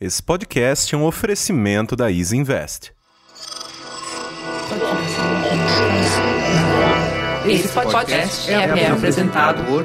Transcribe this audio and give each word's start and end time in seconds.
Esse 0.00 0.22
podcast 0.22 0.94
é 0.94 0.98
um 0.98 1.04
oferecimento 1.04 1.96
da 1.96 2.08
Easy 2.08 2.36
Invest. 2.36 2.92
Esse 7.44 7.68
podcast 7.70 8.48
é, 8.48 8.54
é 8.54 8.90
apresentado 8.92 9.64
por 9.64 9.82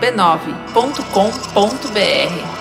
b9.com.br. 0.00 2.59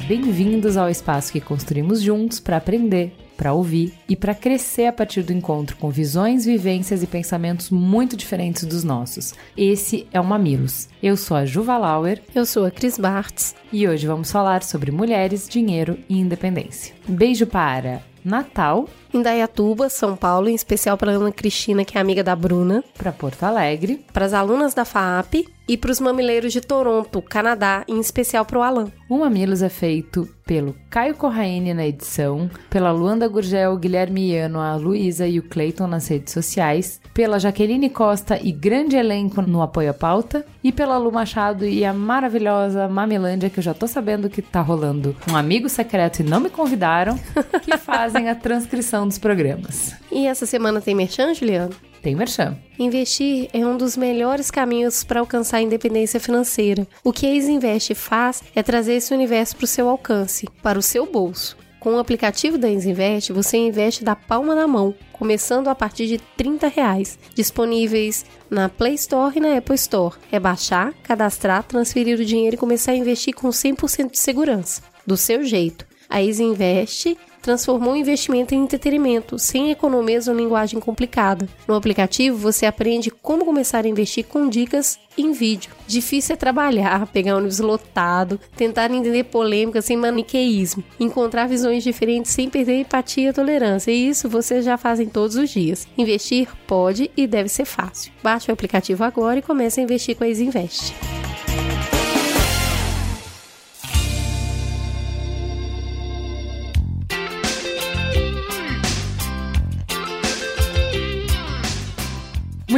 bem-vindos 0.00 0.76
ao 0.76 0.88
espaço 0.88 1.32
que 1.32 1.40
construímos 1.40 2.00
juntos 2.00 2.40
para 2.40 2.56
aprender, 2.56 3.12
para 3.36 3.52
ouvir 3.52 3.92
e 4.08 4.14
para 4.14 4.34
crescer 4.34 4.86
a 4.86 4.92
partir 4.92 5.22
do 5.22 5.32
encontro 5.32 5.76
com 5.76 5.90
visões, 5.90 6.44
vivências 6.44 7.02
e 7.02 7.06
pensamentos 7.06 7.70
muito 7.70 8.16
diferentes 8.16 8.64
dos 8.64 8.84
nossos. 8.84 9.34
Esse 9.56 10.06
é 10.12 10.20
o 10.20 10.24
Mamilos. 10.24 10.88
Eu 11.02 11.16
sou 11.16 11.36
a 11.36 11.44
Juva 11.44 11.76
Lauer. 11.76 12.22
Eu 12.34 12.46
sou 12.46 12.64
a 12.64 12.70
Cris 12.70 12.96
Bartz. 12.96 13.54
E 13.72 13.86
hoje 13.88 14.06
vamos 14.06 14.30
falar 14.30 14.62
sobre 14.62 14.90
mulheres, 14.90 15.48
dinheiro 15.48 15.98
e 16.08 16.18
independência. 16.18 16.94
Beijo 17.08 17.46
para 17.46 18.02
Natal. 18.24 18.88
Em 19.14 19.20
Dayatuba, 19.20 19.90
São 19.90 20.16
Paulo, 20.16 20.48
em 20.48 20.54
especial 20.54 20.96
para 20.96 21.12
Ana 21.12 21.30
Cristina, 21.30 21.84
que 21.84 21.98
é 21.98 22.00
amiga 22.00 22.24
da 22.24 22.34
Bruna. 22.34 22.82
Para 22.96 23.12
Porto 23.12 23.42
Alegre. 23.42 24.02
Para 24.10 24.24
as 24.24 24.32
alunas 24.32 24.72
da 24.72 24.86
FAAP 24.86 25.44
e 25.68 25.76
para 25.76 25.92
os 25.92 26.00
mamileiros 26.00 26.52
de 26.52 26.60
Toronto, 26.60 27.22
Canadá, 27.22 27.84
em 27.86 28.00
especial 28.00 28.44
para 28.44 28.58
o 28.58 28.62
Alan. 28.62 28.90
O 29.08 29.18
Mamilos 29.18 29.62
é 29.62 29.68
feito 29.68 30.28
pelo 30.44 30.74
Caio 30.90 31.14
Corraine 31.14 31.72
na 31.72 31.86
edição, 31.86 32.50
pela 32.68 32.90
Luanda 32.90 33.28
Gurgel, 33.28 33.76
Guilherme 33.76 34.32
Iano, 34.32 34.58
a 34.58 34.74
Luísa 34.74 35.26
e 35.26 35.38
o 35.38 35.42
Cleiton 35.42 35.86
nas 35.86 36.08
redes 36.08 36.32
sociais, 36.32 37.00
pela 37.14 37.38
Jaqueline 37.38 37.88
Costa 37.88 38.38
e 38.42 38.50
grande 38.50 38.96
elenco 38.96 39.40
no 39.40 39.62
Apoio 39.62 39.90
à 39.90 39.94
Pauta, 39.94 40.44
e 40.64 40.72
pela 40.72 40.98
Lu 40.98 41.12
Machado 41.12 41.64
e 41.64 41.84
a 41.84 41.92
maravilhosa 41.94 42.88
Mamilândia, 42.88 43.48
que 43.48 43.60
eu 43.60 43.62
já 43.62 43.72
tô 43.72 43.86
sabendo 43.86 44.28
que 44.28 44.42
tá 44.42 44.60
rolando 44.60 45.14
um 45.30 45.36
amigo 45.36 45.68
secreto 45.68 46.20
e 46.20 46.24
não 46.24 46.40
me 46.40 46.50
convidaram, 46.50 47.18
que 47.62 47.76
fazem 47.78 48.28
a 48.28 48.34
transcrição 48.34 49.01
dos 49.06 49.18
programas. 49.18 49.94
E 50.10 50.26
essa 50.26 50.46
semana 50.46 50.80
tem 50.80 50.94
merchan, 50.94 51.34
Juliano? 51.34 51.74
Tem 52.02 52.16
merchan. 52.16 52.58
Investir 52.78 53.48
é 53.52 53.64
um 53.64 53.76
dos 53.76 53.96
melhores 53.96 54.50
caminhos 54.50 55.04
para 55.04 55.20
alcançar 55.20 55.58
a 55.58 55.62
independência 55.62 56.18
financeira. 56.18 56.86
O 57.04 57.12
que 57.12 57.26
a 57.26 57.32
Isinvest 57.32 57.94
faz 57.94 58.42
é 58.56 58.62
trazer 58.62 58.94
esse 58.94 59.14
universo 59.14 59.56
para 59.56 59.64
o 59.64 59.68
seu 59.68 59.88
alcance, 59.88 60.48
para 60.62 60.78
o 60.78 60.82
seu 60.82 61.06
bolso. 61.06 61.56
Com 61.82 61.94
o 61.94 61.98
aplicativo 61.98 62.56
da 62.56 62.70
Isinvest, 62.70 63.32
você 63.32 63.56
investe 63.56 64.04
da 64.04 64.14
palma 64.14 64.54
da 64.54 64.68
mão, 64.68 64.94
começando 65.12 65.66
a 65.66 65.74
partir 65.74 66.06
de 66.06 66.18
30 66.36 66.68
reais, 66.68 67.18
disponíveis 67.34 68.24
na 68.48 68.68
Play 68.68 68.94
Store 68.94 69.36
e 69.36 69.40
na 69.40 69.56
Apple 69.56 69.74
Store. 69.74 70.14
É 70.30 70.38
baixar, 70.38 70.92
cadastrar, 71.02 71.64
transferir 71.64 72.20
o 72.20 72.24
dinheiro 72.24 72.54
e 72.54 72.58
começar 72.58 72.92
a 72.92 72.96
investir 72.96 73.34
com 73.34 73.48
100% 73.48 74.12
de 74.12 74.18
segurança, 74.18 74.82
do 75.04 75.16
seu 75.16 75.42
jeito. 75.42 75.84
A 76.08 76.22
Isinvest 76.22 77.16
transformou 77.42 77.94
o 77.94 77.96
investimento 77.96 78.54
em 78.54 78.62
entretenimento, 78.62 79.38
sem 79.38 79.70
economias 79.70 80.28
ou 80.28 80.34
linguagem 80.34 80.78
complicada. 80.78 81.48
No 81.66 81.74
aplicativo, 81.74 82.38
você 82.38 82.64
aprende 82.64 83.10
como 83.10 83.44
começar 83.44 83.84
a 83.84 83.88
investir 83.88 84.24
com 84.24 84.48
dicas 84.48 84.98
em 85.18 85.32
vídeo. 85.32 85.72
Difícil 85.86 86.34
é 86.34 86.36
trabalhar, 86.36 87.06
pegar 87.12 87.36
ônibus 87.36 87.58
lotado, 87.58 88.40
tentar 88.56 88.90
entender 88.90 89.24
polêmicas 89.24 89.84
sem 89.84 89.96
maniqueísmo, 89.96 90.82
encontrar 90.98 91.46
visões 91.46 91.82
diferentes 91.82 92.30
sem 92.30 92.48
perder 92.48 92.80
empatia 92.80 93.30
e 93.30 93.32
tolerância. 93.32 93.90
E 93.90 94.08
isso 94.08 94.28
vocês 94.28 94.64
já 94.64 94.78
fazem 94.78 95.08
todos 95.08 95.36
os 95.36 95.50
dias. 95.50 95.86
Investir 95.98 96.48
pode 96.66 97.10
e 97.16 97.26
deve 97.26 97.48
ser 97.48 97.64
fácil. 97.64 98.12
Baixe 98.22 98.50
o 98.50 98.54
aplicativo 98.54 99.04
agora 99.04 99.40
e 99.40 99.42
comece 99.42 99.80
a 99.80 99.82
investir 99.82 100.16
com 100.16 100.24
a 100.24 100.28
Isinvest. 100.28 100.94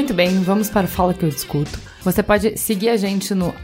Muito 0.05 0.13
bem, 0.13 0.43
vamos 0.43 0.69
para 0.69 0.85
o 0.85 0.89
Fala 0.89 1.15
Que 1.15 1.25
Eu 1.25 1.31
Discuto. 1.31 1.81
Você 2.03 2.23
pode 2.23 2.59
seguir 2.59 2.91
a 2.91 2.97
gente 2.99 3.35
no 3.35 3.55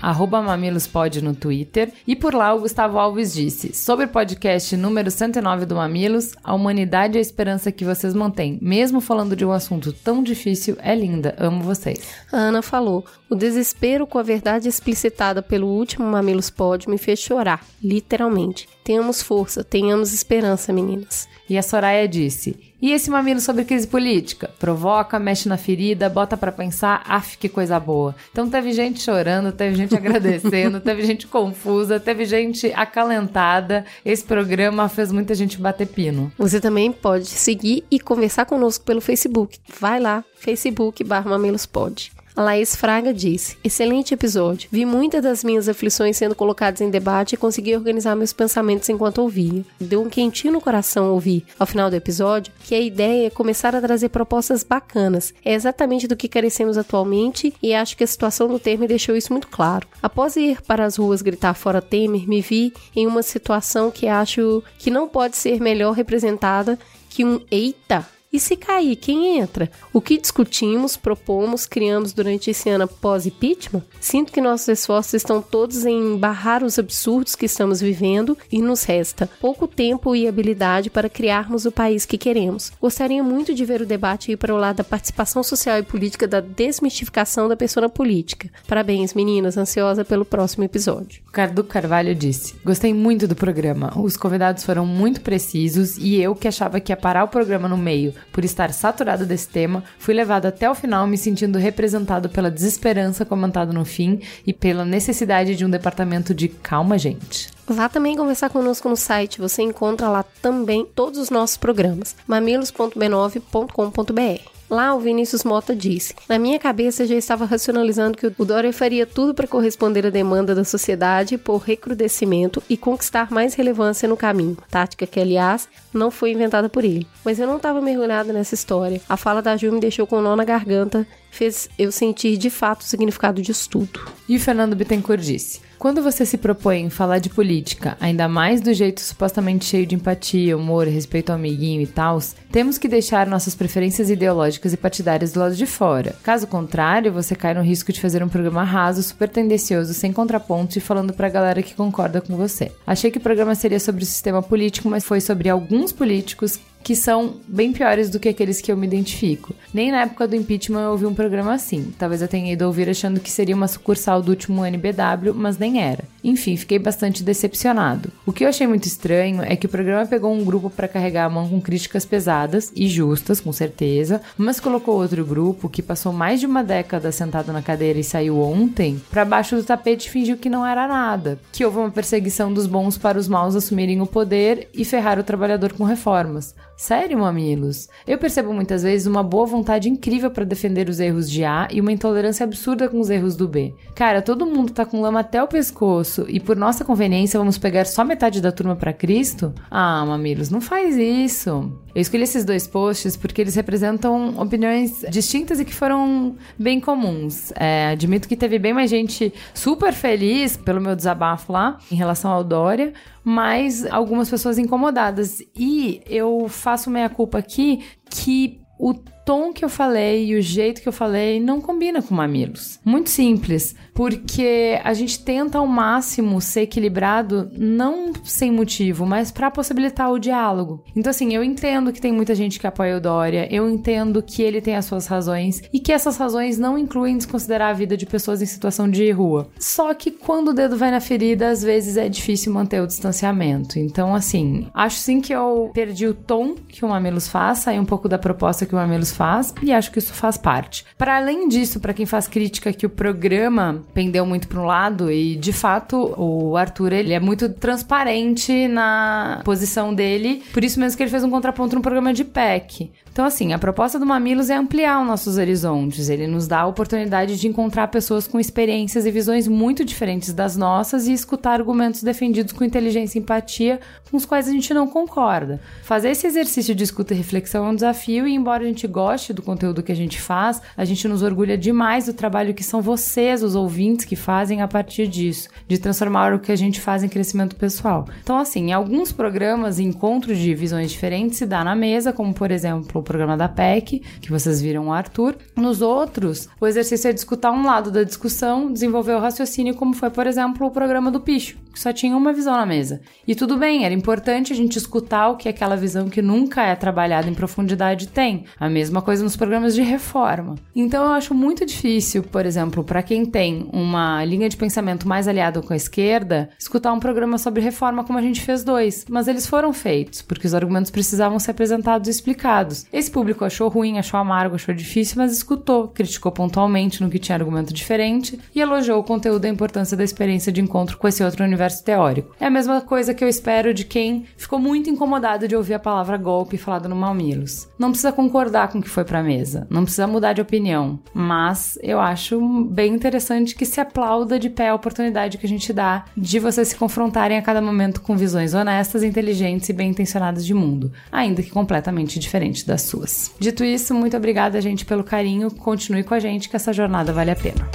mamilospod 0.43 1.21
no 1.21 1.35
Twitter. 1.35 1.93
E 2.07 2.17
por 2.17 2.33
lá 2.33 2.55
o 2.55 2.61
Gustavo 2.61 2.99
Alves 2.99 3.35
disse, 3.35 3.75
sobre 3.75 4.07
o 4.07 4.09
podcast 4.09 4.75
número 4.75 5.11
109 5.11 5.67
do 5.67 5.75
Mamilos, 5.75 6.33
a 6.43 6.55
humanidade 6.55 7.17
e 7.17 7.19
a 7.19 7.21
esperança 7.21 7.71
que 7.71 7.85
vocês 7.85 8.15
mantêm, 8.15 8.59
mesmo 8.63 9.03
falando 9.03 9.37
de 9.37 9.45
um 9.45 9.53
assunto 9.53 9.93
tão 9.93 10.23
difícil, 10.23 10.79
é 10.81 10.95
linda. 10.95 11.37
Amo 11.39 11.63
vocês. 11.63 12.01
A 12.33 12.39
Ana 12.39 12.63
falou, 12.63 13.05
o 13.29 13.35
desespero 13.35 14.07
com 14.07 14.19
a 14.19 14.23
verdade 14.23 14.67
explicitada 14.67 15.43
pelo 15.43 15.67
último 15.67 16.07
Mamilos 16.07 16.49
Pod 16.49 16.89
me 16.89 16.97
fez 16.97 17.19
chorar, 17.19 17.63
literalmente. 17.85 18.67
Tenhamos 18.83 19.21
força, 19.21 19.63
tenhamos 19.63 20.15
esperança, 20.15 20.73
meninas. 20.73 21.29
E 21.51 21.59
a 21.59 21.63
Soraya 21.63 22.09
disse: 22.09 22.70
E 22.83 22.93
esse 22.93 23.11
mamilo 23.11 23.41
sobre 23.41 23.65
crise 23.65 23.87
política? 23.87 24.51
Provoca, 24.59 25.19
mexe 25.19 25.49
na 25.49 25.57
ferida, 25.57 26.09
bota 26.09 26.37
para 26.37 26.51
pensar, 26.51 27.03
af, 27.07 27.37
que 27.37 27.49
coisa 27.49 27.79
boa. 27.79 28.15
Então 28.33 28.49
teve 28.49 28.73
gente 28.73 29.03
chorando, 29.03 29.53
teve 29.53 29.75
gente 29.75 29.95
agradecendo, 29.95 30.81
teve 30.81 31.03
gente 31.05 31.27
confusa, 31.27 32.01
teve 32.01 32.25
gente 32.25 32.73
acalentada. 32.73 33.85
Esse 34.05 34.25
programa 34.25 34.89
fez 34.89 35.13
muita 35.13 35.35
gente 35.35 35.61
bater 35.61 35.87
pino. 35.87 36.33
Você 36.39 36.61
também 36.61 36.91
pode 36.91 37.27
seguir 37.27 37.85
e 37.91 38.01
conversar 38.01 38.47
conosco 38.47 38.85
pelo 38.85 39.01
Facebook. 39.01 39.59
Vai 39.79 40.01
lá, 40.01 40.25
Facebook 40.37 41.05
barra 41.05 41.31
Mamilospod. 41.31 42.11
A 42.41 42.43
Laís 42.43 42.75
Fraga 42.75 43.13
disse: 43.13 43.59
Excelente 43.63 44.15
episódio. 44.15 44.67
Vi 44.73 44.87
muitas 44.87 45.23
das 45.23 45.45
minhas 45.45 45.69
aflições 45.69 46.17
sendo 46.17 46.35
colocadas 46.35 46.81
em 46.81 46.89
debate 46.89 47.35
e 47.35 47.37
consegui 47.37 47.77
organizar 47.77 48.17
meus 48.17 48.33
pensamentos 48.33 48.89
enquanto 48.89 49.19
ouvia. 49.19 49.63
Deu 49.79 50.01
um 50.01 50.09
quentinho 50.09 50.55
no 50.55 50.61
coração 50.61 51.13
ouvir, 51.13 51.45
ao 51.59 51.67
final 51.67 51.91
do 51.91 51.97
episódio, 51.97 52.51
que 52.65 52.75
a 52.75 52.81
ideia 52.81 53.27
é 53.27 53.31
começar 53.31 53.77
a 53.77 53.81
trazer 53.83 54.09
propostas 54.09 54.65
bacanas. 54.65 55.35
É 55.45 55.53
exatamente 55.53 56.09
do 56.09 56.17
que 56.17 56.29
carecemos 56.29 56.79
atualmente 56.79 57.53
e 57.63 57.75
acho 57.75 57.95
que 57.95 58.05
a 58.05 58.07
situação 58.07 58.49
do 58.49 58.59
Temer 58.59 58.89
deixou 58.89 59.15
isso 59.15 59.35
muito 59.35 59.49
claro. 59.49 59.87
Após 60.03 60.35
ir 60.35 60.63
para 60.63 60.87
as 60.87 60.97
ruas 60.97 61.21
gritar 61.21 61.53
fora 61.53 61.83
Temer, 61.83 62.27
me 62.27 62.41
vi 62.41 62.73
em 62.97 63.07
uma 63.07 63.23
situação 63.23 63.91
que 63.91 64.09
acho 64.09 64.63
que 64.79 64.91
não 64.91 65.07
pode 65.07 65.37
ser 65.37 65.61
melhor 65.61 65.93
representada 65.93 66.79
que 67.11 67.23
um 67.23 67.39
eita 67.51 68.07
e 68.33 68.39
se 68.39 68.57
cair, 68.57 68.95
quem 68.95 69.39
entra? 69.39 69.69
O 69.93 70.01
que 70.01 70.17
discutimos, 70.17 70.97
propomos, 70.97 71.67
criamos 71.67 72.13
durante 72.13 72.51
esse 72.51 72.69
ano 72.71 72.87
pós-impeachment? 72.87 73.83
Sinto 73.99 74.33
que 74.33 74.41
nossos 74.41 74.69
esforços 74.69 75.15
estão 75.15 75.43
todos 75.43 75.85
em 75.85 76.17
barrar 76.17 76.63
os 76.63 76.79
absurdos 76.79 77.35
que 77.35 77.47
estamos 77.47 77.81
vivendo 77.81 78.39
e 78.51 78.63
nos 78.63 78.85
resta 78.85 79.29
pouco 79.41 79.67
tempo 79.67 80.15
e 80.15 80.29
habilidade 80.29 80.91
para 80.91 81.09
criarmos 81.09 81.65
o 81.65 81.73
país 81.73 82.07
que 82.07 82.17
queremos. 82.17 82.71
Gostaria 82.81 83.21
muito 83.21 83.53
de 83.53 83.65
ver 83.65 83.83
o 83.83 83.87
debate 83.87 84.31
ir 84.31 84.37
para 84.37 84.55
o 84.55 84.59
lado 84.59 84.77
da 84.77 84.85
participação 84.85 85.43
social 85.43 85.79
e 85.79 85.83
política 85.83 86.29
da 86.29 86.41
desmistificação 86.41 87.49
da 87.49 87.57
pessoa 87.57 87.89
política. 87.89 88.49
Parabéns, 88.69 89.13
meninas, 89.13 89.57
ansiosa 89.57 90.05
pelo 90.05 90.25
próximo 90.25 90.63
episódio. 90.63 91.21
Cardo 91.33 91.65
Carvalho 91.65 92.15
disse: 92.15 92.55
Gostei 92.65 92.95
muito 92.95 93.27
do 93.27 93.35
programa. 93.35 93.93
Os 93.99 94.17
convidados 94.17 94.63
foram 94.63 94.87
muito 94.87 95.21
precisos 95.21 95.99
e 95.99 96.15
eu, 96.21 96.37
que 96.37 96.47
achava 96.47 96.79
que 96.79 96.93
ia 96.93 96.97
parar 96.97 97.25
o 97.25 97.29
programa 97.29 97.69
no 97.69 97.77
meio 97.77 98.15
por 98.33 98.45
estar 98.45 98.73
saturado 98.73 99.27
desse 99.27 99.49
tema, 99.49 99.83
fui 99.99 100.15
levado 100.15 100.47
até 100.47 100.71
o 100.71 100.75
final 100.75 101.07
me 101.07 101.19
sentindo 101.19 101.59
representado 101.59 102.29
pela 102.29 102.51
desesperança 102.51 103.25
comentada 103.25 103.73
no 103.73 103.85
fim 103.85 104.21
e 104.47 104.53
pela 104.53 104.85
necessidade 104.85 105.57
de 105.57 105.65
um 105.65 105.71
departamento 105.71 106.35
de 106.35 106.49
calma, 106.49 106.99
gente. 106.99 107.49
Vá 107.67 107.89
também 107.89 108.17
conversar 108.17 108.51
conosco 108.51 108.89
no 108.89 108.97
site, 108.97 109.41
você 109.41 109.63
encontra 109.63 110.09
lá 110.09 110.25
também 110.43 110.85
todos 110.85 111.21
os 111.21 111.31
nossos 111.31 111.57
programas, 111.57 112.17
mamilos.b9.com.br. 112.27 114.50
Lá, 114.71 114.95
o 114.95 115.01
Vinícius 115.01 115.43
Mota 115.43 115.75
disse: 115.75 116.15
Na 116.29 116.39
minha 116.39 116.57
cabeça 116.57 117.05
já 117.05 117.17
estava 117.17 117.45
racionalizando 117.45 118.17
que 118.17 118.27
o 118.27 118.45
Dória 118.45 118.73
faria 118.73 119.05
tudo 119.05 119.35
para 119.35 119.49
corresponder 119.49 120.07
à 120.07 120.11
demanda 120.11 120.55
da 120.55 120.63
sociedade 120.63 121.37
por 121.37 121.59
recrudescimento 121.59 122.63
e 122.71 122.77
conquistar 122.77 123.33
mais 123.33 123.55
relevância 123.55 124.09
no 124.09 124.17
caminho. 124.17 124.57
Tática 124.71 125.09
que, 125.09 125.19
aliás, 125.19 125.69
não 125.93 126.09
foi 126.09 126.31
inventada 126.31 126.69
por 126.69 126.85
ele. 126.85 127.05
Mas 127.25 127.41
eu 127.41 127.49
não 127.49 127.57
estava 127.57 127.81
mergulhada 127.81 128.33
nessa 128.33 128.55
história. 128.55 129.01
A 129.09 129.17
fala 129.17 129.43
da 129.43 129.57
Ju 129.57 129.73
me 129.73 129.81
deixou 129.81 130.07
com 130.07 130.19
um 130.19 130.23
nó 130.23 130.37
na 130.37 130.45
garganta, 130.45 131.05
fez 131.33 131.69
eu 131.77 131.91
sentir 131.91 132.37
de 132.37 132.49
fato 132.49 132.83
o 132.83 132.85
significado 132.85 133.43
disso 133.43 133.69
tudo. 133.69 134.01
E 134.29 134.37
o 134.37 134.41
Fernando 134.41 134.77
Bittencourt 134.77 135.21
disse: 135.21 135.61
Quando 135.81 136.03
você 136.03 136.27
se 136.27 136.37
propõe 136.37 136.91
falar 136.91 137.21
de 137.21 137.31
política, 137.31 137.97
ainda 137.99 138.29
mais 138.29 138.61
do 138.61 138.71
jeito 138.75 139.01
supostamente 139.01 139.65
cheio 139.65 139.87
de 139.87 139.95
empatia, 139.95 140.55
humor, 140.55 140.87
respeito 140.87 141.31
ao 141.31 141.37
amiguinho 141.37 141.81
e 141.81 141.87
tal, 141.87 142.19
temos 142.53 142.77
que 142.77 142.87
deixar 142.87 143.27
nossas 143.27 143.55
preferências 143.55 144.11
ideológicas 144.11 144.75
e 144.75 144.77
partidárias 144.77 145.33
do 145.33 145.41
lado 145.41 145.57
de 145.57 145.65
fora. 145.65 146.15
Caso 146.23 146.47
contrário, 146.47 147.11
você 147.11 147.35
cai 147.35 147.55
no 147.55 147.63
risco 147.63 147.95
de 147.95 148.01
fazer 148.01 148.23
um 148.23 148.29
programa 148.29 148.63
raso, 148.63 149.03
super 149.03 149.31
tendencioso, 149.31 149.95
sem 149.95 150.13
contraponto 150.13 150.77
e 150.77 150.83
falando 150.83 151.15
pra 151.15 151.31
galera 151.31 151.63
que 151.63 151.75
concorda 151.75 152.21
com 152.21 152.37
você. 152.37 152.71
Achei 152.87 153.11
que 153.11 153.17
o 153.17 153.23
programa 153.23 153.55
seria 153.55 153.81
sobre 153.81 154.03
o 154.03 154.07
sistema 154.07 154.43
político, 154.43 154.87
mas 154.91 155.03
foi 155.03 155.23
sobre 155.23 155.49
alguns 155.49 155.93
políticos 155.93 156.61
que 156.83 156.97
são 156.97 157.37
bem 157.47 157.73
piores 157.73 158.09
do 158.09 158.19
que 158.19 158.29
aqueles 158.29 158.61
que 158.61 158.73
eu 158.73 158.77
me 158.77 158.87
identifico. 158.87 159.55
Nem 159.73 159.91
na 159.91 160.03
época 160.03 160.27
do 160.27 160.37
impeachment 160.37 160.81
eu 160.81 160.91
ouvi 160.93 161.07
um 161.07 161.15
programa 161.15 161.53
assim. 161.53 161.93
Talvez 161.99 162.23
eu 162.23 162.29
tenha 162.29 162.53
ido 162.53 162.67
ouvir 162.67 162.89
achando 162.89 163.21
que 163.21 163.31
seria 163.31 163.55
uma 163.55 163.69
sucursal 163.69 164.23
do 164.23 164.31
último 164.31 164.65
NBW, 164.65 165.35
mas 165.35 165.59
nem 165.59 165.83
era. 165.83 166.05
Enfim, 166.23 166.57
fiquei 166.57 166.79
bastante 166.79 167.23
decepcionado. 167.23 168.11
O 168.27 168.33
que 168.33 168.45
eu 168.45 168.49
achei 168.49 168.67
muito 168.67 168.85
estranho 168.85 169.43
é 169.43 169.57
que 169.57 169.67
o 169.67 169.69
programa 169.69 170.07
pegou 170.07 170.33
um 170.33 170.45
grupo 170.45 170.69
para 170.71 170.89
carregar 170.89 171.25
a 171.25 171.31
mão 171.31 171.49
com 171.49 171.61
críticas 171.61 172.05
pesadas 172.05 172.73
e 172.77 172.89
justas, 172.89 173.41
com 173.41 173.53
certeza, 173.53 174.21
mas 174.37 174.61
colocou 174.61 175.01
outro 175.01 175.25
grupo 175.25 175.69
que 175.69 175.83
passou 175.83 176.13
mais 176.13 176.41
de 176.41 176.47
uma 176.47 176.63
década 176.63 177.11
sentado 177.11 177.53
na 177.53 177.63
cadeira 177.63 177.99
e 177.99 178.05
saiu 178.05 178.39
ontem 178.41 179.01
para 179.11 179.25
baixo 179.25 179.57
do 179.57 179.65
tapete 179.65 180.07
e 180.07 180.11
fingiu 180.11 180.37
que 180.37 180.51
não 180.51 180.65
era 180.65 180.87
nada, 180.87 181.39
que 181.53 181.65
houve 181.65 181.79
uma 181.79 181.91
perseguição 181.91 182.53
dos 182.53 182.67
bons 182.67 182.99
para 182.99 183.19
os 183.19 183.29
maus 183.29 183.57
assumirem 183.57 184.01
o 184.01 184.07
poder 184.07 184.69
e 184.75 184.85
ferrar 184.85 185.19
o 185.19 185.25
trabalhador 185.25 185.73
com 185.73 185.85
reformas. 185.85 186.55
Sério, 186.77 187.19
mamilos? 187.19 187.89
Eu 188.07 188.17
percebo 188.17 188.55
muitas 188.55 188.83
vezes 188.83 189.07
uma 189.07 189.23
boa 189.23 189.45
vontade 189.45 189.91
incrível 189.91 190.31
para 190.31 190.47
defender 190.47 190.89
os 190.89 190.99
erros 190.99 191.31
de 191.31 191.45
A 191.45 191.69
e 191.71 191.79
uma 191.79 191.93
intolerância 191.93 192.43
absurda 192.43 192.89
com 192.89 192.99
os 192.99 193.11
erros 193.11 193.37
do 193.37 193.47
B. 193.47 193.75
Cara, 193.95 194.23
todo 194.23 194.47
mundo 194.47 194.73
tá 194.73 194.87
com 194.87 195.03
lama 195.03 195.21
até 195.21 195.43
o 195.43 195.47
pescoço 195.47 196.10
e 196.29 196.41
por 196.41 196.57
nossa 196.57 196.85
conveniência 196.85 197.39
vamos 197.39 197.59
pegar 197.59 197.85
só 197.85 198.05
metade 198.05 198.41
da 198.41 198.53
turma 198.53 198.77
para 198.77 198.93
Cristo? 198.93 199.53
Ah, 199.71 200.05
mamilos, 200.07 200.51
não 200.51 200.61
faz 200.61 200.97
isso. 200.97 201.73
Eu 201.95 202.01
escolhi 202.01 202.23
esses 202.23 202.45
dois 202.45 202.67
posts 202.67 203.17
porque 203.17 203.41
eles 203.41 203.55
representam 203.55 204.39
opiniões 204.39 205.05
distintas 205.11 205.61
e 205.61 205.65
que 205.65 205.75
foram 205.75 206.37
bem 206.59 206.81
comuns. 206.81 207.53
É, 207.57 207.89
admito 207.93 208.29
que 208.29 208.37
teve 208.37 208.59
bem 208.59 208.73
mais 208.73 208.91
gente 208.91 209.33
super 209.55 209.93
feliz 209.93 210.57
pelo 210.57 210.81
meu 210.81 210.95
desabafo 210.95 211.53
lá 211.53 211.79
em 211.91 211.97
relação 211.97 212.31
ao 212.31 212.45
Dória, 212.45 212.93
mas 213.25 213.85
algumas 213.87 214.31
pessoas 214.31 214.59
incomodadas. 214.59 215.43
E 215.57 216.01
eu 216.07 216.47
faço 216.49 216.91
meia 216.91 217.09
culpa 217.09 217.39
aqui 217.39 217.85
que 218.09 218.61
o 218.81 218.95
tom 218.95 219.53
que 219.53 219.63
eu 219.63 219.69
falei 219.69 220.27
e 220.27 220.35
o 220.37 220.43
jeito 220.43 220.81
que 220.81 220.89
eu 220.89 220.93
falei 220.93 221.39
não 221.39 221.61
combina 221.61 222.01
com 222.01 222.15
mamilos. 222.15 222.81
Muito 222.83 223.11
simples, 223.11 223.77
porque 224.01 224.81
a 224.83 224.95
gente 224.95 225.23
tenta 225.23 225.59
ao 225.59 225.67
máximo 225.67 226.41
ser 226.41 226.63
equilibrado, 226.63 227.51
não 227.53 228.15
sem 228.25 228.51
motivo, 228.51 229.05
mas 229.05 229.31
para 229.31 229.51
possibilitar 229.51 230.11
o 230.11 230.19
diálogo. 230.19 230.83
Então, 230.97 231.11
assim, 231.11 231.35
eu 231.35 231.45
entendo 231.45 231.93
que 231.93 232.01
tem 232.01 232.11
muita 232.11 232.35
gente 232.35 232.59
que 232.59 232.67
apoia 232.67 232.97
o 232.97 233.01
Dória, 233.01 233.47
eu 233.55 233.69
entendo 233.69 234.23
que 234.23 234.41
ele 234.41 234.63
tem 234.63 234.75
as 234.75 234.87
suas 234.87 235.07
razões 235.07 235.61
e 235.71 235.79
que 235.79 235.93
essas 235.93 236.17
razões 236.17 236.59
não 236.59 236.79
incluem 236.79 237.19
desconsiderar 237.19 237.69
a 237.69 237.75
vida 237.75 237.95
de 237.95 238.07
pessoas 238.07 238.41
em 238.41 238.47
situação 238.47 238.91
de 238.91 239.11
rua. 239.11 239.51
Só 239.59 239.93
que 239.93 240.11
quando 240.11 240.49
o 240.49 240.55
dedo 240.55 240.79
vai 240.79 240.91
na 240.91 241.01
ferida, 241.01 241.51
às 241.51 241.63
vezes 241.63 241.99
é 241.99 242.09
difícil 242.09 242.55
manter 242.55 242.81
o 242.81 242.87
distanciamento. 242.87 243.79
Então, 243.79 244.15
assim, 244.15 244.67
acho 244.73 244.97
sim 244.97 245.21
que 245.21 245.35
eu 245.35 245.71
perdi 245.75 246.07
o 246.07 246.15
tom 246.15 246.55
que 246.55 246.87
o 246.87 246.89
Mamilos 246.89 247.29
faz, 247.29 247.59
saí 247.59 247.79
um 247.79 247.85
pouco 247.85 248.09
da 248.09 248.17
proposta 248.17 248.65
que 248.65 248.73
o 248.73 248.79
Mamilos 248.79 249.13
faz 249.13 249.53
e 249.63 249.71
acho 249.75 249.93
que 249.93 249.99
isso 249.99 250.15
faz 250.15 250.39
parte. 250.39 250.87
Para 250.97 251.19
além 251.19 251.49
disso, 251.49 251.79
para 251.81 251.93
quem 251.93 252.07
faz 252.07 252.27
crítica 252.27 252.73
que 252.73 252.87
o 252.87 252.91
programa 252.91 253.85
pendeu 253.93 254.25
muito 254.27 254.49
para 254.49 254.61
um 254.61 254.65
lado 254.65 255.11
e 255.11 255.37
de 255.37 255.53
fato 255.53 256.15
o 256.17 256.57
Arthur 256.57 256.93
ele 256.93 257.13
é 257.13 257.21
muito 257.21 257.49
transparente 257.49 258.69
na 258.69 259.41
posição 259.45 259.95
dele, 259.95 260.43
por 260.53 260.65
isso 260.65 260.79
mesmo 260.79 260.97
que 260.97 261.03
ele 261.03 261.11
fez 261.11 261.25
um 261.25 261.31
contraponto 261.31 261.75
no 261.75 261.83
programa 261.83 262.13
de 262.13 262.25
PEC. 262.25 262.91
Então, 263.13 263.25
assim, 263.25 263.53
a 263.53 263.59
proposta 263.59 263.99
do 263.99 264.07
Mamilos 264.07 264.51
é 264.51 264.55
ampliar 264.55 265.01
os 265.01 265.07
nossos 265.07 265.37
horizontes. 265.37 266.09
Ele 266.09 266.29
nos 266.29 266.47
dá 266.47 266.61
a 266.61 266.67
oportunidade 266.67 267.39
de 267.39 267.49
encontrar 267.49 267.89
pessoas 267.89 268.27
com 268.27 268.39
experiências 268.39 269.05
e 269.05 269.11
visões 269.11 269.49
muito 269.49 269.85
diferentes 269.85 270.33
das 270.33 270.57
nossas 270.57 271.09
e 271.09 271.13
escutar 271.13 271.55
argumentos 271.55 272.05
defendidos 272.05 272.53
com 272.53 272.65
inteligência 272.65 273.19
e 273.19 273.23
empatia 273.23 273.81
com 274.09 274.17
os 274.17 274.25
quais 274.25 274.49
a 274.49 274.53
gente 274.53 274.73
não 274.73 274.87
concorda. 274.87 275.61
Fazer 275.83 276.11
esse 276.11 276.27
exercício 276.27 276.75
de 276.75 276.85
escuta 276.85 277.13
e 277.13 277.17
reflexão 277.17 277.67
é 277.67 277.71
um 277.71 277.75
desafio 277.75 278.29
e, 278.29 278.35
embora 278.35 278.63
a 278.63 278.67
gente 278.67 278.87
goste 278.87 279.33
do 279.33 279.43
conteúdo 279.43 279.83
que 279.83 279.93
a 279.93 279.97
gente 279.97 280.21
faz, 280.21 280.63
a 280.77 280.85
gente 280.85 281.09
nos 281.09 281.23
orgulha 281.23 281.59
demais 281.59 282.07
do 282.07 282.15
trabalho 282.15 282.55
que 282.55 282.63
são 282.63 282.81
vocês, 282.81 283.43
os 283.43 283.57
ouvintes, 283.57 283.70
que 284.07 284.17
fazem 284.17 284.63
a 284.63 284.69
partir 284.69 285.07
disso, 285.07 285.49
de 285.67 285.79
transformar 285.79 286.33
o 286.33 286.39
que 286.39 286.53
a 286.53 286.57
gente 286.57 286.81
faz 286.81 287.03
em 287.03 287.09
crescimento 287.09 287.57
pessoal. 287.57 288.07
Então, 288.23 288.39
assim, 288.39 288.69
em 288.69 288.73
alguns 288.73 289.13
programas, 289.13 289.79
encontros 289.79 290.39
de 290.39 290.55
visões 290.55 290.91
diferentes 290.91 291.39
se 291.39 291.47
dá 291.47 291.65
na 291.65 291.75
mesa, 291.75 292.13
como 292.13 292.35
por 292.35 292.51
exemplo 292.51 293.01
o 293.01 293.05
programa 293.05 293.37
da 293.37 293.49
PEC, 293.49 294.03
que 294.21 294.31
vocês 294.31 294.61
viram 294.61 294.89
o 294.89 294.93
Arthur. 294.93 295.37
Nos 295.57 295.83
outros, 295.83 296.49
o 296.61 296.67
exercício 296.67 297.09
é 297.09 297.13
discutir 297.13 297.41
um 297.49 297.65
lado 297.65 297.91
da 297.91 298.03
discussão, 298.03 298.73
desenvolver 298.73 299.15
o 299.15 299.21
raciocínio, 299.21 299.75
como 299.75 299.95
foi, 299.95 300.11
por 300.11 300.27
exemplo, 300.27 300.67
o 300.67 300.71
programa 300.71 301.11
do 301.11 301.21
Picho, 301.21 301.57
que 301.73 301.81
só 301.81 301.93
tinha 301.93 302.17
uma 302.17 302.33
visão 302.33 302.55
na 302.55 302.67
mesa. 302.67 303.01
E 303.27 303.35
tudo 303.35 303.57
bem, 303.57 303.85
era 303.85 303.95
importante 303.95 304.53
a 304.53 304.57
gente 304.57 304.77
escutar 304.77 305.29
o 305.29 305.37
que 305.37 305.49
aquela 305.49 305.77
visão 305.77 306.09
que 306.09 306.21
nunca 306.21 306.63
é 306.63 306.77
trabalhada 306.77 307.29
em 307.29 307.35
profundidade 307.35 308.09
tem. 308.09 308.45
A 308.59 308.69
mesma 308.69 309.01
coisa 309.01 309.25
nos 309.25 309.37
programas 309.37 309.75
de 309.75 309.83
reforma. 309.83 310.57
Então 310.75 311.05
eu 311.05 311.13
acho 311.13 311.35
muito 311.35 311.65
difícil, 311.65 312.23
por 312.23 312.45
exemplo, 312.45 312.85
para 312.85 313.03
quem 313.03 313.25
tem 313.25 313.60
uma 313.73 314.25
linha 314.25 314.49
de 314.49 314.57
pensamento 314.57 315.09
mais 315.09 315.29
aliada 315.29 315.61
com 315.61 315.73
a 315.73 315.77
esquerda, 315.77 316.51
escutar 316.59 316.93
um 316.93 317.01
programa 317.01 317.39
sobre 317.39 317.63
reforma 317.63 318.05
como 318.05 318.19
a 318.19 318.23
gente 318.23 318.41
fez 318.41 318.65
dois. 318.65 319.05
Mas 319.09 319.29
eles 319.29 319.47
foram 319.47 319.73
feitos, 319.73 320.23
porque 320.23 320.47
os 320.47 320.55
argumentos 320.55 320.91
precisavam 320.91 321.39
ser 321.39 321.51
apresentados 321.51 322.09
e 322.09 322.11
explicados. 322.11 322.87
Esse 322.93 323.11
público 323.11 323.45
achou 323.45 323.69
ruim, 323.69 323.99
achou 323.99 324.19
amargo, 324.19 324.55
achou 324.55 324.75
difícil, 324.75 325.17
mas 325.19 325.33
escutou, 325.33 325.89
criticou 325.89 326.33
pontualmente 326.33 327.03
no 327.03 327.11
que 327.11 327.19
tinha 327.19 327.37
argumento 327.37 327.73
diferente 327.73 328.39
e 328.55 328.61
elogiou 328.61 329.01
o 329.01 329.05
conteúdo 329.05 329.45
e 329.45 329.49
a 329.49 329.53
importância 329.53 329.97
da 329.97 330.05
experiência 330.05 330.53
de 330.53 330.61
encontro 330.61 330.99
com 330.99 331.09
esse 331.09 331.23
outro 331.23 331.45
universo 331.45 331.85
teórico. 331.85 332.35
É 332.41 332.47
a 332.47 332.51
mesma 332.51 332.81
coisa 332.81 333.15
que 333.15 333.25
eu 333.25 333.29
espero 333.29 333.75
de 333.75 333.85
quem 333.85 334.25
ficou 334.37 334.59
muito 334.59 334.91
incomodado 334.91 335.49
de 335.49 335.57
ouvir 335.57 335.75
a 335.75 335.79
palavra 335.79 336.17
golpe 336.17 336.57
falada 336.57 336.89
no 336.89 336.97
Mamilos. 336.97 337.69
Não 337.79 337.91
precisa 337.91 338.13
concordar 338.13 338.69
com 338.69 338.79
o 338.79 338.83
que 338.83 338.89
foi 338.89 339.05
pra 339.05 339.23
mesa, 339.23 339.67
não 339.71 339.83
precisa 339.83 340.07
mudar 340.07 340.33
de 340.33 340.41
opinião, 340.41 340.99
mas 341.13 341.79
eu 341.83 342.01
acho 342.01 342.41
bem 342.65 342.95
interessante 342.95 343.50
que 343.55 343.67
se 343.67 343.81
aplauda 343.81 344.39
de 344.39 344.51
pé 344.51 344.69
a 344.69 344.75
oportunidade 344.75 345.39
que 345.39 345.47
a 345.47 345.49
gente 345.49 345.73
dá 345.73 346.05
de 346.17 346.39
vocês 346.39 346.69
se 346.69 346.77
confrontarem 346.77 347.39
a 347.39 347.43
cada 347.43 347.61
momento 347.61 348.01
com 348.01 348.17
visões 348.17 348.55
honestas, 348.55 349.03
inteligentes 349.03 349.69
e 349.69 349.73
bem 349.73 349.91
intencionadas 349.91 350.45
de 350.45 350.55
mundo, 350.55 350.93
ainda 351.11 351.43
que 351.43 351.51
completamente 351.51 352.19
diferentes 352.19 352.65
das 352.65 352.83
suas. 352.83 353.33
Dito 353.39 353.65
isso, 353.65 353.95
muito 353.95 354.17
obrigada, 354.17 354.61
gente, 354.61 354.85
pelo 354.85 355.05
carinho. 355.05 355.51
Continue 355.51 356.03
com 356.03 356.15
a 356.15 356.21
gente 356.21 356.49
que 356.49 356.57
essa 356.57 356.73
jornada 356.73 357.13
vale 357.13 357.31
a 357.31 357.37
pena. 357.37 357.69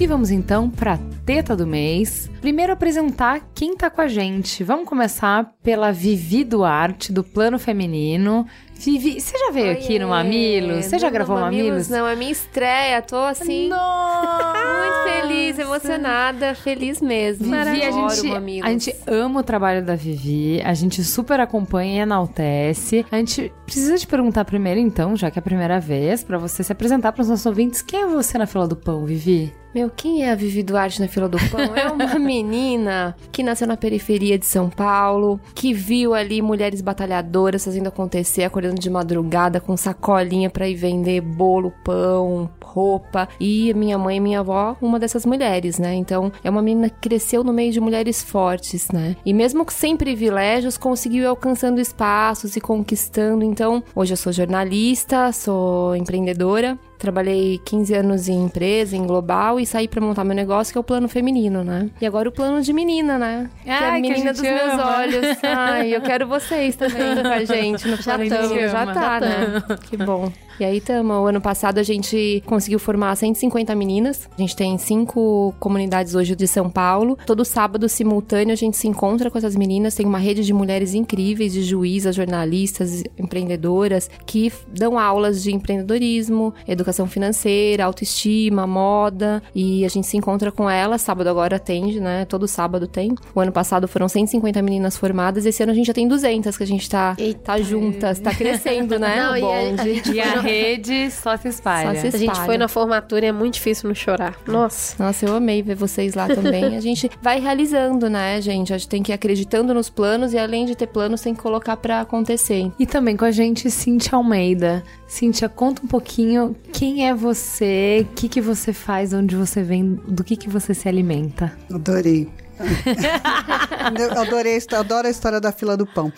E 0.00 0.06
vamos 0.06 0.30
então 0.30 0.70
para 0.70 0.96
teta 1.28 1.54
do 1.54 1.66
mês. 1.66 2.30
Primeiro 2.40 2.72
apresentar 2.72 3.50
quem 3.54 3.76
tá 3.76 3.90
com 3.90 4.00
a 4.00 4.08
gente. 4.08 4.64
Vamos 4.64 4.88
começar 4.88 5.52
pela 5.62 5.92
Vivi 5.92 6.42
Duarte 6.42 7.12
do 7.12 7.22
Plano 7.22 7.58
Feminino. 7.58 8.46
Vivi, 8.74 9.20
você 9.20 9.36
já 9.36 9.50
veio 9.50 9.66
Oiê. 9.66 9.76
aqui 9.76 9.98
no 9.98 10.08
Mamilos? 10.08 10.86
Você 10.86 10.98
já 10.98 11.10
gravou 11.10 11.36
no 11.36 11.42
Mamilos? 11.42 11.90
Não, 11.90 12.06
é 12.06 12.16
minha 12.16 12.30
estreia. 12.30 13.02
Tô 13.02 13.16
assim, 13.16 13.68
muito 13.68 15.20
feliz, 15.20 15.58
emocionada, 15.58 16.54
feliz 16.54 16.98
mesmo. 17.02 17.44
Vivi, 17.44 17.82
a 17.82 17.90
gente, 17.90 18.62
a 18.62 18.70
gente 18.70 18.96
ama 19.06 19.40
o 19.40 19.42
trabalho 19.42 19.84
da 19.84 19.96
Vivi, 19.96 20.62
a 20.62 20.72
gente 20.72 21.04
super 21.04 21.40
acompanha 21.40 21.96
e 21.96 21.98
enaltece. 21.98 23.04
A 23.10 23.16
gente 23.18 23.52
precisa 23.66 23.98
te 23.98 24.06
perguntar 24.06 24.46
primeiro, 24.46 24.80
então, 24.80 25.14
já 25.14 25.30
que 25.30 25.38
é 25.38 25.40
a 25.40 25.42
primeira 25.42 25.78
vez, 25.78 26.24
pra 26.24 26.38
você 26.38 26.62
se 26.62 26.72
apresentar 26.72 27.12
para 27.12 27.20
os 27.20 27.28
nossos 27.28 27.44
ouvintes. 27.44 27.82
Quem 27.82 28.00
é 28.02 28.06
você 28.06 28.38
na 28.38 28.46
fila 28.46 28.66
do 28.66 28.76
pão, 28.76 29.04
Vivi? 29.04 29.52
Meu, 29.78 29.88
quem 29.88 30.24
é 30.24 30.32
a 30.32 30.34
Vivi 30.34 30.64
Duarte 30.64 31.00
na 31.00 31.06
fila 31.06 31.28
do 31.28 31.38
pão? 31.50 31.60
É 31.76 31.88
uma 31.88 32.18
menina 32.18 33.14
que 33.30 33.44
nasceu 33.44 33.64
na 33.64 33.76
periferia 33.76 34.36
de 34.36 34.44
São 34.44 34.68
Paulo, 34.68 35.40
que 35.54 35.72
viu 35.72 36.14
ali 36.14 36.42
mulheres 36.42 36.80
batalhadoras 36.80 37.64
fazendo 37.64 37.86
acontecer, 37.86 38.42
acordando 38.42 38.80
de 38.80 38.90
madrugada 38.90 39.60
com 39.60 39.76
sacolinha 39.76 40.50
pra 40.50 40.68
ir 40.68 40.74
vender 40.74 41.20
bolo, 41.20 41.72
pão, 41.84 42.50
roupa. 42.60 43.28
E 43.38 43.72
minha 43.74 43.96
mãe 43.96 44.16
e 44.16 44.20
minha 44.20 44.40
avó, 44.40 44.76
uma 44.82 44.98
dessas 44.98 45.24
mulheres, 45.24 45.78
né? 45.78 45.94
Então, 45.94 46.32
é 46.42 46.50
uma 46.50 46.60
menina 46.60 46.90
que 46.90 47.08
cresceu 47.08 47.44
no 47.44 47.52
meio 47.52 47.70
de 47.70 47.78
mulheres 47.78 48.20
fortes, 48.20 48.88
né? 48.90 49.14
E 49.24 49.32
mesmo 49.32 49.64
sem 49.70 49.96
privilégios, 49.96 50.76
conseguiu 50.76 51.22
ir 51.22 51.26
alcançando 51.26 51.80
espaços 51.80 52.56
e 52.56 52.60
conquistando. 52.60 53.44
Então, 53.44 53.80
hoje 53.94 54.12
eu 54.12 54.16
sou 54.16 54.32
jornalista, 54.32 55.30
sou 55.30 55.94
empreendedora 55.94 56.76
trabalhei 56.98 57.58
15 57.64 57.94
anos 57.94 58.28
em 58.28 58.44
empresa, 58.44 58.96
em 58.96 59.06
global, 59.06 59.60
e 59.60 59.64
saí 59.66 59.86
pra 59.86 60.00
montar 60.00 60.24
meu 60.24 60.34
negócio, 60.34 60.72
que 60.72 60.78
é 60.78 60.80
o 60.80 60.84
plano 60.84 61.08
feminino, 61.08 61.62
né? 61.62 61.88
E 62.00 62.06
agora 62.06 62.28
o 62.28 62.32
plano 62.32 62.60
de 62.60 62.72
menina, 62.72 63.18
né? 63.18 63.48
que 63.62 63.70
é 63.70 63.72
a 63.72 63.92
Ai, 63.92 64.02
que 64.02 64.08
a 64.08 64.10
menina 64.10 64.32
dos 64.32 64.42
meus 64.42 64.72
ama. 64.72 64.98
olhos. 64.98 65.38
Ai, 65.42 65.94
eu 65.94 66.00
quero 66.00 66.26
vocês 66.26 66.74
também 66.76 67.22
com 67.22 67.28
a 67.28 67.44
gente 67.44 67.88
no 67.88 67.96
Já 67.96 68.14
plano 68.16 68.28
tamo, 68.28 68.60
já 68.60 68.86
tá, 68.86 69.20
né? 69.20 69.62
Que 69.88 69.96
bom. 69.96 70.30
E 70.60 70.64
aí, 70.64 70.80
tamo. 70.80 71.12
O 71.14 71.26
ano 71.26 71.40
passado 71.40 71.78
a 71.78 71.82
gente 71.84 72.42
conseguiu 72.44 72.80
formar 72.80 73.14
150 73.14 73.74
meninas. 73.76 74.28
A 74.36 74.40
gente 74.40 74.56
tem 74.56 74.76
cinco 74.76 75.54
comunidades 75.60 76.16
hoje 76.16 76.34
de 76.34 76.48
São 76.48 76.68
Paulo. 76.68 77.16
Todo 77.24 77.44
sábado, 77.44 77.88
simultâneo, 77.88 78.52
a 78.52 78.56
gente 78.56 78.76
se 78.76 78.88
encontra 78.88 79.30
com 79.30 79.38
essas 79.38 79.54
meninas. 79.54 79.94
Tem 79.94 80.04
uma 80.04 80.18
rede 80.18 80.44
de 80.44 80.52
mulheres 80.52 80.94
incríveis, 80.94 81.52
de 81.52 81.62
juízas, 81.62 82.16
jornalistas, 82.16 83.04
empreendedoras, 83.16 84.10
que 84.26 84.52
dão 84.66 84.98
aulas 84.98 85.42
de 85.44 85.54
empreendedorismo, 85.54 86.52
educação 86.66 87.06
financeira, 87.06 87.84
autoestima, 87.84 88.66
moda. 88.66 89.40
E 89.54 89.84
a 89.84 89.88
gente 89.88 90.08
se 90.08 90.16
encontra 90.16 90.50
com 90.50 90.68
elas. 90.68 91.02
Sábado 91.02 91.28
agora 91.28 91.54
atende, 91.54 92.00
né? 92.00 92.24
Todo 92.24 92.48
sábado 92.48 92.88
tem. 92.88 93.14
O 93.32 93.40
ano 93.40 93.52
passado 93.52 93.86
foram 93.86 94.08
150 94.08 94.60
meninas 94.62 94.96
formadas. 94.96 95.46
Esse 95.46 95.62
ano 95.62 95.70
a 95.70 95.74
gente 95.76 95.86
já 95.86 95.94
tem 95.94 96.08
200 96.08 96.56
que 96.56 96.62
a 96.64 96.66
gente 96.66 96.90
tá, 96.90 97.14
Eita. 97.16 97.38
tá 97.44 97.60
juntas. 97.60 98.18
Tá 98.18 98.34
crescendo, 98.34 98.98
né? 98.98 99.16
Não, 99.22 99.32
o 99.34 99.36
e 99.36 99.42
a- 99.42 99.46
a 99.46 99.70
bonde. 99.76 99.94
gente 99.94 100.12
E 100.12 100.20
a 100.20 100.40
rede 100.48 101.10
só 101.10 101.36
se 101.36 101.48
espalha. 101.48 101.94
Só 101.94 102.00
se 102.00 102.06
A 102.08 102.18
gente 102.18 102.30
espalha. 102.30 102.46
foi 102.46 102.58
na 102.58 102.68
formatura 102.68 103.24
e 103.24 103.28
é 103.28 103.32
muito 103.32 103.54
difícil 103.54 103.88
não 103.88 103.94
chorar. 103.94 104.36
Nossa. 104.46 105.02
Nossa, 105.02 105.26
eu 105.26 105.34
amei 105.34 105.62
ver 105.62 105.74
vocês 105.74 106.14
lá 106.14 106.26
também. 106.28 106.76
A 106.76 106.80
gente 106.80 107.10
vai 107.22 107.40
realizando, 107.40 108.08
né, 108.08 108.40
gente? 108.40 108.72
A 108.72 108.78
gente 108.78 108.88
tem 108.88 109.02
que 109.02 109.12
ir 109.12 109.14
acreditando 109.14 109.72
nos 109.74 109.88
planos 109.90 110.32
e 110.32 110.38
além 110.38 110.66
de 110.66 110.74
ter 110.76 110.86
planos, 110.86 111.20
tem 111.20 111.34
que 111.34 111.40
colocar 111.42 111.76
pra 111.76 112.00
acontecer. 112.00 112.70
E 112.78 112.86
também 112.86 113.16
com 113.16 113.24
a 113.24 113.30
gente, 113.30 113.70
Cintia 113.70 114.16
Almeida. 114.16 114.82
Cintia, 115.06 115.48
conta 115.48 115.82
um 115.84 115.88
pouquinho 115.88 116.54
quem 116.72 117.06
é 117.08 117.14
você, 117.14 118.06
o 118.10 118.14
que, 118.14 118.28
que 118.28 118.40
você 118.40 118.72
faz, 118.72 119.12
onde 119.12 119.34
você 119.36 119.62
vem, 119.62 119.94
do 120.06 120.22
que, 120.24 120.36
que 120.36 120.48
você 120.48 120.74
se 120.74 120.88
alimenta. 120.88 121.52
Adorei. 121.72 122.28
eu 123.98 124.20
adorei, 124.20 124.56
histó- 124.56 124.76
adoro 124.76 125.06
a 125.06 125.10
história 125.10 125.40
da 125.40 125.52
fila 125.52 125.76
do 125.76 125.86
pão. 125.86 126.12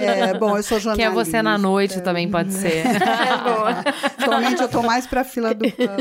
É, 0.00 0.34
bom, 0.38 0.56
eu 0.56 0.62
sou 0.62 0.78
Que 0.78 0.84
jornalista. 0.84 1.10
é 1.20 1.24
você 1.24 1.42
na 1.42 1.56
noite 1.58 2.00
também 2.00 2.28
pode 2.30 2.52
ser. 2.52 2.84
Atualmente 4.18 4.60
eu 4.62 4.68
tô 4.68 4.82
mais 4.82 5.06
pra 5.06 5.24
fila 5.24 5.54
do 5.54 5.64
pão. 5.70 5.96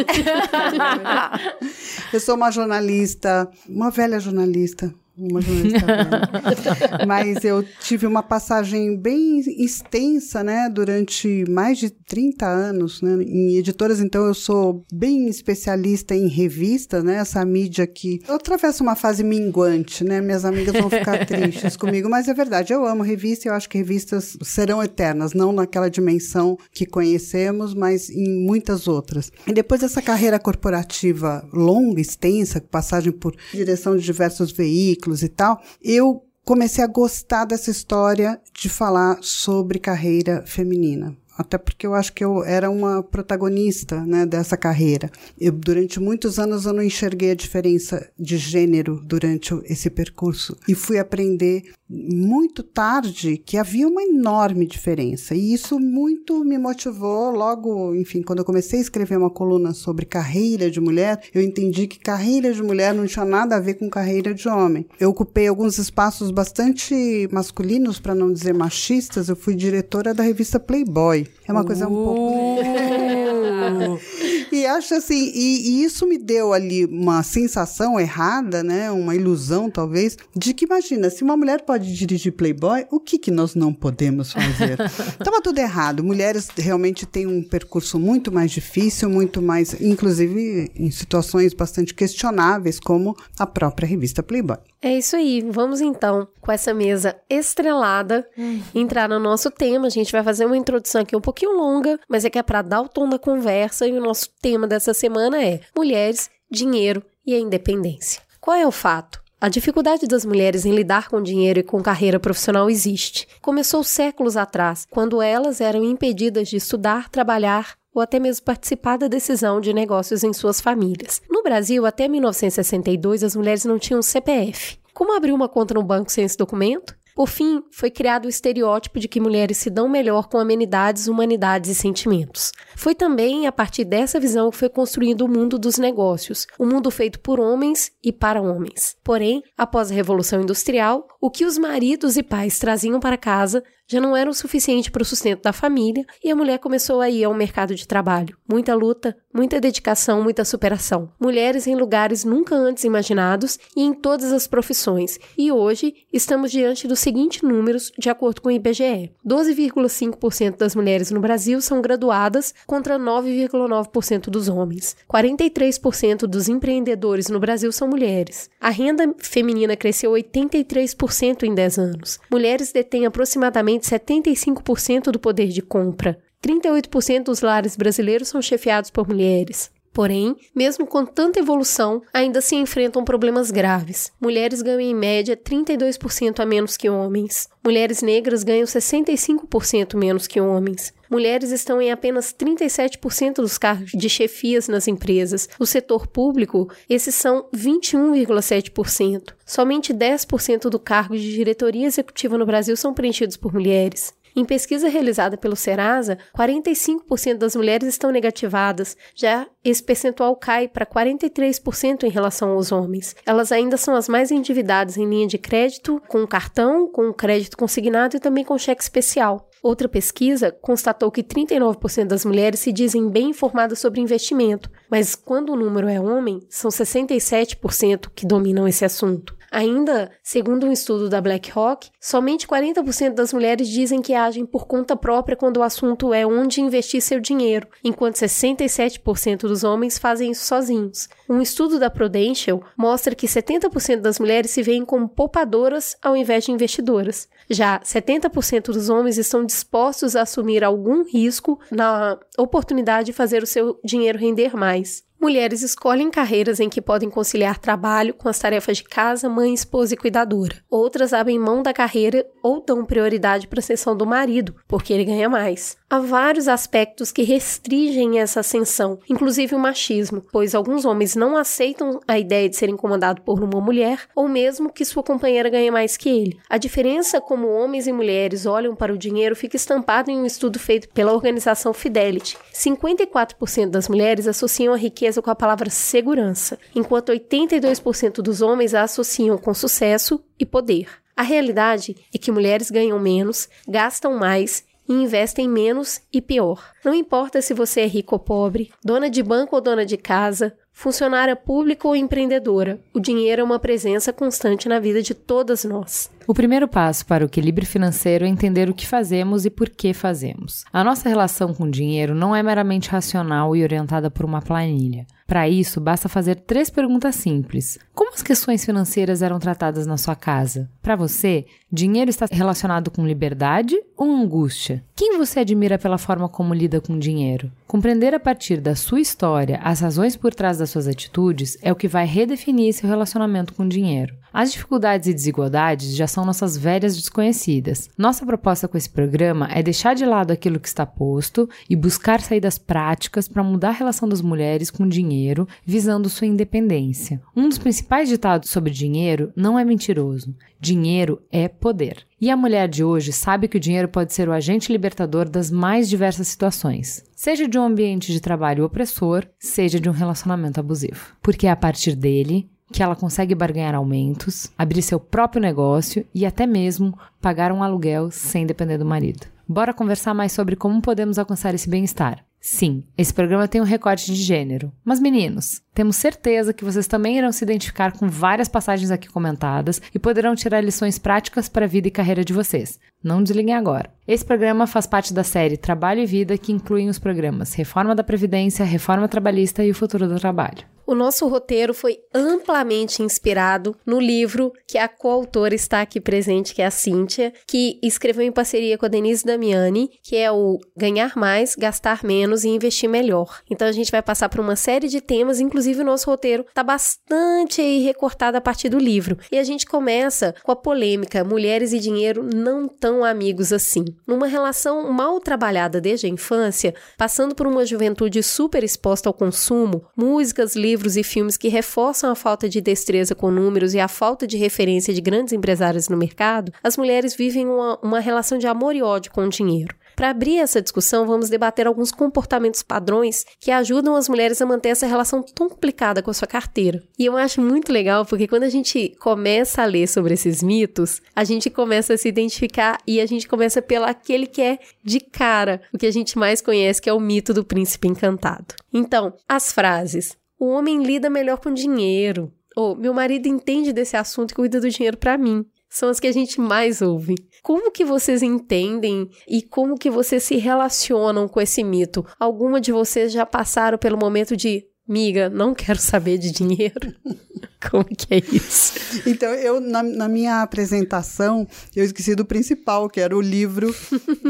Eu 2.14 2.20
sou 2.20 2.36
uma 2.36 2.52
jornalista, 2.52 3.50
uma 3.68 3.90
velha 3.92 4.20
jornalista. 4.20 4.94
Uma 5.18 5.42
jornalista 5.42 5.86
velha. 5.86 7.06
Mas 7.08 7.44
eu 7.44 7.64
tive 7.82 8.06
uma 8.06 8.22
passagem 8.22 8.96
bem 8.96 9.40
extensa, 9.40 10.44
né? 10.44 10.70
Durante 10.70 11.44
mais 11.50 11.80
de 11.80 11.90
30 11.90 12.46
anos, 12.46 13.02
né? 13.02 13.24
Em 13.24 13.58
editoras, 13.58 14.00
então 14.00 14.26
eu 14.26 14.36
sou 14.36 14.86
bem 14.94 15.28
especialista 15.28 16.16
em 16.16 16.28
revista, 16.28 17.02
né? 17.02 17.16
Essa 17.16 17.44
mídia 17.44 17.88
que... 17.88 18.22
Eu 18.28 18.36
atravesso 18.36 18.84
uma 18.84 18.96
fase 18.96 19.24
minguante, 19.24 20.04
né? 20.04 20.22
Minhas 20.22 20.46
amigas 20.46 20.74
vão 20.74 20.90
ficar 20.90 21.26
tristes 21.26 21.76
comigo, 21.76 22.08
mas 22.08 22.28
é 22.28 22.34
verdade, 22.34 22.72
eu 22.72 22.86
amo 22.86 23.02
revista 23.02 23.48
e 23.48 23.50
eu 23.50 23.56
acho 23.56 23.68
que 23.68 23.80
revistas 23.80 24.38
serão 24.44 24.84
eternas, 24.84 25.34
não 25.34 25.52
naquela 25.52 25.90
dimensão 25.90 26.58
que 26.72 26.86
conhecemos, 26.86 27.74
mas 27.74 28.10
em 28.10 28.46
muitas 28.46 28.88
outras. 28.88 29.32
E 29.48 29.54
depois 29.54 29.82
dessa 29.82 30.02
carreira 30.02 30.38
corporativa 30.38 31.48
longa, 31.52 32.00
extensa, 32.00 32.62
passagem 32.62 33.12
por 33.12 33.36
direção 33.52 33.98
de 33.98 34.04
diversos 34.04 34.52
veículos 34.52 35.07
e 35.24 35.30
tal, 35.30 35.62
eu 35.82 36.24
comecei 36.44 36.84
a 36.84 36.88
gostar 36.88 37.46
dessa 37.46 37.70
história 37.70 38.40
de 38.54 38.70
falar 38.70 39.18
sobre 39.22 39.80
carreira 39.80 40.44
feminina. 40.46 41.16
Até 41.38 41.58
porque 41.58 41.86
eu 41.86 41.94
acho 41.94 42.14
que 42.14 42.24
eu 42.24 42.44
era 42.44 42.70
uma 42.70 43.04
protagonista 43.04 44.02
né, 44.06 44.26
dessa 44.26 44.58
carreira. 44.58 45.12
Eu, 45.40 45.52
durante 45.52 46.00
muitos 46.00 46.40
anos 46.40 46.66
eu 46.66 46.74
não 46.74 46.82
enxerguei 46.82 47.32
a 47.32 47.36
diferença 47.36 48.10
de 48.18 48.38
gênero 48.38 49.00
durante 49.04 49.54
esse 49.66 49.90
percurso. 49.90 50.58
E 50.68 50.74
fui 50.74 50.98
aprender 50.98 51.64
muito 51.90 52.64
tarde 52.64 53.38
que 53.38 53.58
havia 53.58 53.88
uma 53.88 54.04
enorme 54.04 54.66
diferença. 54.66 55.34
E 55.34 55.54
isso 55.54 55.80
muito 55.80 56.44
me 56.44 56.58
motivou. 56.58 57.32
Logo, 57.32 57.96
enfim, 57.96 58.22
quando 58.22 58.40
eu 58.40 58.46
comecei 58.46 58.80
a 58.80 58.82
escrever 58.82 59.18
uma 59.18 59.30
coluna 59.30 59.74
sobre 59.74 60.06
carreira 60.06 60.70
de 60.70 60.82
mulher, 60.82 61.22
eu 61.34 61.42
entendi 61.42 61.88
que 61.88 62.00
carreira 62.00 62.52
de 62.52 62.62
mulher 62.62 62.94
não 62.94 63.06
tinha 63.06 63.26
nada 63.26 63.56
a 63.56 63.60
ver 63.60 63.76
com 63.76 63.90
carreira 63.90 64.34
de 64.34 64.50
homem. 64.50 64.86
Eu 65.00 65.10
ocupei 65.10 65.48
alguns 65.48 65.78
espaços 65.78 66.32
bastante 66.32 67.28
masculinos, 67.32 68.00
para 68.00 68.16
não 68.16 68.34
dizer 68.34 68.54
machistas. 68.54 69.30
Eu 69.30 69.36
fui 69.36 69.56
diretora 69.56 70.14
da 70.14 70.24
revista 70.24 70.60
Playboy. 70.60 71.27
É 71.48 71.52
uma 71.52 71.64
coisa 71.64 71.88
um 71.88 71.94
pouco. 71.94 72.62
E 74.52 74.66
acho 74.66 74.96
assim, 74.96 75.32
e, 75.36 75.70
e 75.70 75.84
isso 75.84 76.08
me 76.08 76.18
deu 76.18 76.54
ali 76.54 76.86
uma 76.86 77.22
sensação 77.22 78.00
errada, 78.00 78.64
né? 78.64 78.90
Uma 78.90 79.14
ilusão, 79.14 79.70
talvez, 79.70 80.18
de 80.36 80.54
que 80.54 80.66
imagina, 80.66 81.10
se 81.10 81.24
uma 81.24 81.36
mulher 81.36 81.62
pode 81.62 81.94
dirigir 81.94 82.32
Playboy, 82.32 82.86
o 82.90 83.00
que, 83.00 83.18
que 83.18 83.30
nós 83.30 83.56
não 83.56 83.74
podemos 83.74 84.32
fazer? 84.32 84.78
Tava 85.24 85.42
tudo 85.42 85.60
errado. 85.60 86.04
Mulheres 86.04 86.48
realmente 86.58 87.06
têm 87.06 87.28
um 87.28 87.44
percurso 87.44 88.00
muito 88.00 88.32
mais 88.32 88.50
difícil, 88.52 89.10
muito 89.10 89.42
mais, 89.42 89.80
inclusive 89.82 90.72
em 90.76 90.90
situações 90.92 91.54
bastante 91.54 91.94
questionáveis, 91.94 92.80
como 92.80 93.16
a 93.38 93.46
própria 93.46 93.88
revista 93.88 94.24
Playboy. 94.24 94.58
É 94.82 94.98
isso 94.98 95.16
aí. 95.16 95.44
Vamos 95.50 95.82
então, 95.82 96.28
com 96.40 96.52
essa 96.52 96.74
mesa 96.74 97.16
estrelada, 97.30 98.28
entrar 98.74 99.10
no 99.10 99.20
nosso 99.20 99.50
tema. 99.50 99.88
A 99.88 99.90
gente 99.90 100.12
vai 100.12 100.24
fazer 100.24 100.46
uma 100.46 100.56
introdução 100.56 101.02
aqui 101.02 101.16
um 101.18 101.22
pouquinho 101.22 101.58
longa, 101.58 102.00
mas 102.08 102.26
é 102.26 102.30
que 102.30 102.40
é 102.40 102.44
para 102.44 102.62
dar 102.62 102.82
o 102.82 102.90
tom 102.90 103.08
da 103.10 103.20
conversa. 103.20 103.88
E 103.88 103.92
o 103.92 104.02
nosso 104.02 104.30
tema 104.42 104.68
dessa 104.68 104.94
semana 104.94 105.44
é 105.44 105.62
mulheres, 105.76 106.30
dinheiro 106.50 107.04
e 107.26 107.34
a 107.34 107.40
independência. 107.40 108.22
Qual 108.40 108.56
é 108.56 108.66
o 108.66 108.72
fato? 108.72 109.22
A 109.40 109.50
dificuldade 109.50 110.08
das 110.08 110.26
mulheres 110.26 110.66
em 110.66 110.74
lidar 110.74 111.10
com 111.10 111.22
dinheiro 111.22 111.60
e 111.60 111.64
com 111.64 111.84
carreira 111.84 112.20
profissional 112.20 112.70
existe. 112.72 113.28
Começou 113.40 113.84
séculos 113.84 114.36
atrás, 114.36 114.88
quando 114.90 115.22
elas 115.22 115.62
eram 115.62 115.84
impedidas 115.84 116.48
de 116.48 116.58
estudar, 116.58 117.08
trabalhar 117.10 117.76
ou 117.94 118.02
até 118.02 118.20
mesmo 118.20 118.46
participar 118.46 118.98
da 118.98 119.08
decisão 119.08 119.62
de 119.62 119.74
negócios 119.74 120.24
em 120.24 120.34
suas 120.34 120.60
famílias. 120.60 121.22
No 121.30 121.44
Brasil, 121.44 121.86
até 121.86 122.08
1962, 122.08 123.24
as 123.24 123.36
mulheres 123.36 123.64
não 123.66 123.78
tinham 123.78 124.02
CPF. 124.02 124.80
Como 124.94 125.16
abrir 125.16 125.34
uma 125.34 125.48
conta 125.48 125.76
no 125.76 125.84
banco 125.84 126.12
sem 126.12 126.24
esse 126.24 126.38
documento? 126.38 126.96
Por 127.18 127.28
fim, 127.28 127.64
foi 127.72 127.90
criado 127.90 128.26
o 128.26 128.30
estereótipo 128.30 129.00
de 129.00 129.08
que 129.08 129.20
mulheres 129.20 129.58
se 129.58 129.72
dão 129.72 129.90
melhor 129.90 130.28
com 130.28 130.38
amenidades, 130.38 131.08
humanidades 131.08 131.72
e 131.72 131.74
sentimentos. 131.74 132.52
Foi 132.76 132.94
também 132.94 133.48
a 133.48 133.52
partir 133.52 133.86
dessa 133.86 134.20
visão 134.20 134.52
que 134.52 134.58
foi 134.58 134.70
construído 134.70 135.22
o 135.22 135.28
mundo 135.28 135.58
dos 135.58 135.80
negócios, 135.80 136.46
um 136.60 136.68
mundo 136.68 136.92
feito 136.92 137.20
por 137.20 137.40
homens 137.40 137.92
e 138.04 138.14
para 138.14 138.40
homens. 138.40 138.96
Porém, 139.04 139.42
após 139.58 139.90
a 139.90 139.96
Revolução 139.96 140.44
Industrial, 140.44 141.08
o 141.20 141.32
que 141.32 141.44
os 141.44 141.58
maridos 141.58 142.18
e 142.18 142.22
pais 142.22 142.60
traziam 142.60 143.00
para 143.00 143.18
casa 143.18 143.64
já 143.88 144.02
não 144.02 144.16
era 144.16 144.30
o 144.30 144.34
suficiente 144.34 144.92
para 144.92 145.02
o 145.02 145.06
sustento 145.06 145.44
da 145.44 145.54
família 145.54 146.06
e 146.24 146.30
a 146.30 146.36
mulher 146.36 146.60
começou 146.60 147.00
a 147.00 147.10
ir 147.10 147.24
ao 147.24 147.34
mercado 147.34 147.74
de 147.74 147.88
trabalho. 147.88 148.38
Muita 148.48 148.76
luta, 148.76 149.16
muita 149.34 149.62
dedicação, 149.62 150.22
muita 150.22 150.44
superação. 150.44 151.10
Mulheres 151.20 151.68
em 151.68 151.76
lugares 151.76 152.26
nunca 152.26 152.56
antes 152.56 152.84
imaginados 152.84 153.58
e 153.76 153.82
em 153.82 153.94
todas 153.94 154.34
as 154.34 154.48
profissões. 154.48 155.18
E 155.38 155.52
hoje 155.52 155.94
estamos 156.12 156.52
diante 156.52 156.88
dos 156.88 157.00
seguintes 157.00 157.42
números, 157.42 157.92
de 157.98 158.10
acordo 158.10 158.42
com 158.42 158.50
o 158.50 158.52
IBGE: 158.52 159.12
12,5% 159.26 160.58
das 160.58 160.76
mulheres 160.76 161.12
no 161.12 161.22
Brasil 161.22 161.62
são 161.62 161.82
graduadas 161.82 162.54
contra 162.66 163.00
9,9% 163.00 164.30
dos 164.30 164.50
homens. 164.50 164.98
43% 165.10 166.28
dos 166.28 166.50
empreendedores 166.50 167.30
no 167.30 167.40
Brasil 167.40 167.72
são 167.72 167.88
mulheres. 167.88 168.50
A 168.60 168.70
renda 168.70 169.16
feminina 169.20 169.78
cresceu 169.78 170.12
83% 170.12 171.44
em 171.44 171.54
10 171.54 171.78
anos. 171.78 172.20
Mulheres 172.30 172.72
detêm 172.72 173.06
aproximadamente 173.06 173.77
75% 173.86 175.12
do 175.12 175.20
poder 175.20 175.48
de 175.48 175.62
compra. 175.62 176.18
38% 176.42 177.24
dos 177.24 177.42
lares 177.42 177.76
brasileiros 177.76 178.28
são 178.28 178.42
chefiados 178.42 178.90
por 178.90 179.08
mulheres. 179.08 179.72
Porém, 179.98 180.36
mesmo 180.56 180.86
com 180.86 181.04
tanta 181.04 181.40
evolução, 181.40 182.04
ainda 182.14 182.40
se 182.40 182.56
enfrentam 182.56 183.04
problemas 183.04 183.50
graves. 183.50 184.12
Mulheres 184.22 184.62
ganham 184.62 184.80
em 184.80 184.94
média 184.94 185.36
32% 185.36 186.40
a 186.40 186.46
menos 186.46 186.78
que 186.78 186.88
homens. 186.88 187.50
Mulheres 187.64 188.04
negras 188.04 188.44
ganham 188.44 188.68
65% 188.68 189.98
menos 189.98 190.28
que 190.28 190.40
homens. 190.40 190.94
Mulheres 191.10 191.52
estão 191.52 191.82
em 191.82 191.92
apenas 191.92 192.34
37% 192.34 193.36
dos 193.36 193.58
cargos 193.58 193.92
de 193.92 194.10
chefias 194.10 194.68
nas 194.68 194.88
empresas. 194.88 195.50
No 195.60 195.66
setor 195.66 196.08
público, 196.08 196.72
esses 196.90 197.16
são 197.16 197.48
21,7%. 197.56 199.34
Somente 199.46 199.94
10% 199.94 200.70
do 200.70 200.80
cargo 200.80 201.18
de 201.18 201.34
diretoria 201.34 201.88
executiva 201.88 202.38
no 202.38 202.46
Brasil 202.46 202.76
são 202.76 202.94
preenchidos 202.94 203.38
por 203.38 203.54
mulheres. 203.54 204.14
Em 204.38 204.46
pesquisa 204.46 204.88
realizada 204.88 205.36
pelo 205.36 205.56
Serasa, 205.56 206.20
45% 206.38 207.38
das 207.38 207.56
mulheres 207.56 207.88
estão 207.88 208.12
negativadas, 208.12 208.96
já 209.16 209.48
esse 209.66 209.82
percentual 209.82 210.36
cai 210.36 210.68
para 210.68 210.86
43% 210.86 212.04
em 212.04 212.10
relação 212.10 212.52
aos 212.52 212.72
homens. 212.72 213.16
Elas 213.26 213.52
ainda 213.52 213.78
são 213.78 213.96
as 213.96 214.08
mais 214.08 214.30
endividadas 214.30 214.96
em 214.96 215.10
linha 215.10 215.26
de 215.26 215.40
crédito, 215.40 216.00
com 216.08 216.28
cartão, 216.28 216.88
com 216.88 217.12
crédito 217.12 217.58
consignado 217.58 218.16
e 218.16 218.20
também 218.20 218.46
com 218.46 218.56
cheque 218.60 218.84
especial. 218.84 219.47
Outra 219.62 219.88
pesquisa 219.88 220.52
constatou 220.52 221.12
que 221.12 221.24
39% 221.24 222.06
das 222.06 222.26
mulheres 222.26 222.60
se 222.60 222.72
dizem 222.72 223.10
bem 223.10 223.30
informadas 223.30 223.80
sobre 223.80 224.02
investimento, 224.02 224.70
mas 224.90 225.16
quando 225.16 225.52
o 225.52 225.56
número 225.56 225.88
é 225.88 226.00
homem, 226.00 226.42
são 226.50 226.70
67% 226.70 228.10
que 228.16 228.26
dominam 228.26 228.68
esse 228.68 228.86
assunto. 228.86 229.37
Ainda, 229.52 230.12
segundo 230.22 230.66
um 230.66 230.72
estudo 230.72 231.10
da 231.10 231.22
BlackRock, 231.22 231.90
somente 232.00 232.48
40% 232.48 233.14
das 233.14 233.32
mulheres 233.32 233.68
dizem 233.68 234.02
que 234.02 234.14
agem 234.14 234.46
por 234.46 234.68
conta 234.68 234.96
própria 234.96 235.38
quando 235.38 235.58
o 235.58 235.64
assunto 235.64 236.14
é 236.14 236.26
onde 236.26 236.62
investir 236.62 237.02
seu 237.02 237.20
dinheiro, 237.20 237.68
enquanto 237.84 238.16
67% 238.16 239.42
dos 239.42 239.64
homens 239.64 239.98
fazem 239.98 240.32
isso 240.32 240.46
sozinhos. 240.46 241.08
Um 241.30 241.42
estudo 241.42 241.80
da 241.80 241.90
Prudential 241.90 242.62
mostra 242.76 243.16
que 243.16 243.28
70% 243.28 244.02
das 244.02 244.20
mulheres 244.20 244.52
se 244.52 244.62
veem 244.62 244.86
como 244.86 245.08
poupadoras 245.08 245.96
ao 246.02 246.16
invés 246.16 246.46
de 246.46 246.52
investidoras. 246.52 247.28
Já 247.50 247.80
70% 247.80 248.66
dos 248.74 248.90
homens 248.90 249.18
estão 249.18 249.46
dispostos 249.46 250.16
a 250.16 250.24
assumir 250.24 250.64
algum 250.64 251.04
risco 251.04 251.60
na 251.72 252.20
oportunidade 252.38 253.08
de 253.08 253.14
fazer 253.14 253.42
o 253.44 253.48
seu 253.48 253.80
dinheiro 253.84 254.20
render 254.20 254.56
mais. 254.56 255.07
Mulheres 255.20 255.64
escolhem 255.64 256.12
carreiras 256.12 256.60
em 256.60 256.70
que 256.70 256.80
podem 256.80 257.10
conciliar 257.10 257.58
trabalho 257.58 258.14
com 258.14 258.30
as 258.30 258.38
tarefas 258.38 258.78
de 258.78 258.84
casa, 258.84 259.28
mãe, 259.28 259.52
esposa 259.52 259.96
e 259.96 259.98
cuidadora. 259.98 260.64
Outras 260.70 261.12
abrem 261.12 261.40
mão 261.40 261.64
da 261.64 261.74
carreira 261.74 262.24
ou 262.44 262.64
dão 262.64 262.86
prioridade 262.86 263.48
para 263.48 263.58
a 263.58 263.62
ascensão 263.62 263.98
do 263.98 264.06
marido, 264.06 264.56
porque 264.68 264.94
ele 264.94 265.06
ganha 265.06 265.28
mais. 265.28 265.76
Há 265.90 266.00
vários 266.00 266.48
aspectos 266.48 267.12
que 267.12 267.24
restringem 267.24 268.20
essa 268.20 268.42
ascensão, 268.42 269.00
inclusive 269.10 269.56
o 269.56 269.60
machismo, 269.60 270.22
pois 270.32 270.54
alguns 270.54 270.86
homens 270.86 271.16
não 271.16 271.36
aceitam 271.36 272.00
a 272.08 272.20
ideia 272.20 272.48
de 272.48 272.56
ser 272.56 272.70
incomodado 272.70 273.22
por 273.24 273.42
uma 273.42 273.60
mulher 273.60 274.02
ou 274.16 274.28
mesmo 274.28 274.72
que 274.72 274.86
sua 274.86 275.02
companheira 275.02 275.50
ganhe 275.50 275.72
mais 275.72 275.98
que 275.98 276.10
ele. 276.10 276.40
A 276.48 276.58
diferença 276.58 277.20
como 277.20 277.48
homens 277.48 277.88
e 277.88 277.92
mulheres 277.92 278.46
olham 278.46 278.76
para 278.76 278.94
o 278.94 278.98
dinheiro 278.98 279.36
fica 279.36 279.56
estampada 279.56 280.12
em 280.12 280.18
um 280.18 280.26
estudo 280.26 280.60
feito 280.60 280.90
pela 280.90 281.14
organização 281.14 281.74
Fidelity. 281.74 282.38
54% 282.54 283.70
das 283.70 283.88
mulheres 283.88 284.28
associam 284.28 284.74
a 284.74 284.78
riqueza 284.78 285.07
com 285.16 285.30
a 285.30 285.36
palavra 285.36 285.70
segurança, 285.70 286.58
enquanto 286.76 287.12
82% 287.12 288.22
dos 288.22 288.42
homens 288.42 288.74
a 288.74 288.84
associam 288.84 289.38
com 289.38 289.54
sucesso 289.54 290.24
e 290.40 290.46
poder. 290.46 290.90
A 291.16 291.24
realidade 291.24 291.96
é 292.14 292.18
que 292.18 292.32
mulheres 292.32 292.70
ganham 292.70 293.00
menos, 293.00 293.50
gastam 293.68 294.18
mais 294.18 294.64
e 294.88 294.94
investem 294.94 295.50
menos 295.50 296.02
e 296.14 296.22
pior. 296.22 296.72
Não 296.84 296.94
importa 296.94 297.42
se 297.42 297.54
você 297.54 297.82
é 297.82 297.86
rico 297.86 298.16
ou 298.16 298.20
pobre, 298.20 298.72
dona 298.84 299.10
de 299.10 299.22
banco 299.22 299.56
ou 299.56 299.62
dona 299.62 299.86
de 299.86 299.98
casa, 299.98 300.56
funcionária 300.78 301.36
pública 301.36 301.88
ou 301.88 301.96
empreendedora, 301.96 302.80
o 302.94 303.00
dinheiro 303.00 303.42
é 303.42 303.44
uma 303.44 303.58
presença 303.58 304.14
constante 304.14 304.70
na 304.70 304.80
vida 304.80 305.02
de 305.02 305.16
todas 305.16 305.64
nós. 305.64 306.08
O 306.28 306.36
primeiro 306.36 306.68
passo 306.68 307.04
para 307.04 307.24
o 307.24 307.28
equilíbrio 307.28 307.66
financeiro 307.66 308.26
é 308.26 308.28
entender 308.28 308.70
o 308.70 308.76
que 308.76 308.86
fazemos 308.86 309.44
e 309.44 309.50
por 309.50 309.70
que 309.70 309.92
fazemos. 309.92 310.66
A 310.72 310.84
nossa 310.84 311.10
relação 311.10 311.52
com 311.52 311.64
o 311.64 311.72
dinheiro 311.72 312.14
não 312.14 312.36
é 312.36 312.44
meramente 312.44 312.90
racional 312.90 313.56
e 313.56 313.64
orientada 313.64 314.12
por 314.12 314.24
uma 314.24 314.42
planilha. 314.42 315.08
Para 315.26 315.50
isso, 315.50 315.82
basta 315.82 316.08
fazer 316.08 316.36
três 316.36 316.70
perguntas 316.70 317.16
simples. 317.16 317.78
Como 317.94 318.14
as 318.14 318.24
questões 318.24 318.64
financeiras 318.64 319.22
eram 319.22 319.40
tratadas 319.40 319.86
na 319.86 319.98
sua 319.98 320.16
casa? 320.16 320.70
Para 320.82 320.96
você, 320.96 321.46
dinheiro 321.70 322.10
está 322.10 322.26
relacionado 322.32 322.90
com 322.90 323.06
liberdade 323.06 323.76
ou 323.98 324.10
angústia? 324.10 324.84
Quem 324.96 325.18
você 325.18 325.42
admira 325.42 325.78
pela 325.78 325.98
forma 325.98 326.30
como 326.30 326.54
lida 326.54 326.80
com 326.80 326.98
dinheiro? 326.98 327.52
Compreender 327.68 328.14
a 328.14 328.20
partir 328.20 328.62
da 328.62 328.74
sua 328.74 329.02
história 329.02 329.60
as 329.62 329.82
razões 329.82 330.16
por 330.16 330.34
trás 330.34 330.58
suas 330.70 330.88
atitudes 330.88 331.58
é 331.62 331.72
o 331.72 331.76
que 331.76 331.88
vai 331.88 332.06
redefinir 332.06 332.74
seu 332.74 332.88
relacionamento 332.88 333.54
com 333.54 333.64
o 333.64 333.70
dinheiro. 333.70 334.16
As 334.38 334.52
dificuldades 334.52 335.08
e 335.08 335.16
desigualdades 335.16 335.96
já 335.96 336.06
são 336.06 336.24
nossas 336.24 336.56
velhas 336.56 336.96
desconhecidas. 336.96 337.90
Nossa 337.98 338.24
proposta 338.24 338.68
com 338.68 338.78
esse 338.78 338.88
programa 338.88 339.50
é 339.52 339.64
deixar 339.64 339.96
de 339.96 340.06
lado 340.06 340.30
aquilo 340.30 340.60
que 340.60 340.68
está 340.68 340.86
posto 340.86 341.50
e 341.68 341.76
buscar 341.76 342.22
saídas 342.22 342.60
práticas 342.60 343.28
para 343.28 343.42
mudar 343.42 343.70
a 343.70 343.72
relação 343.72 344.08
das 344.08 344.22
mulheres 344.22 344.70
com 344.70 344.88
dinheiro, 344.88 345.48
visando 345.66 346.08
sua 346.08 346.28
independência. 346.28 347.20
Um 347.36 347.50
dos 347.50 347.58
principais 347.58 348.10
ditados 348.10 348.52
sobre 348.52 348.72
dinheiro 348.72 349.34
não 349.36 349.58
é 349.58 349.66
mentiroso. 349.66 350.36
Dinheiro 350.62 351.20
é 351.32 351.48
poder. 351.48 352.06
E 352.22 352.30
a 352.30 352.38
mulher 352.38 352.68
de 352.68 352.84
hoje 352.84 353.12
sabe 353.12 353.48
que 353.48 353.58
o 353.58 353.60
dinheiro 353.60 353.88
pode 353.88 354.14
ser 354.14 354.30
o 354.30 354.34
agente 354.34 354.72
libertador 354.72 355.28
das 355.28 355.50
mais 355.50 355.90
diversas 355.90 356.28
situações, 356.28 357.04
seja 357.16 357.48
de 357.48 357.58
um 357.58 357.64
ambiente 357.64 358.14
de 358.14 358.22
trabalho 358.22 358.66
opressor, 358.66 359.26
seja 359.40 359.80
de 359.80 359.90
um 359.90 359.94
relacionamento 359.94 360.60
abusivo. 360.60 361.16
Porque 361.24 361.48
é 361.48 361.50
a 361.50 361.56
partir 361.56 361.96
dele 361.96 362.48
que 362.72 362.84
ela 362.84 362.96
consegue 362.96 363.34
barganhar 363.34 363.76
aumentos, 363.76 364.52
abrir 364.58 364.82
seu 364.82 365.00
próprio 365.00 365.42
negócio 365.42 366.06
e 366.14 366.26
até 366.26 366.46
mesmo 366.46 366.98
pagar 367.22 367.52
um 367.52 367.64
aluguel 367.64 368.12
sem 368.12 368.46
depender 368.46 368.78
do 368.78 368.86
marido. 368.86 369.28
Bora 369.48 369.74
conversar 369.74 370.14
mais 370.14 370.32
sobre 370.34 370.56
como 370.56 370.82
podemos 370.82 371.18
alcançar 371.18 371.56
esse 371.56 371.70
bem-estar. 371.70 372.26
Sim, 372.40 372.84
esse 372.98 373.14
programa 373.14 373.48
tem 373.48 373.60
um 373.60 373.66
recorte 373.66 374.06
de 374.06 374.22
gênero. 374.22 374.72
Mas, 374.86 375.00
meninos, 375.00 375.62
temos 375.74 375.96
certeza 375.96 376.54
que 376.54 376.64
vocês 376.64 376.88
também 376.88 377.18
irão 377.18 377.32
se 377.32 377.44
identificar 377.44 377.92
com 377.92 378.08
várias 378.08 378.48
passagens 378.48 378.92
aqui 378.92 379.10
comentadas 379.10 379.82
e 379.94 380.00
poderão 380.00 380.36
tirar 380.36 380.62
lições 380.62 381.00
práticas 381.00 381.50
para 381.50 381.66
a 381.66 381.68
vida 381.68 381.88
e 381.88 381.92
carreira 381.92 382.24
de 382.24 382.34
vocês. 382.34 382.80
Não 383.04 383.24
desliguem 383.24 383.56
agora. 383.56 383.90
Esse 384.08 384.24
programa 384.24 384.68
faz 384.68 384.86
parte 384.86 385.14
da 385.14 385.24
série 385.24 385.58
Trabalho 385.58 386.02
e 386.02 386.06
Vida, 386.06 386.38
que 386.38 386.52
incluem 386.52 386.90
os 386.90 387.00
programas 387.00 387.54
Reforma 387.54 387.96
da 387.96 388.04
Previdência, 388.04 388.64
Reforma 388.64 389.08
Trabalhista 389.08 389.64
e 389.66 389.72
o 389.72 389.76
Futuro 389.76 390.08
do 390.08 390.20
Trabalho. 390.20 390.77
O 390.88 390.96
nosso 390.96 391.28
roteiro 391.28 391.74
foi 391.74 392.00
amplamente 392.14 393.04
inspirado 393.04 393.76
no 393.86 394.00
livro 394.00 394.54
que 394.66 394.78
a 394.78 394.88
coautora 394.88 395.54
está 395.54 395.82
aqui 395.82 396.00
presente, 396.00 396.56
que 396.56 396.62
é 396.62 396.66
a 396.66 396.72
Cíntia, 396.72 397.34
que 397.46 397.78
escreveu 397.84 398.24
em 398.24 398.32
parceria 398.32 398.78
com 398.78 398.86
a 398.86 398.90
Denise 398.90 399.26
Damiani, 399.26 399.92
que 400.02 400.16
é 400.16 400.32
o 400.32 400.58
Ganhar 400.78 401.18
Mais, 401.18 401.56
Gastar 401.56 402.06
Menos 402.06 402.46
e 402.46 402.48
Investir 402.48 402.90
Melhor. 402.90 403.42
Então 403.52 403.68
a 403.68 403.72
gente 403.74 403.92
vai 403.92 404.02
passar 404.02 404.30
por 404.30 404.40
uma 404.40 404.56
série 404.56 404.88
de 404.88 405.02
temas, 405.02 405.42
inclusive 405.42 405.82
o 405.82 405.86
nosso 405.86 406.10
roteiro 406.10 406.46
está 406.48 406.64
bastante 406.64 407.60
aí 407.60 407.80
recortado 407.84 408.38
a 408.38 408.42
partir 408.42 408.70
do 408.70 408.80
livro. 408.80 409.18
E 409.30 409.38
a 409.38 409.44
gente 409.44 409.66
começa 409.66 410.34
com 410.42 410.54
a 410.54 410.56
polêmica 410.56 411.22
Mulheres 411.22 411.74
e 411.74 411.80
Dinheiro 411.80 412.24
não 412.24 412.66
tão 412.66 413.04
amigos 413.04 413.52
assim. 413.52 413.84
Numa 414.08 414.28
relação 414.28 414.90
mal 414.94 415.20
trabalhada 415.20 415.82
desde 415.82 416.08
a 416.08 416.10
infância, 416.10 416.74
passando 416.98 417.36
por 417.36 417.46
uma 417.46 417.66
juventude 417.66 418.24
super 418.24 418.64
exposta 418.64 419.10
ao 419.10 419.14
consumo, 419.14 419.84
músicas, 419.94 420.56
livros, 420.56 420.77
livros 420.78 420.96
e 420.96 421.02
filmes 421.02 421.36
que 421.36 421.48
reforçam 421.48 422.12
a 422.12 422.16
falta 422.16 422.48
de 422.48 422.62
destreza 422.62 423.16
com 423.16 423.32
números 423.32 423.74
e 423.74 423.80
a 423.80 423.88
falta 423.88 424.28
de 424.28 424.38
referência 424.38 424.94
de 424.94 425.02
grandes 425.02 425.34
empresários 425.34 425.90
no 425.90 425.98
mercado, 425.98 426.54
as 426.64 426.78
mulheres 426.78 427.16
vivem 427.16 427.48
uma, 427.48 427.80
uma 427.82 428.00
relação 428.00 428.38
de 428.38 428.46
amor 428.46 428.76
e 428.76 428.84
ódio 428.84 429.12
com 429.12 429.26
o 429.26 429.30
dinheiro. 429.30 429.76
Para 429.96 430.12
abrir 430.12 430.38
essa 430.38 430.62
discussão, 430.62 431.08
vamos 431.08 431.28
debater 431.28 431.66
alguns 431.66 431.92
comportamentos 431.92 432.62
padrões 432.62 433.26
que 433.40 433.50
ajudam 433.50 433.96
as 433.96 434.08
mulheres 434.08 434.40
a 434.40 434.46
manter 434.46 434.70
essa 434.70 434.86
relação 434.86 435.24
tão 435.24 435.50
complicada 435.50 436.04
com 436.04 436.12
a 436.12 436.14
sua 436.14 436.28
carteira. 436.28 436.84
E 437.00 437.08
eu 437.08 437.18
acho 437.18 437.42
muito 437.42 437.74
legal 437.74 438.06
porque 438.06 438.28
quando 438.28 438.44
a 438.44 438.50
gente 438.50 438.96
começa 439.00 439.64
a 439.64 439.66
ler 439.66 439.88
sobre 439.88 440.14
esses 440.14 440.44
mitos, 440.44 441.02
a 441.16 441.24
gente 441.24 441.50
começa 441.50 441.96
a 441.96 441.98
se 441.98 442.08
identificar 442.08 442.78
e 442.86 443.02
a 443.02 443.08
gente 443.08 443.28
começa 443.28 443.60
pelo 443.60 443.86
aquele 443.86 444.28
que 444.28 444.44
é 444.44 444.60
de 444.84 445.00
cara, 445.00 445.62
o 445.74 445.80
que 445.80 445.88
a 445.88 445.92
gente 445.92 446.16
mais 446.16 446.42
conhece, 446.42 446.80
que 446.80 446.90
é 446.90 446.94
o 446.94 447.00
mito 447.00 447.34
do 447.34 447.44
príncipe 447.44 447.88
encantado. 447.88 448.54
Então, 448.72 449.16
as 449.28 449.52
frases 449.52 450.16
o 450.40 450.48
homem 450.48 450.84
lida 450.84 451.10
melhor 451.10 451.38
com 451.38 451.54
dinheiro. 451.54 452.32
Ou 452.56 452.76
meu 452.76 452.94
marido 452.94 453.28
entende 453.28 453.72
desse 453.72 453.96
assunto 453.96 454.32
e 454.32 454.36
cuida 454.36 454.60
do 454.60 454.70
dinheiro 454.70 454.98
para 454.98 455.18
mim. 455.18 455.46
São 455.70 455.90
as 455.90 456.00
que 456.00 456.08
a 456.08 456.12
gente 456.12 456.40
mais 456.40 456.82
ouve. 456.82 457.16
Como 457.44 457.72
que 457.72 457.84
vocês 457.84 458.24
entendem 458.24 459.10
e 459.28 459.42
como 459.42 459.78
que 459.78 459.90
vocês 459.90 460.24
se 460.24 460.38
relacionam 460.38 461.28
com 461.28 461.42
esse 461.42 461.64
mito? 461.64 462.06
Alguma 462.20 462.60
de 462.60 462.72
vocês 462.72 463.12
já 463.12 463.26
passaram 463.26 463.78
pelo 463.78 463.98
momento 463.98 464.36
de 464.36 464.66
Miga, 464.88 465.30
não 465.30 465.54
quero 465.54 465.80
saber 465.80 466.18
de 466.18 466.32
dinheiro. 466.32 466.96
Como 467.60 467.86
que 467.86 468.14
é 468.14 468.18
isso? 468.18 468.74
Então, 469.06 469.30
eu, 469.34 469.60
na, 469.60 469.82
na, 469.82 470.08
minha 470.08 470.44
apresentação, 470.44 471.48
eu 471.76 471.84
esqueci 471.84 472.14
do 472.14 472.24
principal, 472.24 472.88
que 472.88 473.00
era 473.00 473.18
o 473.18 473.22
livro, 473.22 473.74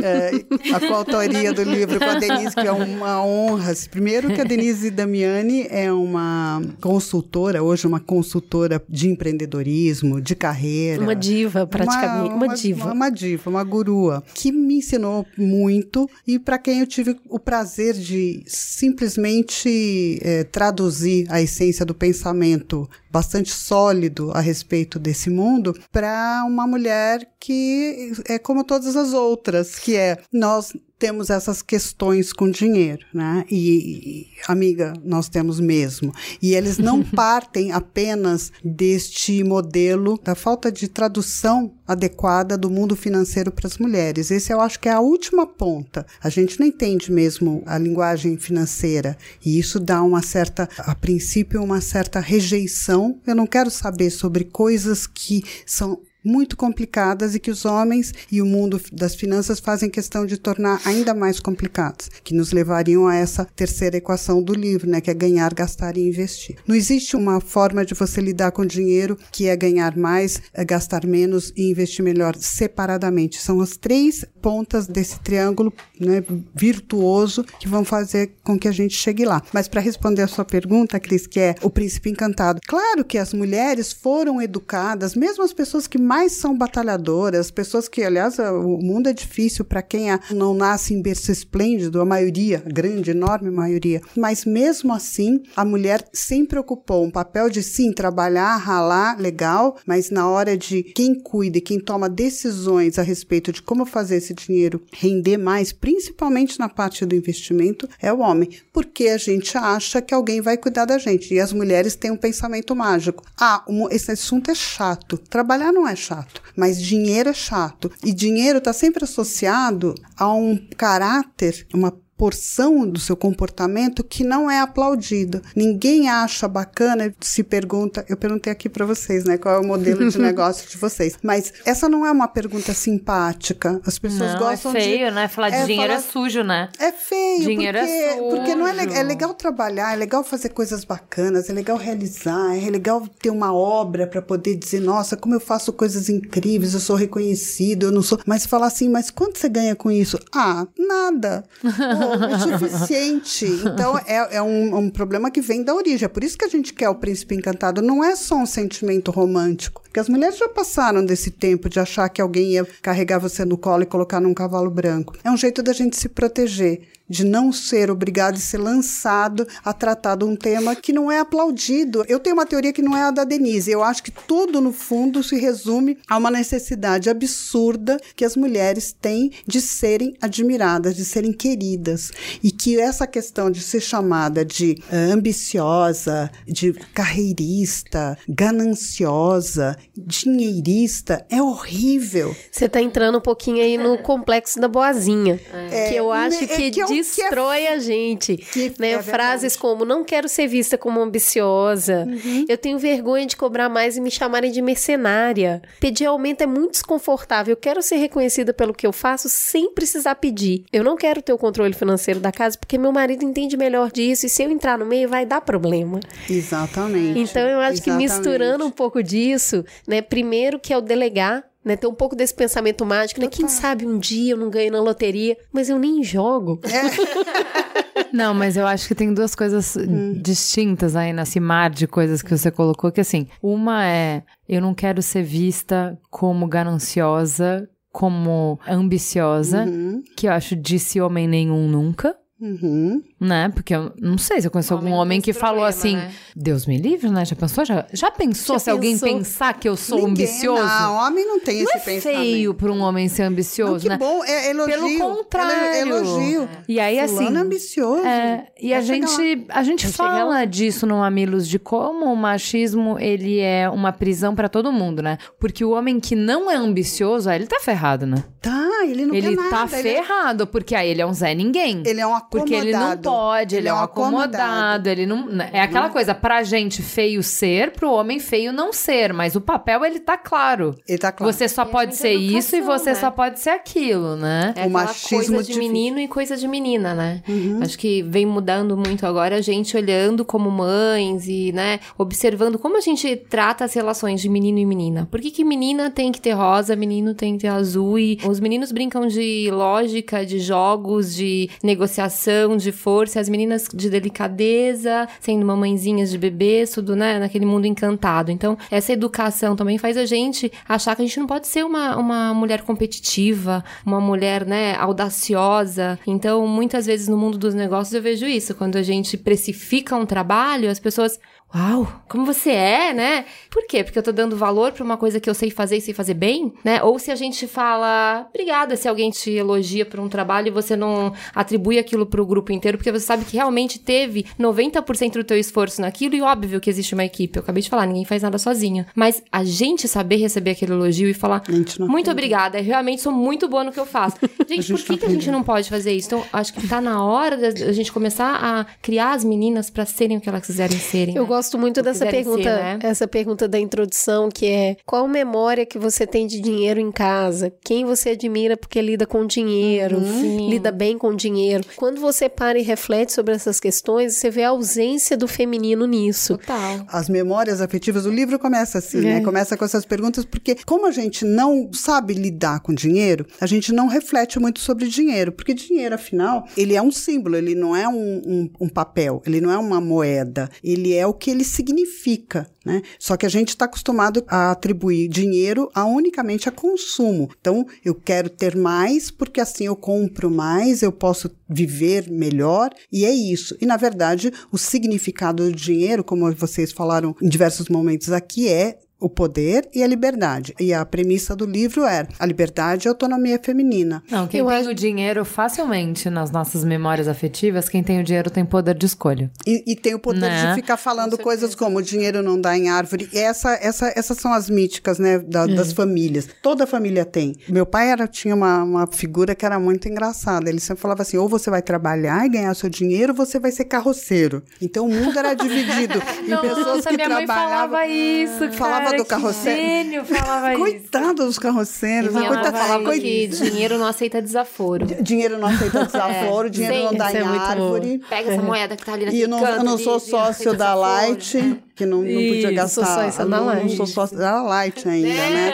é, 0.01 0.31
a 0.73 0.79
coautoria 0.79 1.51
do 1.51 1.61
livro 1.63 1.99
com 1.99 2.05
a 2.05 2.15
Denise, 2.15 2.55
que 2.55 2.67
é 2.67 2.71
uma 2.71 3.21
honra. 3.21 3.73
Primeiro 3.91 4.33
que 4.33 4.39
a 4.39 4.45
Denise 4.45 4.89
Damiani 4.89 5.67
é 5.69 5.91
uma 5.91 6.61
consultora, 6.79 7.61
hoje 7.61 7.85
uma 7.85 7.99
consultora 7.99 8.81
de 8.87 9.09
empreendedorismo, 9.09 10.21
de 10.21 10.33
carreira. 10.33 11.03
Uma 11.03 11.15
diva, 11.15 11.67
praticamente. 11.67 12.29
Uma, 12.29 12.35
uma, 12.35 12.45
uma 12.45 12.55
diva. 12.55 12.85
Uma, 12.85 12.93
uma, 12.93 13.09
diva, 13.09 13.49
uma 13.49 13.63
gurua, 13.63 14.23
que 14.33 14.53
me 14.53 14.75
ensinou 14.75 15.25
muito 15.37 16.09
e 16.25 16.39
para 16.39 16.57
quem 16.57 16.79
eu 16.79 16.87
tive 16.87 17.17
o 17.29 17.39
prazer 17.39 17.93
de 17.93 18.43
simplesmente 18.47 20.17
é, 20.21 20.45
traduzir 20.45 21.25
a 21.29 21.41
essência 21.41 21.85
do 21.85 21.93
pensamento 21.93 22.89
bastante 23.11 23.51
sólido 23.51 24.31
a 24.31 24.39
respeito 24.39 24.99
desse 24.99 25.29
mundo 25.29 25.77
para 25.91 26.43
uma 26.45 26.67
mulher 26.67 27.27
que 27.39 28.11
é 28.27 28.37
como 28.37 28.63
todas 28.63 28.95
as 28.95 29.13
outras, 29.13 29.79
que 29.79 29.95
é 29.95 30.17
nós 30.31 30.73
temos 30.99 31.29
essas 31.29 31.61
questões 31.61 32.33
com 32.33 32.49
dinheiro, 32.49 33.05
né? 33.13 33.45
E, 33.49 33.57
e, 33.57 34.27
amiga, 34.47 34.93
nós 35.03 35.29
temos 35.29 35.59
mesmo. 35.59 36.11
E 36.41 36.53
eles 36.53 36.77
não 36.77 37.03
partem 37.03 37.71
apenas 37.71 38.51
deste 38.63 39.43
modelo 39.43 40.19
da 40.23 40.35
falta 40.35 40.71
de 40.71 40.87
tradução 40.87 41.71
adequada 41.87 42.57
do 42.57 42.69
mundo 42.69 42.95
financeiro 42.95 43.51
para 43.51 43.67
as 43.67 43.77
mulheres. 43.77 44.31
Esse 44.31 44.51
eu 44.51 44.59
acho 44.59 44.79
que 44.79 44.89
é 44.89 44.91
a 44.91 44.99
última 44.99 45.45
ponta. 45.45 46.05
A 46.21 46.29
gente 46.29 46.59
não 46.59 46.67
entende 46.67 47.11
mesmo 47.11 47.63
a 47.65 47.77
linguagem 47.77 48.37
financeira 48.37 49.17
e 49.45 49.57
isso 49.57 49.79
dá 49.79 50.01
uma 50.01 50.21
certa, 50.21 50.67
a 50.79 50.95
princípio, 50.95 51.63
uma 51.63 51.79
certa 51.81 52.19
rejeição. 52.19 53.19
Eu 53.25 53.35
não 53.35 53.47
quero 53.47 53.69
saber 53.69 54.09
sobre 54.09 54.43
coisas 54.43 55.07
que 55.07 55.43
são 55.65 55.99
muito 56.27 56.57
complicadas 56.57 57.33
e 57.33 57.39
que 57.39 57.49
os 57.49 57.63
homens 57.63 58.13
e 58.29 58.41
o 58.41 58.45
mundo 58.45 58.81
das 58.91 59.15
finanças 59.15 59.59
fazem 59.59 59.89
questão 59.89 60.25
de 60.25 60.37
tornar 60.37 60.81
ainda 60.85 61.13
mais 61.13 61.39
complicadas, 61.39 62.09
que 62.23 62.33
nos 62.33 62.51
levariam 62.51 63.07
a 63.07 63.15
essa 63.15 63.45
terceira 63.45 63.97
equação 63.97 64.43
do 64.43 64.53
livro, 64.53 64.89
né, 64.89 64.99
que 64.99 65.09
é 65.09 65.13
ganhar, 65.13 65.53
gastar 65.53 65.97
e 65.97 66.07
investir. 66.07 66.57
Não 66.67 66.75
existe 66.75 67.15
uma 67.15 67.39
forma 67.39 67.85
de 67.85 67.93
você 67.93 68.19
lidar 68.19 68.51
com 68.51 68.65
dinheiro 68.65 69.17
que 69.31 69.47
é 69.47 69.55
ganhar 69.55 69.95
mais, 69.95 70.41
é 70.53 70.65
gastar 70.65 71.05
menos 71.05 71.53
e 71.55 71.71
investir 71.71 72.03
melhor 72.03 72.35
separadamente. 72.35 73.41
São 73.41 73.61
as 73.61 73.77
três 73.77 74.25
pontas 74.41 74.87
desse 74.87 75.19
triângulo 75.19 75.73
né, 75.99 76.23
virtuoso 76.53 77.43
que 77.59 77.67
vão 77.67 77.85
fazer 77.85 78.31
com 78.43 78.59
que 78.59 78.67
a 78.67 78.71
gente 78.71 78.95
chegue 78.95 79.25
lá. 79.25 79.41
Mas 79.53 79.67
para 79.67 79.81
responder 79.81 80.23
a 80.23 80.27
sua 80.27 80.43
pergunta, 80.43 80.99
Cris, 80.99 81.25
que 81.25 81.39
é 81.39 81.55
o 81.61 81.69
príncipe 81.69 82.09
encantado, 82.09 82.59
claro 82.67 83.05
que 83.05 83.17
as 83.17 83.33
mulheres 83.33 83.93
foram 83.93 84.41
educadas, 84.41 85.15
mesmo 85.15 85.43
as 85.43 85.53
pessoas 85.53 85.87
que 85.87 85.97
mais 85.97 86.16
são 86.33 86.57
batalhadoras, 86.57 87.51
pessoas 87.51 87.87
que, 87.87 88.03
aliás, 88.03 88.39
o 88.39 88.77
mundo 88.77 89.07
é 89.07 89.13
difícil 89.13 89.63
para 89.63 89.81
quem 89.81 90.07
não 90.31 90.53
nasce 90.53 90.93
em 90.93 91.01
berço 91.01 91.31
esplêndido, 91.31 92.01
a 92.01 92.05
maioria, 92.05 92.63
grande, 92.65 93.11
enorme 93.11 93.51
maioria. 93.51 94.01
Mas 94.15 94.45
mesmo 94.45 94.93
assim, 94.93 95.43
a 95.55 95.63
mulher 95.63 96.07
sempre 96.13 96.57
ocupou 96.57 97.05
um 97.05 97.11
papel 97.11 97.49
de 97.49 97.61
sim 97.61 97.91
trabalhar, 97.91 98.57
ralar, 98.57 99.19
legal, 99.19 99.77
mas 99.85 100.09
na 100.09 100.29
hora 100.29 100.57
de 100.57 100.83
quem 100.83 101.13
cuida 101.13 101.57
e 101.57 101.61
quem 101.61 101.79
toma 101.79 102.09
decisões 102.09 102.97
a 102.97 103.01
respeito 103.01 103.51
de 103.51 103.61
como 103.61 103.85
fazer 103.85 104.17
esse 104.17 104.33
dinheiro 104.33 104.81
render 104.93 105.37
mais, 105.37 105.71
principalmente 105.71 106.59
na 106.59 106.69
parte 106.69 107.05
do 107.05 107.15
investimento, 107.15 107.87
é 108.01 108.11
o 108.11 108.19
homem. 108.19 108.49
Porque 108.71 109.07
a 109.09 109.17
gente 109.17 109.57
acha 109.57 110.01
que 110.01 110.13
alguém 110.13 110.41
vai 110.41 110.57
cuidar 110.57 110.85
da 110.85 110.97
gente. 110.97 111.33
E 111.33 111.39
as 111.39 111.53
mulheres 111.53 111.95
têm 111.95 112.11
um 112.11 112.17
pensamento 112.17 112.75
mágico. 112.75 113.23
Ah, 113.39 113.63
esse 113.91 114.11
assunto 114.11 114.51
é 114.51 114.55
chato. 114.55 115.17
Trabalhar 115.17 115.71
não 115.71 115.87
é 115.87 115.95
chato, 115.97 116.41
mas 116.55 116.81
dinheiro 116.81 117.29
é 117.29 117.33
chato. 117.33 117.91
E 118.03 118.13
dinheiro 118.13 118.59
está 118.59 118.71
sempre 118.71 119.03
associado 119.03 119.93
a 120.15 120.31
um 120.33 120.57
caráter, 120.77 121.67
uma 121.73 121.91
porção 122.17 122.87
do 122.87 122.99
seu 122.99 123.15
comportamento 123.15 124.03
que 124.03 124.23
não 124.23 124.49
é 124.49 124.59
aplaudido. 124.59 125.41
Ninguém 125.55 126.09
acha 126.09 126.47
bacana, 126.47 127.13
se 127.21 127.43
pergunta, 127.43 128.03
eu 128.09 128.17
perguntei 128.17 128.51
aqui 128.51 128.67
para 128.67 128.85
vocês, 128.85 129.23
né, 129.23 129.37
qual 129.37 129.55
é 129.55 129.59
o 129.59 129.65
modelo 129.65 130.09
de 130.09 130.17
negócio 130.19 130.67
de 130.67 130.77
vocês. 130.77 131.15
Mas 131.21 131.53
essa 131.65 131.87
não 131.87 132.05
é 132.05 132.11
uma 132.11 132.27
pergunta 132.27 132.73
simpática. 132.73 133.79
As 133.85 133.99
pessoas 133.99 134.33
não, 134.33 134.39
gostam 134.39 134.71
é 134.71 134.81
feio, 134.81 135.09
de 135.09 135.13
né? 135.13 135.27
Falar 135.27 135.49
de 135.49 135.55
é, 135.57 135.65
dinheiro 135.65 135.93
falar, 135.93 135.99
é 135.99 136.11
sujo, 136.11 136.43
né? 136.43 136.69
É 136.79 136.91
feio, 136.91 137.45
dinheiro 137.45 137.77
porque, 137.77 137.93
é 137.93 138.17
sujo. 138.17 138.29
porque 138.29 138.55
não 138.55 138.67
é, 138.67 138.99
é 138.99 139.03
legal 139.03 139.33
trabalhar, 139.33 139.93
é 139.93 139.95
legal 139.95 140.23
fazer 140.23 140.49
coisas 140.49 140.83
bacanas, 140.83 141.49
é 141.49 141.53
legal 141.53 141.77
realizar, 141.77 142.57
é 142.57 142.69
legal 142.69 143.07
ter 143.21 143.29
uma 143.29 143.53
obra 143.53 144.07
para 144.07 144.21
poder 144.21 144.55
dizer, 144.55 144.81
nossa, 144.81 145.15
como 145.15 145.35
eu 145.35 145.39
faço 145.39 145.71
coisas 145.71 146.09
incríveis, 146.09 146.73
eu 146.73 146.79
sou 146.79 146.95
reconhecido, 146.95 147.87
eu 147.87 147.91
não 147.91 148.01
sou. 148.01 148.19
Mas 148.25 148.45
falar 148.45 148.67
assim, 148.67 148.89
mas 148.89 149.11
quanto 149.11 149.37
você 149.37 149.47
ganha 149.47 149.75
com 149.75 149.91
isso? 149.91 150.17
Ah, 150.33 150.65
nada. 150.77 151.43
É 152.13 152.57
suficiente. 152.57 153.45
Então, 153.45 153.97
é, 153.99 154.37
é 154.37 154.41
um, 154.41 154.77
um, 154.77 154.89
problema 154.89 155.31
que 155.31 155.41
vem 155.41 155.63
da 155.63 155.73
origem. 155.73 156.05
É 156.05 156.07
por 156.07 156.23
isso 156.23 156.37
que 156.37 156.45
a 156.45 156.49
gente 156.49 156.73
quer 156.73 156.89
o 156.89 156.95
príncipe 156.95 157.35
encantado. 157.35 157.81
Não 157.81 158.03
é 158.03 158.15
só 158.15 158.35
um 158.35 158.45
sentimento 158.45 159.11
romântico. 159.11 159.81
Porque 159.83 159.99
as 159.99 160.09
mulheres 160.09 160.37
já 160.37 160.47
passaram 160.49 161.05
desse 161.05 161.31
tempo 161.31 161.69
de 161.69 161.79
achar 161.79 162.09
que 162.09 162.21
alguém 162.21 162.53
ia 162.53 162.65
carregar 162.81 163.19
você 163.19 163.43
no 163.45 163.57
colo 163.57 163.83
e 163.83 163.85
colocar 163.85 164.19
num 164.19 164.33
cavalo 164.33 164.69
branco. 164.69 165.15
É 165.23 165.31
um 165.31 165.37
jeito 165.37 165.63
da 165.63 165.73
gente 165.73 165.97
se 165.97 166.09
proteger 166.09 166.81
de 167.09 167.25
não 167.25 167.51
ser 167.51 167.89
obrigado 167.89 168.35
a 168.35 168.39
ser 168.39 168.57
lançado 168.57 169.47
a 169.63 169.73
tratar 169.73 170.15
de 170.15 170.25
um 170.25 170.35
tema 170.35 170.75
que 170.75 170.91
não 170.91 171.11
é 171.11 171.19
aplaudido. 171.19 172.03
Eu 172.07 172.19
tenho 172.19 172.35
uma 172.35 172.45
teoria 172.45 172.73
que 172.73 172.81
não 172.81 172.95
é 172.95 173.03
a 173.03 173.11
da 173.11 173.23
Denise. 173.23 173.71
Eu 173.71 173.83
acho 173.83 174.03
que 174.03 174.11
tudo, 174.11 174.59
no 174.59 174.71
fundo, 174.71 175.23
se 175.23 175.37
resume 175.37 175.97
a 176.07 176.17
uma 176.17 176.31
necessidade 176.31 177.09
absurda 177.09 177.97
que 178.15 178.25
as 178.25 178.35
mulheres 178.35 178.95
têm 178.99 179.31
de 179.45 179.61
serem 179.61 180.13
admiradas, 180.21 180.95
de 180.95 181.05
serem 181.05 181.31
queridas. 181.31 182.11
E 182.43 182.51
que 182.51 182.79
essa 182.79 183.07
questão 183.07 183.49
de 183.49 183.61
ser 183.61 183.81
chamada 183.81 184.43
de 184.43 184.77
uh, 184.91 185.13
ambiciosa, 185.13 186.29
de 186.45 186.73
carreirista, 186.93 188.17
gananciosa, 188.27 189.77
dinheirista, 189.95 191.25
é 191.29 191.41
horrível. 191.41 192.35
Você 192.51 192.65
está 192.65 192.81
entrando 192.81 193.17
um 193.17 193.21
pouquinho 193.21 193.63
aí 193.63 193.77
no 193.77 193.97
complexo 193.99 194.59
da 194.59 194.67
boazinha. 194.67 195.39
É, 195.71 195.89
que 195.89 195.95
eu 195.95 196.11
acho 196.11 196.43
é, 196.43 196.47
que, 196.47 196.63
é 196.63 196.71
que 196.71 196.79
eu 196.79 196.96
destrói 197.01 197.63
é, 197.63 197.73
a 197.73 197.79
gente. 197.79 198.37
Que 198.37 198.73
né? 198.79 198.91
é 198.91 199.01
Frases 199.01 199.55
como 199.55 199.85
não 199.85 200.03
quero 200.03 200.27
ser 200.27 200.47
vista 200.47 200.77
como 200.77 201.01
ambiciosa, 201.01 202.07
uhum. 202.07 202.45
eu 202.47 202.57
tenho 202.57 202.77
vergonha 202.77 203.25
de 203.25 203.35
cobrar 203.35 203.69
mais 203.69 203.97
e 203.97 204.01
me 204.01 204.11
chamarem 204.11 204.51
de 204.51 204.61
mercenária. 204.61 205.61
Pedir 205.79 206.05
aumento 206.05 206.41
é 206.41 206.45
muito 206.47 206.71
desconfortável. 206.71 207.53
Eu 207.53 207.57
quero 207.57 207.81
ser 207.81 207.97
reconhecida 207.97 208.53
pelo 208.53 208.73
que 208.73 208.85
eu 208.85 208.93
faço 208.93 209.29
sem 209.29 209.73
precisar 209.73 210.15
pedir. 210.15 210.65
Eu 210.71 210.83
não 210.83 210.95
quero 210.95 211.21
ter 211.21 211.33
o 211.33 211.37
controle 211.37 211.73
financeiro 211.73 212.19
da 212.19 212.31
casa 212.31 212.57
porque 212.57 212.77
meu 212.77 212.91
marido 212.91 213.23
entende 213.23 213.57
melhor 213.57 213.91
disso 213.91 214.25
e 214.25 214.29
se 214.29 214.43
eu 214.43 214.51
entrar 214.51 214.77
no 214.77 214.85
meio 214.85 215.09
vai 215.09 215.25
dar 215.25 215.41
problema. 215.41 215.99
Exatamente. 216.29 217.19
Então 217.19 217.41
eu 217.41 217.59
acho 217.59 217.73
Exatamente. 217.73 217.81
que 217.83 217.91
misturando 217.91 218.65
um 218.65 218.71
pouco 218.71 219.01
disso, 219.01 219.63
né? 219.87 220.01
Primeiro 220.01 220.59
que 220.59 220.73
é 220.73 220.77
o 220.77 220.81
delegar 220.81 221.43
né? 221.67 221.75
Ter 221.75 221.87
um 221.87 221.93
pouco 221.93 222.15
desse 222.15 222.33
pensamento 222.33 222.85
mágico, 222.85 223.19
né? 223.19 223.27
Quem 223.27 223.47
sabe 223.47 223.85
um 223.85 223.99
dia 223.99 224.33
eu 224.33 224.37
não 224.37 224.49
ganho 224.49 224.71
na 224.71 224.81
loteria, 224.81 225.37
mas 225.51 225.69
eu 225.69 225.77
nem 225.77 226.03
jogo. 226.03 226.59
É. 226.63 227.57
Não, 228.13 228.33
mas 228.33 228.55
eu 228.55 228.65
acho 228.65 228.87
que 228.87 228.95
tem 228.95 229.13
duas 229.13 229.35
coisas 229.35 229.75
hum. 229.75 230.13
distintas 230.21 230.95
aí 230.95 231.11
nesse 231.11 231.39
mar 231.39 231.69
de 231.69 231.87
coisas 231.87 232.21
que 232.21 232.35
você 232.35 232.49
colocou, 232.49 232.91
que 232.91 233.01
assim, 233.01 233.27
uma 233.41 233.85
é 233.85 234.23
eu 234.47 234.61
não 234.61 234.73
quero 234.73 235.01
ser 235.01 235.23
vista 235.23 235.99
como 236.09 236.47
gananciosa, 236.47 237.69
como 237.91 238.59
ambiciosa, 238.67 239.65
uhum. 239.65 240.03
que 240.15 240.27
eu 240.27 240.31
acho 240.31 240.55
disse 240.55 241.01
homem 241.01 241.27
nenhum 241.27 241.67
nunca. 241.67 242.15
Uhum. 242.39 243.01
Né? 243.19 243.49
Porque 243.49 243.73
eu 243.73 243.91
não 243.99 244.15
sei 244.15 244.39
se 244.41 244.45
eu 244.47 244.51
conheço 244.51 244.75
Homem 244.75 244.89
algum 244.91 245.01
homem 245.01 245.19
que 245.21 245.33
problema, 245.33 245.55
falou 245.55 245.65
assim: 245.67 245.95
né? 245.95 246.11
Deus 246.35 246.67
me 246.67 246.77
livre, 246.77 247.09
né? 247.09 247.25
Já 247.25 247.35
pensou? 247.35 247.65
Já, 247.65 247.85
já 247.91 248.11
pensou 248.11 248.55
Já 248.55 248.59
se 248.59 248.69
alguém 248.69 248.91
pensou? 248.91 249.09
pensar 249.09 249.53
que 249.55 249.67
eu 249.67 249.75
sou 249.75 249.97
Ninguém, 250.07 250.11
ambicioso? 250.25 250.63
Não, 250.63 250.95
homem 250.97 251.25
não 251.25 251.39
tem 251.39 251.63
Não 251.63 251.63
esse 251.63 251.77
é 251.77 251.79
pensamento. 251.79 252.19
feio 252.19 252.53
para 252.53 252.71
um 252.71 252.79
homem 252.81 253.09
ser 253.09 253.23
Não, 253.23 253.29
ambicioso, 253.31 253.79
que 253.81 253.89
né? 253.89 253.97
bom, 253.97 254.23
é 254.23 254.51
elogio. 254.51 254.77
Pelo 254.77 254.99
contrário. 255.15 255.51
Elo- 255.89 255.97
Elogio. 255.97 256.49
E 256.69 256.79
aí, 256.79 256.97
Fulano 257.07 257.27
assim. 257.27 257.37
é 257.37 257.39
ambicioso. 257.41 258.05
É, 258.05 258.45
e 258.61 258.71
a 258.71 258.81
chegar 258.83 259.07
gente, 259.07 259.45
a 259.49 259.63
gente 259.63 259.87
Vai 259.87 259.93
fala 259.93 260.45
disso 260.45 260.85
no 260.85 260.97
Mamilos 260.99 261.47
de 261.47 261.57
como 261.57 262.05
o 262.13 262.15
machismo 262.15 262.99
ele 262.99 263.39
é 263.39 263.67
uma 263.67 263.91
prisão 263.91 264.35
pra 264.35 264.47
todo 264.47 264.71
mundo, 264.71 265.01
né? 265.01 265.17
Porque 265.39 265.65
o 265.65 265.71
homem 265.71 265.99
que 265.99 266.15
não 266.15 266.51
é 266.51 266.55
ambicioso, 266.55 267.27
aí 267.29 267.37
ele 267.39 267.47
tá 267.47 267.59
ferrado, 267.59 268.05
né? 268.05 268.23
Tá, 268.39 268.85
ele 268.85 269.05
não 269.07 269.15
ele 269.15 269.35
quer 269.35 269.49
tá 269.49 269.49
nada. 269.61 269.79
ele 269.79 269.89
é- 269.89 269.93
ferrado, 270.03 270.45
porque 270.47 270.75
aí 270.75 270.87
ele 270.89 271.01
é 271.01 271.05
um 271.05 271.13
Zé 271.13 271.33
Ninguém. 271.33 271.81
Ele 271.83 271.99
é 271.99 272.05
um 272.05 272.13
acomodado. 272.15 272.29
Porque 272.29 272.53
ele 272.53 272.71
não 272.71 272.95
pode, 273.11 273.55
ele, 273.55 273.67
é 273.67 273.73
um 273.73 273.77
acomodado, 273.77 274.89
ele 274.89 275.05
não. 275.05 275.27
É 275.51 275.61
aquela 275.61 275.89
coisa, 275.89 276.13
pra 276.13 276.43
gente 276.43 276.81
feio 276.81 277.21
ser, 277.23 277.71
pro 277.71 277.91
homem 277.91 278.19
feio 278.19 278.51
não 278.51 278.71
ser, 278.73 279.13
mas 279.13 279.35
o 279.35 279.41
papel 279.41 279.83
ele 279.85 279.99
tá 279.99 280.17
claro. 280.17 280.75
Ele 280.87 280.97
tá 280.97 281.11
claro. 281.11 281.31
Você 281.31 281.47
só 281.47 281.63
E 281.63 281.65
pode 281.65 281.91
gente 281.91 282.01
ser 282.01 282.07
é 282.09 282.13
isso 282.13 282.55
e 282.55 282.61
você 282.61 282.89
né? 282.91 282.95
só 282.95 283.11
pode 283.11 283.39
ser 283.39 283.49
aquilo, 283.51 284.15
né? 284.15 284.53
É 284.55 284.65
O 284.65 284.69
machismo 284.69 285.35
coisa 285.35 285.43
de 285.43 285.53
difícil. 285.53 285.71
menino 285.71 285.99
e 285.99 286.07
coisa 286.07 286.35
de 286.37 286.47
menina, 286.47 286.93
né? 286.93 287.21
Uhum. 287.27 287.59
Acho 287.61 287.77
que 287.77 288.01
vem 288.03 288.25
mudando 288.25 288.75
muito 288.77 289.05
agora 289.05 289.37
a 289.37 289.41
gente 289.41 289.75
olhando 289.75 290.23
como 290.25 290.49
mães 290.49 291.27
e, 291.27 291.51
né, 291.51 291.79
observando 291.97 292.57
como 292.59 292.77
a 292.77 292.81
gente 292.81 293.15
trata 293.15 293.65
as 293.65 293.73
relações 293.73 294.21
de 294.21 294.29
menino 294.29 294.59
e 294.59 294.65
menina. 294.65 295.07
Por 295.09 295.19
que, 295.21 295.31
que 295.31 295.43
menina 295.43 295.89
tem 295.89 296.11
que 296.11 296.21
ter 296.21 296.31
rosa, 296.31 296.75
menino 296.75 297.13
tem 297.13 297.33
que 297.33 297.41
ter 297.41 297.47
azul 297.47 297.97
e 297.99 298.19
os 298.27 298.39
meninos 298.39 298.71
brincam 298.71 299.07
de 299.07 299.49
lógica, 299.51 300.25
de 300.25 300.39
jogos, 300.39 301.15
de 301.15 301.49
negociação, 301.63 302.57
de 302.57 302.71
força, 302.71 302.96
as 303.03 303.29
meninas 303.29 303.67
de 303.73 303.89
delicadeza, 303.89 305.07
sendo 305.19 305.45
mamãezinhas 305.45 306.09
de 306.09 306.17
bebês, 306.17 306.71
tudo, 306.71 306.95
né, 306.95 307.19
naquele 307.19 307.45
mundo 307.45 307.65
encantado. 307.65 308.31
Então, 308.31 308.57
essa 308.71 308.93
educação 308.93 309.55
também 309.55 309.77
faz 309.77 309.97
a 309.97 310.05
gente 310.05 310.51
achar 310.67 310.95
que 310.95 311.01
a 311.01 311.05
gente 311.05 311.19
não 311.19 311.27
pode 311.27 311.47
ser 311.47 311.65
uma, 311.65 311.95
uma 311.97 312.33
mulher 312.33 312.61
competitiva, 312.61 313.63
uma 313.85 313.99
mulher, 313.99 314.45
né, 314.45 314.75
audaciosa. 314.75 315.99
Então, 316.05 316.47
muitas 316.47 316.85
vezes 316.85 317.07
no 317.07 317.17
mundo 317.17 317.37
dos 317.37 317.53
negócios 317.53 317.93
eu 317.93 318.01
vejo 318.01 318.25
isso. 318.25 318.55
Quando 318.55 318.77
a 318.77 318.83
gente 318.83 319.17
precifica 319.17 319.95
um 319.95 320.05
trabalho, 320.05 320.69
as 320.69 320.79
pessoas. 320.79 321.19
Uau, 321.55 321.87
como 322.09 322.25
você 322.25 322.51
é, 322.51 322.93
né? 322.93 323.25
Por 323.49 323.65
quê? 323.67 323.83
Porque 323.83 323.97
eu 323.97 324.03
tô 324.03 324.11
dando 324.11 324.35
valor 324.35 324.73
pra 324.73 324.83
uma 324.83 324.97
coisa 324.97 325.19
que 325.19 325.29
eu 325.29 325.33
sei 325.33 325.49
fazer 325.49 325.77
e 325.77 325.81
sei 325.81 325.93
fazer 325.93 326.13
bem, 326.13 326.53
né? 326.63 326.83
Ou 326.83 326.99
se 326.99 327.09
a 327.09 327.15
gente 327.15 327.47
fala, 327.47 328.27
obrigada 328.29 328.75
se 328.75 328.87
alguém 328.87 329.09
te 329.09 329.31
elogia 329.31 329.85
por 329.85 329.99
um 329.99 330.09
trabalho 330.09 330.47
e 330.49 330.51
você 330.51 330.75
não 330.75 331.13
atribui 331.33 331.79
aquilo 331.79 332.05
pro 332.05 332.25
grupo 332.25 332.51
inteiro, 332.51 332.77
porque 332.77 332.91
você 332.91 333.05
sabe 333.05 333.23
que 333.23 333.37
realmente 333.37 333.79
teve 333.79 334.25
90% 334.37 335.13
do 335.13 335.23
teu 335.23 335.37
esforço 335.37 335.81
naquilo 335.81 336.15
e 336.15 336.21
óbvio 336.21 336.59
que 336.59 336.69
existe 336.69 336.93
uma 336.93 337.05
equipe. 337.05 337.37
Eu 337.37 337.43
acabei 337.43 337.63
de 337.63 337.69
falar, 337.69 337.85
ninguém 337.85 338.05
faz 338.05 338.21
nada 338.21 338.37
sozinho. 338.37 338.85
Mas 338.93 339.23
a 339.31 339.43
gente 339.45 339.87
saber 339.87 340.17
receber 340.17 340.51
aquele 340.51 340.73
elogio 340.73 341.09
e 341.09 341.13
falar, 341.13 341.43
muito 341.47 341.79
aprende. 341.79 342.09
obrigada, 342.09 342.59
eu 342.59 342.63
realmente 342.63 343.01
sou 343.01 343.11
muito 343.11 343.47
boa 343.47 343.63
no 343.63 343.71
que 343.71 343.79
eu 343.79 343.85
faço. 343.85 344.17
Gente, 344.47 344.61
gente 344.63 344.83
por 344.83 344.85
que, 344.85 344.91
não 344.91 344.97
que 344.99 345.05
a 345.05 345.09
gente 345.09 345.31
não 345.31 345.43
pode 345.43 345.69
fazer 345.69 345.91
isso? 345.91 346.07
Então, 346.07 346.23
acho 346.31 346.53
que 346.53 346.65
tá 346.67 346.79
na 346.79 347.03
hora 347.03 347.35
da 347.35 347.47
a 347.47 347.71
gente 347.71 347.91
começar 347.91 348.39
a 348.41 348.65
criar 348.81 349.11
as 349.11 349.23
meninas 349.23 349.69
pra 349.69 349.85
serem 349.85 350.17
o 350.17 350.21
que 350.21 350.29
elas 350.29 350.45
quiserem 350.45 350.77
serem. 350.77 351.15
Eu 351.15 351.23
né? 351.23 351.27
Gosto 351.37 351.57
muito 351.57 351.81
dessa 351.81 352.05
pergunta, 352.05 352.43
ser, 352.43 352.49
né? 352.63 352.79
essa 352.81 353.07
pergunta 353.07 353.47
da 353.47 353.59
introdução, 353.59 354.29
que 354.29 354.45
é 354.47 354.77
qual 354.85 355.07
memória 355.07 355.65
que 355.65 355.77
você 355.79 356.05
tem 356.07 356.25
de 356.27 356.39
dinheiro 356.41 356.79
em 356.79 356.91
casa? 356.91 357.53
Quem 357.63 357.85
você 357.85 358.09
admira 358.09 358.57
porque 358.57 358.81
lida 358.81 359.05
com 359.05 359.25
dinheiro, 359.25 359.99
Sim. 360.01 360.49
lida 360.49 360.71
bem 360.71 360.97
com 360.97 361.15
dinheiro? 361.15 361.63
Quando 361.75 362.01
você 362.01 362.27
para 362.27 362.57
e 362.59 362.63
reflete 362.63 363.13
sobre 363.13 363.33
essas 363.35 363.59
questões, 363.59 364.15
você 364.17 364.29
vê 364.29 364.43
a 364.43 364.49
ausência 364.49 365.15
do 365.15 365.27
feminino 365.27 365.85
nisso. 365.85 366.37
Total. 366.37 366.85
As 366.87 367.07
memórias 367.09 367.61
afetivas, 367.61 368.05
o 368.05 368.09
livro 368.11 368.39
começa 368.39 368.79
assim, 368.79 368.99
É. 368.99 369.01
né? 369.01 369.21
Começa 369.21 369.55
com 369.55 369.63
essas 369.65 369.85
perguntas, 369.85 370.25
porque 370.25 370.55
como 370.65 370.87
a 370.87 370.91
gente 370.91 371.23
não 371.23 371.69
sabe 371.73 372.13
lidar 372.13 372.59
com 372.61 372.73
dinheiro, 372.73 373.25
a 373.39 373.45
gente 373.45 373.71
não 373.71 373.87
reflete 373.87 374.39
muito 374.39 374.59
sobre 374.59 374.87
dinheiro, 374.87 375.31
porque 375.31 375.53
dinheiro, 375.53 375.95
afinal, 375.95 376.45
ele 376.57 376.75
é 376.75 376.81
um 376.81 376.91
símbolo, 376.91 377.35
ele 377.35 377.53
não 377.55 377.75
é 377.75 377.87
um, 377.87 378.21
um- 378.25 378.49
um 378.61 378.69
papel, 378.69 379.21
ele 379.25 379.39
não 379.39 379.51
é 379.51 379.57
uma 379.57 379.79
moeda, 379.79 380.49
ele 380.63 380.93
é 380.95 381.05
o 381.05 381.13
que 381.13 381.26
ele 381.29 381.43
significa, 381.43 382.49
né? 382.65 382.81
Só 382.99 383.17
que 383.17 383.25
a 383.25 383.29
gente 383.29 383.49
está 383.49 383.65
acostumado 383.65 384.23
a 384.27 384.51
atribuir 384.51 385.07
dinheiro 385.07 385.69
a 385.73 385.85
unicamente 385.85 386.47
a 386.49 386.51
consumo. 386.51 387.29
Então, 387.39 387.65
eu 387.83 387.95
quero 387.95 388.29
ter 388.29 388.55
mais, 388.55 389.11
porque 389.11 389.39
assim 389.41 389.65
eu 389.65 389.75
compro 389.75 390.29
mais, 390.29 390.81
eu 390.81 390.91
posso 390.91 391.29
viver 391.49 392.09
melhor, 392.09 392.69
e 392.91 393.05
é 393.05 393.11
isso. 393.11 393.57
E, 393.61 393.65
na 393.65 393.77
verdade, 393.77 394.31
o 394.51 394.57
significado 394.57 395.43
do 395.43 395.55
dinheiro, 395.55 396.03
como 396.03 396.31
vocês 396.33 396.71
falaram 396.71 397.15
em 397.21 397.29
diversos 397.29 397.69
momentos 397.69 398.11
aqui, 398.11 398.47
é 398.47 398.79
o 398.99 399.09
poder 399.09 399.67
e 399.73 399.83
a 399.83 399.87
liberdade. 399.87 400.55
E 400.59 400.73
a 400.73 400.85
premissa 400.85 401.35
do 401.35 401.45
livro 401.45 401.83
é 401.85 402.07
a 402.19 402.25
liberdade 402.25 402.85
e 402.85 402.89
a 402.89 402.91
autonomia 402.91 403.39
feminina. 403.41 404.03
Não, 404.09 404.27
quem 404.27 404.39
Eu 404.39 404.47
tem 404.47 404.55
acho- 404.57 404.69
o 404.69 404.73
dinheiro 404.73 405.23
facilmente 405.23 406.09
nas 406.09 406.31
nossas 406.31 406.63
memórias 406.63 407.07
afetivas, 407.07 407.69
quem 407.69 407.83
tem 407.83 407.99
o 407.99 408.03
dinheiro 408.03 408.29
tem 408.29 408.43
poder 408.45 408.75
de 408.75 408.85
escolha. 408.85 409.29
E, 409.45 409.63
e 409.71 409.75
tem 409.75 409.93
o 409.93 409.99
poder 409.99 410.19
Né? 410.21 410.49
de 410.49 410.55
ficar 410.55 410.77
falando 410.77 411.17
coisas 411.17 411.53
como 411.55 411.77
o 411.79 411.81
dinheiro 411.81 412.21
não 412.23 412.39
dá 412.39 412.57
em 412.57 412.69
árvore. 412.69 413.09
E 413.13 413.17
essa, 413.19 413.53
essa, 413.61 413.91
essas 413.95 414.17
são 414.17 414.33
as 414.33 414.49
míticas, 414.49 414.97
né, 414.99 415.19
da- 415.19 415.45
das 415.47 415.71
famílias. 415.73 416.27
Toda 416.41 416.65
família 416.67 417.05
tem. 417.05 417.35
Meu 417.47 417.65
pai 417.65 417.89
era, 417.91 418.07
tinha 418.07 418.33
uma, 418.35 418.63
uma 418.63 418.87
figura 418.87 419.35
que 419.35 419.45
era 419.45 419.59
muito 419.59 419.87
engraçada. 419.87 420.49
Ele 420.49 420.59
sempre 420.59 420.81
falava 420.81 421.01
assim: 421.03 421.17
ou 421.17 421.29
você 421.29 421.49
vai 421.49 421.61
trabalhar 421.61 422.25
e 422.25 422.29
ganhar 422.29 422.53
seu 422.55 422.69
dinheiro, 422.69 423.13
ou 423.13 423.17
você 423.25 423.39
vai 423.39 423.51
ser 423.51 423.65
carroceiro. 423.65 424.43
Então 424.61 424.85
o 424.85 424.91
mundo 424.93 425.17
era 425.17 425.33
dividido 425.33 426.01
em 426.25 426.41
pessoas 426.41 426.85
que 426.85 426.95
minha 426.95 427.09
mãe 427.09 427.25
trabalhavam. 427.25 427.69
falava 427.69 427.87
isso, 427.87 428.51
Falava 428.53 428.86
cara, 428.87 428.97
do 428.97 429.05
carroceiro. 429.05 429.61
gênio, 429.61 430.05
falava 430.05 430.51
isso. 430.53 430.59
Coitado 430.61 431.25
dos 431.25 431.39
carroceiros. 431.39 432.13
Minha 432.13 432.27
coitado- 432.27 432.51
mãe 432.57 432.61
falava 432.67 432.93
que 432.93 433.27
dinheiro 433.27 433.77
não 433.77 433.85
aceita 433.87 434.21
desaforo. 434.21 434.85
Dinheiro 435.01 435.37
não 435.37 435.47
aceita 435.47 435.85
desaforo, 435.85 436.49
dinheiro 436.49 436.85
não 436.85 436.93
dá 436.95 437.11
em 437.11 437.17
é 437.17 437.23
bom. 437.23 437.29
árvore. 437.29 438.01
Pega 438.09 438.31
essa 438.31 438.41
moeda 438.41 438.75
que 438.75 438.85
tá 438.85 438.93
ali 438.93 439.05
naquele 439.05 439.19
E 439.19 439.23
eu 439.23 439.27
não, 439.29 439.45
eu 439.45 439.63
não 439.63 439.77
sou 439.77 439.99
sócio 439.99 440.51
da 440.53 440.73
desaforo, 440.73 440.79
Light, 440.81 441.37
né? 441.37 441.57
que 441.77 441.85
não, 441.85 441.99
não 441.99 442.05
podia 442.07 442.51
gastar. 442.51 442.85
sou 442.85 443.03
sócia 443.03 443.25
da 443.25 443.37
não, 443.37 443.45
não 443.45 443.53
Light. 443.53 443.77
sou 443.77 443.85
sócio 443.85 444.17
da 444.17 444.41
Light 444.41 444.89
ainda, 444.89 445.07
né? 445.07 445.51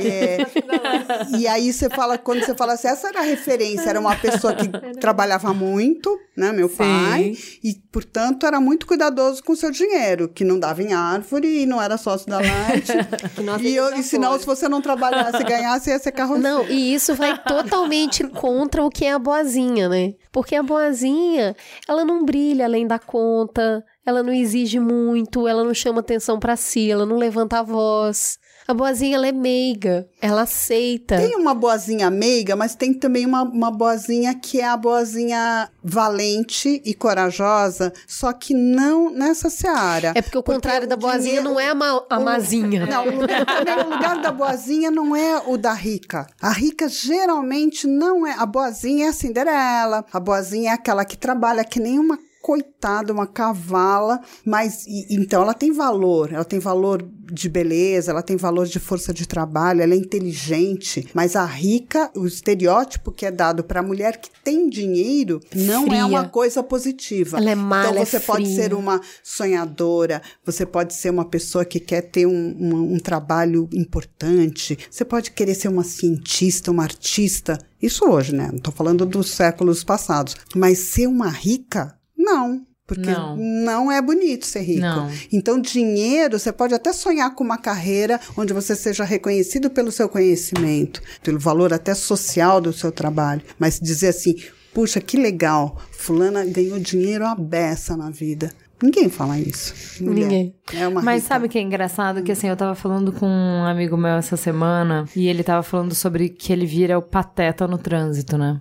É. 0.00 1.38
E 1.38 1.46
aí 1.46 1.72
você 1.72 1.88
fala, 1.88 2.18
quando 2.18 2.44
você 2.44 2.54
fala 2.56 2.72
assim, 2.72 2.88
essa 2.88 3.08
era 3.08 3.20
a 3.20 3.22
referência, 3.22 3.88
era 3.88 4.00
uma 4.00 4.16
pessoa 4.16 4.52
que 4.52 4.68
trabalhava 4.98 5.54
muito, 5.54 6.18
né, 6.36 6.50
meu 6.50 6.68
pai, 6.68 7.34
e, 7.62 7.74
portanto, 7.92 8.46
era 8.46 8.60
muito 8.60 8.84
cuidadoso 8.84 9.44
com 9.44 9.52
o 9.52 9.56
seu 9.56 9.70
dinheiro, 9.70 10.28
que 10.28 10.42
não 10.42 10.58
dava 10.58 10.82
em 10.82 10.92
árvore 10.92 11.62
e 11.62 11.66
não 11.66 11.80
era 11.80 11.96
sócio 11.96 12.28
da 12.28 12.38
Light. 12.38 12.90
E, 13.60 13.74
eu, 13.74 13.94
e 13.94 14.02
senão, 14.02 14.38
se 14.38 14.46
você 14.46 14.68
não 14.68 14.80
trabalhasse 14.80 15.36
e 15.42 15.44
ganhasse, 15.44 15.90
ia 15.90 15.98
ser 15.98 16.12
carroceiro. 16.12 16.42
Não, 16.42 16.68
e 16.68 16.94
isso 16.94 17.14
vai 17.14 17.36
totalmente 17.42 18.26
contra 18.28 18.82
o 18.82 18.90
que 18.90 19.04
é 19.04 19.12
a 19.12 19.18
boazinha, 19.18 19.88
né? 19.88 20.14
Porque 20.32 20.54
a 20.54 20.62
boazinha, 20.62 21.54
ela 21.88 22.04
não 22.04 22.24
brilha 22.24 22.64
além 22.64 22.86
da 22.86 22.98
conta, 22.98 23.84
ela 24.04 24.22
não 24.22 24.32
exige 24.32 24.80
muito, 24.80 25.46
ela 25.46 25.62
não 25.64 25.74
chama 25.74 26.00
atenção 26.00 26.38
pra 26.38 26.56
si, 26.56 26.90
ela 26.90 27.04
não 27.06 27.16
levanta 27.16 27.58
a 27.58 27.62
voz. 27.62 28.38
A 28.68 28.74
boazinha, 28.74 29.16
ela 29.16 29.26
é 29.26 29.32
meiga, 29.32 30.06
ela 30.20 30.42
aceita. 30.42 31.16
Tem 31.16 31.34
uma 31.34 31.54
boazinha 31.54 32.08
meiga, 32.08 32.54
mas 32.54 32.74
tem 32.76 32.94
também 32.94 33.26
uma, 33.26 33.42
uma 33.42 33.70
boazinha 33.70 34.32
que 34.34 34.60
é 34.60 34.64
a 34.68 34.76
boazinha 34.76 35.68
valente 35.82 36.80
e 36.84 36.94
corajosa, 36.94 37.92
só 38.06 38.32
que 38.32 38.54
não 38.54 39.10
nessa 39.10 39.50
seara. 39.50 40.12
É 40.14 40.22
porque 40.22 40.38
o 40.38 40.42
contrário 40.42 40.86
da 40.86 40.96
boazinha 40.96 41.40
não 41.40 41.58
é 41.58 41.68
a, 41.70 41.74
ma 41.74 42.04
a 42.08 42.18
o- 42.18 42.24
mazinha. 42.24 42.86
Não, 42.86 43.08
o 43.08 43.20
lugar, 43.20 43.44
também 43.44 43.74
o 43.84 43.90
lugar 43.90 44.20
da 44.20 44.30
boazinha 44.30 44.90
não 44.90 45.16
é 45.16 45.42
o 45.46 45.56
da 45.56 45.72
rica. 45.72 46.26
A 46.40 46.50
rica 46.52 46.88
geralmente 46.88 47.86
não 47.88 48.26
é. 48.26 48.34
A 48.38 48.46
boazinha 48.46 49.06
é 49.06 49.08
a 49.08 49.12
Cinderela. 49.12 50.04
A 50.12 50.20
boazinha 50.20 50.70
é 50.70 50.74
aquela 50.74 51.04
que 51.04 51.16
trabalha 51.18 51.64
que 51.64 51.80
nem 51.80 51.98
uma 51.98 52.18
coitada, 52.42 53.12
uma 53.12 53.26
cavala, 53.26 54.20
mas 54.44 54.86
e- 54.86 55.06
então 55.10 55.42
ela 55.42 55.54
tem 55.54 55.72
valor, 55.72 56.32
ela 56.32 56.44
tem 56.44 56.58
valor 56.58 57.06
de 57.32 57.48
beleza, 57.48 58.10
ela 58.10 58.22
tem 58.22 58.36
valor 58.36 58.66
de 58.66 58.78
força 58.78 59.12
de 59.12 59.26
trabalho, 59.28 59.82
ela 59.82 59.94
é 59.94 59.96
inteligente, 59.96 61.06
mas 61.14 61.36
a 61.36 61.44
rica, 61.44 62.10
o 62.16 62.26
estereótipo 62.26 63.12
que 63.12 63.24
é 63.26 63.30
dado 63.30 63.62
para 63.62 63.80
a 63.80 63.82
mulher 63.82 64.16
que 64.18 64.30
tem 64.42 64.68
dinheiro 64.68 65.40
não 65.54 65.84
Fria. 65.84 65.98
é 65.98 66.04
uma 66.04 66.28
coisa 66.28 66.62
positiva. 66.62 67.36
Ela 67.38 67.50
é 67.50 67.54
má, 67.54 67.80
então 67.80 67.90
ela 67.92 68.00
é 68.00 68.04
você 68.04 68.18
pode 68.20 68.44
fria. 68.44 68.56
ser 68.62 68.74
uma 68.74 69.00
sonhadora, 69.22 70.22
você 70.44 70.64
pode 70.66 70.94
ser 70.94 71.10
uma 71.10 71.24
pessoa 71.24 71.64
que 71.64 71.78
quer 71.80 72.02
ter 72.02 72.26
um, 72.26 72.56
um- 72.58 72.94
um 72.94 72.98
trabalho 72.98 73.68
importante, 73.72 74.78
você 74.90 75.04
pode 75.04 75.30
querer 75.32 75.54
ser 75.54 75.68
uma 75.68 75.84
cientista, 75.84 76.70
uma 76.70 76.82
artista. 76.82 77.58
Isso 77.80 78.04
hoje, 78.06 78.34
né? 78.34 78.48
Não 78.48 78.56
estou 78.58 78.72
falando 78.72 79.06
dos 79.06 79.30
séculos 79.30 79.82
passados. 79.82 80.36
Mas 80.54 80.78
ser 80.78 81.06
uma 81.06 81.28
rica, 81.30 81.96
não. 82.20 82.66
Porque 82.86 83.08
Não. 83.08 83.36
não 83.36 83.92
é 83.92 84.02
bonito 84.02 84.44
ser 84.44 84.62
rico. 84.62 84.80
Não. 84.80 85.08
Então, 85.32 85.60
dinheiro, 85.60 86.36
você 86.40 86.50
pode 86.52 86.74
até 86.74 86.92
sonhar 86.92 87.32
com 87.36 87.44
uma 87.44 87.56
carreira 87.56 88.20
onde 88.36 88.52
você 88.52 88.74
seja 88.74 89.04
reconhecido 89.04 89.70
pelo 89.70 89.92
seu 89.92 90.08
conhecimento, 90.08 91.00
pelo 91.22 91.38
valor 91.38 91.72
até 91.72 91.94
social 91.94 92.60
do 92.60 92.72
seu 92.72 92.90
trabalho. 92.90 93.42
Mas 93.60 93.78
dizer 93.78 94.08
assim, 94.08 94.34
puxa, 94.74 95.00
que 95.00 95.16
legal, 95.16 95.80
fulana 95.92 96.44
ganhou 96.44 96.80
dinheiro 96.80 97.24
à 97.24 97.34
beça 97.36 97.96
na 97.96 98.10
vida. 98.10 98.50
Ninguém 98.82 99.08
fala 99.08 99.38
isso. 99.38 99.74
Mulher. 100.02 100.22
Ninguém. 100.22 100.54
É 100.72 100.86
uma 100.86 101.02
Mas 101.02 101.22
rica. 101.22 101.34
sabe 101.34 101.46
o 101.46 101.48
que 101.48 101.58
é 101.58 101.62
engraçado? 101.62 102.22
Que 102.22 102.32
assim, 102.32 102.48
eu 102.48 102.56
tava 102.56 102.74
falando 102.74 103.12
com 103.12 103.26
um 103.26 103.64
amigo 103.64 103.96
meu 103.96 104.12
essa 104.12 104.36
semana 104.36 105.04
e 105.14 105.26
ele 105.28 105.42
tava 105.42 105.62
falando 105.62 105.94
sobre 105.94 106.28
que 106.28 106.52
ele 106.52 106.64
vira 106.64 106.98
o 106.98 107.02
pateta 107.02 107.66
no 107.66 107.76
trânsito, 107.76 108.38
né? 108.38 108.60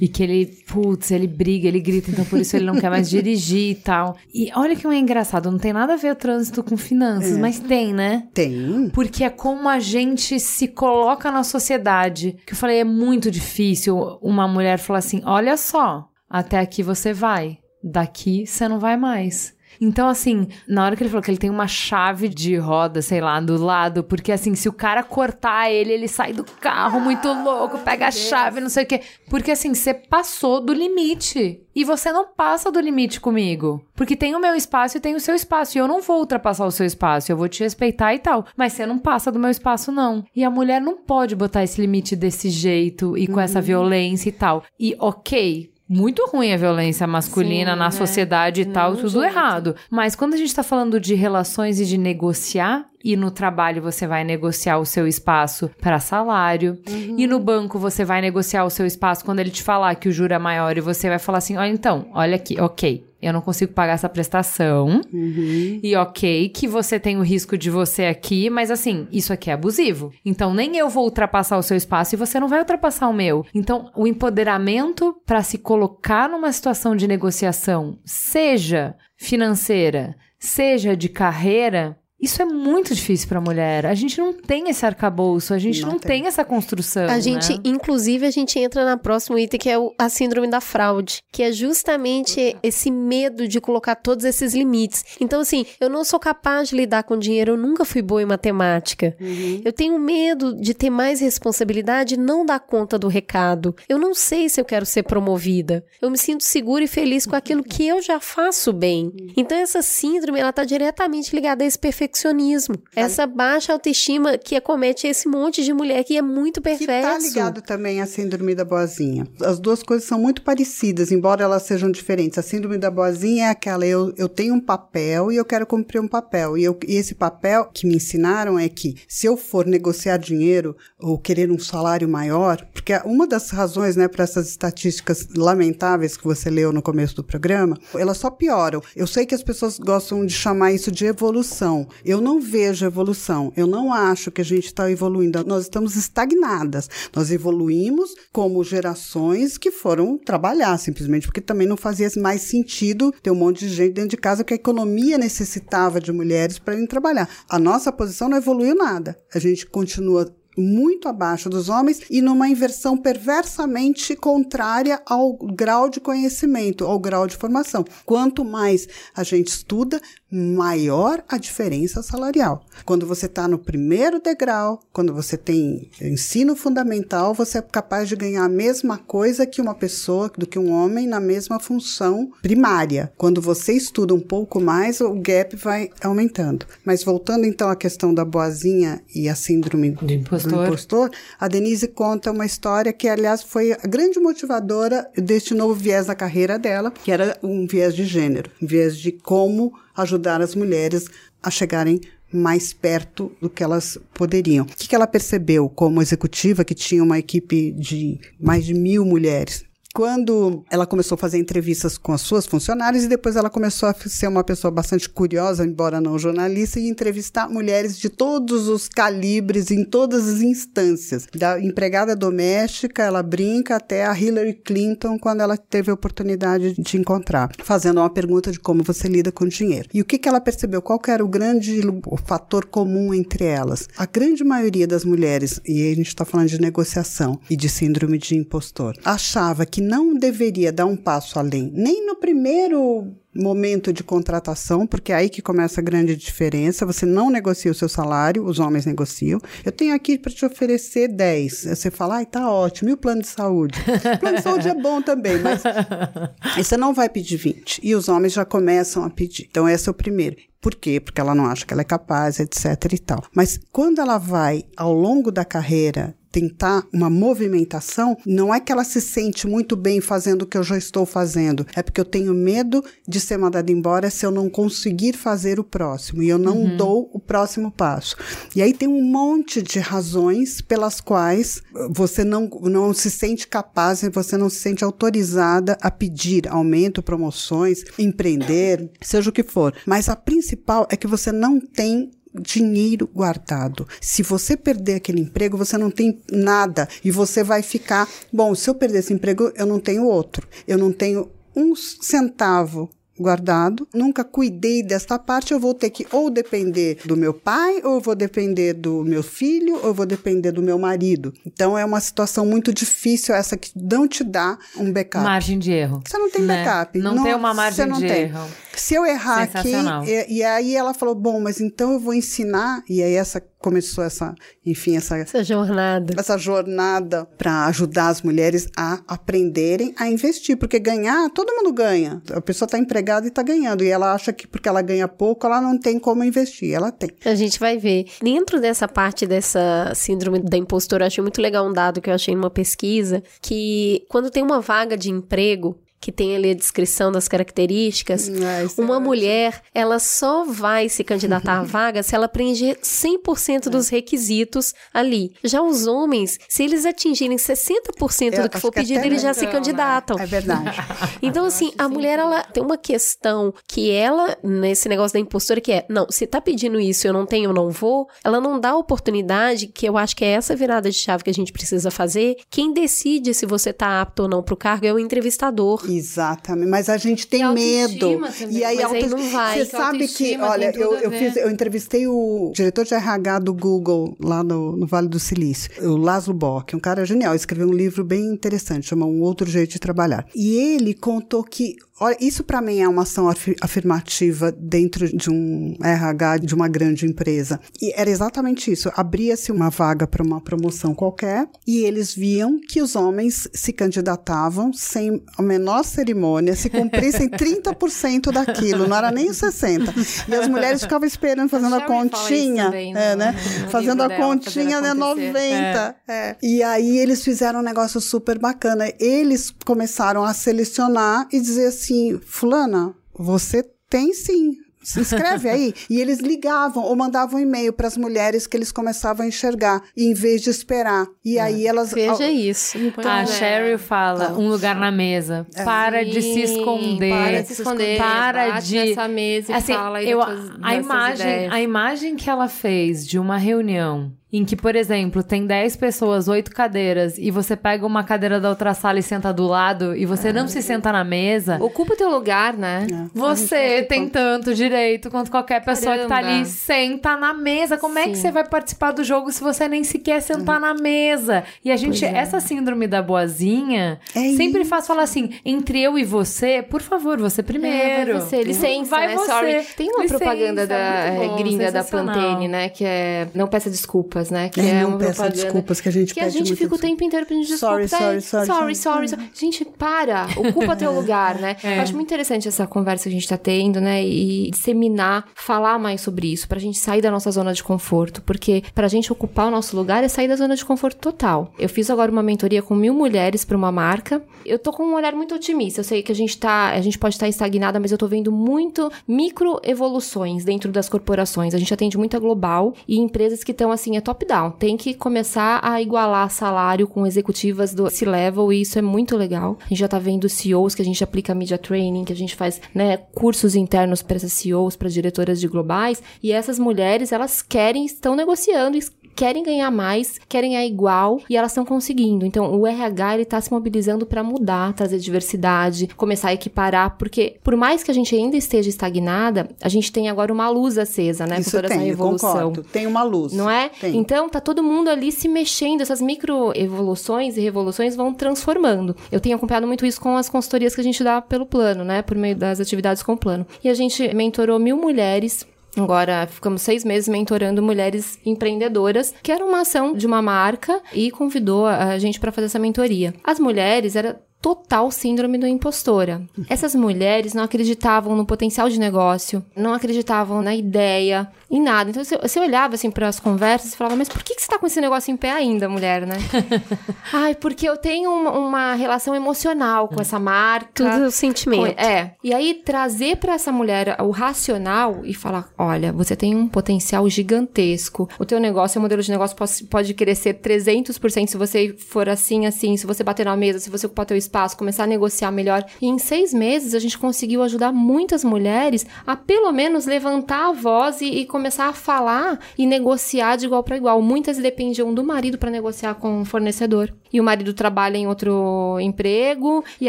E 0.00 0.08
que 0.08 0.22
ele, 0.22 0.46
putz, 0.66 1.10
ele 1.10 1.26
briga, 1.26 1.68
ele 1.68 1.80
grita, 1.80 2.10
então 2.10 2.24
por 2.24 2.38
isso 2.40 2.56
ele 2.56 2.64
não 2.66 2.78
quer 2.78 2.90
mais 2.90 3.08
dirigir 3.08 3.70
e 3.70 3.74
tal. 3.74 4.16
E 4.34 4.50
olha 4.54 4.74
que 4.76 4.86
é 4.86 4.98
engraçado, 4.98 5.50
não 5.50 5.58
tem 5.58 5.72
nada 5.72 5.94
a 5.94 5.96
ver 5.96 6.12
o 6.12 6.16
trânsito 6.16 6.62
com 6.62 6.76
finanças, 6.76 7.36
mas 7.38 7.58
tem, 7.58 7.92
né? 7.94 8.28
Tem. 8.34 8.90
Porque 8.92 9.24
é 9.24 9.30
como 9.30 9.68
a 9.68 9.78
gente 9.78 10.38
se 10.40 10.68
coloca 10.68 11.30
na 11.30 11.42
sociedade. 11.42 12.36
Que 12.46 12.52
eu 12.52 12.56
falei, 12.56 12.80
é 12.80 12.84
muito 12.84 13.30
difícil 13.30 13.96
uma 14.20 14.46
mulher 14.48 14.78
falar 14.78 14.98
assim: 14.98 15.22
olha 15.24 15.56
só, 15.56 16.08
até 16.28 16.58
aqui 16.58 16.82
você 16.82 17.12
vai, 17.12 17.58
daqui 17.82 18.46
você 18.46 18.68
não 18.68 18.78
vai 18.78 18.96
mais. 18.96 19.53
Então, 19.80 20.08
assim, 20.08 20.48
na 20.68 20.84
hora 20.84 20.96
que 20.96 21.02
ele 21.02 21.10
falou 21.10 21.22
que 21.22 21.30
ele 21.30 21.38
tem 21.38 21.50
uma 21.50 21.66
chave 21.66 22.28
de 22.28 22.56
roda, 22.56 23.02
sei 23.02 23.20
lá, 23.20 23.40
do 23.40 23.62
lado, 23.62 24.04
porque 24.04 24.32
assim, 24.32 24.54
se 24.54 24.68
o 24.68 24.72
cara 24.72 25.02
cortar 25.02 25.70
ele, 25.70 25.92
ele 25.92 26.08
sai 26.08 26.32
do 26.32 26.44
carro 26.44 27.00
muito 27.00 27.28
louco, 27.28 27.78
pega 27.78 28.08
a 28.08 28.10
chave, 28.10 28.60
não 28.60 28.68
sei 28.68 28.84
o 28.84 28.86
quê. 28.86 29.00
Porque 29.28 29.50
assim, 29.50 29.74
você 29.74 29.94
passou 29.94 30.60
do 30.60 30.72
limite. 30.72 31.60
E 31.74 31.82
você 31.82 32.12
não 32.12 32.28
passa 32.28 32.70
do 32.70 32.78
limite 32.78 33.20
comigo. 33.20 33.84
Porque 33.96 34.14
tem 34.14 34.34
o 34.36 34.40
meu 34.40 34.54
espaço 34.54 34.96
e 34.96 35.00
tem 35.00 35.16
o 35.16 35.20
seu 35.20 35.34
espaço. 35.34 35.76
E 35.76 35.80
eu 35.80 35.88
não 35.88 36.00
vou 36.00 36.20
ultrapassar 36.20 36.64
o 36.66 36.70
seu 36.70 36.86
espaço. 36.86 37.32
Eu 37.32 37.36
vou 37.36 37.48
te 37.48 37.64
respeitar 37.64 38.14
e 38.14 38.20
tal. 38.20 38.46
Mas 38.56 38.74
você 38.74 38.86
não 38.86 38.98
passa 38.98 39.32
do 39.32 39.40
meu 39.40 39.50
espaço, 39.50 39.90
não. 39.90 40.24
E 40.36 40.44
a 40.44 40.50
mulher 40.50 40.80
não 40.80 40.96
pode 40.96 41.34
botar 41.34 41.64
esse 41.64 41.80
limite 41.80 42.14
desse 42.14 42.48
jeito 42.48 43.18
e 43.18 43.26
com 43.26 43.40
essa 43.40 43.60
violência 43.60 44.28
e 44.28 44.32
tal. 44.32 44.62
E 44.78 44.94
ok. 45.00 45.73
Muito 45.96 46.26
ruim 46.26 46.52
a 46.52 46.56
violência 46.56 47.06
masculina 47.06 47.72
Sim, 47.72 47.78
na 47.78 47.84
né? 47.84 47.90
sociedade 47.90 48.62
e 48.62 48.64
tal, 48.64 48.90
Não, 48.90 48.96
tudo 48.96 49.22
gente. 49.22 49.30
errado. 49.30 49.76
Mas 49.90 50.16
quando 50.16 50.34
a 50.34 50.36
gente 50.36 50.54
tá 50.54 50.62
falando 50.62 50.98
de 50.98 51.14
relações 51.14 51.78
e 51.78 51.84
de 51.84 51.96
negociar, 51.96 52.86
e 53.02 53.16
no 53.16 53.30
trabalho 53.30 53.82
você 53.82 54.06
vai 54.06 54.24
negociar 54.24 54.78
o 54.78 54.86
seu 54.86 55.06
espaço 55.06 55.70
para 55.80 56.00
salário, 56.00 56.78
e 57.16 57.26
no 57.26 57.38
banco 57.38 57.78
você 57.78 58.04
vai 58.04 58.20
negociar 58.20 58.64
o 58.64 58.70
seu 58.70 58.86
espaço 58.86 59.24
quando 59.24 59.40
ele 59.40 59.50
te 59.50 59.62
falar 59.62 59.94
que 59.94 60.08
o 60.08 60.12
juro 60.12 60.34
é 60.34 60.38
maior 60.38 60.76
e 60.76 60.80
você 60.80 61.08
vai 61.08 61.18
falar 61.18 61.38
assim: 61.38 61.56
olha, 61.56 61.68
então, 61.68 62.06
olha 62.12 62.34
aqui, 62.34 62.60
ok. 62.60 63.04
Eu 63.24 63.32
não 63.32 63.40
consigo 63.40 63.72
pagar 63.72 63.94
essa 63.94 64.08
prestação. 64.08 65.00
Uhum. 65.12 65.80
E 65.82 65.96
ok, 65.96 66.48
que 66.50 66.68
você 66.68 66.98
tem 66.98 67.16
o 67.16 67.22
risco 67.22 67.56
de 67.56 67.70
você 67.70 68.04
aqui, 68.04 68.50
mas 68.50 68.70
assim, 68.70 69.06
isso 69.10 69.32
aqui 69.32 69.50
é 69.50 69.54
abusivo. 69.54 70.12
Então 70.24 70.54
nem 70.54 70.76
eu 70.76 70.88
vou 70.88 71.04
ultrapassar 71.04 71.56
o 71.58 71.62
seu 71.62 71.76
espaço 71.76 72.14
e 72.14 72.18
você 72.18 72.38
não 72.38 72.48
vai 72.48 72.58
ultrapassar 72.58 73.08
o 73.08 73.12
meu. 73.12 73.44
Então, 73.54 73.90
o 73.94 74.06
empoderamento 74.06 75.16
para 75.24 75.42
se 75.42 75.58
colocar 75.58 76.28
numa 76.28 76.52
situação 76.52 76.94
de 76.94 77.08
negociação, 77.08 77.98
seja 78.04 78.94
financeira, 79.16 80.16
seja 80.38 80.96
de 80.96 81.08
carreira, 81.08 81.98
isso 82.20 82.40
é 82.40 82.44
muito 82.44 82.94
difícil 82.94 83.28
para 83.28 83.40
mulher. 83.40 83.84
A 83.86 83.94
gente 83.94 84.18
não 84.18 84.32
tem 84.32 84.68
esse 84.70 84.84
arcabouço, 84.86 85.52
a 85.52 85.58
gente 85.58 85.82
não, 85.82 85.92
Não 85.92 85.98
tem. 85.98 86.20
tem. 86.22 86.26
essa 86.26 86.44
construção. 86.44 87.04
A 87.08 87.20
gente, 87.20 87.52
né? 87.52 87.58
inclusive, 87.64 88.26
a 88.26 88.30
gente 88.30 88.58
entra 88.58 88.84
na 88.84 88.96
próxima 88.96 89.38
item, 89.40 89.60
que 89.60 89.68
é 89.68 89.78
o- 89.78 89.92
a 89.98 90.08
síndrome 90.08 90.48
da 90.48 90.60
fraude, 90.60 91.18
que 91.32 91.42
é 91.42 91.52
justamente 91.52 92.56
esse 92.62 92.90
medo 92.90 93.46
de 93.46 93.60
colocar 93.60 93.94
todos 93.96 94.24
esses 94.24 94.54
limites. 94.54 95.04
Então, 95.20 95.40
assim, 95.40 95.66
eu 95.80 95.90
não 95.90 96.04
sou 96.04 96.18
capaz 96.18 96.68
de 96.70 96.76
lidar 96.76 97.02
com 97.02 97.18
dinheiro, 97.18 97.52
eu 97.52 97.56
nunca 97.56 97.84
fui 97.84 98.00
boa 98.02 98.22
em 98.22 98.26
matemática. 98.26 99.16
Eu 99.64 99.72
tenho 99.72 99.98
medo 99.98 100.54
de 100.54 100.72
ter 100.74 100.90
mais 100.90 101.20
responsabilidade 101.20 102.14
e 102.14 102.18
não 102.18 102.44
dar 102.46 102.60
conta 102.60 102.98
do 102.98 103.08
recado. 103.08 103.74
Eu 103.88 103.98
não 103.98 104.14
sei 104.14 104.48
se 104.48 104.60
eu 104.60 104.64
quero 104.64 104.86
ser 104.86 105.02
promovida. 105.02 105.84
Eu 106.00 106.10
me 106.10 106.16
sinto 106.18 106.42
segura 106.42 106.84
e 106.84 106.88
feliz 106.88 107.26
com 107.26 107.36
aquilo 107.36 107.62
que 107.62 107.86
eu 107.86 108.00
já 108.00 108.18
faço 108.20 108.72
bem. 108.72 109.12
Então, 109.36 109.58
essa 109.58 109.82
síndrome, 109.82 110.40
ela 110.40 110.52
tá 110.52 110.64
diretamente 110.64 111.34
ligada 111.34 111.64
a 111.64 111.66
esse 111.66 111.78
perfeccionismo. 112.08 112.76
Essa 112.94 113.26
baixa 113.26 113.72
autoestima 113.72 114.36
que 114.38 114.54
acomete 114.56 115.06
esse 115.06 115.28
monte 115.28 115.64
de 115.64 115.72
mulher 115.72 116.04
que 116.04 116.16
é 116.16 116.22
muito 116.22 116.60
Que 116.60 116.76
perverso. 116.76 117.08
tá 117.10 117.18
ligado 117.18 117.62
também 117.62 118.00
à 118.00 118.06
síndrome 118.06 118.54
da 118.54 118.64
boazinha. 118.64 119.26
As 119.40 119.58
duas 119.58 119.82
coisas 119.82 120.06
são 120.06 120.18
muito 120.18 120.42
parecidas, 120.42 121.10
embora 121.10 121.44
elas 121.44 121.62
sejam 121.62 121.90
diferentes. 121.90 122.38
A 122.38 122.42
síndrome 122.42 122.78
da 122.78 122.90
boazinha 122.90 123.46
é 123.46 123.50
aquela, 123.50 123.86
eu, 123.86 124.12
eu 124.16 124.28
tenho 124.28 124.54
um 124.54 124.60
papel 124.60 125.32
e 125.32 125.36
eu 125.36 125.44
quero 125.44 125.66
cumprir 125.66 126.00
um 126.00 126.08
papel. 126.08 126.56
E, 126.58 126.64
eu- 126.64 126.78
e 126.86 126.96
esse 126.96 127.14
papel 127.14 127.68
que 127.72 127.86
me 127.86 127.96
ensinaram 127.96 128.58
é 128.58 128.68
que 128.68 128.94
se 129.08 129.26
eu 129.26 129.36
for 129.36 129.66
negociar 129.66 130.16
dinheiro 130.18 130.76
ou 131.00 131.18
querer 131.18 131.50
um 131.50 131.58
salário 131.58 132.08
maior, 132.08 132.64
porque 132.72 132.94
uma 133.04 133.26
das 133.26 133.50
razões, 133.50 133.96
né, 133.96 134.08
para 134.08 134.24
essas 134.24 134.48
estatísticas 134.48 135.28
lamentáveis 135.36 136.16
que 136.16 136.24
você 136.24 136.50
leu 136.50 136.72
no 136.72 136.82
começo 136.82 137.16
do 137.16 137.24
programa, 137.24 137.78
elas 137.94 138.18
só 138.18 138.30
pioram. 138.30 138.82
Eu 138.94 139.06
sei 139.06 139.26
que 139.26 139.34
as 139.34 139.42
pessoas 139.42 139.78
gostam 139.78 140.24
de 140.24 140.32
chamar 140.34 140.72
isso 140.72 140.90
de 140.90 141.04
evolução. 141.06 141.86
Eu 142.04 142.20
não 142.20 142.40
vejo 142.40 142.86
evolução. 142.86 143.52
Eu 143.56 143.66
não 143.66 143.92
acho 143.92 144.30
que 144.30 144.40
a 144.40 144.44
gente 144.44 144.66
está 144.66 144.90
evoluindo. 144.90 145.44
Nós 145.44 145.64
estamos 145.64 145.96
estagnadas. 145.96 146.88
Nós 147.14 147.30
evoluímos 147.30 148.14
como 148.32 148.64
gerações 148.64 149.58
que 149.58 149.70
foram 149.70 150.16
trabalhar, 150.16 150.78
simplesmente 150.78 151.26
porque 151.26 151.40
também 151.40 151.66
não 151.66 151.76
fazia 151.76 152.08
mais 152.16 152.42
sentido 152.42 153.12
ter 153.22 153.30
um 153.30 153.34
monte 153.34 153.66
de 153.66 153.74
gente 153.74 153.94
dentro 153.94 154.10
de 154.10 154.16
casa, 154.16 154.42
porque 154.42 154.54
a 154.54 154.56
economia 154.56 155.18
necessitava 155.18 156.00
de 156.00 156.12
mulheres 156.12 156.58
para 156.58 156.74
irem 156.74 156.86
trabalhar. 156.86 157.28
A 157.48 157.58
nossa 157.58 157.92
posição 157.92 158.28
não 158.28 158.38
evoluiu 158.38 158.74
nada. 158.74 159.16
A 159.34 159.38
gente 159.38 159.66
continua 159.66 160.32
muito 160.56 161.08
abaixo 161.08 161.48
dos 161.48 161.68
homens 161.68 162.02
e 162.10 162.22
numa 162.22 162.48
inversão 162.48 162.96
perversamente 162.96 164.14
contrária 164.16 165.00
ao 165.06 165.34
grau 165.36 165.88
de 165.88 166.00
conhecimento, 166.00 166.84
ao 166.84 166.98
grau 166.98 167.26
de 167.26 167.36
formação. 167.36 167.84
Quanto 168.04 168.44
mais 168.44 168.86
a 169.14 169.22
gente 169.22 169.48
estuda, 169.48 170.00
maior 170.34 171.22
a 171.28 171.38
diferença 171.38 172.02
salarial. 172.02 172.64
Quando 172.84 173.06
você 173.06 173.26
está 173.26 173.46
no 173.46 173.58
primeiro 173.58 174.20
degrau, 174.20 174.80
quando 174.92 175.14
você 175.14 175.36
tem 175.36 175.88
ensino 176.00 176.56
fundamental, 176.56 177.32
você 177.32 177.58
é 177.58 177.62
capaz 177.62 178.08
de 178.08 178.16
ganhar 178.16 178.44
a 178.44 178.48
mesma 178.48 178.98
coisa 178.98 179.46
que 179.46 179.60
uma 179.60 179.74
pessoa, 179.74 180.30
do 180.36 180.46
que 180.46 180.58
um 180.58 180.72
homem 180.72 181.06
na 181.06 181.20
mesma 181.20 181.60
função 181.60 182.32
primária. 182.42 183.12
Quando 183.16 183.40
você 183.40 183.74
estuda 183.74 184.12
um 184.12 184.20
pouco 184.20 184.60
mais, 184.60 185.00
o 185.00 185.14
gap 185.14 185.54
vai 185.54 185.90
aumentando. 186.02 186.66
Mas 186.84 187.04
voltando 187.04 187.46
então 187.46 187.68
à 187.68 187.76
questão 187.76 188.12
da 188.12 188.24
boazinha 188.24 189.02
e 189.14 189.28
a 189.28 189.36
síndrome 189.36 189.92
Do 189.92 190.12
impostor. 190.12 190.52
do 190.52 190.64
impostor, 190.64 191.10
a 191.38 191.46
Denise 191.46 191.86
conta 191.86 192.32
uma 192.32 192.46
história 192.46 192.92
que, 192.92 193.08
aliás, 193.08 193.42
foi 193.42 193.72
a 193.72 193.86
grande 193.86 194.18
motivadora 194.18 195.08
deste 195.16 195.54
novo 195.54 195.74
viés 195.74 196.06
da 196.06 196.14
carreira 196.14 196.58
dela, 196.58 196.90
que 196.90 197.12
era 197.12 197.38
um 197.42 197.66
viés 197.66 197.94
de 197.94 198.04
gênero, 198.04 198.50
um 198.60 198.66
viés 198.66 198.96
de 198.96 199.12
como 199.12 199.72
ajudar 199.96 200.40
as 200.40 200.54
mulheres 200.54 201.06
a 201.42 201.50
chegarem 201.50 202.00
mais 202.32 202.72
perto 202.72 203.30
do 203.40 203.48
que 203.48 203.62
elas 203.62 203.96
poderiam. 204.12 204.64
O 204.64 204.68
que, 204.68 204.94
ela 204.94 205.06
percebeu 205.06 205.68
como 205.68 206.02
executiva, 206.02 206.64
que 206.64 206.74
tinha 206.74 207.02
uma 207.02 207.18
equipe 207.18 207.70
de 207.72 208.18
mais 208.40 208.64
de 208.64 208.74
mil 208.74 209.04
mulheres? 209.04 209.64
Quando 209.96 210.64
ela 210.72 210.88
começou 210.88 211.14
a 211.14 211.18
fazer 211.18 211.38
entrevistas 211.38 211.96
com 211.96 212.12
as 212.12 212.20
suas 212.20 212.46
funcionárias 212.46 213.04
e 213.04 213.08
depois 213.08 213.36
ela 213.36 213.48
começou 213.48 213.88
a 213.88 213.94
ser 213.94 214.26
uma 214.26 214.42
pessoa 214.42 214.68
bastante 214.68 215.08
curiosa, 215.08 215.64
embora 215.64 216.00
não 216.00 216.18
jornalista, 216.18 216.80
e 216.80 216.88
entrevistar 216.88 217.48
mulheres 217.48 217.96
de 217.96 218.08
todos 218.08 218.66
os 218.66 218.88
calibres, 218.88 219.70
em 219.70 219.84
todas 219.84 220.26
as 220.26 220.42
instâncias. 220.42 221.28
Da 221.32 221.60
empregada 221.60 222.16
doméstica, 222.16 223.04
ela 223.04 223.22
brinca, 223.22 223.76
até 223.76 224.04
a 224.04 224.18
Hillary 224.18 224.54
Clinton, 224.54 225.16
quando 225.16 225.42
ela 225.42 225.56
teve 225.56 225.92
a 225.92 225.94
oportunidade 225.94 226.74
de 226.76 226.96
encontrar, 226.98 227.52
fazendo 227.62 228.00
uma 228.00 228.10
pergunta 228.10 228.50
de 228.50 228.58
como 228.58 228.82
você 228.82 229.06
lida 229.06 229.30
com 229.30 229.46
dinheiro. 229.46 229.88
E 229.94 230.00
o 230.00 230.04
que, 230.04 230.18
que 230.18 230.28
ela 230.28 230.40
percebeu? 230.40 230.82
Qual 230.82 231.00
era 231.06 231.24
o 231.24 231.28
grande 231.28 231.80
o 232.08 232.16
fator 232.16 232.66
comum 232.66 233.14
entre 233.14 233.44
elas? 233.44 233.88
A 233.96 234.06
grande 234.06 234.42
maioria 234.42 234.88
das 234.88 235.04
mulheres, 235.04 235.60
e 235.64 235.88
a 235.92 235.94
gente 235.94 236.08
está 236.08 236.24
falando 236.24 236.48
de 236.48 236.60
negociação 236.60 237.38
e 237.48 237.54
de 237.54 237.68
síndrome 237.68 238.18
de 238.18 238.34
impostor, 238.34 238.98
achava 239.04 239.64
que 239.64 239.83
não 239.84 240.14
deveria 240.14 240.72
dar 240.72 240.86
um 240.86 240.96
passo 240.96 241.38
além, 241.38 241.70
nem 241.74 242.06
no 242.06 242.16
primeiro 242.16 243.14
momento 243.34 243.92
de 243.92 244.04
contratação, 244.04 244.86
porque 244.86 245.12
é 245.12 245.16
aí 245.16 245.28
que 245.28 245.42
começa 245.42 245.80
a 245.80 245.84
grande 245.84 246.16
diferença. 246.16 246.86
Você 246.86 247.04
não 247.04 247.30
negocia 247.30 247.70
o 247.70 247.74
seu 247.74 247.88
salário, 247.88 248.44
os 248.44 248.58
homens 248.58 248.86
negociam. 248.86 249.40
Eu 249.64 249.72
tenho 249.72 249.94
aqui 249.94 250.16
para 250.16 250.32
te 250.32 250.44
oferecer 250.46 251.08
10. 251.08 251.64
Você 251.64 251.90
fala, 251.90 252.16
ai, 252.16 252.26
tá 252.26 252.50
ótimo. 252.50 252.90
E 252.90 252.92
o 252.92 252.96
plano 252.96 253.22
de 253.22 253.26
saúde? 253.26 253.78
O 254.14 254.18
plano 254.20 254.36
de 254.36 254.42
saúde 254.42 254.68
é 254.68 254.74
bom 254.74 255.02
também, 255.02 255.38
mas 255.40 255.62
você 256.56 256.76
não 256.76 256.94
vai 256.94 257.08
pedir 257.08 257.36
20. 257.36 257.80
E 257.82 257.94
os 257.94 258.08
homens 258.08 258.32
já 258.32 258.44
começam 258.44 259.04
a 259.04 259.10
pedir. 259.10 259.46
Então, 259.50 259.68
esse 259.68 259.88
é 259.88 259.90
o 259.90 259.94
primeiro. 259.94 260.36
Por 260.60 260.74
quê? 260.76 260.98
Porque 260.98 261.20
ela 261.20 261.34
não 261.34 261.46
acha 261.46 261.66
que 261.66 261.74
ela 261.74 261.82
é 261.82 261.84
capaz, 261.84 262.40
etc 262.40 262.92
e 262.92 262.98
tal. 262.98 263.22
Mas 263.34 263.60
quando 263.70 264.00
ela 264.00 264.16
vai, 264.16 264.64
ao 264.76 264.94
longo 264.94 265.30
da 265.30 265.44
carreira, 265.44 266.16
tentar 266.34 266.84
uma 266.92 267.08
movimentação, 267.08 268.16
não 268.26 268.52
é 268.52 268.58
que 268.58 268.72
ela 268.72 268.82
se 268.82 269.00
sente 269.00 269.46
muito 269.46 269.76
bem 269.76 270.00
fazendo 270.00 270.42
o 270.42 270.46
que 270.46 270.58
eu 270.58 270.64
já 270.64 270.76
estou 270.76 271.06
fazendo, 271.06 271.64
é 271.76 271.80
porque 271.82 272.00
eu 272.00 272.04
tenho 272.04 272.34
medo 272.34 272.84
de 273.06 273.20
ser 273.20 273.38
mandada 273.38 273.70
embora 273.70 274.10
se 274.10 274.26
eu 274.26 274.32
não 274.32 274.50
conseguir 274.50 275.12
fazer 275.12 275.60
o 275.60 275.64
próximo 275.64 276.24
e 276.24 276.28
eu 276.28 276.36
não 276.36 276.76
dou 276.76 277.08
o 277.12 277.20
próximo 277.20 277.70
passo. 277.70 278.16
E 278.56 278.60
aí 278.60 278.74
tem 278.74 278.88
um 278.88 279.00
monte 279.00 279.62
de 279.62 279.78
razões 279.78 280.60
pelas 280.60 281.00
quais 281.00 281.62
você 281.90 282.24
não, 282.24 282.50
não 282.62 282.92
se 282.92 283.12
sente 283.12 283.46
capaz, 283.46 284.02
você 284.12 284.36
não 284.36 284.50
se 284.50 284.56
sente 284.56 284.82
autorizada 284.82 285.78
a 285.80 285.88
pedir 285.88 286.48
aumento, 286.48 287.00
promoções, 287.00 287.84
empreender, 287.96 288.90
seja 289.00 289.30
o 289.30 289.32
que 289.32 289.44
for. 289.44 289.72
Mas 289.86 290.08
a 290.08 290.16
principal 290.16 290.84
é 290.90 290.96
que 290.96 291.06
você 291.06 291.30
não 291.30 291.60
tem 291.60 292.10
dinheiro 292.40 293.08
guardado. 293.12 293.86
Se 294.00 294.22
você 294.22 294.56
perder 294.56 294.96
aquele 294.96 295.20
emprego, 295.20 295.56
você 295.56 295.78
não 295.78 295.90
tem 295.90 296.20
nada 296.30 296.88
e 297.04 297.10
você 297.10 297.42
vai 297.42 297.62
ficar, 297.62 298.08
bom, 298.32 298.54
se 298.54 298.68
eu 298.68 298.74
perder 298.74 298.98
esse 298.98 299.12
emprego, 299.12 299.52
eu 299.54 299.66
não 299.66 299.78
tenho 299.78 300.04
outro. 300.04 300.48
Eu 300.66 300.78
não 300.78 300.92
tenho 300.92 301.30
um 301.54 301.74
centavo 301.76 302.90
guardado, 303.18 303.86
nunca 303.94 304.24
cuidei 304.24 304.82
desta 304.82 305.18
parte, 305.18 305.52
eu 305.52 305.60
vou 305.60 305.74
ter 305.74 305.90
que 305.90 306.06
ou 306.10 306.30
depender 306.30 306.98
do 307.04 307.16
meu 307.16 307.32
pai, 307.32 307.80
ou 307.84 308.00
vou 308.00 308.14
depender 308.14 308.74
do 308.74 309.04
meu 309.04 309.22
filho, 309.22 309.78
ou 309.84 309.94
vou 309.94 310.06
depender 310.06 310.52
do 310.52 310.62
meu 310.62 310.78
marido. 310.78 311.32
Então 311.46 311.78
é 311.78 311.84
uma 311.84 312.00
situação 312.00 312.44
muito 312.44 312.72
difícil 312.72 313.34
essa 313.34 313.56
que 313.56 313.70
não 313.76 314.08
te 314.08 314.24
dá 314.24 314.58
um 314.76 314.92
backup. 314.92 315.24
Margem 315.24 315.58
de 315.58 315.72
erro. 315.72 316.02
Você 316.04 316.18
não 316.18 316.30
tem 316.30 316.42
né? 316.42 316.64
backup. 316.64 316.98
Não, 316.98 317.22
tem 317.22 317.34
uma 317.34 317.54
margem 317.54 317.84
você 317.84 317.86
não 317.86 317.98
de 317.98 318.06
tem. 318.06 318.22
erro. 318.22 318.48
Se 318.76 318.94
eu 318.94 319.06
errar 319.06 319.42
aqui, 319.42 319.72
e, 320.06 320.38
e 320.38 320.42
aí 320.42 320.74
ela 320.74 320.92
falou, 320.92 321.14
bom, 321.14 321.40
mas 321.40 321.60
então 321.60 321.92
eu 321.92 322.00
vou 322.00 322.12
ensinar, 322.12 322.82
e 322.88 323.02
aí 323.02 323.14
essa 323.14 323.40
começou 323.64 324.04
essa, 324.04 324.34
enfim, 324.66 324.94
essa 324.94 325.16
Essa 325.16 325.42
jornada. 325.42 326.14
essa 326.18 326.36
jornada 326.36 327.24
para 327.38 327.64
ajudar 327.64 328.08
as 328.08 328.20
mulheres 328.20 328.68
a 328.76 329.00
aprenderem 329.08 329.94
a 329.98 330.06
investir, 330.06 330.58
porque 330.58 330.78
ganhar, 330.78 331.30
todo 331.30 331.54
mundo 331.56 331.72
ganha. 331.72 332.20
A 332.30 332.42
pessoa 332.42 332.66
está 332.66 332.78
empregada 332.78 333.24
e 333.24 333.30
está 333.30 333.42
ganhando, 333.42 333.82
e 333.82 333.88
ela 333.88 334.12
acha 334.12 334.34
que 334.34 334.46
porque 334.46 334.68
ela 334.68 334.82
ganha 334.82 335.08
pouco, 335.08 335.46
ela 335.46 335.62
não 335.62 335.78
tem 335.78 335.98
como 335.98 336.22
investir. 336.22 336.74
Ela 336.74 336.92
tem. 336.92 337.08
A 337.24 337.34
gente 337.34 337.58
vai 337.58 337.78
ver. 337.78 338.04
Dentro 338.22 338.60
dessa 338.60 338.86
parte 338.86 339.26
dessa 339.26 339.92
síndrome 339.94 340.40
da 340.40 340.58
impostora, 340.58 341.04
eu 341.04 341.06
achei 341.06 341.22
muito 341.22 341.40
legal 341.40 341.66
um 341.66 341.72
dado 341.72 342.02
que 342.02 342.10
eu 342.10 342.14
achei 342.14 342.34
numa 342.34 342.50
pesquisa, 342.50 343.22
que 343.40 344.04
quando 344.10 344.30
tem 344.30 344.42
uma 344.42 344.60
vaga 344.60 344.94
de 344.94 345.10
emprego, 345.10 345.78
que 346.04 346.12
tem 346.12 346.36
ali 346.36 346.50
a 346.50 346.54
descrição 346.54 347.10
das 347.10 347.26
características, 347.26 348.28
Ah, 348.28 348.62
isso 348.62 348.78
é 348.78 348.84
uma 348.84 349.00
mulher, 349.00 349.62
ela 349.74 349.98
só 349.98 350.44
vai 350.44 350.86
se 350.86 351.02
candidatar 351.02 351.60
à 351.60 351.62
vaga 351.64 352.02
se 352.02 352.14
ela 352.14 352.28
preencher 352.28 352.78
100% 352.82 353.70
dos 353.70 353.88
requisitos 353.88 354.74
ali. 354.92 355.32
Já 355.42 355.62
os 355.62 355.86
homens, 355.86 356.38
se 356.46 356.62
eles 356.62 356.84
atingirem 356.84 357.38
60% 357.38 358.34
Eu 358.34 358.42
do 358.42 358.50
que 358.50 358.60
for 358.60 358.70
pedido, 358.70 359.02
eles 359.02 359.22
já 359.22 359.32
se 359.32 359.46
candidatam. 359.46 360.18
É 360.18 360.26
verdade. 360.26 360.76
Então, 361.22 361.46
assim, 361.46 361.72
a 361.78 361.88
mulher, 361.88 362.18
ela 362.18 362.42
tem 362.42 362.62
uma 362.62 362.76
questão 362.76 363.54
que 363.66 363.90
ela, 363.90 364.36
nesse 364.42 364.88
negócio 364.88 365.14
da 365.14 365.20
impostora, 365.20 365.60
que 365.60 365.72
é, 365.72 365.86
não, 365.88 366.06
se 366.10 366.26
tá 366.26 366.40
pedindo 366.40 366.78
isso 366.78 367.06
eu 367.06 367.12
não 367.12 367.24
tenho, 367.24 367.48
eu 367.48 367.54
não 367.54 367.70
vou, 367.70 368.08
ela 368.22 368.40
não 368.40 368.60
dá 368.60 368.70
a 368.70 368.76
oportunidade, 368.76 369.68
que 369.68 369.86
eu 369.86 369.96
acho 369.96 370.14
que 370.14 370.24
é 370.24 370.32
essa 370.32 370.54
virada 370.54 370.90
de 370.90 370.96
chave 370.96 371.24
que 371.24 371.30
a 371.30 371.34
gente 371.34 371.52
precisa 371.52 371.90
fazer. 371.90 372.36
Quem 372.50 372.74
decide 372.74 373.32
se 373.32 373.46
você 373.46 373.72
tá 373.72 374.02
apto 374.02 374.24
ou 374.24 374.28
não 374.28 374.42
pro 374.42 374.56
cargo 374.56 374.86
é 374.86 374.92
o 374.92 374.98
entrevistador. 374.98 375.82
Exatamente, 375.96 376.68
mas 376.68 376.88
a 376.88 376.96
gente 376.96 377.26
tem 377.26 377.42
E 377.42 377.52
medo. 377.54 377.98
também, 377.98 378.50
E 378.50 378.64
aí, 378.64 378.76
mas 378.76 378.92
aí 378.92 379.02
auto- 379.02 379.16
não 379.16 379.30
vai. 379.30 379.58
Você 379.58 379.64
sabe 379.66 380.08
que, 380.08 380.36
olha, 380.38 380.72
eu, 380.76 380.94
eu, 380.94 381.10
fiz, 381.10 381.36
eu 381.36 381.50
entrevistei 381.50 382.06
o 382.06 382.52
diretor 382.54 382.84
de 382.84 382.94
RH 382.94 383.38
do 383.40 383.54
Google 383.54 384.16
lá 384.20 384.42
no, 384.42 384.76
no 384.76 384.86
Vale 384.86 385.08
do 385.08 385.18
Silício, 385.18 385.70
o 385.90 385.96
Laszlo 385.96 386.34
Bock, 386.34 386.74
um 386.76 386.80
cara 386.80 387.04
genial, 387.04 387.34
escreveu 387.34 387.68
um 387.68 387.72
livro 387.72 388.04
bem 388.04 388.26
interessante, 388.26 388.86
chama 388.86 389.06
Um 389.06 389.20
Outro 389.22 389.48
Jeito 389.48 389.72
de 389.72 389.78
Trabalhar. 389.78 390.26
E 390.34 390.56
ele 390.56 390.94
contou 390.94 391.42
que 391.42 391.76
isso 392.20 392.42
para 392.42 392.60
mim 392.60 392.80
é 392.80 392.88
uma 392.88 393.02
ação 393.02 393.28
afi- 393.28 393.54
afirmativa 393.60 394.50
dentro 394.52 395.06
de 395.16 395.30
um 395.30 395.76
RH 395.82 396.38
de 396.38 396.54
uma 396.54 396.66
grande 396.68 397.06
empresa. 397.06 397.60
E 397.80 397.92
era 397.98 398.10
exatamente 398.10 398.70
isso. 398.72 398.90
Abria-se 398.96 399.52
uma 399.52 399.70
vaga 399.70 400.06
para 400.06 400.22
uma 400.22 400.40
promoção 400.40 400.94
qualquer 400.94 401.48
e 401.66 401.78
eles 401.84 402.12
viam 402.14 402.58
que 402.68 402.82
os 402.82 402.96
homens 402.96 403.48
se 403.54 403.72
candidatavam 403.72 404.72
sem 404.72 405.22
a 405.38 405.42
menor 405.42 405.84
cerimônia, 405.84 406.56
se 406.56 406.68
cumprissem 406.68 407.28
30% 407.30 408.32
daquilo, 408.32 408.86
não 408.88 408.96
era 408.96 409.10
nem 409.12 409.30
os 409.30 409.38
60%. 409.40 410.26
E 410.28 410.34
as 410.34 410.48
mulheres 410.48 410.82
ficavam 410.82 411.06
esperando, 411.06 411.48
fazendo 411.48 411.76
a, 411.76 411.80
continha. 411.82 412.64
também 412.64 412.92
no- 412.92 412.98
é, 412.98 413.16
né? 413.16 413.34
no 413.64 413.70
Fazendo 413.70 414.02
a 414.02 414.08
dela, 414.08 414.24
continha, 414.26 414.80
né? 414.80 414.88
Fazendo 414.88 415.04
Acontecer. 415.04 415.32
90. 415.32 415.96
É. 416.08 416.36
E 416.42 416.62
aí 416.62 416.98
eles 416.98 417.22
fizeram 417.22 417.60
um 417.60 417.62
negócio 417.62 418.00
super 418.00 418.38
bacana. 418.38 418.92
Eles 418.98 419.52
começaram 419.64 420.24
a 420.24 420.34
selecionar 420.34 421.28
e 421.32 421.40
dizer 421.40 421.66
assim: 421.68 421.83
Fulana, 422.24 422.94
você 423.12 423.62
tem 423.88 424.12
sim. 424.12 424.52
Se 424.82 425.00
inscreve 425.00 425.48
aí. 425.48 425.72
e 425.88 425.98
eles 425.98 426.18
ligavam 426.18 426.84
ou 426.84 426.94
mandavam 426.94 427.40
e-mail 427.40 427.72
para 427.72 427.86
as 427.88 427.96
mulheres 427.96 428.46
que 428.46 428.54
eles 428.54 428.70
começavam 428.70 429.24
a 429.24 429.28
enxergar, 429.28 429.82
em 429.96 430.12
vez 430.12 430.42
de 430.42 430.50
esperar. 430.50 431.06
E 431.24 431.38
aí 431.38 431.66
elas. 431.66 431.90
Veja 431.90 432.28
isso. 432.30 432.76
A 433.02 433.22
é. 433.22 433.26
Cheryl 433.26 433.78
fala, 433.78 434.32
um 434.38 434.46
lugar 434.50 434.76
na 434.76 434.92
mesa. 434.92 435.46
Para 435.64 436.04
de 436.04 436.20
se 436.20 436.32
Sim, 436.34 436.40
esconder. 436.42 437.10
Para 437.10 437.40
de 437.40 437.48
se 437.48 437.62
esconder. 437.62 437.96
Para 437.96 438.48
bate 438.50 438.66
de- 438.66 438.74
nessa 438.90 439.08
mesa 439.08 439.52
e 439.52 439.54
Assim, 439.54 439.72
fala 439.72 439.98
aí 439.98 440.10
eu, 440.10 440.20
tuas- 440.20 440.50
a 440.60 440.74
imagem, 440.74 441.26
ideias. 441.32 441.52
a 441.54 441.60
imagem 441.62 442.16
que 442.16 442.28
ela 442.28 442.46
fez 442.48 443.06
de 443.06 443.18
uma 443.18 443.38
reunião 443.38 444.12
em 444.38 444.44
que, 444.44 444.56
por 444.56 444.74
exemplo, 444.74 445.22
tem 445.22 445.46
10 445.46 445.76
pessoas, 445.76 446.28
8 446.28 446.50
cadeiras, 446.50 447.18
e 447.18 447.30
você 447.30 447.56
pega 447.56 447.86
uma 447.86 448.02
cadeira 448.02 448.40
da 448.40 448.48
outra 448.48 448.74
sala 448.74 448.98
e 448.98 449.02
senta 449.02 449.32
do 449.32 449.46
lado, 449.46 449.94
e 449.96 450.04
você 450.06 450.32
não 450.32 450.48
se 450.48 450.60
senta 450.62 450.90
na 450.92 451.04
mesa, 451.04 451.58
Ocupa 451.60 451.94
o 451.94 451.96
teu 451.96 452.10
lugar, 452.10 452.54
né? 452.54 452.86
você 453.14 453.82
tem 453.82 454.08
tanto 454.08 454.54
direito 454.54 455.10
quanto 455.10 455.30
qualquer 455.30 455.64
pessoa 455.64 455.96
que 455.96 456.02
tá 456.06 456.16
Caramba. 456.20 456.36
ali. 456.36 456.46
Senta 456.46 457.16
na 457.16 457.32
mesa. 457.32 457.76
Como 457.78 457.98
é 457.98 458.08
que 458.08 458.16
Sim. 458.16 458.22
você 458.22 458.30
vai 458.30 458.44
participar 458.46 458.92
do 458.92 459.04
jogo 459.04 459.30
se 459.32 459.42
você 459.42 459.68
nem 459.68 459.84
sequer 459.84 460.20
sentar 460.20 460.60
na 460.60 460.74
mesa? 460.74 461.44
E 461.64 461.70
a 461.70 461.76
gente, 461.76 462.04
essa 462.04 462.40
síndrome 462.40 462.86
da 462.86 463.02
boazinha, 463.02 464.00
É 464.14 464.20
sempre 464.36 464.62
isso. 464.62 464.70
faz 464.70 464.86
falar 464.86 465.02
assim: 465.02 465.30
entre 465.44 465.82
eu 465.82 465.98
e 465.98 466.04
você, 466.04 466.62
por 466.62 466.80
favor, 466.82 467.18
você 467.18 467.42
primeiro. 467.42 468.10
É, 468.10 468.14
vai 468.14 468.20
você, 468.20 468.42
licença, 468.42 468.90
Vai 468.90 469.08
né? 469.08 469.16
você. 469.16 469.26
Sorry. 469.30 469.66
Tem 469.76 469.88
uma 469.90 470.02
Licença, 470.02 470.18
propaganda 470.18 470.66
da 470.66 470.76
é, 470.76 471.28
bom, 471.28 471.36
gringa 471.36 471.72
da. 471.72 471.84
Pantene, 471.84 472.48
né? 472.48 472.68
Que 472.68 472.84
é 472.84 473.28
não 473.34 473.46
peça 473.46 473.70
desculpas, 473.70 474.23
né? 474.30 474.48
Que 474.48 474.60
É, 474.60 474.68
é, 474.68 474.82
não 474.82 474.90
uma 474.90 474.98
peça 474.98 475.14
propaganda 475.14 475.42
desculpas, 475.42 475.80
que 475.80 475.88
a 475.88 475.92
gente 475.92 476.14
que 476.14 476.20
a 476.20 476.28
gente 476.28 476.54
fica 476.56 476.72
o 476.72 476.76
isso. 476.76 476.82
tempo 476.82 477.04
inteiro 477.04 477.26
pedindo 477.26 477.46
desculpas. 477.46 477.90
sorry, 477.90 478.20
sorry, 478.20 478.46
sorry, 478.46 478.46
sorry. 478.46 478.76
sorry, 478.76 479.08
sorry. 479.08 479.30
Gente, 479.34 479.64
para. 479.64 480.26
Ocupa 480.36 480.76
teu 480.76 480.92
lugar, 480.94 481.38
né? 481.38 481.56
É. 481.62 481.78
Eu 481.78 481.82
acho 481.82 481.94
muito 481.94 482.08
interessante 482.08 482.48
essa 482.48 482.66
conversa 482.66 483.04
que 483.04 483.08
a 483.10 483.12
gente 483.12 483.28
tá 483.28 483.36
tendo, 483.36 483.80
né? 483.80 484.04
E 484.04 484.50
disseminar, 484.50 485.26
falar 485.34 485.78
mais 485.78 486.00
sobre 486.00 486.32
isso, 486.32 486.48
pra 486.48 486.58
gente 486.58 486.78
sair 486.78 487.00
da 487.00 487.10
nossa 487.10 487.30
zona 487.30 487.52
de 487.52 487.62
conforto. 487.62 488.22
Porque 488.22 488.62
pra 488.74 488.88
gente 488.88 489.12
ocupar 489.12 489.48
o 489.48 489.50
nosso 489.50 489.76
lugar 489.76 490.02
é 490.04 490.08
sair 490.08 490.28
da 490.28 490.36
zona 490.36 490.56
de 490.56 490.64
conforto 490.64 490.98
total. 490.98 491.52
Eu 491.58 491.68
fiz 491.68 491.90
agora 491.90 492.10
uma 492.10 492.22
mentoria 492.22 492.62
com 492.62 492.74
mil 492.74 492.94
mulheres 492.94 493.44
pra 493.44 493.56
uma 493.56 493.72
marca. 493.72 494.22
Eu 494.44 494.58
tô 494.58 494.72
com 494.72 494.82
um 494.84 494.94
olhar 494.94 495.14
muito 495.14 495.34
otimista. 495.34 495.80
Eu 495.80 495.84
sei 495.84 496.02
que 496.02 496.12
a 496.12 496.14
gente 496.14 496.36
tá, 496.38 496.70
a 496.70 496.80
gente 496.80 496.98
pode 496.98 497.14
estar 497.14 497.28
estagnada, 497.28 497.80
mas 497.80 497.92
eu 497.92 497.98
tô 497.98 498.06
vendo 498.06 498.30
muito 498.30 498.90
micro 499.06 499.60
evoluções 499.62 500.44
dentro 500.44 500.70
das 500.70 500.88
corporações. 500.88 501.54
A 501.54 501.58
gente 501.58 501.72
atende 501.72 501.96
muito 501.96 502.16
a 502.16 502.20
global 502.20 502.74
e 502.86 502.98
empresas 502.98 503.42
que 503.44 503.52
estão 503.52 503.70
assim, 503.72 503.96
top-down. 504.04 504.52
Tem 504.52 504.76
que 504.76 504.94
começar 504.94 505.60
a 505.62 505.80
igualar 505.80 506.30
salário 506.30 506.86
com 506.86 507.06
executivas 507.06 507.74
do 507.74 507.90
C-level 507.90 508.52
e 508.52 508.60
isso 508.60 508.78
é 508.78 508.82
muito 508.82 509.16
legal. 509.16 509.58
A 509.64 509.68
gente 509.68 509.78
já 509.78 509.88
tá 509.88 509.98
vendo 509.98 510.28
CEOs 510.28 510.74
que 510.74 510.82
a 510.82 510.84
gente 510.84 511.02
aplica 511.02 511.34
media 511.34 511.58
training, 511.58 512.04
que 512.04 512.12
a 512.12 512.16
gente 512.16 512.36
faz, 512.36 512.60
né, 512.74 512.96
cursos 512.96 513.56
internos 513.56 514.02
para 514.02 514.16
essas 514.16 514.32
CEOs, 514.32 514.76
para 514.76 514.88
diretoras 514.88 515.40
de 515.40 515.48
globais, 515.48 516.02
e 516.22 516.30
essas 516.30 516.58
mulheres, 516.58 517.10
elas 517.10 517.42
querem, 517.42 517.84
estão 517.84 518.14
negociando, 518.14 518.76
querem 519.14 519.42
ganhar 519.42 519.70
mais, 519.70 520.18
querem 520.28 520.50
ganhar 520.50 520.66
igual 520.66 521.20
e 521.28 521.36
elas 521.36 521.50
estão 521.52 521.64
conseguindo. 521.64 522.26
Então, 522.26 522.54
o 522.54 522.66
RH 522.66 523.14
ele 523.14 523.24
tá 523.24 523.40
se 523.40 523.52
mobilizando 523.52 524.06
para 524.06 524.22
mudar, 524.22 524.72
trazer 524.72 524.98
diversidade, 524.98 525.88
começar 525.96 526.28
a 526.28 526.34
equiparar, 526.34 526.96
porque 526.98 527.36
por 527.42 527.56
mais 527.56 527.82
que 527.82 527.90
a 527.90 527.94
gente 527.94 528.14
ainda 528.14 528.36
esteja 528.36 528.68
estagnada, 528.68 529.48
a 529.62 529.68
gente 529.68 529.92
tem 529.92 530.08
agora 530.08 530.32
uma 530.32 530.48
luz 530.48 530.78
acesa, 530.78 531.26
né, 531.26 531.40
Isso 531.40 531.50
com 531.50 531.58
toda 531.58 531.68
tem, 531.68 531.76
essa 531.76 531.86
eu 531.86 531.88
revolução. 531.90 532.30
concordo. 532.32 532.64
Tem 532.64 532.86
uma 532.86 533.02
luz. 533.02 533.32
Não 533.32 533.50
é? 533.50 533.68
Tem. 533.68 533.96
Então, 533.96 534.28
tá 534.28 534.40
todo 534.40 534.62
mundo 534.62 534.88
ali 534.88 535.12
se 535.12 535.28
mexendo, 535.28 535.80
essas 535.80 536.00
micro 536.00 536.52
evoluções 536.54 537.36
e 537.36 537.40
revoluções 537.40 537.94
vão 537.96 538.12
transformando. 538.12 538.96
Eu 539.10 539.20
tenho 539.20 539.36
acompanhado 539.36 539.66
muito 539.66 539.86
isso 539.86 540.00
com 540.00 540.16
as 540.16 540.28
consultorias 540.28 540.74
que 540.74 540.80
a 540.80 540.84
gente 540.84 541.02
dá 541.02 541.20
pelo 541.20 541.46
plano, 541.46 541.84
né? 541.84 542.02
Por 542.02 542.16
meio 542.16 542.36
das 542.36 542.60
atividades 542.60 543.02
com 543.02 543.12
o 543.12 543.16
plano. 543.16 543.46
E 543.62 543.68
a 543.68 543.74
gente 543.74 544.14
mentorou 544.14 544.58
mil 544.58 544.76
mulheres 544.76 545.46
Agora 545.76 546.26
ficamos 546.26 546.62
seis 546.62 546.84
meses 546.84 547.08
mentorando 547.08 547.62
mulheres 547.62 548.18
empreendedoras, 548.24 549.14
que 549.22 549.32
era 549.32 549.44
uma 549.44 549.60
ação 549.60 549.94
de 549.94 550.06
uma 550.06 550.22
marca 550.22 550.80
e 550.92 551.10
convidou 551.10 551.66
a 551.66 551.98
gente 551.98 552.20
para 552.20 552.32
fazer 552.32 552.46
essa 552.46 552.58
mentoria. 552.58 553.14
As 553.24 553.38
mulheres 553.38 553.96
era 553.96 554.20
total 554.44 554.90
síndrome 554.90 555.38
do 555.38 555.46
impostora. 555.46 556.20
Essas 556.50 556.74
mulheres 556.74 557.32
não 557.32 557.42
acreditavam 557.42 558.14
no 558.14 558.26
potencial 558.26 558.68
de 558.68 558.78
negócio, 558.78 559.42
não 559.56 559.72
acreditavam 559.72 560.42
na 560.42 560.54
ideia, 560.54 561.26
em 561.50 561.62
nada. 561.62 561.88
Então 561.88 562.04
você, 562.04 562.18
você 562.18 562.38
olhava 562.38 562.74
assim 562.74 562.90
para 562.90 563.08
as 563.08 563.18
conversas 563.18 563.72
e 563.72 563.76
falava: 563.76 563.96
"Mas 563.96 564.10
por 564.10 564.22
que 564.22 564.34
que 564.34 564.42
você 564.42 564.48
tá 564.48 564.58
com 564.58 564.66
esse 564.66 564.82
negócio 564.82 565.10
em 565.10 565.16
pé 565.16 565.30
ainda, 565.30 565.66
mulher, 565.66 566.06
né?" 566.06 566.16
Ai, 567.10 567.34
porque 567.34 567.66
eu 567.66 567.78
tenho 567.78 568.10
uma, 568.10 568.32
uma 568.32 568.74
relação 568.74 569.14
emocional 569.14 569.88
com 569.88 569.98
essa 569.98 570.18
marca. 570.18 570.90
Tudo 570.90 571.10
sentimento. 571.10 571.80
É. 571.80 572.12
E 572.22 572.34
aí 572.34 572.52
trazer 572.52 573.16
pra 573.16 573.32
essa 573.32 573.50
mulher 573.50 573.96
o 574.02 574.10
racional 574.10 575.00
e 575.04 575.14
falar: 575.14 575.48
olha, 575.56 575.90
você 575.90 576.14
tem 576.14 576.36
um 576.36 576.46
potencial 576.46 577.08
gigantesco. 577.08 578.10
O 578.18 578.26
teu 578.26 578.38
negócio, 578.38 578.78
o 578.78 578.82
modelo 578.82 579.00
de 579.00 579.10
negócio 579.10 579.34
pode, 579.34 579.64
pode 579.64 579.94
crescer 579.94 580.34
300% 580.34 581.28
se 581.28 581.36
você 581.38 581.74
for 581.78 582.10
assim, 582.10 582.44
assim, 582.44 582.76
se 582.76 582.86
você 582.86 583.02
bater 583.02 583.24
na 583.24 583.34
mesa, 583.34 583.58
se 583.58 583.70
você 583.70 583.86
ocupar 583.86 584.04
teu 584.04 584.16
espaço, 584.18 584.33
começar 584.56 584.84
a 584.84 584.86
negociar 584.86 585.30
melhor. 585.30 585.64
E 585.80 585.86
em 585.86 585.98
seis 585.98 586.34
meses 586.34 586.74
a 586.74 586.78
gente 586.78 586.98
conseguiu 586.98 587.42
ajudar 587.42 587.72
muitas 587.72 588.24
mulheres 588.24 588.84
a 589.06 589.14
pelo 589.16 589.50
menos 589.52 589.86
levantar 589.86 590.48
a 590.48 590.52
voz 590.52 591.00
e, 591.00 591.06
e 591.20 591.24
começar 591.26 591.68
a 591.68 591.72
falar 591.72 592.38
e 592.58 592.66
negociar 592.66 593.36
de 593.36 593.46
igual 593.46 593.62
para 593.62 593.76
igual. 593.76 594.02
Muitas 594.02 594.36
dependiam 594.38 594.92
do 594.92 595.04
marido 595.04 595.38
para 595.38 595.50
negociar 595.50 595.94
com 595.94 596.22
o 596.22 596.24
fornecedor. 596.24 596.92
E 597.12 597.20
o 597.20 597.24
marido 597.24 597.52
trabalha 597.54 597.96
em 597.96 598.08
outro 598.08 598.76
emprego, 598.80 599.64
e 599.80 599.88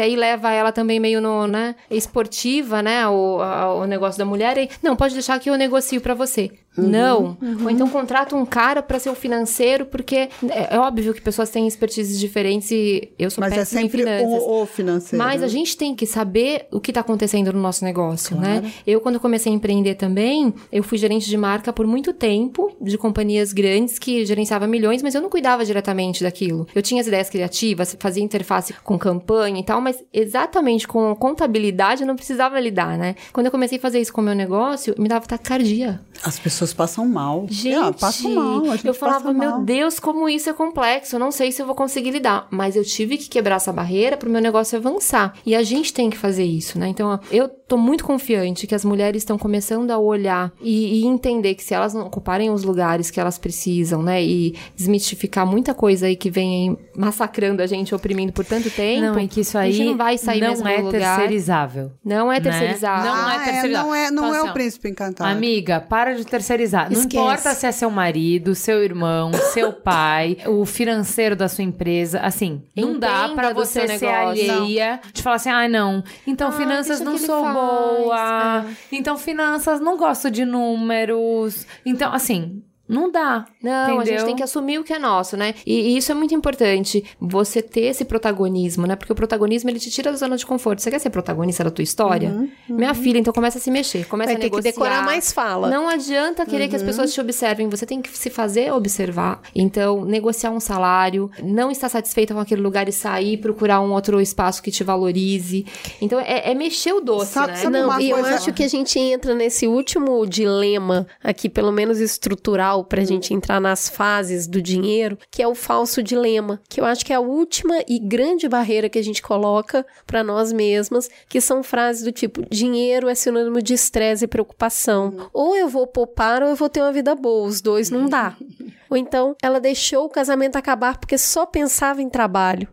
aí 0.00 0.14
leva 0.14 0.52
ela 0.52 0.70
também 0.70 1.00
meio 1.00 1.20
no, 1.20 1.48
né, 1.48 1.74
esportiva, 1.90 2.80
né, 2.82 3.06
o, 3.08 3.40
a- 3.42 3.74
o 3.74 3.84
negócio 3.84 4.16
da 4.18 4.24
mulher. 4.24 4.56
E, 4.58 4.70
não, 4.80 4.94
pode 4.94 5.12
deixar 5.14 5.38
que 5.40 5.50
eu 5.50 5.56
negocio 5.56 6.00
para 6.00 6.14
você. 6.14 6.50
Não. 6.78 7.38
Ou 7.64 7.70
então 7.70 7.88
contrata 7.88 8.36
um 8.36 8.44
cara 8.44 8.82
para 8.82 8.98
ser 8.98 9.08
o 9.08 9.14
financeiro, 9.14 9.86
porque 9.86 10.28
é, 10.50 10.74
é 10.74 10.78
óbvio 10.78 11.14
que 11.14 11.22
pessoas 11.22 11.48
têm 11.48 11.66
expertises 11.66 12.20
diferentes 12.20 12.70
e 12.70 13.08
eu 13.18 13.30
sou 13.30 13.40
Mas 13.40 13.54
é 13.56 13.64
sempre 13.64 14.02
em 14.02 14.04
finanças. 14.04 14.35
O, 14.38 14.62
o 14.62 14.66
financeiro. 14.66 15.22
Mas 15.24 15.42
a 15.42 15.46
né? 15.46 15.48
gente 15.48 15.76
tem 15.76 15.94
que 15.94 16.06
saber 16.06 16.66
o 16.70 16.80
que 16.80 16.90
está 16.90 17.00
acontecendo 17.00 17.52
no 17.52 17.60
nosso 17.60 17.84
negócio, 17.84 18.36
né? 18.36 18.72
Eu, 18.86 19.00
quando 19.00 19.18
comecei 19.20 19.52
a 19.52 19.54
empreender 19.54 19.94
também, 19.94 20.54
eu 20.70 20.82
fui 20.82 20.98
gerente 20.98 21.28
de 21.28 21.36
marca 21.36 21.72
por 21.72 21.86
muito 21.86 22.12
tempo, 22.12 22.74
de 22.80 22.96
companhias 22.98 23.52
grandes 23.52 23.98
que 23.98 24.24
gerenciava 24.24 24.66
milhões, 24.66 25.02
mas 25.02 25.14
eu 25.14 25.20
não 25.22 25.28
cuidava 25.30 25.64
diretamente 25.64 26.22
daquilo. 26.22 26.66
Eu 26.74 26.82
tinha 26.82 27.00
as 27.00 27.06
ideias 27.06 27.28
criativas, 27.30 27.96
fazia 27.98 28.22
interface 28.22 28.74
com 28.84 28.98
campanha 28.98 29.60
e 29.60 29.64
tal, 29.64 29.80
mas 29.80 30.02
exatamente 30.12 30.86
com 30.86 31.14
contabilidade 31.16 32.02
eu 32.02 32.06
não 32.06 32.16
precisava 32.16 32.58
lidar, 32.60 32.96
né? 32.98 33.14
Quando 33.32 33.46
eu 33.46 33.52
comecei 33.52 33.78
a 33.78 33.80
fazer 33.80 34.00
isso 34.00 34.12
com 34.12 34.20
o 34.20 34.24
meu 34.24 34.34
negócio, 34.34 34.94
me 34.98 35.08
dava 35.08 35.26
taquicardia. 35.26 36.00
As 36.22 36.38
pessoas 36.38 36.72
passam 36.72 37.06
mal. 37.06 37.46
Gente, 37.48 37.76
Ah, 37.76 37.92
passam 37.92 38.34
mal. 38.34 38.62
Eu 38.84 38.94
falava, 38.94 39.32
meu 39.32 39.50
mal. 39.50 39.62
Deus, 39.62 39.98
como 40.00 40.28
isso 40.28 40.48
é 40.48 40.52
complexo. 40.52 41.16
Eu 41.16 41.20
não 41.20 41.30
sei 41.30 41.52
se 41.52 41.60
eu 41.60 41.66
vou 41.66 41.74
conseguir 41.74 42.10
lidar. 42.10 42.46
Mas 42.50 42.76
eu 42.76 42.84
tive 42.84 43.16
que 43.18 43.28
quebrar 43.28 43.56
essa 43.56 43.72
barreira 43.72 44.15
pro 44.16 44.30
meu 44.30 44.40
negócio 44.40 44.78
avançar. 44.78 45.34
E 45.44 45.54
a 45.54 45.62
gente 45.62 45.92
tem 45.92 46.10
que 46.10 46.16
fazer 46.16 46.44
isso, 46.44 46.78
né? 46.78 46.88
Então, 46.88 47.18
eu 47.30 47.48
tô 47.48 47.76
muito 47.76 48.04
confiante 48.04 48.66
que 48.66 48.74
as 48.74 48.84
mulheres 48.84 49.22
estão 49.22 49.36
começando 49.36 49.90
a 49.90 49.98
olhar 49.98 50.52
e, 50.60 51.00
e 51.02 51.06
entender 51.06 51.54
que 51.54 51.62
se 51.64 51.74
elas 51.74 51.92
não 51.94 52.06
ocuparem 52.06 52.50
os 52.50 52.62
lugares 52.62 53.10
que 53.10 53.18
elas 53.20 53.38
precisam, 53.38 54.02
né? 54.02 54.22
E 54.22 54.54
desmistificar 54.76 55.44
muita 55.46 55.74
coisa 55.74 56.06
aí 56.06 56.16
que 56.16 56.30
vem 56.30 56.78
massacrando 56.96 57.62
a 57.62 57.66
gente, 57.66 57.94
oprimindo 57.94 58.32
por 58.32 58.44
tanto 58.44 58.70
tempo. 58.70 59.00
Não, 59.02 59.18
e 59.18 59.26
que 59.28 59.40
isso 59.40 59.58
a 59.58 59.62
aí 59.62 59.72
gente 59.72 59.90
não 59.90 59.96
vai 59.96 60.16
sair 60.16 60.40
não 60.40 60.48
mesmo 60.50 60.68
é 60.68 60.78
do 60.78 60.86
lugar. 60.86 61.16
terceirizável. 61.16 61.92
Não 62.04 62.30
é 62.30 62.36
né? 62.36 62.40
terceirizado. 62.40 63.04
Não 63.06 63.14
Ah, 63.26 63.34
é 63.34 63.44
terceirizado. 63.44 63.86
não 63.86 63.94
é, 63.94 64.10
não 64.10 64.24
Então, 64.24 64.34
é 64.34 64.38
assim, 64.38 64.46
o 64.46 64.50
ó, 64.50 64.52
príncipe 64.52 64.88
encantado. 64.88 65.30
Amiga, 65.30 65.80
para 65.80 66.14
de 66.14 66.24
terceirizar. 66.24 66.90
Não 66.90 67.00
Esquece. 67.00 67.16
importa 67.16 67.54
se 67.54 67.66
é 67.66 67.72
seu 67.72 67.90
marido, 67.90 68.54
seu 68.54 68.82
irmão, 68.84 69.32
seu 69.52 69.72
pai, 69.74 70.36
o 70.46 70.64
financeiro 70.64 71.34
da 71.34 71.48
sua 71.48 71.64
empresa. 71.64 72.20
Assim, 72.20 72.62
não 72.76 72.98
dá 72.98 73.26
Entenda 73.26 73.48
do 73.54 73.54
você 73.54 73.86
seu 73.98 74.05
ser 74.06 74.50
alheia 74.50 75.00
de 75.12 75.22
falar 75.22 75.36
assim, 75.36 75.50
ai 75.50 75.68
não. 75.68 76.02
Então, 76.26 76.48
Ah, 76.48 76.52
finanças 76.52 77.00
não 77.00 77.16
sou 77.18 77.42
faz. 77.42 77.54
boa. 77.54 78.64
É. 78.68 78.74
Então, 78.96 79.16
finanças 79.18 79.80
não 79.80 79.96
gosto 79.96 80.30
de 80.30 80.44
números. 80.44 81.66
Então, 81.84 82.12
assim, 82.12 82.62
não 82.88 83.10
dá. 83.10 83.44
Não, 83.62 83.72
a 83.72 83.88
gente 84.04 84.10
entendeu? 84.10 84.26
tem 84.26 84.36
que 84.36 84.42
assumir 84.42 84.78
o 84.78 84.84
que 84.84 84.92
é 84.92 84.98
nosso, 84.98 85.36
né? 85.36 85.54
E, 85.66 85.92
e 85.92 85.96
isso 85.96 86.10
é 86.12 86.14
muito 86.14 86.34
importante, 86.34 87.04
você 87.20 87.60
ter 87.62 87.82
esse 87.86 88.04
protagonismo, 88.04 88.86
né? 88.86 88.96
Porque 88.96 89.12
o 89.12 89.16
protagonismo, 89.16 89.68
ele 89.70 89.78
te 89.80 89.90
tira 89.90 90.10
da 90.10 90.16
zona 90.16 90.36
de 90.36 90.46
conforto. 90.46 90.80
Você 90.82 90.90
quer 90.90 90.98
ser 90.98 91.10
protagonista 91.10 91.64
da 91.64 91.70
tua 91.70 91.82
história? 91.82 92.48
Minha 92.68 92.94
filha, 92.94 93.18
então 93.18 93.32
começa 93.32 93.58
a 93.58 93.60
se 93.60 93.70
mexer, 93.70 94.06
começa 94.06 94.28
Vai 94.28 94.36
a 94.36 94.38
ter 94.40 94.50
que 94.50 94.56
negociar. 94.56 94.72
decorar 94.72 95.04
mais 95.04 95.32
fala. 95.32 95.68
Não 95.68 95.88
adianta 95.88 96.44
querer 96.46 96.68
que 96.68 96.76
as 96.76 96.82
pessoas 96.82 97.12
te 97.12 97.20
observem, 97.20 97.68
você 97.68 97.84
tem 97.86 98.00
que 98.00 98.16
se 98.16 98.30
fazer 98.30 98.72
observar. 98.72 99.40
Então, 99.54 100.04
negociar 100.04 100.50
um 100.50 100.60
salário, 100.60 101.30
não 101.42 101.70
estar 101.70 101.88
satisfeita 101.88 102.34
com 102.34 102.40
aquele 102.40 102.60
lugar 102.62 102.88
e 102.88 102.92
sair, 102.92 103.36
procurar 103.38 103.80
um 103.80 103.92
outro 103.92 104.20
espaço 104.20 104.62
que 104.62 104.70
te 104.70 104.84
valorize. 104.84 105.66
Então, 106.00 106.20
é, 106.20 106.50
é 106.50 106.54
mexer 106.54 106.92
o 106.92 107.00
doce, 107.00 107.32
Sabe- 107.32 107.52
né? 107.52 107.56
sabe 107.58 107.78
Não, 107.78 108.00
e 108.00 108.10
eu 108.10 108.24
acho 108.24 108.52
que 108.52 108.62
a 108.62 108.68
gente 108.68 108.98
entra 108.98 109.34
nesse 109.34 109.66
último 109.66 110.26
dilema 110.26 111.06
aqui, 111.22 111.48
pelo 111.48 111.72
menos 111.72 112.00
estrutural, 112.00 112.75
pra 112.84 113.04
gente 113.04 113.34
entrar 113.34 113.60
nas 113.60 113.88
fases 113.88 114.46
do 114.46 114.60
dinheiro, 114.60 115.18
que 115.30 115.42
é 115.42 115.48
o 115.48 115.54
falso 115.54 116.02
dilema, 116.02 116.60
que 116.68 116.80
eu 116.80 116.84
acho 116.84 117.04
que 117.04 117.12
é 117.12 117.16
a 117.16 117.20
última 117.20 117.82
e 117.88 117.98
grande 117.98 118.48
barreira 118.48 118.88
que 118.88 118.98
a 118.98 119.04
gente 119.04 119.22
coloca 119.22 119.86
pra 120.06 120.24
nós 120.24 120.52
mesmas, 120.52 121.08
que 121.28 121.40
são 121.40 121.62
frases 121.62 122.02
do 122.02 122.12
tipo: 122.12 122.44
dinheiro 122.48 123.08
é 123.08 123.14
sinônimo 123.14 123.62
de 123.62 123.74
estresse 123.74 124.24
e 124.24 124.28
preocupação. 124.28 125.28
Ou 125.32 125.56
eu 125.56 125.68
vou 125.68 125.86
poupar 125.86 126.42
ou 126.42 126.48
eu 126.50 126.56
vou 126.56 126.68
ter 126.68 126.80
uma 126.80 126.92
vida 126.92 127.14
boa, 127.14 127.46
os 127.46 127.60
dois 127.60 127.90
não 127.90 128.08
dá. 128.08 128.36
Ou 128.88 128.96
então, 128.96 129.34
ela 129.42 129.58
deixou 129.58 130.04
o 130.04 130.08
casamento 130.08 130.54
acabar 130.54 130.96
porque 130.96 131.18
só 131.18 131.44
pensava 131.44 132.00
em 132.00 132.08
trabalho. 132.08 132.68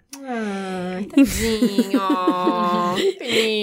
Tadinho. 1.10 2.02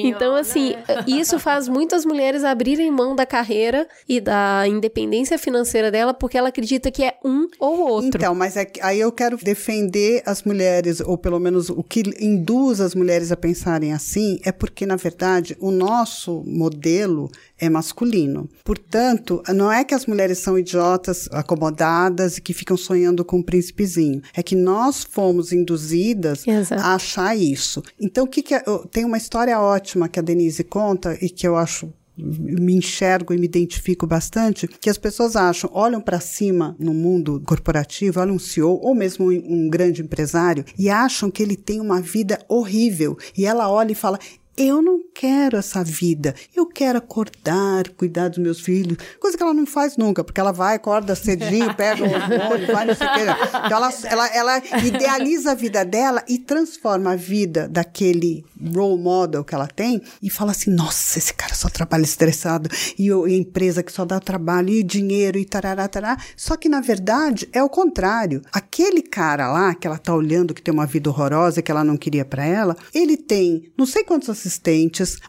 Então, 0.03 0.35
assim, 0.35 0.75
isso 1.07 1.39
faz 1.39 1.69
muitas 1.69 2.05
mulheres 2.05 2.43
abrirem 2.43 2.91
mão 2.91 3.15
da 3.15 3.25
carreira 3.25 3.87
e 4.09 4.21
da 4.21 4.65
independência 4.67 5.39
financeira 5.39 5.91
dela 5.91 6.13
porque 6.13 6.37
ela 6.37 6.49
acredita 6.49 6.91
que 6.91 7.05
é 7.05 7.15
um 7.25 7.47
ou 7.59 7.81
outro. 7.89 8.09
Então, 8.09 8.35
mas 8.35 8.57
é 8.57 8.65
que- 8.65 8.81
aí 8.83 8.99
eu 9.01 9.13
quero 9.13 9.37
defender 9.37 10.23
as 10.27 10.43
mulheres, 10.43 11.01
ou 11.01 11.17
pelo 11.17 11.39
menos 11.39 11.71
o 11.71 11.83
que 11.83 12.03
induz 12.21 12.81
as 12.81 12.95
mulheres 12.95 13.31
a 13.31 13.37
pensarem 13.37 13.93
assim, 13.93 14.41
é 14.45 14.51
porque, 14.51 14.85
na 14.85 14.97
verdade, 14.97 15.57
o 15.61 15.71
nosso 15.71 16.43
modelo 16.47 17.31
é 17.59 17.69
masculino. 17.69 18.49
Portanto, 18.65 19.43
não 19.55 19.71
é 19.71 19.85
que 19.85 19.95
as 19.95 20.07
mulheres 20.07 20.39
são 20.39 20.59
idiotas, 20.59 21.29
acomodadas 21.31 22.39
e 22.39 22.41
que 22.43 22.53
ficam 22.53 22.77
sonhando 22.77 23.25
com 23.25 23.37
um 23.39 23.43
príncipezinho. 23.43 24.23
É 24.35 24.43
que 24.43 24.57
nós 24.57 25.05
fomos 25.05 25.53
induzidas 25.53 26.40
Exato. 26.47 26.83
a 26.83 26.95
achar 26.95 27.37
isso. 27.37 27.83
Então, 27.99 28.25
o 28.25 28.29
que, 28.29 28.43
que 28.43 28.55
é, 28.55 28.63
tem 28.91 29.05
uma 29.05 29.17
história 29.17 29.59
ótima 29.59 30.09
que 30.09 30.19
a 30.19 30.23
Denise 30.23 30.63
conta 30.63 31.17
e 31.21 31.29
que 31.29 31.47
eu 31.47 31.57
acho 31.57 31.93
me 32.23 32.75
enxergo 32.75 33.33
e 33.33 33.39
me 33.39 33.47
identifico 33.47 34.07
bastante, 34.07 34.69
que 34.69 34.91
as 34.91 34.99
pessoas 34.99 35.37
acham, 35.37 35.71
olham 35.73 36.01
para 36.01 36.21
cima 36.21 36.77
no 36.79 36.93
mundo 36.93 37.43
corporativo, 37.47 38.21
olham 38.21 38.35
um 38.35 38.39
CEO 38.39 38.79
ou 38.83 38.95
mesmo 38.95 39.31
um, 39.31 39.65
um 39.65 39.69
grande 39.69 40.03
empresário 40.03 40.65
e 40.79 40.91
acham 40.91 41.31
que 41.31 41.43
ele 41.43 41.57
tem 41.57 41.81
uma 41.81 42.01
vida 42.01 42.39
horrível. 42.49 43.17
E 43.37 43.47
ela 43.47 43.71
olha 43.71 43.93
e 43.93 43.95
fala: 43.95 44.19
eu 44.63 44.83
não 44.83 45.01
quero 45.15 45.57
essa 45.57 45.83
vida. 45.83 46.35
Eu 46.55 46.67
quero 46.67 46.99
acordar, 46.99 47.89
cuidar 47.97 48.29
dos 48.29 48.37
meus 48.39 48.61
filhos. 48.61 48.99
Coisa 49.19 49.35
que 49.37 49.43
ela 49.43 49.55
não 49.55 49.65
faz 49.65 49.97
nunca, 49.97 50.23
porque 50.23 50.39
ela 50.39 50.53
vai, 50.53 50.77
acorda 50.77 51.15
cedinho, 51.15 51.73
pega 51.75 52.03
o 52.05 52.07
hormônio, 52.07 52.67
vai 52.67 52.85
não 52.85 52.95
sei 52.95 53.07
o 53.07 53.13
quê. 53.15 53.21
Então 53.65 53.77
ela, 53.79 53.93
ela, 54.05 54.27
ela 54.29 54.63
idealiza 54.85 55.53
a 55.53 55.55
vida 55.55 55.83
dela 55.85 56.23
e 56.29 56.39
transforma 56.39 57.13
a 57.13 57.17
vida 57.17 57.67
daquele 57.69 58.45
role 58.75 59.03
model 59.03 59.43
que 59.45 59.55
ela 59.55 59.67
tem 59.67 60.03
e 60.23 60.29
fala 60.29 60.51
assim: 60.51 60.71
nossa, 60.71 61.19
esse 61.19 61.33
cara 61.33 61.55
só 61.55 61.69
trabalha 61.71 62.03
estressado 62.03 62.69
e, 62.99 63.11
o- 63.11 63.27
e 63.27 63.35
a 63.35 63.39
empresa 63.39 63.83
que 63.83 63.91
só 63.93 64.05
dá 64.05 64.21
trabalho 64.21 64.69
e 64.69 64.83
dinheiro 64.83 65.39
e 65.39 65.45
tarará, 65.47 65.89
tarará. 65.89 66.19
Só 66.37 66.55
que 66.57 66.69
na 66.69 66.83
verdade 66.83 67.49
é 67.53 67.63
o 67.63 67.69
contrário. 67.71 68.43
Aquele 68.53 69.01
cara 69.01 69.51
lá 69.51 69.75
que 69.75 69.87
ela 69.87 69.97
tá 69.97 70.15
olhando 70.15 70.53
que 70.53 70.61
tem 70.63 70.73
uma 70.75 70.85
vida 70.87 71.09
horrorosa 71.09 71.63
que 71.63 71.71
ela 71.71 71.83
não 71.83 71.97
queria 71.97 72.25
para 72.27 72.45
ela, 72.45 72.77
ele 72.95 73.17
tem 73.17 73.73
não 73.79 73.87
sei 73.87 74.05
quantos 74.05 74.29
assistentes, 74.29 74.50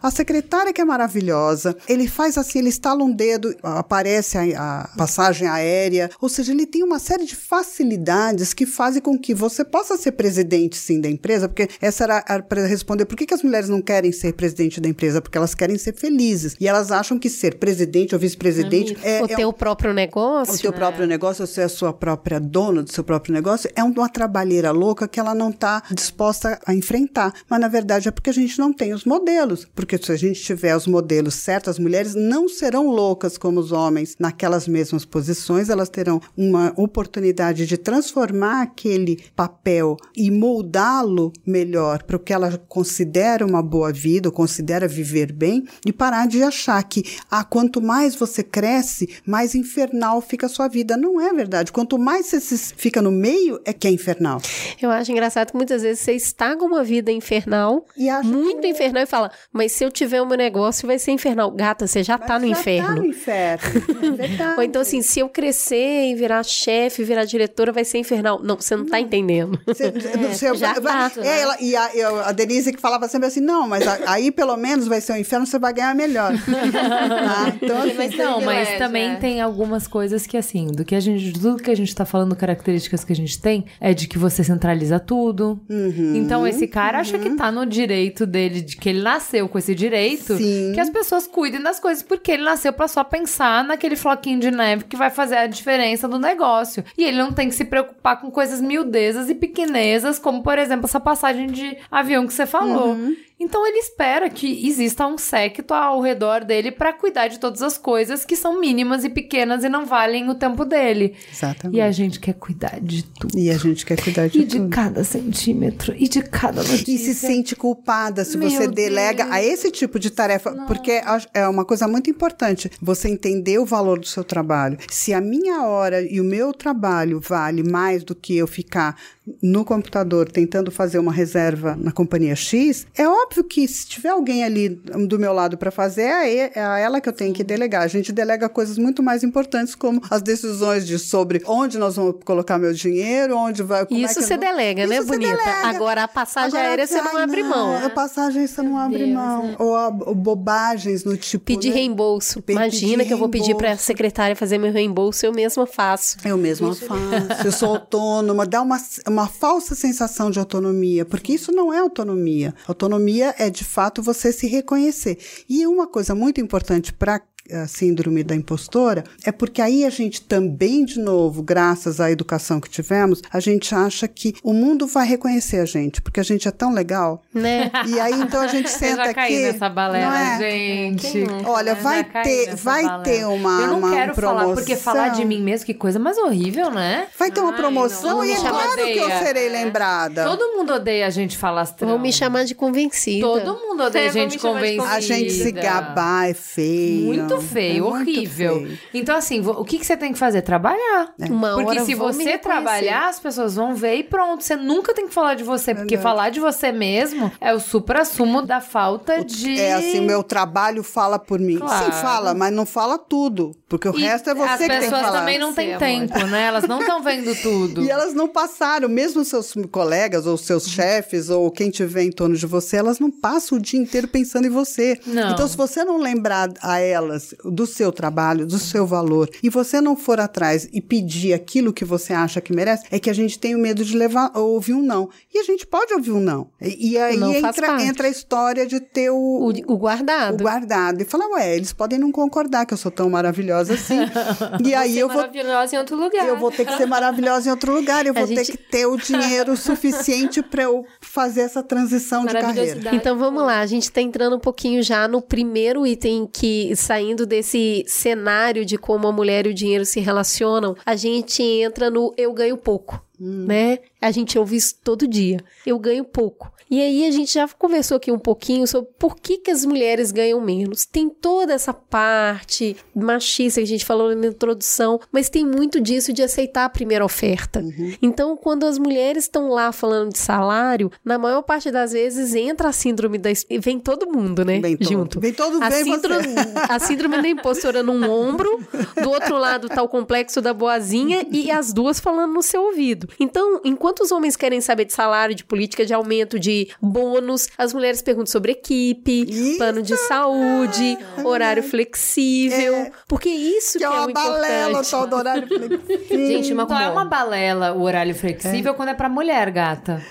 a 0.01 0.09
secretária 0.11 0.73
que 0.73 0.81
é 0.81 0.85
maravilhosa, 0.85 1.75
ele 1.87 2.07
faz 2.07 2.37
assim, 2.37 2.59
ele 2.59 2.69
estala 2.69 3.03
um 3.03 3.11
dedo, 3.11 3.55
aparece 3.63 4.37
a, 4.37 4.81
a 4.81 4.87
passagem 4.97 5.47
aérea, 5.47 6.09
ou 6.19 6.27
seja, 6.29 6.51
ele 6.51 6.65
tem 6.65 6.83
uma 6.83 6.99
série 6.99 7.25
de 7.25 7.35
facilidades 7.35 8.53
que 8.53 8.65
fazem 8.65 9.01
com 9.01 9.17
que 9.17 9.33
você 9.33 9.63
possa 9.63 9.97
ser 9.97 10.11
presidente 10.13 10.77
sim 10.77 10.99
da 10.99 11.09
empresa, 11.09 11.47
porque 11.47 11.67
essa 11.81 12.03
era 12.03 12.41
para 12.43 12.65
responder 12.65 13.05
por 13.05 13.15
que, 13.15 13.25
que 13.25 13.33
as 13.33 13.43
mulheres 13.43 13.69
não 13.69 13.81
querem 13.81 14.11
ser 14.11 14.33
presidente 14.33 14.79
da 14.79 14.89
empresa, 14.89 15.21
porque 15.21 15.37
elas 15.37 15.55
querem 15.55 15.77
ser 15.77 15.93
felizes 15.95 16.55
e 16.59 16.67
elas 16.67 16.91
acham 16.91 17.17
que 17.17 17.29
ser 17.29 17.55
presidente 17.55 18.13
ou 18.13 18.19
vice-presidente 18.19 18.97
é, 19.03 19.21
o 19.21 19.25
é 19.25 19.35
teu 19.35 19.49
um- 19.49 19.53
próprio 19.53 19.93
negócio. 19.93 20.55
o 20.55 20.59
teu 20.59 20.73
próprio 20.73 21.05
negócio, 21.07 21.45
você 21.45 21.61
é 21.61 21.63
a 21.65 21.69
sua 21.69 21.93
própria 21.93 22.39
dona 22.39 22.83
do 22.83 22.91
seu 22.91 23.03
próprio 23.03 23.33
negócio, 23.33 23.69
é 23.75 23.83
uma 23.83 24.09
trabalheira 24.09 24.71
louca 24.71 25.07
que 25.07 25.19
ela 25.19 25.33
não 25.35 25.49
está 25.49 25.83
disposta 25.91 26.59
a 26.65 26.73
enfrentar. 26.73 27.33
Mas, 27.49 27.59
na 27.59 27.67
verdade, 27.67 28.07
é 28.07 28.11
porque 28.11 28.29
a 28.29 28.33
gente 28.33 28.57
não 28.59 28.73
tem 28.73 28.93
os 28.93 29.05
modelos. 29.11 29.67
Porque 29.75 29.97
se 29.97 30.11
a 30.11 30.15
gente 30.15 30.41
tiver 30.41 30.75
os 30.75 30.87
modelos 30.87 31.35
certos, 31.35 31.69
as 31.71 31.79
mulheres 31.79 32.15
não 32.15 32.47
serão 32.47 32.87
loucas 32.89 33.37
como 33.37 33.59
os 33.59 33.71
homens 33.71 34.15
naquelas 34.19 34.67
mesmas 34.67 35.03
posições, 35.05 35.69
elas 35.69 35.89
terão 35.89 36.21
uma 36.37 36.73
oportunidade 36.77 37.65
de 37.65 37.77
transformar 37.77 38.61
aquele 38.61 39.21
papel 39.35 39.97
e 40.15 40.31
moldá-lo 40.31 41.33
melhor 41.45 42.03
para 42.03 42.15
o 42.15 42.19
que 42.19 42.31
ela 42.33 42.57
considera 42.69 43.45
uma 43.45 43.61
boa 43.61 43.91
vida, 43.91 44.29
ou 44.29 44.33
considera 44.33 44.87
viver 44.87 45.31
bem, 45.33 45.65
e 45.85 45.91
parar 45.91 46.27
de 46.27 46.41
achar 46.43 46.81
que 46.83 47.03
ah, 47.29 47.43
quanto 47.43 47.81
mais 47.81 48.15
você 48.15 48.41
cresce, 48.43 49.09
mais 49.25 49.55
infernal 49.55 50.21
fica 50.21 50.45
a 50.45 50.49
sua 50.49 50.67
vida. 50.67 50.95
Não 50.95 51.19
é 51.19 51.33
verdade. 51.33 51.71
Quanto 51.71 51.97
mais 51.97 52.27
você 52.27 52.39
fica 52.77 53.01
no 53.01 53.11
meio, 53.11 53.59
é 53.65 53.73
que 53.73 53.87
é 53.87 53.91
infernal. 53.91 54.39
Eu 54.81 54.89
acho 54.89 55.11
engraçado 55.11 55.51
que 55.51 55.57
muitas 55.57 55.81
vezes 55.81 55.99
você 56.03 56.13
estaga 56.13 56.63
uma 56.63 56.83
vida 56.83 57.11
infernal, 57.11 57.85
E 57.97 58.09
muito 58.23 58.61
que- 58.61 58.67
infernal, 58.91 59.03
e 59.03 59.05
fala, 59.07 59.31
mas 59.51 59.71
se 59.71 59.83
eu 59.83 59.91
tiver 59.91 60.21
o 60.21 60.25
meu 60.25 60.37
negócio, 60.37 60.85
vai 60.87 60.99
ser 60.99 61.11
infernal. 61.11 61.49
Gata, 61.51 61.87
você 61.87 62.03
já 62.03 62.17
tá 62.17 62.37
no 62.39 62.45
Já 62.47 62.51
inferno. 62.59 62.87
Tá 62.87 62.95
no 62.95 63.05
inferno. 63.05 63.61
É. 64.21 64.55
Ou 64.57 64.63
então, 64.63 64.81
assim, 64.81 65.01
se 65.01 65.19
eu 65.19 65.29
crescer 65.29 66.09
e 66.11 66.15
virar 66.15 66.43
chefe, 66.43 67.03
virar 67.03 67.25
diretora, 67.25 67.71
vai 67.71 67.83
ser 67.83 67.97
infernal. 67.97 68.39
Não, 68.43 68.55
você 68.55 68.75
não 68.75 68.85
tá 68.85 68.99
entendendo. 68.99 69.59
Já 70.55 70.73
vai- 70.73 71.09
tá, 71.09 71.11
é, 71.17 71.19
né? 71.21 71.41
ela- 71.41 71.57
e 71.59 71.75
a, 71.75 71.95
eu- 71.95 72.19
a 72.21 72.31
Denise 72.31 72.71
que 72.73 72.79
falava 72.81 73.07
sempre 73.07 73.27
assim, 73.27 73.39
não, 73.41 73.67
mas 73.67 73.87
a- 73.87 73.99
aí 74.07 74.31
pelo 74.31 74.55
menos 74.57 74.87
vai 74.87 75.01
ser 75.01 75.13
o 75.13 75.17
inferno, 75.17 75.45
você 75.45 75.57
vai 75.59 75.73
ganhar 75.73 75.95
melhor. 75.95 76.33
Tá? 76.81 77.53
Então, 77.61 77.77
assim, 77.79 77.93
Mas 77.97 78.17
não, 78.17 78.41
mas 78.41 78.45
privilégio, 78.45 78.77
também 78.79 79.11
é. 79.11 79.15
tem 79.15 79.41
algumas 79.41 79.87
coisas 79.87 80.25
que, 80.25 80.37
assim, 80.37 80.67
do 80.67 80.83
que 80.85 80.95
a 80.95 80.99
gente, 80.99 81.31
de 81.31 81.33
tudo 81.39 81.61
que 81.61 81.69
a 81.71 81.75
gente 81.75 81.93
tá 81.95 82.05
falando, 82.05 82.35
características 82.35 83.03
que 83.03 83.13
a 83.13 83.15
gente 83.15 83.39
tem, 83.39 83.65
é 83.79 83.93
de 83.93 84.07
que 84.07 84.17
você 84.17 84.43
centraliza 84.43 84.99
tudo. 84.99 85.59
Uhum. 85.69 86.15
então, 86.15 86.47
esse 86.47 86.67
cara 86.67 86.99
acha 86.99 87.17
que 87.17 87.29
tá 87.31 87.51
no 87.51 87.65
direito 87.65 88.25
dele, 88.25 88.61
de 88.61 88.75
que 88.81 88.89
ele 88.89 89.03
nasceu 89.03 89.47
com 89.47 89.59
esse 89.59 89.75
direito, 89.75 90.35
Sim. 90.35 90.71
que 90.73 90.79
as 90.79 90.89
pessoas 90.89 91.27
cuidem 91.27 91.61
das 91.61 91.79
coisas, 91.79 92.01
porque 92.01 92.31
ele 92.31 92.43
nasceu 92.43 92.73
pra 92.73 92.87
só 92.87 93.03
pensar 93.03 93.63
naquele 93.63 93.95
floquinho 93.95 94.39
de 94.39 94.49
neve 94.49 94.85
que 94.85 94.97
vai 94.97 95.11
fazer 95.11 95.37
a 95.37 95.45
diferença 95.45 96.07
do 96.07 96.17
negócio. 96.17 96.83
E 96.97 97.03
ele 97.03 97.19
não 97.19 97.31
tem 97.31 97.47
que 97.47 97.53
se 97.53 97.63
preocupar 97.63 98.19
com 98.19 98.31
coisas 98.31 98.59
miudezas 98.59 99.29
e 99.29 99.35
pequenezas, 99.35 100.17
como, 100.17 100.41
por 100.41 100.57
exemplo, 100.57 100.85
essa 100.85 100.99
passagem 100.99 101.45
de 101.45 101.77
avião 101.91 102.25
que 102.25 102.33
você 102.33 102.47
falou. 102.47 102.93
Uhum. 102.93 103.15
Então 103.43 103.65
ele 103.67 103.79
espera 103.79 104.29
que 104.29 104.67
exista 104.67 105.05
um 105.07 105.17
séquito 105.17 105.73
ao 105.73 105.99
redor 105.99 106.45
dele 106.45 106.71
pra 106.71 106.93
cuidar 106.93 107.27
de 107.27 107.39
todas 107.39 107.61
as 107.61 107.77
coisas 107.77 108.23
que 108.23 108.35
são 108.35 108.59
mínimas 108.59 109.03
e 109.03 109.09
pequenas 109.09 109.63
e 109.63 109.69
não 109.69 109.85
valem 109.85 110.29
o 110.29 110.35
tempo 110.35 110.63
dele. 110.63 111.15
Exatamente. 111.31 111.77
E 111.77 111.81
a 111.81 111.91
gente 111.91 112.19
quer 112.19 112.33
cuidar 112.35 112.79
de 112.79 113.03
tudo. 113.03 113.37
E 113.37 113.49
a 113.49 113.57
gente 113.57 113.85
quer 113.85 113.99
cuidar 114.01 114.27
de 114.29 114.39
E 114.41 114.45
de 114.45 114.57
tudo. 114.57 114.69
cada 114.69 115.03
centímetro, 115.03 115.93
e 115.97 116.07
de 116.07 116.21
cada 116.21 116.61
notícia. 116.61 116.91
E 116.93 116.97
se 116.99 117.15
sente 117.15 117.55
culpada 117.55 118.23
se 118.23 118.37
Meu 118.37 118.49
você 118.49 118.67
delega 118.67 119.23
Deus. 119.23 119.35
a 119.35 119.43
esse 119.43 119.71
tipo 119.71 119.97
de 119.99 120.11
tarefa, 120.11 120.51
porque 120.67 121.01
a- 121.03 121.21
é 121.33 121.47
uma 121.47 121.65
coisa 121.65 121.87
muito 121.87 122.09
importante 122.09 122.69
você 122.81 123.09
entender 123.09 123.57
o 123.57 123.65
valor 123.65 123.99
do 123.99 124.05
seu 124.07 124.23
trabalho. 124.23 124.77
Se 124.89 125.13
a 125.13 125.19
minha 125.21 125.63
hora 125.63 126.01
e 126.01 126.21
o 126.21 126.23
meu 126.23 126.53
trabalho 126.53 127.19
vale 127.19 127.63
mais 127.63 128.03
do 128.03 128.13
que 128.13 128.37
eu 128.37 128.45
ficar 128.45 128.95
no 129.41 129.63
computador 129.65 130.29
tentando 130.29 130.69
fazer 130.71 130.99
uma 130.99 131.11
reserva 131.11 131.75
na 131.79 131.91
companhia 131.91 132.35
X, 132.35 132.85
é 132.95 133.07
óbvio 133.07 133.30
que 133.43 133.67
se 133.67 133.87
tiver 133.87 134.09
alguém 134.09 134.43
ali 134.43 134.69
do 134.69 135.17
meu 135.19 135.33
lado 135.33 135.57
para 135.57 135.71
fazer, 135.71 136.01
é 136.03 136.13
a 136.13 136.51
é 136.53 136.63
a 136.63 136.77
ela 136.79 136.99
que 137.01 137.07
eu 137.09 137.13
tenho 137.13 137.33
que 137.33 137.43
delegar. 137.43 137.81
A 137.83 137.87
gente 137.87 138.11
delega 138.11 138.47
coisas 138.49 138.77
muito 138.77 139.01
mais 139.01 139.23
importantes, 139.23 139.73
como 139.75 140.01
as 140.09 140.21
decisões 140.21 140.85
de 140.85 140.97
sobre 140.99 141.41
onde 141.45 141.77
nós 141.77 141.95
vamos 141.95 142.15
colocar 142.25 142.57
meu 142.57 142.73
dinheiro, 142.73 143.35
onde 143.37 143.63
vai. 143.63 143.81
é 143.83 143.85
Isso 143.95 144.19
eu 144.19 144.23
você 144.23 144.35
vou- 144.37 144.45
delega, 144.45 144.85
né, 144.87 144.95
Isso 144.97 145.07
você 145.07 145.17
bonita? 145.17 145.37
delega. 145.37 145.67
Agora 145.69 146.03
a 146.03 146.07
passagem 146.07 146.49
Agora, 146.49 146.67
aérea 146.69 146.87
você 146.87 147.01
não 147.01 147.17
ai, 147.17 147.23
abre 147.23 147.43
mão. 147.43 147.85
A 147.85 147.89
passagem 147.89 148.45
você 148.47 148.61
não 148.61 148.77
abre 148.77 149.05
mão. 149.13 149.55
Ou, 149.59 149.75
a- 149.75 149.87
ou 150.05 150.15
bobagens 150.15 151.03
no 151.03 151.15
tipo. 151.17 151.45
Pedir 151.45 151.69
né? 151.69 151.75
reembolso. 151.75 152.41
Pe- 152.41 152.53
Imagina 152.53 153.05
que 153.05 153.13
eu 153.13 153.17
vou 153.17 153.29
pedir 153.29 153.55
pra 153.55 153.69
reembolso. 153.69 153.85
secretária 153.85 154.35
fazer 154.35 154.57
meu 154.57 154.71
reembolso, 154.71 155.25
eu 155.25 155.31
mesma 155.33 155.65
faço. 155.65 156.17
Eu 156.25 156.37
mesma 156.37 156.73
faço, 156.75 157.45
eu 157.45 157.51
sou 157.51 157.69
autônoma, 157.69 158.45
dá 158.45 158.61
uma, 158.61 158.77
uma 159.07 159.27
falsa 159.27 159.75
sensação 159.75 160.29
de 160.31 160.39
autonomia, 160.39 161.05
porque 161.05 161.33
isso 161.33 161.51
não 161.51 161.71
é 161.73 161.79
autonomia. 161.79 162.53
Autonomia 162.67 163.20
é, 163.21 163.49
de 163.49 163.63
fato, 163.63 164.01
você 164.01 164.31
se 164.31 164.47
reconhecer. 164.47 165.17
E 165.47 165.65
uma 165.65 165.87
coisa 165.87 166.13
muito 166.15 166.41
importante 166.41 166.93
para 166.93 167.21
a 167.51 167.67
síndrome 167.67 168.23
da 168.23 168.35
impostora 168.35 169.03
é 169.25 169.31
porque 169.31 169.61
aí 169.61 169.85
a 169.85 169.89
gente 169.89 170.21
também, 170.21 170.85
de 170.85 170.99
novo, 170.99 171.41
graças 171.41 171.99
à 171.99 172.11
educação 172.11 172.59
que 172.59 172.69
tivemos, 172.69 173.21
a 173.31 173.39
gente 173.39 173.73
acha 173.73 174.07
que 174.07 174.33
o 174.43 174.53
mundo 174.53 174.87
vai 174.87 175.05
reconhecer 175.07 175.57
a 175.57 175.65
gente, 175.65 176.01
porque 176.01 176.19
a 176.19 176.23
gente 176.23 176.47
é 176.47 176.51
tão 176.51 176.73
legal. 176.73 177.23
Né? 177.33 177.71
E 177.87 177.99
aí, 177.99 178.13
então, 178.21 178.41
a 178.41 178.47
gente 178.47 178.65
Eu 178.71 178.77
senta 178.77 179.05
já 179.05 179.13
caí 179.13 179.35
aqui... 179.35 179.43
nessa 179.53 179.69
balela, 179.69 180.05
não 180.11 180.15
é? 180.15 180.37
gente. 180.39 181.23
Olha, 181.45 181.75
já 181.75 181.81
vai 181.81 182.03
ter- 182.23 182.55
vai 182.55 182.83
balela. 182.83 183.03
ter 183.03 183.25
uma- 183.25 183.61
Eu 183.61 183.67
não 183.67 183.79
uma 183.79 183.91
quero 183.91 184.15
falar, 184.15 184.45
porque 184.53 184.75
promoção. 184.75 184.93
falar 184.93 185.09
de 185.09 185.25
mim 185.25 185.41
mesmo, 185.41 185.65
que 185.65 185.73
coisa 185.73 185.99
mais 185.99 186.17
horrível, 186.17 186.69
né? 186.71 187.07
Vai 187.17 187.31
ter 187.31 187.39
uma 187.41 187.53
promoção 187.53 188.17
não, 188.17 188.25
e 188.25 188.31
é 188.31 188.35
todo 188.35 188.45
mundo 188.45 188.53
claro 188.63 188.75
que 188.85 188.97
eu 188.97 189.03
odeia. 189.05 189.19
serei 189.23 189.49
lembrada. 189.49 190.23
Todo 190.25 190.47
mundo 190.57 190.73
odeia 190.73 191.07
a 191.07 191.09
gente 191.09 191.37
falastrão. 191.37 191.89
Vão 191.89 191.99
me 191.99 192.11
chamar 192.13 192.45
de 192.45 192.55
convencida. 192.55 193.25
Todo 193.25 193.59
mundo 193.59 193.83
odeia 193.83 194.09
a 194.09 194.13
gente 194.13 194.37
convencida. 194.39 194.83
A 194.89 194.99
gente 194.99 195.31
se 195.31 195.51
gabar 195.51 196.29
é 196.29 196.33
feio. 196.33 197.05
Muito 197.05 197.30
feio, 197.39 197.85
É 197.87 197.89
muito 197.89 198.09
horrível. 198.09 198.55
feio. 198.61 198.79
Então, 198.93 199.15
assim, 199.15 199.39
o 199.45 199.63
que, 199.63 199.77
que 199.77 199.85
você 199.85 199.95
tem 199.95 200.11
que 200.11 200.19
fazer? 200.19 200.41
Trabalhar. 200.41 201.13
Uma 201.29 201.53
Porque 201.53 201.69
hora 201.69 201.85
se 201.85 201.93
você 201.95 202.37
trabalhar, 202.37 203.07
as 203.09 203.19
pessoas 203.19 203.55
vão 203.55 203.75
ver 203.75 203.95
e 203.97 204.03
pronto. 204.03 204.43
Você 204.43 204.55
nunca 204.55 204.93
tem 204.93 205.07
que 205.07 205.13
falar 205.13 205.35
de 205.35 205.43
você, 205.43 205.73
porque 205.75 205.97
falar 205.97 206.29
de 206.31 206.39
você 206.39 206.71
mesmo 206.71 207.31
é 207.39 207.53
o 207.53 207.59
supra-sumo 207.59 208.41
da 208.41 208.59
falta 208.59 209.23
de. 209.23 209.59
É 209.59 209.73
assim, 209.73 210.01
meu 210.01 210.23
trabalho 210.23 210.83
fala 210.83 211.19
por 211.19 211.39
mim. 211.39 211.59
Claro. 211.59 211.85
Sim, 211.85 211.91
fala, 212.01 212.33
mas 212.33 212.51
não 212.51 212.65
fala 212.65 212.97
tudo. 212.97 213.51
Porque 213.69 213.87
o 213.87 213.97
E 213.97 214.01
resto 214.01 214.29
é 214.29 214.33
você 214.35 214.49
as 214.49 214.57
que 214.59 214.67
tem 214.67 214.79
que 214.79 214.83
pessoas 214.85 215.01
falar. 215.01 215.19
também 215.19 215.37
não 215.39 215.53
têm 215.53 215.69
amor. 215.73 215.79
tempo, 215.79 216.25
né? 216.27 216.43
Elas 216.47 216.67
não 216.67 216.79
estão 216.81 217.01
vendo 217.01 217.33
tudo. 217.41 217.81
E 217.83 217.89
elas 217.89 218.13
não 218.13 218.27
passaram, 218.27 218.87
mesmo 218.89 219.23
seus 219.23 219.53
colegas 219.71 220.25
ou 220.25 220.37
seus 220.37 220.67
chefes 220.67 221.29
ou 221.29 221.49
quem 221.51 221.69
tiver 221.69 222.03
em 222.03 222.11
torno 222.11 222.35
de 222.35 222.45
você, 222.45 222.77
elas 222.77 222.99
não 222.99 223.09
passam 223.11 223.57
o 223.57 223.61
dia 223.61 223.79
inteiro 223.79 224.07
pensando 224.07 224.45
em 224.45 224.49
você. 224.49 224.99
Não. 225.05 225.31
Então, 225.31 225.47
se 225.47 225.55
você 225.57 225.83
não 225.83 225.97
lembrar 225.97 226.49
a 226.61 226.79
elas 226.79 227.20
do 227.45 227.65
seu 227.65 227.91
trabalho, 227.91 228.45
do 228.45 228.57
seu 228.59 228.85
valor, 228.85 229.29
e 229.41 229.49
você 229.49 229.79
não 229.81 229.95
for 229.95 230.19
atrás 230.19 230.67
e 230.71 230.81
pedir 230.81 231.33
aquilo 231.33 231.73
que 231.73 231.85
você 231.85 232.13
acha 232.13 232.39
que 232.41 232.53
merece, 232.55 232.85
é 232.91 232.99
que 232.99 233.09
a 233.09 233.13
gente 233.13 233.37
tem 233.39 233.55
o 233.55 233.59
medo 233.59 233.83
de 233.83 233.95
levar 233.97 234.31
ouvir 234.37 234.73
um 234.73 234.81
não. 234.81 235.09
E 235.33 235.39
a 235.39 235.43
gente 235.43 235.65
pode 235.65 235.93
ouvir 235.93 236.11
um 236.11 236.19
não. 236.19 236.47
E, 236.61 236.91
e 236.91 236.97
aí 236.97 237.17
não 237.17 237.33
entra, 237.33 237.81
entra 237.83 238.07
a 238.07 238.09
história 238.09 238.65
de 238.65 238.79
ter 238.79 239.09
o, 239.09 239.15
O, 239.15 239.49
o 239.73 239.77
guardado. 239.77 240.35
o 240.35 240.43
guardado. 240.43 241.01
E 241.01 241.05
falar, 241.05 241.27
ué, 241.31 241.55
eles 241.55 241.73
podem 241.73 241.97
não 241.99 242.11
concordar 242.11 242.65
que 242.65 242.73
eu 242.73 242.77
sou 242.77 242.91
tão 242.91 243.09
maravilhosa 243.09 243.73
assim. 243.73 243.99
e 244.65 244.73
aí 244.73 244.97
eu 244.97 245.07
vou 245.07 245.17
maravilhosa 245.17 245.75
em 245.75 245.79
outro 245.79 245.95
lugar. 245.97 246.27
eu 246.27 246.37
vou 246.37 246.51
ter 246.51 246.65
que 246.65 246.75
ser 246.77 246.85
maravilhosa 246.85 247.47
em 247.49 247.51
outro 247.51 247.73
lugar, 247.73 248.05
eu 248.05 248.13
A 248.15 248.19
vou 248.19 248.27
ter 248.27 248.35
gente- 248.45 248.51
que 248.51 248.57
ter 248.57 248.85
o 248.85 248.97
dinheiro 248.97 249.55
suficiente 249.57 250.41
para 250.41 250.63
eu 250.63 250.85
fazer 251.01 251.41
essa 251.41 251.61
transição 251.63 252.25
de 252.25 252.33
carreira. 252.33 252.95
Então 252.95 253.17
vamos 253.17 253.43
lá, 253.43 253.59
a 253.59 253.65
gente 253.65 253.91
tá 253.91 254.01
entrando 254.01 254.35
um 254.35 254.39
pouquinho 254.39 254.81
já 254.83 255.07
no 255.07 255.21
primeiro 255.21 255.85
item 255.85 256.27
que, 256.31 256.75
saindo 256.75 257.10
desse 257.15 257.83
cenário 257.87 258.65
de 258.65 258.77
como 258.77 259.07
a 259.07 259.11
mulher 259.11 259.45
e 259.45 259.49
o 259.49 259.53
dinheiro 259.53 259.85
se 259.85 259.99
relacionam, 259.99 260.75
a 260.85 260.95
gente 260.95 261.41
entra 261.43 261.89
no 261.89 262.13
eu 262.17 262.33
ganho 262.33 262.57
pouco. 262.57 263.03
Né? 263.23 263.79
A 264.01 264.09
gente 264.09 264.39
ouve 264.39 264.55
isso 264.55 264.75
todo 264.83 265.07
dia. 265.07 265.39
Eu 265.65 265.77
ganho 265.77 266.03
pouco. 266.03 266.51
E 266.71 266.81
aí 266.81 267.05
a 267.05 267.11
gente 267.11 267.33
já 267.33 267.47
conversou 267.49 267.97
aqui 267.97 268.11
um 268.11 268.17
pouquinho 268.17 268.65
sobre 268.65 268.89
por 268.97 269.17
que, 269.17 269.37
que 269.37 269.51
as 269.51 269.65
mulheres 269.65 270.11
ganham 270.11 270.39
menos. 270.39 270.85
Tem 270.85 271.09
toda 271.09 271.53
essa 271.53 271.73
parte 271.73 272.77
machista 272.95 273.59
que 273.59 273.65
a 273.65 273.67
gente 273.67 273.85
falou 273.85 274.15
na 274.15 274.27
introdução, 274.27 274.99
mas 275.11 275.29
tem 275.29 275.45
muito 275.45 275.81
disso 275.81 276.13
de 276.13 276.23
aceitar 276.23 276.63
a 276.63 276.69
primeira 276.69 277.03
oferta. 277.03 277.61
Então, 278.01 278.37
quando 278.37 278.65
as 278.65 278.79
mulheres 278.79 279.25
estão 279.25 279.49
lá 279.49 279.71
falando 279.73 280.13
de 280.13 280.17
salário, 280.17 280.89
na 281.03 281.17
maior 281.17 281.41
parte 281.41 281.69
das 281.69 281.91
vezes 281.91 282.33
entra 282.33 282.69
a 282.69 282.71
síndrome 282.71 283.17
da. 283.17 283.29
Vem 283.59 283.77
todo 283.77 284.09
mundo, 284.09 284.45
né? 284.45 284.59
Vem 284.61 284.77
todo. 284.77 284.87
Junto. 284.89 285.19
Vem 285.19 285.33
todo, 285.33 285.61
A 285.61 285.69
vem 285.69 285.83
síndrome, 285.83 286.27
você. 286.27 286.53
a 286.69 286.79
síndrome 286.79 287.21
da 287.21 287.27
impostora 287.27 287.83
num 287.83 288.09
ombro, 288.09 288.59
do 289.01 289.09
outro 289.09 289.37
lado 289.37 289.67
tá 289.67 289.83
o 289.83 289.89
complexo 289.89 290.41
da 290.41 290.53
boazinha 290.53 291.25
e 291.29 291.51
as 291.51 291.73
duas 291.73 291.99
falando 291.99 292.33
no 292.33 292.41
seu 292.41 292.63
ouvido. 292.63 293.09
Então, 293.19 293.61
enquanto 293.63 294.01
os 294.01 294.11
homens 294.11 294.35
querem 294.35 294.61
saber 294.61 294.85
de 294.85 294.93
salário, 294.93 295.35
de 295.35 295.43
política 295.43 295.85
de 295.85 295.93
aumento, 295.93 296.39
de 296.39 296.69
bônus, 296.81 297.47
as 297.57 297.73
mulheres 297.73 298.01
perguntam 298.01 298.31
sobre 298.31 298.51
equipe, 298.53 299.25
Isso. 299.29 299.57
plano 299.57 299.81
de 299.81 299.95
saúde, 299.97 300.97
horário 301.23 301.63
flexível, 301.63 302.91
porque 303.07 303.29
isso 303.29 303.73
que, 303.73 303.79
Que 303.79 303.83
é 303.83 303.87
é, 303.87 303.89
uma 303.89 304.05
o 304.09 304.13
balela, 304.13 304.69
importante. 304.69 304.91
tal 304.91 305.07
do 305.07 305.15
horário 305.15 305.47
flexível. 305.47 306.27
Gente, 306.27 306.53
uma 306.53 306.63
Então 306.63 306.79
é 306.79 306.89
uma 306.89 307.05
balela 307.05 307.73
o 307.73 307.81
horário 307.81 308.13
flexível 308.15 308.73
quando 308.73 308.89
é 308.89 308.93
pra 308.93 309.09
mulher, 309.09 309.49
gata. 309.51 310.01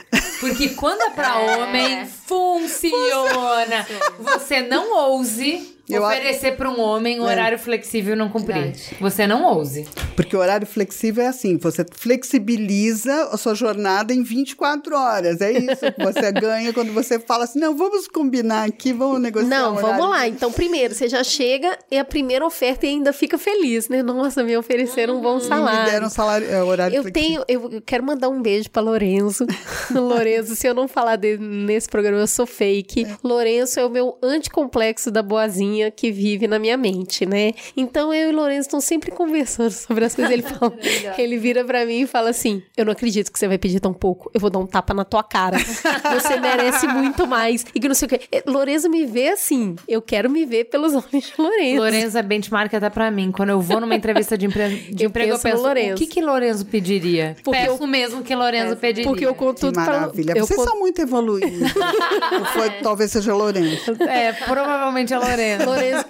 Porque 0.40 0.70
quando 0.70 1.03
é 1.03 1.11
pra 1.11 1.36
homem, 1.38 2.07
funciona. 2.07 3.86
Você 4.18 4.62
não 4.62 4.94
ouse 4.96 5.78
Eu 5.97 6.03
oferecer 6.05 6.57
pra 6.57 6.68
um 6.70 6.80
homem 6.80 7.20
um 7.20 7.28
É. 7.28 7.32
horário 7.32 7.59
flexível 7.59 8.14
e 8.14 8.16
não 8.16 8.28
cumprir. 8.28 8.74
Você 9.01 9.26
não 9.26 9.45
ouse. 9.45 9.86
Porque 10.16 10.36
o 10.36 10.38
horário 10.41 10.66
flexível 10.66 11.24
é 11.24 11.28
assim, 11.28 11.57
você 11.57 11.84
flexibiliza 11.93 13.24
a 13.32 13.36
sua 13.36 13.55
jornada 13.55 14.12
em 14.12 14.22
24 14.22 14.97
horas. 14.97 15.41
É 15.41 15.53
isso 15.53 15.93
que 15.93 16.03
você 16.05 16.30
ganha 16.32 16.72
quando 16.72 16.93
você 16.93 17.18
fala 17.18 17.45
assim, 17.45 17.59
não, 17.59 17.76
vamos 17.76 18.07
combinar 18.09 18.64
aqui, 18.68 18.93
vamos 18.93 19.20
negociar 19.20 19.49
Não, 19.49 19.72
um 19.72 19.76
vamos 19.76 20.09
lá. 20.11 20.26
Então, 20.28 20.53
primeiro, 20.53 20.95
você 20.95 21.09
já 21.09 21.22
chega 21.24 21.76
e 21.91 21.99
a 21.99 22.05
primeira 22.05 22.45
oferta 22.45 22.86
e 22.86 22.91
ainda 22.91 23.12
fica 23.12 23.38
feliz, 23.38 23.88
né? 23.88 24.03
Nossa, 24.03 24.43
me 24.43 24.57
ofereceram 24.57 25.18
um 25.18 25.20
bom 25.20 25.36
Me 25.36 25.43
salário. 25.43 25.91
deram 25.91 26.09
salário, 26.11 26.49
é, 26.51 26.62
horário 26.62 26.97
Eu 26.97 27.03
flexível. 27.03 27.45
tenho, 27.47 27.64
eu 27.72 27.82
quero 27.82 28.05
mandar 28.05 28.28
um 28.28 28.41
beijo 28.43 28.70
pra 28.70 28.82
Lorenzo. 28.82 29.47
Lorenzo, 29.91 30.55
se 30.57 30.66
eu 30.66 30.74
não 30.74 30.86
falar 30.88 31.16
dele 31.16 31.43
nesse 31.43 31.88
programa, 31.88 32.18
eu 32.18 32.26
sou 32.26 32.47
fake. 32.47 33.07
Lorenzo 33.22 33.80
é 33.80 33.84
o 33.84 33.91
meu 33.91 34.18
anticomplexo 34.22 35.11
da 35.11 35.22
boazinha 35.22 35.80
que 35.89 36.11
vive 36.11 36.49
na 36.49 36.59
minha 36.59 36.76
mente, 36.76 37.24
né? 37.24 37.53
Então 37.76 38.12
eu 38.12 38.31
e 38.31 38.33
Lorenzo 38.33 38.62
estão 38.66 38.81
sempre 38.81 39.12
conversando 39.12 39.70
sobre 39.70 40.05
as 40.05 40.16
coisas. 40.16 40.33
Ele 40.33 40.43
fala, 40.43 40.72
ele 41.16 41.39
vira 41.39 41.64
pra 41.64 41.87
mim 41.87 42.01
e 42.01 42.07
fala 42.09 42.31
assim: 42.31 42.61
Eu 42.76 42.85
não 42.85 42.93
acredito 42.93 43.31
que 43.31 43.39
você 43.39 43.47
vai 43.47 43.59
pedir 43.59 43.78
tão 43.78 43.93
pouco. 43.95 44.28
Eu 44.35 44.41
vou 44.41 44.51
dar 44.51 44.59
um 44.59 44.66
tapa 44.66 44.93
na 44.93 45.05
tua 45.05 45.22
cara. 45.22 45.59
Você 45.59 46.41
merece 46.41 46.89
muito 46.89 47.26
mais. 47.28 47.64
E 47.72 47.78
que 47.78 47.87
não 47.87 47.95
sei 47.95 48.07
o 48.07 48.09
quê. 48.09 48.20
Eh, 48.33 48.43
Lorenzo 48.49 48.89
me 48.91 49.07
vê 49.07 49.28
assim. 49.28 49.76
Eu 49.87 50.03
quero 50.03 50.28
me 50.28 50.45
ver 50.45 50.64
pelos 50.64 50.93
olhos 50.95 51.11
de 51.11 51.33
Lorenzo. 51.39 51.78
Lorenzo 51.81 52.18
é 52.18 52.22
benchmark 52.22 52.74
até 52.74 52.91
pra 52.91 53.11
mim. 53.11 53.31
Quando 53.31 53.51
eu 53.51 53.61
vou 53.61 53.81
numa 53.81 53.95
entrevista 53.95 54.37
de, 54.37 54.47
empre... 54.47 54.68
de 54.91 55.05
Eu 55.05 55.09
emprego, 55.11 55.31
eu 55.33 55.39
penso 55.39 55.47
no 55.47 55.53
penso, 55.53 55.62
Lorenzo. 55.62 55.95
o 55.95 55.99
que 55.99 56.07
que 56.07 56.20
Lorenzo 56.20 56.66
pediria? 56.66 57.37
Porque 57.45 57.61
Peço 57.61 57.87
mesmo 57.87 58.22
que 58.22 58.35
Lorenzo 58.35 58.76
pediria. 58.76 59.09
Porque 59.11 59.24
eu 59.26 59.35
conto 59.35 59.61
tudo 59.61 59.74
pra 59.74 59.85
maravilha. 59.85 60.33
eu 60.37 60.47
Vocês 60.47 60.59
conto- 60.59 60.70
são 60.70 60.78
muito 60.81 61.01
evoluídos. 61.01 61.70
Foi, 62.55 62.70
talvez 62.83 63.11
seja 63.11 63.35
Lourenço. 63.35 63.93
É, 64.03 64.33
provavelmente 64.33 65.12
é 65.12 65.18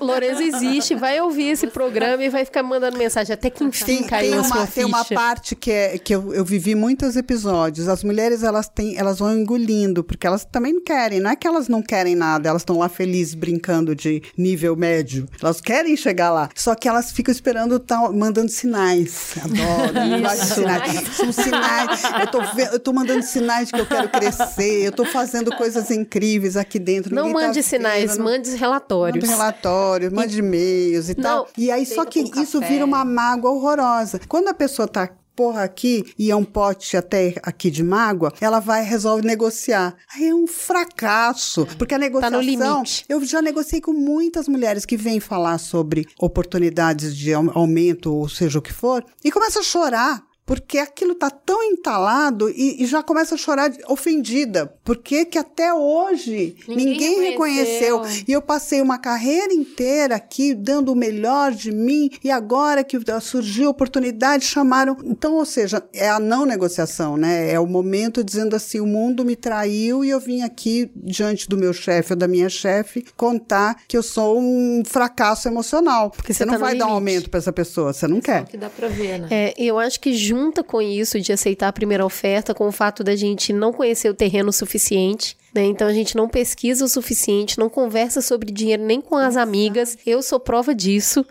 Lorenzo. 0.01 0.43
Existe, 0.43 0.95
vai 0.95 1.21
ouvir 1.21 1.49
esse 1.51 1.67
programa 1.67 2.23
e 2.23 2.29
vai 2.29 2.45
ficar 2.45 2.63
mandando 2.63 2.97
mensagem. 2.97 3.33
Até 3.33 3.51
que 3.51 3.63
enfim 3.65 3.85
Tem, 3.85 4.03
caiu 4.05 4.31
tem 4.31 4.39
uma, 4.41 4.49
sua 4.49 4.67
tem 4.67 4.85
uma 4.85 5.05
parte 5.05 5.55
que, 5.55 5.71
é, 5.71 5.99
que 5.99 6.15
eu, 6.15 6.33
eu 6.35 6.45
vivi 6.45 6.75
muitos 6.75 7.17
episódios. 7.17 7.89
As 7.89 8.03
mulheres, 8.05 8.43
elas 8.43 8.69
têm, 8.69 8.97
elas 8.99 9.19
vão 9.19 9.37
engolindo, 9.37 10.03
porque 10.05 10.27
elas 10.27 10.45
também 10.45 10.73
não 10.75 10.83
querem. 10.83 11.21
Não 11.21 11.31
é 11.31 11.37
que 11.37 11.47
elas 11.47 11.69
não 11.69 11.83
querem 11.83 12.15
nada, 12.15 12.49
elas 12.49 12.63
estão 12.63 12.79
lá 12.79 12.89
felizes 12.89 13.35
brincando 13.35 13.95
de 13.95 14.23
nível 14.37 14.77
médio. 14.77 15.29
Elas 15.43 15.61
querem 15.61 15.97
chegar 15.97 16.31
lá. 16.31 16.49
Só 16.55 16.75
que 16.75 16.89
elas 16.89 17.11
ficam 17.13 17.33
esperando, 17.33 17.79
tá, 17.79 18.11
mandando 18.13 18.51
sinais. 18.51 19.35
Adoro, 19.43 20.09
linguagem 20.17 20.45
de 20.45 20.55
sinais. 20.55 21.17
São 21.17 21.33
sinais. 21.33 22.03
Eu 22.21 22.27
tô, 22.31 22.41
eu 22.73 22.81
tô 22.81 22.93
mandando 22.93 23.23
sinais 23.23 23.69
de 23.69 23.75
que 23.75 23.81
eu 23.81 23.87
quero 23.87 24.09
crescer, 24.09 24.87
eu 24.87 24.93
tô 24.93 25.05
fazendo 25.05 25.55
coisas 25.57 25.91
incríveis 25.91 26.57
aqui 26.57 26.79
dentro. 26.79 27.15
Não 27.15 27.25
Ninguém 27.27 27.41
tá 27.41 27.47
mande 27.49 27.63
sinais, 27.63 28.11
vendo, 28.13 28.19
não- 28.19 28.25
mande 28.25 28.51
relatórios. 28.57 29.25
Mande 29.25 29.35
relatórios, 29.41 30.13
mande 30.13 30.39
e-mails 30.39 31.09
e 31.09 31.17
Não, 31.17 31.23
tal. 31.23 31.49
E 31.57 31.71
aí, 31.71 31.85
só 31.87 32.05
que 32.05 32.21
isso 32.41 32.61
café. 32.61 32.73
vira 32.73 32.85
uma 32.85 33.05
mágoa 33.05 33.51
horrorosa. 33.53 34.21
Quando 34.29 34.49
a 34.49 34.55
pessoa 34.55 34.87
tá 34.87 35.09
porra 35.37 35.63
aqui 35.63 36.13
e 36.19 36.31
é 36.31 36.37
um 36.37 36.45
pote 36.45 36.99
até 36.99 37.35
aqui 37.43 37.71
de 37.71 37.83
mágoa, 37.83 38.31
ela 38.43 38.61
vai 38.61 38.83
e 38.83 38.87
resolve 38.87 39.27
negociar. 39.27 39.95
Aí 40.15 40.29
é 40.29 40.35
um 40.35 40.47
fracasso, 40.47 41.67
porque 41.79 41.95
a 41.95 41.99
negociação... 41.99 42.31
Tá 42.31 42.37
no 42.37 42.43
limite. 42.43 43.07
Eu 43.09 43.25
já 43.25 43.41
negociei 43.41 43.81
com 43.81 43.93
muitas 43.93 44.47
mulheres 44.49 44.85
que 44.85 44.99
vêm 44.99 45.19
falar 45.19 45.57
sobre 45.59 46.07
oportunidades 46.21 47.17
de 47.17 47.33
au- 47.33 47.51
aumento, 47.55 48.13
ou 48.15 48.29
seja 48.29 48.59
o 48.59 48.63
que 48.63 48.73
for, 48.73 49.03
e 49.25 49.31
começam 49.31 49.63
a 49.63 49.65
chorar. 49.65 50.23
Porque 50.51 50.79
aquilo 50.79 51.15
tá 51.15 51.31
tão 51.31 51.63
entalado 51.63 52.51
e, 52.51 52.83
e 52.83 52.85
já 52.85 53.05
começa 53.05 53.37
a 53.37 53.39
chorar 53.39 53.71
ofendida. 53.87 54.75
Porque 54.83 55.25
que 55.25 55.39
até 55.39 55.73
hoje 55.73 56.57
Ninguém 56.67 56.87
ninguém, 56.87 57.21
reconheceu. 57.31 57.99
reconheceu. 57.99 58.25
E 58.27 58.33
eu 58.33 58.43
passei 58.43 58.81
uma 58.81 58.99
carreira 58.99 59.55
inteira 59.55 60.17
aqui 60.17 60.53
dando 60.53 60.91
o 60.91 60.97
melhor 60.97 61.53
de 61.53 61.71
mim 61.71 62.11
e 62.25 62.33
agora 62.33 62.83
que 62.83 62.99
surgiu 63.21 63.69
a 63.69 63.71
oportunidade 63.71 64.45
chamaram. 64.45 64.97
Então, 65.05 65.35
ou 65.35 65.45
seja, 65.45 65.85
é 65.93 66.09
a 66.09 66.19
não 66.19 66.45
negociação, 66.45 67.17
né? 67.17 67.53
É 67.53 67.61
o 67.61 67.67
momento 67.69 68.25
dizendo 68.25 68.57
assim, 68.57 68.81
o 68.81 68.87
mundo 68.87 69.25
me 69.25 69.37
traiu 69.37 70.05
e 70.05 70.11
eu 70.11 70.19
vim 70.19 70.43
aqui 70.43 70.91
diante 70.97 71.49
do 71.49 71.57
meu 71.57 71.73
chefe 71.73 72.15
ou 72.15 72.19
da 72.19 72.27
minha 72.27 72.49
chefe 72.49 73.05
contar 73.17 73.83
que 73.87 73.97
eu 73.97 74.03
sou 74.03 74.37
um 74.41 74.83
fracasso 74.85 75.47
emocional. 75.47 76.11
Porque 76.11 76.35
você 76.35 76.39
você 76.41 76.45
não 76.45 76.55
tá 76.55 76.59
no 76.59 76.65
vai 76.65 76.75
dar 76.77 76.87
um 76.87 76.89
limite. 76.89 76.95
aumento 76.97 77.31
para 77.31 77.39
essa 77.39 77.53
pessoa, 77.53 77.93
você 77.93 78.09
não 78.09 78.21
quer. 78.21 78.47
Que 78.47 78.57
dá 78.57 78.69
pra 78.69 78.89
ver, 78.89 79.21
né? 79.21 79.29
É, 79.31 79.55
eu 79.57 79.79
acho 79.79 80.01
que 80.01 80.13
junta 80.41 80.65
com 80.65 80.81
isso 80.81 81.21
de 81.21 81.33
aceitar 81.33 81.69
a 81.69 81.73
primeira 81.73 82.05
oferta, 82.05 82.55
com 82.55 82.67
o 82.67 82.73
fato 82.73 83.05
da 83.05 83.15
gente 83.15 83.53
não 83.53 83.73
conhecer 83.73 84.09
o 84.09 84.15
terreno 84.15 84.49
o 84.49 84.53
suficiente, 84.53 85.37
né? 85.55 85.65
Então 85.65 85.87
a 85.89 85.93
gente 85.93 86.17
não 86.17 86.29
pesquisa 86.29 86.85
o 86.85 86.89
suficiente, 86.89 87.59
não 87.59 87.69
conversa 87.69 88.21
sobre 88.21 88.53
dinheiro 88.53 88.85
nem 88.85 89.01
com 89.01 89.17
as 89.17 89.37
amigas. 89.37 89.97
Eu 90.07 90.23
sou 90.23 90.39
prova 90.39 90.75
disso. 90.75 91.25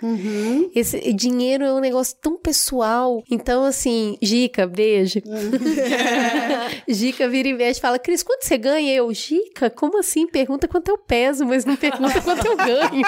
Esse 0.75 1.13
dinheiro 1.13 1.63
é 1.63 1.73
um 1.73 1.79
negócio 1.79 2.15
tão 2.21 2.37
pessoal. 2.37 3.23
Então, 3.29 3.63
assim, 3.63 4.17
Gica, 4.21 4.67
beijo. 4.67 5.21
Gica 6.87 7.27
vira 7.27 7.49
e 7.49 7.53
mexe 7.53 7.79
fala: 7.79 7.99
Cris, 7.99 8.23
quanto 8.23 8.43
você 8.45 8.57
ganha? 8.57 8.93
Eu, 8.93 9.13
Gica, 9.13 9.69
como 9.69 9.99
assim? 9.99 10.27
Pergunta 10.27 10.67
quanto 10.67 10.89
eu 10.89 10.97
peso, 10.97 11.45
mas 11.45 11.65
não 11.65 11.75
pergunta 11.75 12.21
quanto 12.21 12.45
eu 12.45 12.57
ganho. 12.57 13.05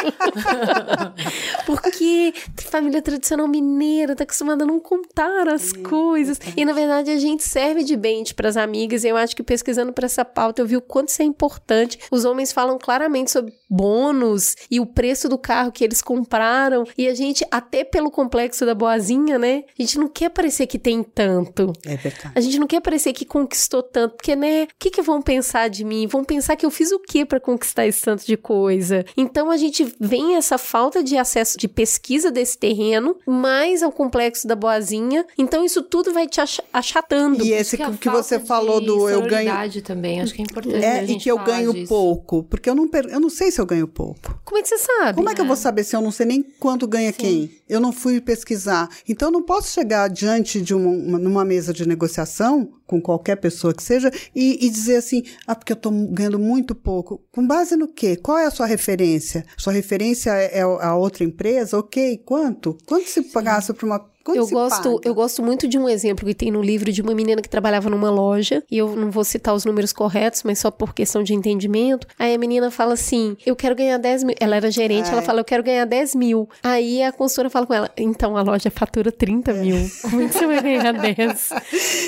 Porque 1.66 2.34
família 2.58 3.02
tradicional 3.02 3.48
mineira 3.48 4.16
tá 4.16 4.24
acostumada 4.24 4.64
a 4.64 4.68
não 4.68 4.80
contar 4.80 5.48
as 5.48 5.74
coisas. 5.74 6.40
E 6.56 6.64
na 6.66 6.74
verdade 6.74 7.12
a 7.12 7.18
gente 7.18 7.44
serve 7.44 7.84
de 7.84 7.96
bente 7.96 8.34
pras 8.34 8.58
amigas. 8.58 9.04
E 9.04 9.08
eu 9.08 9.18
acho 9.18 9.36
que 9.36 9.44
pesquisando 9.44 9.94
pra 9.94 10.06
essa 10.06 10.24
pauta 10.24 10.62
eu 10.62 10.66
vi 10.66 10.78
o 10.78 10.82
quanto 10.82 11.01
isso 11.10 11.22
é 11.22 11.26
importante. 11.26 12.00
Os 12.12 12.26
homens 12.26 12.52
falam 12.52 12.78
claramente 12.78 13.32
sobre 13.32 13.54
bônus 13.72 14.56
e 14.70 14.80
o 14.80 14.86
preço 14.86 15.28
do 15.30 15.38
carro 15.38 15.72
que 15.72 15.84
eles 15.84 16.02
compraram. 16.02 16.84
E 16.98 17.08
a 17.08 17.14
gente, 17.14 17.46
até 17.50 17.84
pelo 17.84 18.12
complexo 18.12 18.66
da 18.66 18.76
boazinha, 18.76 19.40
né? 19.40 19.64
A 19.78 19.82
gente 19.82 19.98
não 19.98 20.08
quer 20.08 20.30
parecer 20.30 20.68
que 20.68 20.78
tem 20.78 21.02
tanto. 21.04 21.72
É 21.86 21.96
verdade. 21.96 22.32
A 22.36 22.42
gente 22.42 22.60
não 22.60 22.68
quer 22.68 22.82
parecer 22.82 23.14
que 23.14 23.26
conquistou 23.26 23.82
tanto, 23.82 24.16
porque, 24.16 24.36
né? 24.36 24.64
O 24.64 24.68
que, 24.78 24.90
que 24.92 25.02
vão 25.02 25.22
pensar 25.22 25.70
de 25.70 25.84
mim? 25.84 26.08
Vão 26.08 26.24
pensar 26.24 26.56
que 26.56 26.66
eu 26.66 26.72
fiz 26.72 26.92
o 26.92 27.00
quê 27.00 27.26
pra 27.26 27.40
conquistar 27.40 27.88
esse 27.88 28.02
tanto 28.02 28.26
de 28.26 28.36
coisa? 28.38 29.06
Então 29.16 29.50
a 29.50 29.58
gente 29.58 29.94
vem 30.00 30.36
essa 30.36 30.58
falta 30.58 31.04
de 31.04 31.18
acesso, 31.18 31.58
de 31.58 31.68
pesquisa 31.68 32.30
desse 32.32 32.58
terreno, 32.58 33.16
mais 33.26 33.82
ao 33.84 33.92
complexo 33.92 34.48
da 34.48 34.56
boazinha. 34.56 35.26
Então 35.38 35.64
isso 35.64 35.82
tudo 35.82 36.12
vai 36.14 36.28
te 36.28 36.42
ach- 36.42 36.60
achatando. 36.74 37.44
E 37.46 37.54
esse 37.54 37.78
que, 37.78 37.98
que 37.98 38.10
você 38.10 38.40
falou 38.40 38.82
do 38.82 39.10
eu 39.10 39.22
ganho. 39.22 39.52
também, 39.84 40.22
acho 40.22 40.34
que 40.34 40.42
é 40.42 40.46
importante 40.46 40.84
É, 40.84 41.04
e 41.06 41.18
que 41.18 41.30
eu 41.30 41.38
ganho 41.40 41.74
disso. 41.74 41.88
pouco. 41.88 42.44
Porque 42.44 42.70
eu 42.70 42.76
não, 42.76 42.88
per- 42.88 43.08
eu 43.10 43.20
não 43.20 43.30
sei 43.30 43.52
se 43.52 43.61
eu 43.62 43.66
ganho 43.66 43.88
pouco. 43.88 44.40
Como 44.44 44.58
é 44.58 44.62
que 44.62 44.68
você 44.70 44.78
sabe? 44.78 45.16
Como 45.16 45.30
é 45.30 45.34
que 45.36 45.42
eu 45.42 45.46
vou 45.46 45.56
saber 45.56 45.84
se 45.84 45.96
eu 45.96 46.02
não 46.02 46.12
sei 46.12 46.26
nem 46.26 46.42
quanto 46.60 46.88
ganha 46.88 47.12
quem? 47.14 47.52
Eu 47.70 47.80
não 47.80 47.92
fui 47.92 48.20
pesquisar. 48.20 48.90
Então, 49.08 49.30
eu 49.30 49.32
não 49.32 49.44
posso 49.44 49.72
chegar 49.72 50.08
diante 50.10 50.62
de 50.62 50.74
uma, 50.74 50.90
uma- 50.90 51.20
numa 51.20 51.46
mesa 51.46 51.74
de 51.74 51.88
negociação, 51.88 52.72
com 52.86 53.02
qualquer 53.02 53.38
pessoa 53.38 53.74
que 53.74 53.82
seja, 53.82 54.12
e, 54.36 54.66
e 54.66 54.70
dizer 54.70 54.98
assim, 54.98 55.24
ah, 55.48 55.56
porque 55.56 55.72
eu 55.72 55.76
estou 55.76 55.92
ganhando 56.10 56.38
muito 56.38 56.76
pouco. 56.76 57.22
Com 57.32 57.48
base 57.48 57.76
no 57.78 57.88
quê? 57.88 58.18
Qual 58.18 58.38
é 58.38 58.46
a 58.46 58.52
sua 58.52 58.66
referência? 58.66 59.46
Sua 59.58 59.72
referência 59.72 60.32
é 60.32 60.60
é 60.60 60.62
a 60.62 60.96
outra 60.96 61.24
empresa? 61.24 61.78
Ok, 61.78 62.18
quanto? 62.26 62.78
Quanto 62.86 63.08
se 63.08 63.22
pagasse 63.24 63.74
para 63.74 63.86
uma... 63.86 64.11
Quanto 64.24 64.38
Eu 64.38 64.48
gosto, 64.48 64.94
paga? 64.96 65.08
eu 65.08 65.14
gosto 65.16 65.42
muito 65.42 65.68
de 65.68 65.78
um 65.78 65.88
exemplo 65.90 66.26
que 66.26 66.34
tem 66.34 66.52
no 66.52 66.62
livro 66.62 66.92
de 66.92 67.02
uma 67.02 67.14
menina 67.16 67.42
que 67.42 67.50
trabalhava 67.50 67.90
numa 67.90 68.10
loja, 68.10 68.64
e 68.70 68.78
eu 68.78 68.96
não 68.96 69.10
vou 69.12 69.24
citar 69.24 69.54
os 69.54 69.66
números 69.66 69.92
corretos, 69.92 70.44
mas 70.44 70.60
só 70.60 70.70
por 70.72 70.94
questão 70.94 71.24
de 71.24 71.34
entendimento. 71.34 72.08
Aí 72.20 72.34
a 72.34 72.38
menina 72.38 72.70
fala 72.72 72.94
assim: 72.94 73.36
Eu 73.46 73.56
quero 73.56 73.76
ganhar 73.76 73.98
10 73.98 74.24
mil. 74.24 74.36
Ela 74.40 74.56
era 74.58 74.70
gerente, 74.72 75.10
ela 75.12 75.22
fala: 75.22 75.40
Eu 75.42 75.46
quero 75.46 75.64
ganhar 75.64 75.86
10 75.86 76.16
mil. 76.16 76.48
Aí 76.64 77.02
a 77.04 77.12
consultora 77.12 77.50
fala 77.50 77.66
com 77.66 77.74
ela: 77.74 77.90
Então 77.98 78.38
a 78.38 78.42
loja 78.42 78.70
fatura 78.70 79.12
30 79.12 79.54
mil. 79.54 79.78
Como 80.02 80.22
é 80.22 80.28
que 80.28 80.34
você 80.34 80.46
vai 80.48 80.62
ganhar 80.62 80.92
10? 80.94 81.50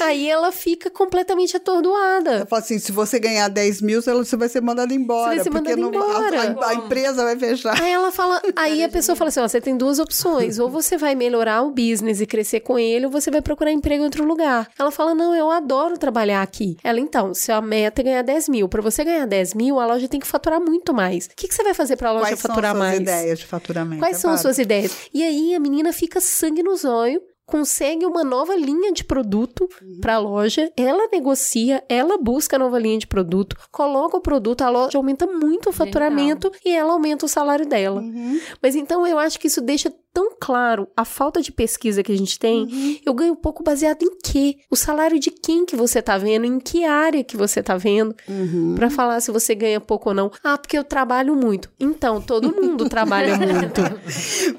Aí 0.03 0.30
ela 0.30 0.51
fica 0.51 0.89
completamente 0.89 1.55
atordoada. 1.57 2.39
Eu 2.39 2.45
falo 2.47 2.61
assim, 2.61 2.80
se 2.80 2.91
você 2.91 3.20
ganhar 3.20 3.47
10 3.47 3.82
mil, 3.82 4.01
você 4.01 4.36
vai 4.38 4.49
ser 4.49 4.61
mandado 4.61 4.93
embora. 4.93 5.32
Você 5.32 5.36
vai 5.36 5.43
ser 5.43 5.49
porque 5.49 5.76
mandado 5.76 5.91
não- 5.91 6.01
a- 6.01 6.20
embora. 6.49 6.66
A, 6.66 6.70
a 6.70 6.74
empresa 6.76 7.24
vai 7.24 7.38
fechar. 7.38 7.82
Aí 7.82 7.91
ela 7.91 8.11
fala, 8.11 8.41
aí 8.55 8.84
a 8.84 8.89
pessoa 8.89 9.16
fala 9.16 9.30
assim, 9.30 9.39
ó, 9.39 9.47
você 9.47 9.59
tem 9.61 9.76
duas 9.78 9.99
opções, 9.99 10.59
ou 10.59 10.70
você 10.70 10.97
vai 10.97 11.16
melhorar 11.16 11.64
o 11.64 11.72
business 11.72 12.03
e 12.22 12.26
crescer 12.26 12.60
com 12.62 12.78
ele, 12.80 13.06
ou 13.06 13.12
você 13.12 13.30
vai 13.32 13.41
procurar 13.41 13.72
emprego 13.72 14.01
em 14.01 14.06
outro 14.06 14.24
lugar. 14.26 14.70
Ela 14.78 14.91
fala, 14.91 15.14
não, 15.16 15.36
eu 15.36 15.49
adoro 15.51 15.97
trabalhar 15.97 16.41
aqui. 16.41 16.78
Ela, 16.84 16.99
então, 16.99 17.34
se 17.34 17.51
a 17.51 17.62
meta 17.62 18.01
é 18.01 18.04
ganhar 18.04 18.22
10 18.22 18.49
mil, 18.49 18.68
pra 18.70 18.82
você 18.82 19.04
ganhar 19.04 19.26
10 19.26 19.54
mil, 19.54 19.80
a 19.80 19.86
loja 19.86 20.08
tem 20.08 20.20
que 20.20 20.28
faturar 20.28 20.60
muito 20.62 20.93
mais. 20.93 21.26
O 21.28 21.30
que, 21.36 21.47
que 21.47 21.54
você 21.56 21.64
vai 21.64 21.74
fazer 21.74 21.95
pra 21.97 22.12
loja 22.12 22.26
Quais 22.26 22.39
são 22.39 22.51
as 22.51 22.56
faturar 22.56 22.72
suas 22.76 22.80
mais? 22.88 22.99
ideias 22.99 23.39
de 23.39 23.45
faturamento? 23.45 23.99
Quais 24.01 24.18
É 24.18 24.20
são 24.20 24.32
as 24.32 24.41
suas 24.41 24.58
ideias? 24.58 24.97
E 25.14 25.24
aí 25.24 25.56
a 25.56 25.60
menina 25.60 25.91
fica 25.93 26.20
sangue 26.22 26.62
no 26.64 26.76
zóio, 26.76 27.22
consegue 27.45 28.06
uma 28.06 28.24
nova 28.24 28.56
linha 28.56 28.91
de 28.93 29.04
produto 29.04 29.68
Uhum. 29.82 29.99
para 30.01 30.16
a 30.16 30.18
loja, 30.18 30.72
ela 30.78 31.08
negocia, 31.12 31.84
ela 31.89 32.18
busca 32.18 32.56
a 32.56 32.60
nova 32.60 32.80
linha 32.80 32.97
de 32.97 33.06
produto, 33.06 33.56
coloca 33.70 34.16
o 34.18 34.22
produto, 34.22 34.62
a 34.62 34.70
loja 34.70 34.97
aumenta 34.97 35.28
muito 35.28 35.70
o 35.70 35.74
faturamento 35.74 36.49
e 36.66 36.72
ela 36.74 36.93
aumenta 36.93 37.26
o 37.26 37.30
salário 37.30 37.66
dela. 37.66 37.99
Uhum. 38.01 38.39
Mas 38.62 38.76
então 38.76 39.06
eu 39.06 39.20
acho 39.20 39.38
que 39.39 39.47
isso 39.47 39.60
deixa 39.62 39.93
tão 40.14 40.36
claro 40.39 40.88
a 40.95 41.03
falta 41.03 41.41
de 41.41 41.51
pesquisa 41.51 42.03
que 42.03 42.11
a 42.11 42.18
gente 42.18 42.38
tem. 42.38 42.64
Uhum. 42.66 42.97
Eu 43.05 43.14
ganho 43.14 43.36
pouco 43.36 43.64
baseado 43.64 44.03
em 44.03 44.16
quê? 44.24 44.57
O 44.70 44.76
salário 44.76 45.20
de 45.20 45.32
quem 45.32 45.66
que 45.66 45.76
você 45.76 46.01
tá 46.01 46.18
vendo? 46.18 46.45
Em 46.45 46.59
que 46.59 46.86
área 46.86 47.24
que 47.24 47.36
você 47.36 47.64
tá 47.64 47.76
vendo? 47.78 48.16
Uhum. 48.28 48.76
Pra 48.76 48.89
falar 48.89 49.20
se 49.22 49.32
você 49.32 49.55
ganha 49.55 49.82
pouco 49.82 50.09
ou 50.09 50.16
não. 50.16 50.32
Ah, 50.43 50.57
porque 50.57 50.78
eu 50.78 50.84
trabalho 50.84 51.36
muito. 51.36 51.70
Então, 51.80 52.22
todo 52.22 52.53
mundo 52.53 52.88
trabalha 52.88 53.36
muito, 53.38 53.82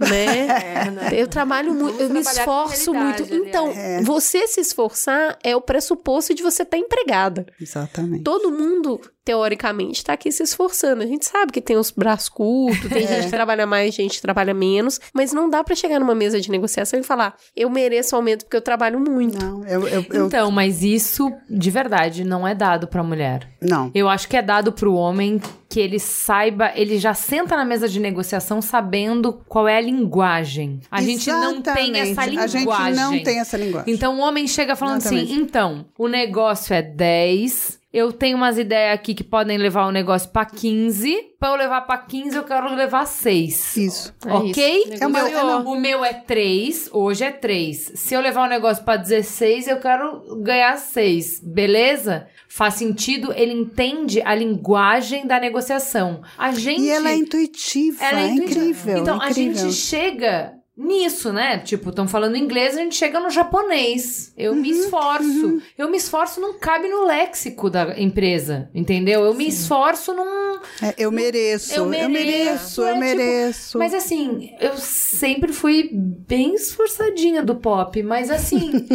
né? 0.00 1.18
Eu 1.18 1.28
trabalho 1.28 1.72
muito, 1.74 2.00
eu 2.00 2.10
me 2.10 2.20
esforço 2.20 2.92
muito. 2.92 3.22
Então, 3.32 3.68
É. 3.68 4.02
você 4.02 4.46
se 4.46 4.60
esforçar 4.60 5.38
é 5.42 5.54
o 5.56 5.60
pressuposto 5.60 6.34
de 6.34 6.42
você 6.42 6.62
estar 6.62 6.76
empregada. 6.78 7.46
Exatamente. 7.60 8.24
Todo 8.24 8.50
mundo, 8.50 9.00
teoricamente, 9.24 10.04
tá 10.04 10.12
aqui 10.12 10.30
se 10.30 10.42
esforçando. 10.42 11.02
A 11.02 11.06
gente 11.06 11.24
sabe 11.26 11.50
que 11.52 11.60
tem 11.60 11.76
os 11.76 11.90
braços 11.90 12.28
curtos, 12.28 12.88
tem 12.90 13.06
gente 13.06 13.24
que 13.24 13.30
trabalha 13.30 13.66
mais, 13.66 13.94
gente 13.94 14.16
que 14.16 14.22
trabalha 14.22 14.52
menos, 14.54 15.00
mas 15.12 15.32
não 15.32 15.48
dá 15.48 15.64
pra 15.64 15.74
chegar 15.74 15.98
numa 15.98 16.14
mesa 16.14 16.40
de 16.40 16.50
negociação 16.50 16.98
e 17.00 17.02
falar, 17.02 17.34
eu 17.56 17.70
mereço 17.70 18.14
aumento 18.14 18.44
porque 18.44 18.56
eu 18.56 18.62
trabalho 18.62 19.00
muito. 19.00 19.42
Não, 19.44 19.64
eu, 19.66 19.86
eu, 19.88 20.04
eu- 20.10 20.26
Então, 20.26 20.50
mas 20.50 20.82
isso, 20.82 21.32
de 21.48 21.70
verdade, 21.70 22.22
não 22.24 22.46
é 22.46 22.54
dado 22.54 22.86
pra 22.86 23.02
mulher. 23.02 23.48
não. 23.60 23.90
Eu 23.94 24.08
acho 24.08 24.28
que 24.28 24.36
é 24.36 24.42
dado 24.42 24.72
pro 24.72 24.94
homem 24.94 25.40
que 25.68 25.80
ele 25.80 25.98
saiba, 25.98 26.70
ele 26.76 26.98
já 26.98 27.14
senta 27.14 27.56
na 27.56 27.64
mesa 27.64 27.88
de 27.88 27.98
negociação 27.98 28.60
sabendo 28.62 29.32
qual 29.48 29.66
é 29.66 29.76
a 29.78 29.80
linguagem. 29.80 30.80
A 30.90 31.00
gente 31.02 31.28
não 31.30 31.60
tem 31.62 31.98
essa 31.98 32.10
Exatamente. 32.10 32.56
linguagem. 32.58 32.84
A 32.84 32.92
gente 32.92 33.16
não 33.16 33.22
tem 33.24 33.40
essa 33.40 33.56
linguagem. 33.56 33.92
Então 33.94 34.16
o 34.16 34.20
homem 34.20 34.46
chega 34.46 34.76
falando 34.76 35.00
Exatamente. 35.00 35.32
assim: 35.32 35.40
então, 35.42 35.86
o 35.98 36.06
negócio 36.06 36.72
é 36.74 36.82
10. 36.82 37.78
Eu 37.94 38.12
tenho 38.12 38.36
umas 38.36 38.58
ideias 38.58 38.94
aqui 38.94 39.14
que 39.14 39.22
podem 39.24 39.56
levar 39.56 39.86
o 39.86 39.92
negócio 39.92 40.28
pra 40.30 40.44
15. 40.44 41.16
Pra 41.38 41.50
eu 41.50 41.56
levar 41.56 41.82
pra 41.82 41.98
15, 41.98 42.36
eu 42.36 42.42
quero 42.44 42.74
levar 42.74 43.06
6. 43.06 43.76
Isso. 43.76 44.14
É 44.26 44.32
ok? 44.32 44.84
isso. 44.94 45.04
É 45.04 45.06
o 45.06 45.10
meu- 45.10 45.26
é 45.26 45.56
O 45.56 45.76
meu 45.76 46.04
é 46.04 46.12
3, 46.14 46.88
hoje 46.92 47.22
é 47.24 47.30
3. 47.30 47.92
Se 47.94 48.14
eu 48.14 48.20
levar 48.20 48.46
o 48.46 48.48
negócio 48.50 48.82
pra 48.84 48.96
16, 48.96 49.68
eu 49.68 49.78
quero 49.78 50.40
ganhar 50.42 50.76
6. 50.78 51.40
Beleza? 51.40 52.26
Faz 52.48 52.74
sentido, 52.74 53.32
ele 53.36 53.52
entende 53.52 54.22
a 54.22 54.34
linguagem 54.34 55.26
da 55.26 55.38
negociação. 55.40 56.22
A 56.38 56.52
gente. 56.52 56.82
E 56.82 56.90
ela 56.90 57.10
é 57.10 57.16
intuitiva, 57.16 58.02
Ela 58.04 58.20
é, 58.20 58.24
é 58.24 58.28
intuitiva. 58.30 58.60
incrível. 58.60 58.98
Então 58.98 59.20
a 59.20 59.30
incrível. 59.30 59.54
gente 59.56 59.74
chega 59.74 60.53
nisso, 60.76 61.32
né? 61.32 61.58
Tipo, 61.58 61.90
estão 61.90 62.08
falando 62.08 62.36
inglês, 62.36 62.76
a 62.76 62.80
gente 62.80 62.96
chega 62.96 63.20
no 63.20 63.30
japonês. 63.30 64.32
Eu 64.36 64.52
Uhum, 64.52 64.60
me 64.60 64.70
esforço. 64.70 65.62
Eu 65.78 65.88
me 65.88 65.96
esforço 65.96 66.40
não 66.40 66.58
cabe 66.58 66.88
no 66.88 67.04
léxico 67.04 67.70
da 67.70 67.98
empresa, 68.00 68.68
entendeu? 68.74 69.22
Eu 69.24 69.34
me 69.34 69.46
esforço 69.46 70.12
num. 70.12 70.58
É, 70.82 70.94
eu 70.98 71.12
mereço, 71.12 71.72
Eu 71.72 71.84
eu 71.84 71.90
mereço, 71.90 72.10
mereço, 72.10 72.80
eu 72.82 72.86
é, 72.86 72.90
tipo, 72.92 73.00
mereço. 73.04 73.78
Mas 73.78 73.94
assim, 73.94 74.50
eu 74.60 74.76
sempre 74.76 75.52
fui 75.52 75.90
bem 75.92 76.54
esforçadinha 76.54 77.42
do 77.42 77.54
pop, 77.54 78.02
mas 78.02 78.30
assim, 78.30 78.72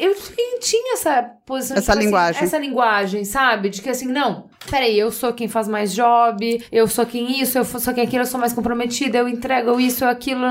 eu 0.00 0.14
tinha 0.60 0.94
essa 0.94 1.22
posição. 1.46 1.76
Essa 1.76 1.92
assim, 1.92 2.02
linguagem. 2.04 2.42
essa 2.42 2.58
linguagem, 2.58 3.24
sabe? 3.24 3.68
De 3.70 3.80
que 3.80 3.88
assim, 3.88 4.06
não, 4.08 4.48
peraí, 4.70 4.98
eu 4.98 5.10
sou 5.10 5.32
quem 5.32 5.48
faz 5.48 5.66
mais 5.68 5.94
job, 5.94 6.62
eu 6.70 6.86
sou 6.86 7.06
quem 7.06 7.40
isso, 7.40 7.56
eu 7.58 7.64
sou 7.64 7.94
quem 7.94 8.04
aquilo, 8.04 8.22
eu 8.22 8.26
sou 8.26 8.38
mais 8.38 8.52
comprometida, 8.52 9.18
eu 9.18 9.28
entrego 9.28 9.80
isso, 9.80 10.04
eu 10.04 10.08
aquilo. 10.08 10.42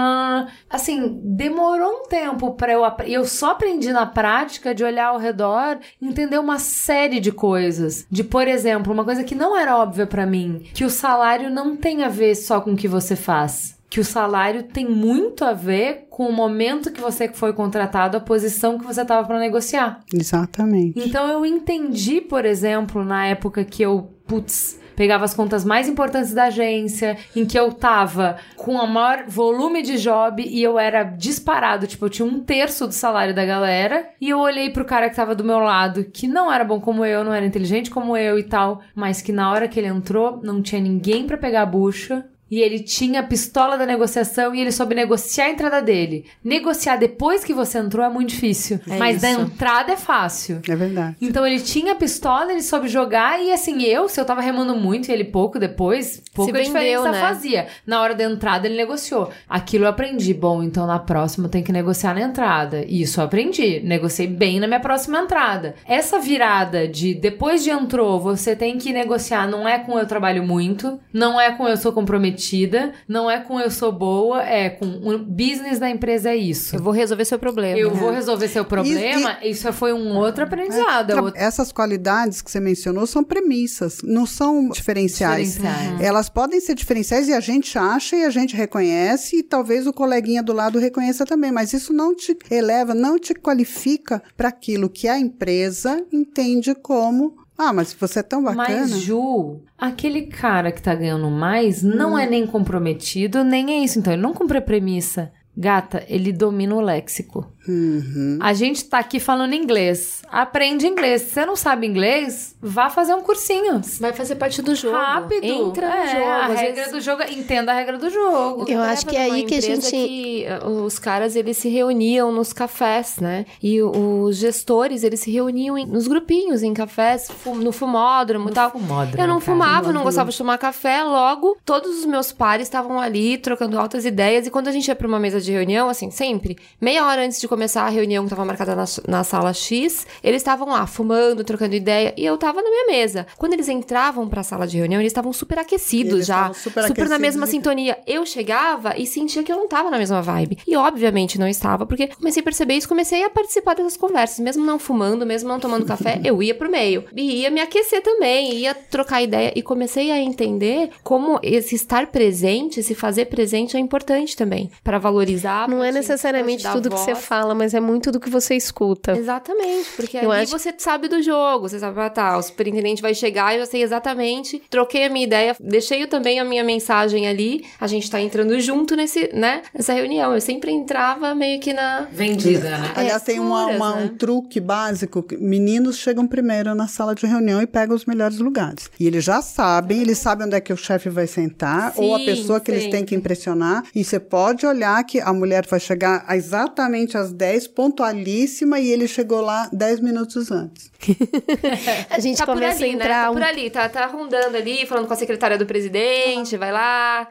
Assim, 0.69 1.19
demorou 1.23 2.01
um 2.01 2.03
tempo 2.07 2.51
pra 2.53 2.73
eu. 2.73 2.84
apre- 2.84 3.11
Eu 3.11 3.25
só 3.25 3.51
aprendi 3.51 3.91
na 3.91 4.05
prática 4.05 4.73
de 4.75 4.84
olhar 4.84 5.07
ao 5.07 5.17
redor, 5.17 5.77
entender 6.01 6.39
uma 6.39 6.59
série 6.59 7.19
de 7.19 7.32
coisas. 7.32 8.05
De, 8.09 8.23
por 8.23 8.47
exemplo, 8.47 8.93
uma 8.93 9.03
coisa 9.05 9.23
que 9.23 9.36
não 9.36 9.57
era 9.57 9.77
óbvia 9.77 10.07
pra 10.07 10.25
mim, 10.25 10.61
que 10.73 10.84
o 10.86 10.89
salário 10.89 11.49
não 11.49 11.75
tem 11.75 12.03
a 12.03 12.09
ver 12.09 12.36
só 12.36 12.59
com 12.61 12.73
o 12.73 12.77
que 12.77 12.88
você 12.88 13.15
faz. 13.15 13.79
Que 13.89 13.99
o 13.99 14.05
salário 14.05 14.63
tem 14.63 14.88
muito 14.89 15.43
a 15.43 15.51
ver 15.51 16.07
com 16.09 16.25
o 16.25 16.32
momento 16.32 16.91
que 16.91 17.01
você 17.01 17.27
foi 17.27 17.51
contratado, 17.51 18.15
a 18.15 18.21
posição 18.21 18.77
que 18.79 18.86
você 18.86 19.03
tava 19.03 19.27
pra 19.27 19.38
negociar. 19.38 19.99
Exatamente. 20.13 20.97
Então 20.97 21.27
eu 21.29 21.45
entendi, 21.45 22.21
por 22.21 22.45
exemplo, 22.45 23.03
na 23.03 23.25
época 23.27 23.65
que 23.65 23.84
eu, 23.84 24.09
putz, 24.25 24.79
pegava 25.01 25.25
as 25.25 25.33
contas 25.33 25.65
mais 25.65 25.89
importantes 25.89 26.31
da 26.31 26.43
agência, 26.43 27.17
em 27.35 27.43
que 27.43 27.57
eu 27.57 27.73
tava 27.73 28.37
com 28.55 28.75
o 28.75 28.85
maior 28.85 29.23
volume 29.27 29.81
de 29.81 29.97
job 29.97 30.43
e 30.47 30.61
eu 30.61 30.77
era 30.77 31.01
disparado, 31.01 31.87
tipo, 31.87 32.05
eu 32.05 32.09
tinha 32.11 32.23
um 32.23 32.39
terço 32.39 32.85
do 32.85 32.93
salário 32.93 33.33
da 33.33 33.43
galera, 33.43 34.09
e 34.21 34.29
eu 34.29 34.37
olhei 34.37 34.69
pro 34.69 34.85
cara 34.85 35.09
que 35.09 35.15
tava 35.15 35.33
do 35.33 35.43
meu 35.43 35.57
lado, 35.57 36.03
que 36.03 36.27
não 36.27 36.53
era 36.53 36.63
bom 36.63 36.79
como 36.79 37.03
eu, 37.03 37.23
não 37.23 37.33
era 37.33 37.43
inteligente 37.43 37.89
como 37.89 38.15
eu 38.15 38.37
e 38.37 38.43
tal, 38.43 38.83
mas 38.93 39.23
que 39.23 39.31
na 39.31 39.51
hora 39.51 39.67
que 39.67 39.79
ele 39.79 39.87
entrou, 39.87 40.39
não 40.43 40.61
tinha 40.61 40.79
ninguém 40.79 41.25
pra 41.25 41.35
pegar 41.35 41.63
a 41.63 41.65
bucha. 41.65 42.23
E 42.51 42.59
ele 42.59 42.79
tinha 42.79 43.21
a 43.21 43.23
pistola 43.23 43.77
da 43.77 43.85
negociação 43.85 44.53
e 44.53 44.59
ele 44.59 44.73
soube 44.73 44.93
negociar 44.93 45.45
a 45.45 45.51
entrada 45.51 45.81
dele. 45.81 46.25
Negociar 46.43 46.97
depois 46.97 47.45
que 47.45 47.53
você 47.53 47.77
entrou 47.77 48.05
é 48.05 48.09
muito 48.09 48.31
difícil. 48.31 48.81
É 48.89 48.97
mas 48.97 49.21
da 49.21 49.31
isso. 49.31 49.39
entrada 49.39 49.93
é 49.93 49.95
fácil. 49.95 50.59
É 50.67 50.75
verdade. 50.75 51.15
Então 51.21 51.47
ele 51.47 51.61
tinha 51.61 51.93
a 51.93 51.95
pistola, 51.95 52.51
ele 52.51 52.61
soube 52.61 52.89
jogar, 52.89 53.41
e 53.41 53.53
assim, 53.53 53.81
eu, 53.83 54.09
se 54.09 54.19
eu 54.19 54.25
tava 54.25 54.41
remando 54.41 54.75
muito 54.75 55.07
e 55.07 55.13
ele 55.13 55.23
pouco 55.23 55.57
depois, 55.57 56.21
pouca 56.33 56.51
vendeu, 56.51 56.67
diferença 56.67 57.11
né? 57.11 57.21
fazia. 57.21 57.67
Na 57.87 58.01
hora 58.01 58.13
da 58.13 58.25
entrada 58.25 58.67
ele 58.67 58.75
negociou. 58.75 59.31
Aquilo 59.47 59.85
eu 59.85 59.89
aprendi. 59.89 60.33
Bom, 60.33 60.61
então 60.61 60.85
na 60.85 60.99
próxima 60.99 61.45
eu 61.45 61.49
tenho 61.49 61.63
que 61.63 61.71
negociar 61.71 62.13
na 62.13 62.21
entrada. 62.21 62.83
Isso 62.85 63.21
eu 63.21 63.25
aprendi. 63.25 63.79
Negociei 63.79 64.27
bem 64.27 64.59
na 64.59 64.67
minha 64.67 64.79
próxima 64.81 65.19
entrada. 65.19 65.75
Essa 65.87 66.19
virada 66.19 66.85
de 66.85 67.13
depois 67.13 67.63
de 67.63 67.69
entrou, 67.69 68.19
você 68.19 68.57
tem 68.57 68.77
que 68.77 68.91
negociar, 68.91 69.47
não 69.47 69.65
é 69.65 69.79
com 69.79 69.97
eu 69.97 70.05
trabalho 70.05 70.43
muito, 70.43 70.99
não 71.13 71.39
é 71.39 71.51
com 71.51 71.65
eu 71.65 71.77
sou 71.77 71.93
comprometida, 72.41 72.93
não 73.07 73.29
é 73.29 73.39
com 73.39 73.59
eu 73.59 73.69
sou 73.69 73.91
boa, 73.91 74.43
é 74.43 74.69
com 74.69 74.85
o 74.85 75.17
business 75.19 75.79
da 75.79 75.89
empresa 75.89 76.29
é 76.29 76.35
isso. 76.35 76.75
Eu 76.75 76.81
vou 76.81 76.91
resolver 76.93 77.25
seu 77.25 77.37
problema. 77.39 77.77
Eu 77.79 77.93
vou 77.93 78.11
resolver 78.11 78.47
seu 78.47 78.65
problema, 78.65 79.37
isso 79.43 79.71
foi 79.73 79.93
um 79.93 80.15
outro 80.17 80.43
aprendizado. 80.43 81.11
é 81.11 81.21
outro- 81.21 81.39
Essas 81.39 81.71
qualidades 81.71 82.41
que 82.41 82.49
você 82.51 82.59
mencionou 82.59 83.05
são 83.05 83.23
premissas, 83.23 83.99
não 84.03 84.25
são 84.25 84.69
diferenciais. 84.69 85.53
Diferenciais. 85.53 86.01
Elas 86.01 86.29
podem 86.29 86.59
ser 86.59 86.75
diferenciais 86.75 87.27
e 87.27 87.33
a 87.33 87.39
gente 87.39 87.77
acha 87.77 88.15
e 88.15 88.23
a 88.23 88.29
gente 88.29 88.55
reconhece 88.55 89.37
e 89.37 89.43
talvez 89.43 89.85
o 89.87 89.93
coleguinha 89.93 90.41
do 90.43 90.53
lado 90.53 90.79
reconheça 90.79 91.25
também, 91.25 91.51
mas 91.51 91.73
isso 91.73 91.93
não 91.93 92.15
te 92.15 92.35
eleva, 92.49 92.93
não 92.93 93.19
te 93.19 93.33
qualifica 93.33 94.21
para 94.35 94.49
aquilo 94.49 94.89
que 94.89 95.07
a 95.07 95.19
empresa 95.19 96.03
entende 96.11 96.73
como 96.75 97.35
ah, 97.62 97.74
mas 97.74 97.93
você 97.93 98.20
é 98.20 98.24
tão 98.24 98.43
bacana. 98.43 98.68
Mas, 98.68 98.99
Ju, 98.99 99.62
aquele 99.78 100.24
cara 100.24 100.72
que 100.72 100.82
tá 100.82 100.95
ganhando 100.95 101.30
mais 101.30 101.84
não 101.84 102.18
é 102.18 102.28
nem 102.28 102.45
comprometido, 102.47 103.43
nem 103.43 103.72
é 103.72 103.84
isso. 103.84 103.99
Então, 103.99 104.12
ele 104.12 104.22
não 104.22 104.34
cumpre 104.34 104.57
a 104.57 104.62
premissa. 104.62 105.32
Gata, 105.55 106.03
ele 106.07 106.31
domina 106.31 106.73
o 106.75 106.79
léxico. 106.81 107.45
Uhum. 107.67 108.39
A 108.41 108.53
gente 108.53 108.85
tá 108.85 108.97
aqui 108.99 109.19
falando 109.19 109.53
inglês. 109.53 110.23
Aprende 110.31 110.87
inglês. 110.87 111.21
Se 111.23 111.29
você 111.31 111.45
não 111.45 111.55
sabe 111.55 111.85
inglês, 111.85 112.55
vá 112.59 112.89
fazer 112.89 113.13
um 113.13 113.21
cursinho. 113.21 113.81
Vai 113.99 114.13
fazer 114.13 114.35
parte 114.35 114.61
do 114.61 114.73
jogo. 114.73 114.95
Rápido. 114.97 115.43
Entra 115.43 115.87
no 115.87 115.93
É, 115.93 116.07
jogo. 116.13 116.25
A 116.25 116.45
às 116.47 116.59
regra 116.59 116.75
vezes- 116.75 116.91
do 116.91 117.01
jogo, 117.01 117.23
entenda 117.29 117.71
a 117.71 117.75
regra 117.75 117.97
do 117.99 118.09
jogo. 118.09 118.65
Eu 118.67 118.81
acho 118.81 119.05
que 119.05 119.15
é 119.15 119.23
aí 119.23 119.43
que 119.43 119.55
a 119.55 119.61
gente- 119.61 119.91
que, 119.91 120.45
uh, 120.65 120.83
os 120.83 120.97
caras, 120.97 121.35
eles 121.35 121.57
se 121.57 121.69
reuniam 121.69 122.31
nos 122.31 122.51
cafés, 122.53 123.17
né? 123.19 123.45
E 123.61 123.81
os 123.83 124.37
gestores, 124.37 125.03
eles 125.03 125.19
se 125.19 125.29
reuniam 125.29 125.77
em- 125.77 125.85
nos 125.85 126.07
grupinhos, 126.07 126.63
em 126.63 126.73
cafés, 126.73 127.27
no 127.45 127.71
fumódromo 127.71 128.49
e 128.49 128.53
tal. 128.53 128.71
fumódromo, 128.71 129.21
Eu 129.21 129.27
não 129.27 129.39
cara. 129.39 129.41
fumava, 129.41 129.91
não 129.93 130.03
gostava 130.03 130.31
de 130.31 130.37
tomar 130.37 130.57
café. 130.57 131.03
Logo, 131.03 131.57
todos 131.65 131.99
os 131.99 132.05
meus 132.05 132.31
pares 132.31 132.67
estavam 132.67 132.99
ali, 132.99 133.37
trocando 133.37 133.77
altas 133.77 134.05
ideias. 134.05 134.47
E 134.47 134.49
quando 134.49 134.69
a 134.69 134.71
gente 134.71 134.87
ia 134.87 134.95
pra 134.95 135.07
uma 135.07 135.19
mesa 135.19 135.40
de 135.45 135.51
reunião, 135.51 135.89
assim, 135.89 136.09
sempre, 136.11 136.57
meia 136.79 137.05
hora 137.05 137.23
antes 137.25 137.39
de 137.39 137.47
começar 137.47 137.83
a 137.83 137.89
reunião 137.89 138.23
que 138.23 138.29
tava 138.29 138.45
marcada 138.45 138.75
na, 138.75 138.85
na 139.07 139.23
sala 139.23 139.53
X, 139.53 140.05
eles 140.23 140.41
estavam 140.41 140.69
lá, 140.69 140.85
fumando, 140.87 141.43
trocando 141.43 141.75
ideia. 141.75 142.13
E 142.17 142.25
eu 142.25 142.37
tava 142.37 142.61
na 142.61 142.69
minha 142.69 142.85
mesa. 142.87 143.25
Quando 143.37 143.53
eles 143.53 143.67
entravam 143.69 144.27
pra 144.27 144.43
sala 144.43 144.67
de 144.67 144.77
reunião, 144.77 144.99
eles 145.01 145.11
estavam 145.11 145.31
super 145.33 145.59
aquecidos 145.59 146.13
Eles 146.13 146.25
já. 146.27 146.53
super 146.53 146.83
super 146.87 147.09
na 147.09 147.17
mesma 147.19 147.45
e- 147.45 147.49
sintonia. 147.49 147.97
Eu 148.05 148.25
chegava 148.25 148.95
e 148.97 149.05
sentia 149.07 149.43
que 149.43 149.51
eu 149.51 149.57
não 149.57 149.67
tava 149.67 149.89
na 149.89 149.97
mesma 149.97 150.21
vibe. 150.21 150.57
E 150.67 150.75
obviamente 150.75 151.39
não 151.39 151.47
estava, 151.47 151.85
porque 151.85 152.07
comecei 152.07 152.41
a 152.41 152.43
perceber 152.43 152.75
isso, 152.75 152.87
comecei 152.87 153.23
a 153.23 153.29
participar 153.29 153.75
dessas 153.75 153.97
conversas. 153.97 154.39
Mesmo 154.39 154.63
não 154.65 154.77
fumando, 154.79 155.25
mesmo 155.25 155.49
não 155.49 155.59
tomando 155.59 155.85
café, 155.85 156.19
eu 156.25 156.41
ia 156.41 156.53
pro 156.55 156.69
meio. 156.69 157.05
E 157.15 157.41
ia 157.41 157.49
me 157.51 157.61
aquecer 157.61 158.01
também, 158.01 158.53
ia 158.55 158.73
trocar 158.73 159.21
ideia. 159.21 159.51
E 159.55 159.61
comecei 159.61 160.11
a 160.11 160.19
entender 160.19 160.89
como 161.03 161.39
esse 161.43 161.75
estar 161.75 162.07
presente, 162.07 162.81
se 162.83 162.93
fazer 162.95 163.25
presente 163.25 163.75
é 163.77 163.79
importante 163.79 164.35
também. 164.35 164.69
Pra 164.83 164.97
valorizar. 164.97 165.30
Não 165.69 165.84
é 165.84 165.89
te- 165.89 165.95
necessariamente 165.95 166.63
tudo 166.69 166.89
que 166.89 166.97
você 166.97 167.15
fala, 167.15 167.53
mas 167.55 167.73
é 167.73 167.79
muito 167.79 168.11
do 168.11 168.19
que 168.19 168.29
você 168.29 168.55
escuta. 168.55 169.11
Exatamente, 169.17 169.89
porque 169.95 170.17
Eu 170.17 170.32
ali 170.32 170.43
acho- 170.43 170.51
você 170.57 170.73
sabe 170.77 171.07
do 171.07 171.21
jogo, 171.21 171.67
você 171.69 171.79
sabe, 171.79 171.99
ah, 171.99 172.09
tá, 172.09 172.38
o 172.38 172.41
superintendente 172.41 173.01
vai 173.01 173.13
chegar, 173.13 173.53
eu 173.53 173.59
já 173.61 173.65
sei 173.65 173.84
exatamente, 173.84 174.61
troquei 174.69 175.05
a 175.05 175.09
minha 175.09 175.25
ideia, 175.25 175.55
deixei 175.59 176.05
também 176.07 176.39
a 176.39 176.43
minha 176.45 176.63
mensagem 176.63 177.27
ali, 177.27 177.65
a 177.79 177.88
gente 177.88 178.09
tá 178.09 178.19
entrando 178.19 178.59
junto 178.59 178.95
nesse, 178.95 179.29
né, 179.34 179.61
nessa 179.73 179.93
reunião. 179.93 180.34
Eu 180.34 180.41
sempre 180.41 180.71
entrava 180.71 181.34
meio 181.36 181.59
que 181.59 181.73
na... 181.73 182.07
Vendida, 182.11 182.77
né? 182.77 182.91
Aliás, 182.95 183.21
tem 183.23 183.39
uma- 183.39 183.67
uma- 183.67 183.95
né? 183.95 184.03
um 184.05 184.17
truque 184.17 184.59
básico. 184.59 185.25
Meninos 185.39 185.97
chegam 185.97 186.27
primeiro 186.27 186.75
na 186.75 186.88
sala 186.88 187.15
de 187.15 187.25
reunião 187.25 187.61
e 187.61 187.67
pegam 187.67 187.95
os 187.95 188.05
melhores 188.05 188.39
lugares. 188.39 188.89
E 188.99 189.07
eles 189.07 189.23
já 189.23 189.41
sabem, 189.41 190.01
eles 190.01 190.17
sabem 190.17 190.47
onde 190.47 190.55
é 190.55 190.59
que 190.61 190.73
o 190.73 190.77
chefe 190.77 191.09
vai 191.09 191.27
sentar, 191.27 191.93
ou 191.95 192.15
a 192.15 192.19
Sim, 192.19 192.25
pessoa 192.25 192.59
que 192.59 192.71
eles 192.71 192.88
têm 192.88 193.05
que 193.05 193.15
impressionar. 193.15 193.84
E 193.95 194.03
você 194.03 194.19
pode 194.19 194.65
olhar 194.65 195.01
que 195.03 195.20
a 195.24 195.34
mulher 195.34 195.65
vai 195.67 195.80
chegar 195.80 196.24
a 196.28 196.36
exatamente 196.36 197.17
às 197.17 197.32
10, 197.32 197.67
pontualíssima, 197.69 198.80
e 198.80 198.91
ele 198.91 199.07
chegou 199.07 199.41
lá 199.41 199.69
10 199.72 199.99
minutos 200.01 200.51
antes. 200.51 200.91
A 202.09 202.19
gente 202.19 202.38
Tá 202.38 202.45
por 202.45 202.53
começa 202.55 202.84
ali, 202.84 202.93
a 202.93 202.97
né? 202.97 203.03
entrar 203.03 203.24
Tá 203.24 203.32
um 203.32 203.34
por 203.34 203.43
ali, 203.43 203.69
tá, 203.69 203.89
tá 203.89 204.05
rondando 204.05 204.55
ali, 204.55 204.86
falando 204.86 205.07
com 205.07 205.13
a 205.13 205.15
secretária 205.15 205.57
do 205.57 205.65
presidente, 205.65 206.57
vai 206.57 206.72
lá, 206.72 207.28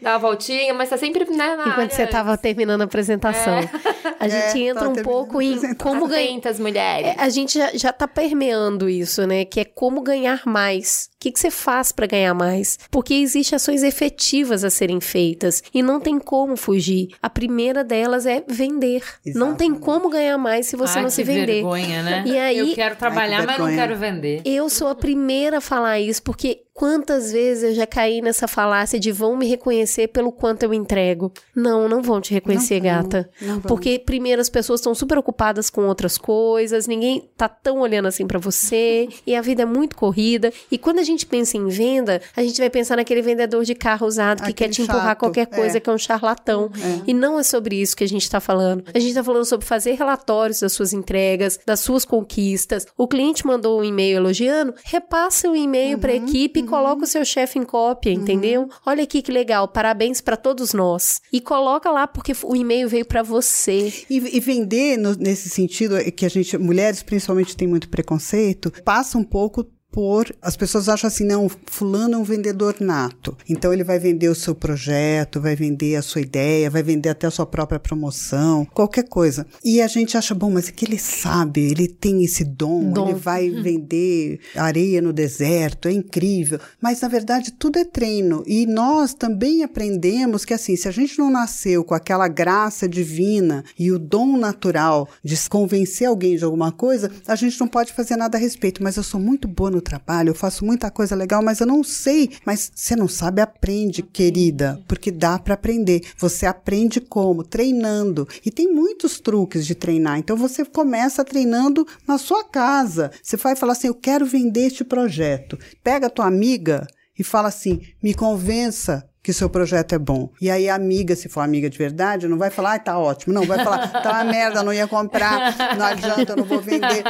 dá 0.00 0.12
uma 0.12 0.18
voltinha, 0.18 0.74
mas 0.74 0.90
tá 0.90 0.96
sempre, 0.98 1.24
né, 1.30 1.56
na 1.56 1.62
Enquanto 1.62 1.78
área 1.80 1.90
você 1.90 2.06
tava 2.06 2.36
terminando 2.36 2.82
a 2.82 2.84
apresentação. 2.84 3.58
A 4.20 4.28
gente 4.28 4.62
É, 4.64 4.68
entra 4.68 4.88
um 4.88 4.94
pouco 4.94 5.40
em 5.42 5.74
como 5.74 6.06
ganhar. 6.06 6.24
Atentas, 6.30 6.58
mulheres. 6.60 7.08
É, 7.08 7.14
a 7.18 7.28
gente 7.28 7.58
já, 7.58 7.70
já 7.74 7.92
tá 7.92 8.06
permeando 8.08 8.88
isso, 8.88 9.26
né? 9.26 9.44
Que 9.44 9.60
é 9.60 9.64
como 9.64 10.00
ganhar 10.00 10.42
mais. 10.46 11.10
O 11.24 11.26
que, 11.26 11.32
que 11.32 11.40
você 11.40 11.50
faz 11.50 11.90
pra 11.90 12.06
ganhar 12.06 12.34
mais? 12.34 12.78
Porque 12.90 13.14
existem 13.14 13.56
ações 13.56 13.82
efetivas 13.82 14.62
a 14.62 14.68
serem 14.68 15.00
feitas 15.00 15.62
e 15.72 15.82
não 15.82 15.98
tem 15.98 16.18
como 16.18 16.54
fugir. 16.54 17.08
A 17.22 17.30
primeira 17.30 17.82
delas 17.82 18.26
é 18.26 18.44
vender. 18.46 19.02
Não 19.34 19.54
tem 19.54 19.68
Exatamente. 19.68 19.78
como 19.80 20.10
ganhar 20.10 20.36
mais 20.36 20.66
se 20.66 20.76
você 20.76 20.98
Ai, 20.98 21.02
não 21.04 21.08
que 21.08 21.14
se 21.14 21.22
vender. 21.24 21.46
vergonha, 21.46 22.02
né? 22.02 22.24
E 22.26 22.36
aí- 22.38 22.58
Eu 22.58 22.74
quero 22.74 22.96
trabalhar, 22.96 23.46
mas 23.46 23.58
não 23.58 23.68
quero 23.74 23.96
vender. 23.96 24.42
Eu 24.44 24.68
sou 24.68 24.86
a 24.88 24.94
primeira 24.94 25.56
a 25.56 25.60
falar 25.62 25.98
isso, 25.98 26.22
porque 26.22 26.60
Quantas 26.74 27.30
vezes 27.30 27.62
eu 27.62 27.74
já 27.74 27.86
caí 27.86 28.20
nessa 28.20 28.48
falácia 28.48 28.98
de 28.98 29.12
vão 29.12 29.36
me 29.36 29.46
reconhecer 29.46 30.08
pelo 30.08 30.32
quanto 30.32 30.64
eu 30.64 30.74
entrego? 30.74 31.32
Não, 31.54 31.88
não 31.88 32.02
vão 32.02 32.20
te 32.20 32.34
reconhecer, 32.34 32.80
Não 32.80 32.82
gata. 32.82 33.30
não 33.40 33.60
vão. 33.60 33.62
Porque 33.62 33.96
primeiro 33.96 34.40
as 34.42 34.48
pessoas 34.48 34.80
estão 34.80 34.92
super 34.92 35.16
ocupadas 35.16 35.70
com 35.70 35.86
outras 35.86 36.18
coisas, 36.18 36.88
ninguém 36.88 37.30
tá 37.36 37.48
tão 37.48 37.78
olhando 37.78 38.06
assim 38.08 38.26
pra 38.26 38.40
você, 38.40 39.08
e 39.24 39.36
a 39.36 39.40
vida 39.40 39.62
é 39.62 39.64
muito 39.64 39.94
corrida. 39.94 40.52
E 40.68 40.76
quando 40.76 40.98
a 40.98 41.04
gente 41.04 41.24
pensa 41.24 41.56
em 41.56 41.68
venda, 41.68 42.20
a 42.36 42.42
gente 42.42 42.58
vai 42.60 42.68
pensar 42.68 42.96
naquele 42.96 43.22
vendedor 43.22 43.64
de 43.64 43.76
carro 43.76 44.04
usado 44.04 44.38
que 44.38 44.50
Aquele 44.50 44.54
quer 44.54 44.68
te 44.68 44.82
empurrar 44.82 45.10
chato, 45.10 45.18
qualquer 45.20 45.46
coisa 45.46 45.76
é. 45.76 45.80
que 45.80 45.88
é 45.88 45.92
um 45.92 45.98
charlatão. 45.98 46.72
E 47.06 47.14
não 47.14 47.38
é 47.38 47.44
sobre 47.44 47.80
isso 47.80 47.96
que 47.96 48.02
a 48.02 48.08
gente 48.08 48.28
tá 48.28 48.40
falando. 48.40 48.82
A 48.92 48.98
gente 48.98 49.14
tá 49.14 49.22
falando 49.22 49.44
sobre 49.44 49.64
fazer 49.64 49.92
relatórios 49.92 50.58
das 50.58 50.72
suas 50.72 50.92
entregas, 50.92 51.56
das 51.64 51.78
suas 51.78 52.04
conquistas. 52.04 52.84
O 52.98 53.06
cliente 53.06 53.46
mandou 53.46 53.78
um 53.80 53.84
e-mail 53.84 54.16
elogiando, 54.16 54.74
repassa 54.84 55.48
o 55.48 55.54
e-mail 55.54 55.98
pra 55.98 56.12
equipe 56.12 56.58
e 56.60 56.63
coloca 56.64 57.04
o 57.04 57.06
seu 57.06 57.24
chefe 57.24 57.58
em 57.58 57.64
cópia, 57.64 58.10
entendeu? 58.10 58.68
Olha 58.86 59.02
aqui 59.04 59.20
que 59.22 59.32
legal, 59.32 59.68
parabéns 59.68 60.20
pra 60.20 60.36
todos 60.36 60.72
nós. 60.72 61.20
E 61.32 61.40
coloca 61.40 61.90
lá 61.90 62.06
porque 62.06 62.32
o 62.44 62.56
e-mail 62.56 62.88
veio 62.88 63.04
pra 63.04 63.22
você. 63.22 63.92
E, 64.10 64.36
e 64.36 64.40
vender 64.40 64.96
no- 64.96 65.14
nesse 65.16 65.48
sentido 65.48 65.96
é 65.96 66.10
que 66.10 66.24
a 66.26 66.28
gente, 66.28 66.56
mulheres 66.58 67.02
principalmente, 67.02 67.56
tem 67.56 67.68
muito 67.68 67.88
preconceito, 67.88 68.72
passa 68.84 69.18
um 69.18 69.24
pouco 69.24 69.66
por. 69.94 70.34
As 70.42 70.56
pessoas 70.56 70.88
acham 70.88 71.06
assim, 71.06 71.24
não, 71.24 71.48
fulano 71.66 72.14
é 72.14 72.18
um 72.18 72.24
vendedor 72.24 72.74
nato. 72.80 73.36
Então 73.48 73.72
ele 73.72 73.84
vai 73.84 73.96
vender 73.96 74.28
o 74.28 74.34
seu 74.34 74.52
projeto, 74.52 75.40
vai 75.40 75.54
vender 75.54 75.94
a 75.94 76.02
sua 76.02 76.20
ideia, 76.20 76.68
vai 76.68 76.82
vender 76.82 77.10
até 77.10 77.28
a 77.28 77.30
sua 77.30 77.46
própria 77.46 77.78
promoção, 77.78 78.64
qualquer 78.64 79.04
coisa. 79.04 79.46
E 79.64 79.80
a 79.80 79.86
gente 79.86 80.16
acha, 80.16 80.34
bom, 80.34 80.50
mas 80.50 80.68
é 80.68 80.72
que 80.72 80.84
ele 80.84 80.98
sabe, 80.98 81.70
ele 81.70 81.86
tem 81.86 82.24
esse 82.24 82.42
dom, 82.42 82.90
Dom. 82.90 83.10
ele 83.10 83.18
vai 83.20 83.48
vender 83.48 84.40
areia 84.56 85.00
no 85.00 85.12
deserto, 85.12 85.86
é 85.86 85.92
incrível. 85.92 86.58
Mas 86.82 87.00
na 87.00 87.06
verdade 87.06 87.52
tudo 87.52 87.78
é 87.78 87.84
treino. 87.84 88.42
E 88.48 88.66
nós 88.66 89.14
também 89.14 89.62
aprendemos 89.62 90.44
que 90.44 90.52
assim, 90.52 90.74
se 90.74 90.88
a 90.88 90.90
gente 90.90 91.16
não 91.20 91.30
nasceu 91.30 91.84
com 91.84 91.94
aquela 91.94 92.26
graça 92.26 92.88
divina 92.88 93.64
e 93.78 93.92
o 93.92 93.98
dom 93.98 94.36
natural 94.36 95.08
de 95.22 95.38
convencer 95.48 96.08
alguém 96.08 96.36
de 96.36 96.42
alguma 96.42 96.72
coisa, 96.72 97.12
a 97.28 97.36
gente 97.36 97.60
não 97.60 97.68
pode 97.68 97.92
fazer 97.92 98.16
nada 98.16 98.36
a 98.36 98.40
respeito. 98.40 98.82
Mas 98.82 98.96
eu 98.96 99.04
sou 99.04 99.20
muito 99.20 99.46
boa 99.46 99.70
no 99.70 99.83
trabalho, 99.84 100.30
eu 100.30 100.34
faço 100.34 100.64
muita 100.64 100.90
coisa 100.90 101.14
legal, 101.14 101.42
mas 101.42 101.60
eu 101.60 101.66
não 101.66 101.84
sei. 101.84 102.30
Mas 102.44 102.72
você 102.74 102.96
não 102.96 103.06
sabe, 103.06 103.40
aprende, 103.40 104.02
querida, 104.02 104.82
porque 104.88 105.12
dá 105.12 105.38
para 105.38 105.54
aprender. 105.54 106.02
Você 106.18 106.46
aprende 106.46 107.00
como? 107.00 107.44
Treinando. 107.44 108.26
E 108.44 108.50
tem 108.50 108.72
muitos 108.72 109.20
truques 109.20 109.64
de 109.64 109.76
treinar. 109.76 110.18
Então 110.18 110.36
você 110.36 110.64
começa 110.64 111.24
treinando 111.24 111.86
na 112.08 112.18
sua 112.18 112.42
casa. 112.42 113.12
Você 113.22 113.36
vai 113.36 113.54
falar 113.54 113.72
assim: 113.72 113.86
eu 113.86 113.94
quero 113.94 114.26
vender 114.26 114.66
este 114.66 114.82
projeto. 114.82 115.56
Pega 115.84 116.08
a 116.08 116.10
tua 116.10 116.26
amiga 116.26 116.86
e 117.18 117.22
fala 117.22 117.48
assim: 117.48 117.80
me 118.02 118.14
convença 118.14 119.08
que 119.24 119.32
seu 119.32 119.48
projeto 119.48 119.94
é 119.94 119.98
bom. 119.98 120.28
E 120.38 120.50
aí 120.50 120.68
a 120.68 120.74
amiga, 120.74 121.16
se 121.16 121.30
for 121.30 121.40
amiga 121.40 121.70
de 121.70 121.78
verdade, 121.78 122.28
não 122.28 122.36
vai 122.36 122.50
falar, 122.50 122.72
ai, 122.72 122.80
tá 122.80 122.98
ótimo. 122.98 123.32
Não, 123.32 123.44
vai 123.44 123.56
falar, 123.64 123.88
tá 123.88 124.10
uma 124.10 124.24
merda, 124.24 124.62
não 124.62 124.70
ia 124.70 124.86
comprar, 124.86 125.56
não 125.78 125.86
adianta, 125.86 126.32
eu 126.34 126.36
não 126.36 126.44
vou 126.44 126.60
vender. 126.60 127.02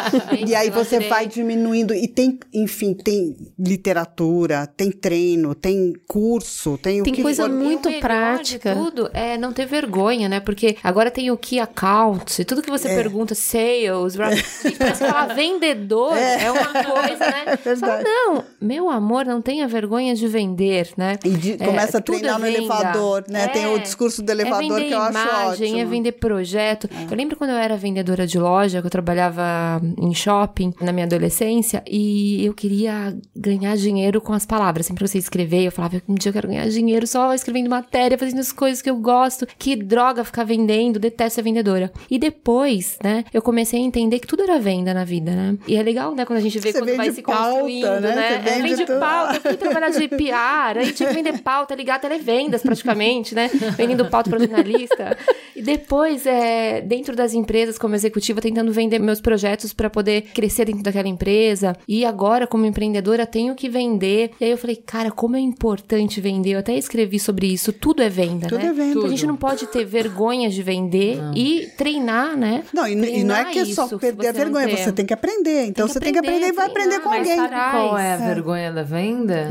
E 0.46 0.54
aí 0.54 0.70
você 0.70 1.00
vai 1.00 1.26
diminuindo. 1.26 1.92
E 1.92 2.06
tem, 2.06 2.38
enfim, 2.52 2.94
tem 2.94 3.36
literatura, 3.58 4.64
tem 4.76 4.92
treino, 4.92 5.56
tem 5.56 5.92
curso, 6.06 6.78
tem, 6.78 7.00
o 7.00 7.04
Tem 7.04 7.12
que 7.12 7.22
coisa 7.22 7.44
for. 7.44 7.50
muito 7.52 7.88
E 7.88 7.92
o 7.92 7.94
melhor 7.96 8.00
prática. 8.02 8.74
De 8.74 8.80
tudo 8.80 9.10
é 9.12 9.36
não 9.36 9.52
ter 9.52 9.66
vergonha, 9.66 10.28
né? 10.28 10.38
Porque 10.38 10.76
agora 10.84 11.10
tem 11.10 11.32
o 11.32 11.36
key 11.36 11.58
account, 11.58 12.40
e 12.40 12.44
tudo 12.44 12.62
que 12.62 12.70
você 12.70 12.88
pergunta, 12.88 13.34
sales, 13.34 14.14
gente, 14.14 14.44
parece 14.78 15.02
que 15.04 15.10
falar 15.10 15.34
vendedor 15.34 16.16
é, 16.16 16.48
uma 16.50 16.72
coisa, 16.84 17.18
né? 17.26 17.44
Só, 17.56 17.70
verdade. 17.74 18.04
não, 18.04 18.44
meu 18.60 18.88
amor, 18.88 19.24
não 19.26 19.42
tenha 19.42 19.66
vergonha 19.66 20.14
de 20.14 20.28
vender, 20.28 20.90
né? 20.96 21.18
E 21.24 21.30
de- 21.30 21.56
começa 21.58 22.03
treinar 22.05 22.38
no 22.38 22.46
venda. 22.46 22.59
elevador, 22.59 23.24
né? 23.28 23.48
Tem 23.48 23.66
o 23.66 23.78
discurso 23.78 24.22
do 24.22 24.30
elevador 24.30 24.80
é 24.80 24.84
que 24.84 24.92
eu 24.92 25.00
acho 25.00 25.11
imagem, 25.11 25.68
ótimo. 25.72 25.78
É 25.80 25.84
vender 25.84 26.12
projeto. 26.12 26.88
Eu 27.11 27.16
lembro 27.16 27.36
quando 27.36 27.50
eu 27.50 27.57
era 27.57 27.76
vendedora 27.76 28.26
de 28.26 28.38
loja, 28.38 28.80
que 28.80 28.86
eu 28.86 28.90
trabalhava 28.90 29.80
em 29.98 30.14
shopping 30.14 30.72
na 30.80 30.92
minha 30.92 31.07
adolescência, 31.07 31.82
e 31.88 32.44
eu 32.44 32.55
queria 32.55 33.16
ganhar 33.36 33.76
dinheiro 33.76 34.20
com 34.20 34.32
as 34.32 34.46
palavras. 34.46 34.86
Sempre 34.86 35.07
você 35.07 35.18
escrever, 35.18 35.64
eu 35.64 35.72
falava, 35.72 36.00
um 36.09 36.14
dia 36.14 36.30
eu 36.30 36.32
quero 36.32 36.48
ganhar 36.48 36.68
dinheiro 36.68 37.07
só 37.07 37.32
escrevendo 37.34 37.68
matéria, 37.68 38.16
fazendo 38.18 38.40
as 38.40 38.52
coisas 38.52 38.80
que 38.82 38.90
eu 38.90 38.96
gosto. 38.96 39.46
Que 39.59 39.76
droga 39.76 40.24
ficar 40.24 40.44
vendendo, 40.44 40.98
detesto 40.98 41.34
ser 41.34 41.42
vendedora. 41.42 41.92
E 42.11 42.18
depois, 42.18 42.96
né, 43.02 43.24
eu 43.32 43.42
comecei 43.42 43.80
a 43.80 43.82
entender 43.82 44.18
que 44.20 44.26
tudo 44.26 44.42
era 44.42 44.59
venda 44.59 44.94
na 44.94 45.05
vida, 45.05 45.32
né? 45.32 45.57
E 45.66 45.76
é 45.76 45.82
legal, 45.82 46.14
né, 46.14 46.24
quando 46.24 46.38
a 46.38 46.42
gente 46.42 46.59
vê 46.59 46.70
Você 46.72 46.78
quando 46.78 46.94
vai 46.96 47.07
vende 47.07 47.16
se 47.16 47.22
pauta, 47.22 47.50
construindo, 47.50 48.00
né? 48.00 48.14
né? 48.14 48.28
Você 48.28 48.34
É, 48.34 48.62
vende 48.62 48.76
vende 48.76 48.86
pauta, 49.00 49.34
eu 49.36 49.40
fui 49.40 49.57
trabalhar 49.57 49.88
de 49.90 50.09
PR, 50.09 50.78
aí 50.78 50.92
tinha 50.92 51.09
que 51.09 51.14
vender 51.14 51.38
pauta, 51.42 51.74
ligar 51.74 51.93
televendas 51.99 52.62
praticamente, 52.62 53.34
né? 53.34 53.51
Vendendo 53.76 54.07
pauta 54.07 54.30
para 54.30 54.38
jornalista. 54.38 55.16
E 55.55 55.62
depois, 55.62 56.26
é, 56.26 56.80
dentro 56.80 57.14
das 57.14 57.32
empresas, 57.32 57.78
como 57.78 57.95
executiva, 57.95 58.40
tentando 58.40 58.72
vender 58.72 58.99
meus 58.99 59.20
projetos 59.20 59.72
para 59.72 59.88
poder 59.88 60.22
crescer 60.34 60.64
dentro 60.66 60.82
daquela 60.82 61.09
empresa. 61.09 61.76
E 61.86 62.05
agora, 62.05 62.47
como 62.47 62.66
empreendedora, 62.66 63.26
tenho 63.26 63.55
que 63.55 63.68
vender. 63.68 64.32
E 64.40 64.45
aí 64.45 64.51
eu 64.51 64.59
falei, 64.59 64.76
cara, 64.76 65.11
como 65.11 65.36
é 65.36 65.40
importante 65.40 66.20
vender. 66.20 66.55
Eu 66.55 66.59
até 66.59 66.76
escrevi 66.76 67.18
sobre 67.18 67.47
isso. 67.47 67.72
Tudo 67.72 68.03
é 68.03 68.09
venda, 68.09 68.49
Tudo 68.49 68.62
né? 68.62 68.68
é 68.68 68.72
venda. 68.72 69.07
A 69.07 69.09
gente 69.09 69.26
não 69.26 69.36
pode 69.36 69.66
ter 69.66 69.84
vergonha 69.84 70.51
de 70.51 70.62
vender 70.62 71.18
e 71.34 71.68
treinar, 71.76 72.36
né? 72.36 72.64
Não, 72.72 72.86
e, 72.86 72.92
e 72.92 73.24
não 73.24 73.34
é 73.34 73.45
que 73.47 73.59
é 73.59 73.64
só 73.66 73.86
perder 73.99 74.28
a 74.28 74.32
não 74.32 74.38
vergonha, 74.38 74.76
você 74.76 74.92
tem 74.92 75.07
que 75.07 75.14
aprender. 75.14 75.66
Então 75.66 75.86
que 75.86 75.92
você 75.92 76.01
tem 76.01 76.12
que 76.12 76.18
aprender 76.18 76.49
e 76.49 76.53
vai 76.53 76.66
aprender, 76.66 76.97
aprender 76.97 77.01
com 77.01 77.09
alguém. 77.11 77.36
mas 77.36 77.70
Qual 77.72 77.99
é 77.99 78.12
a 78.12 78.16
vergonha 78.16 78.72
da 78.72 78.82
venda? 78.82 79.51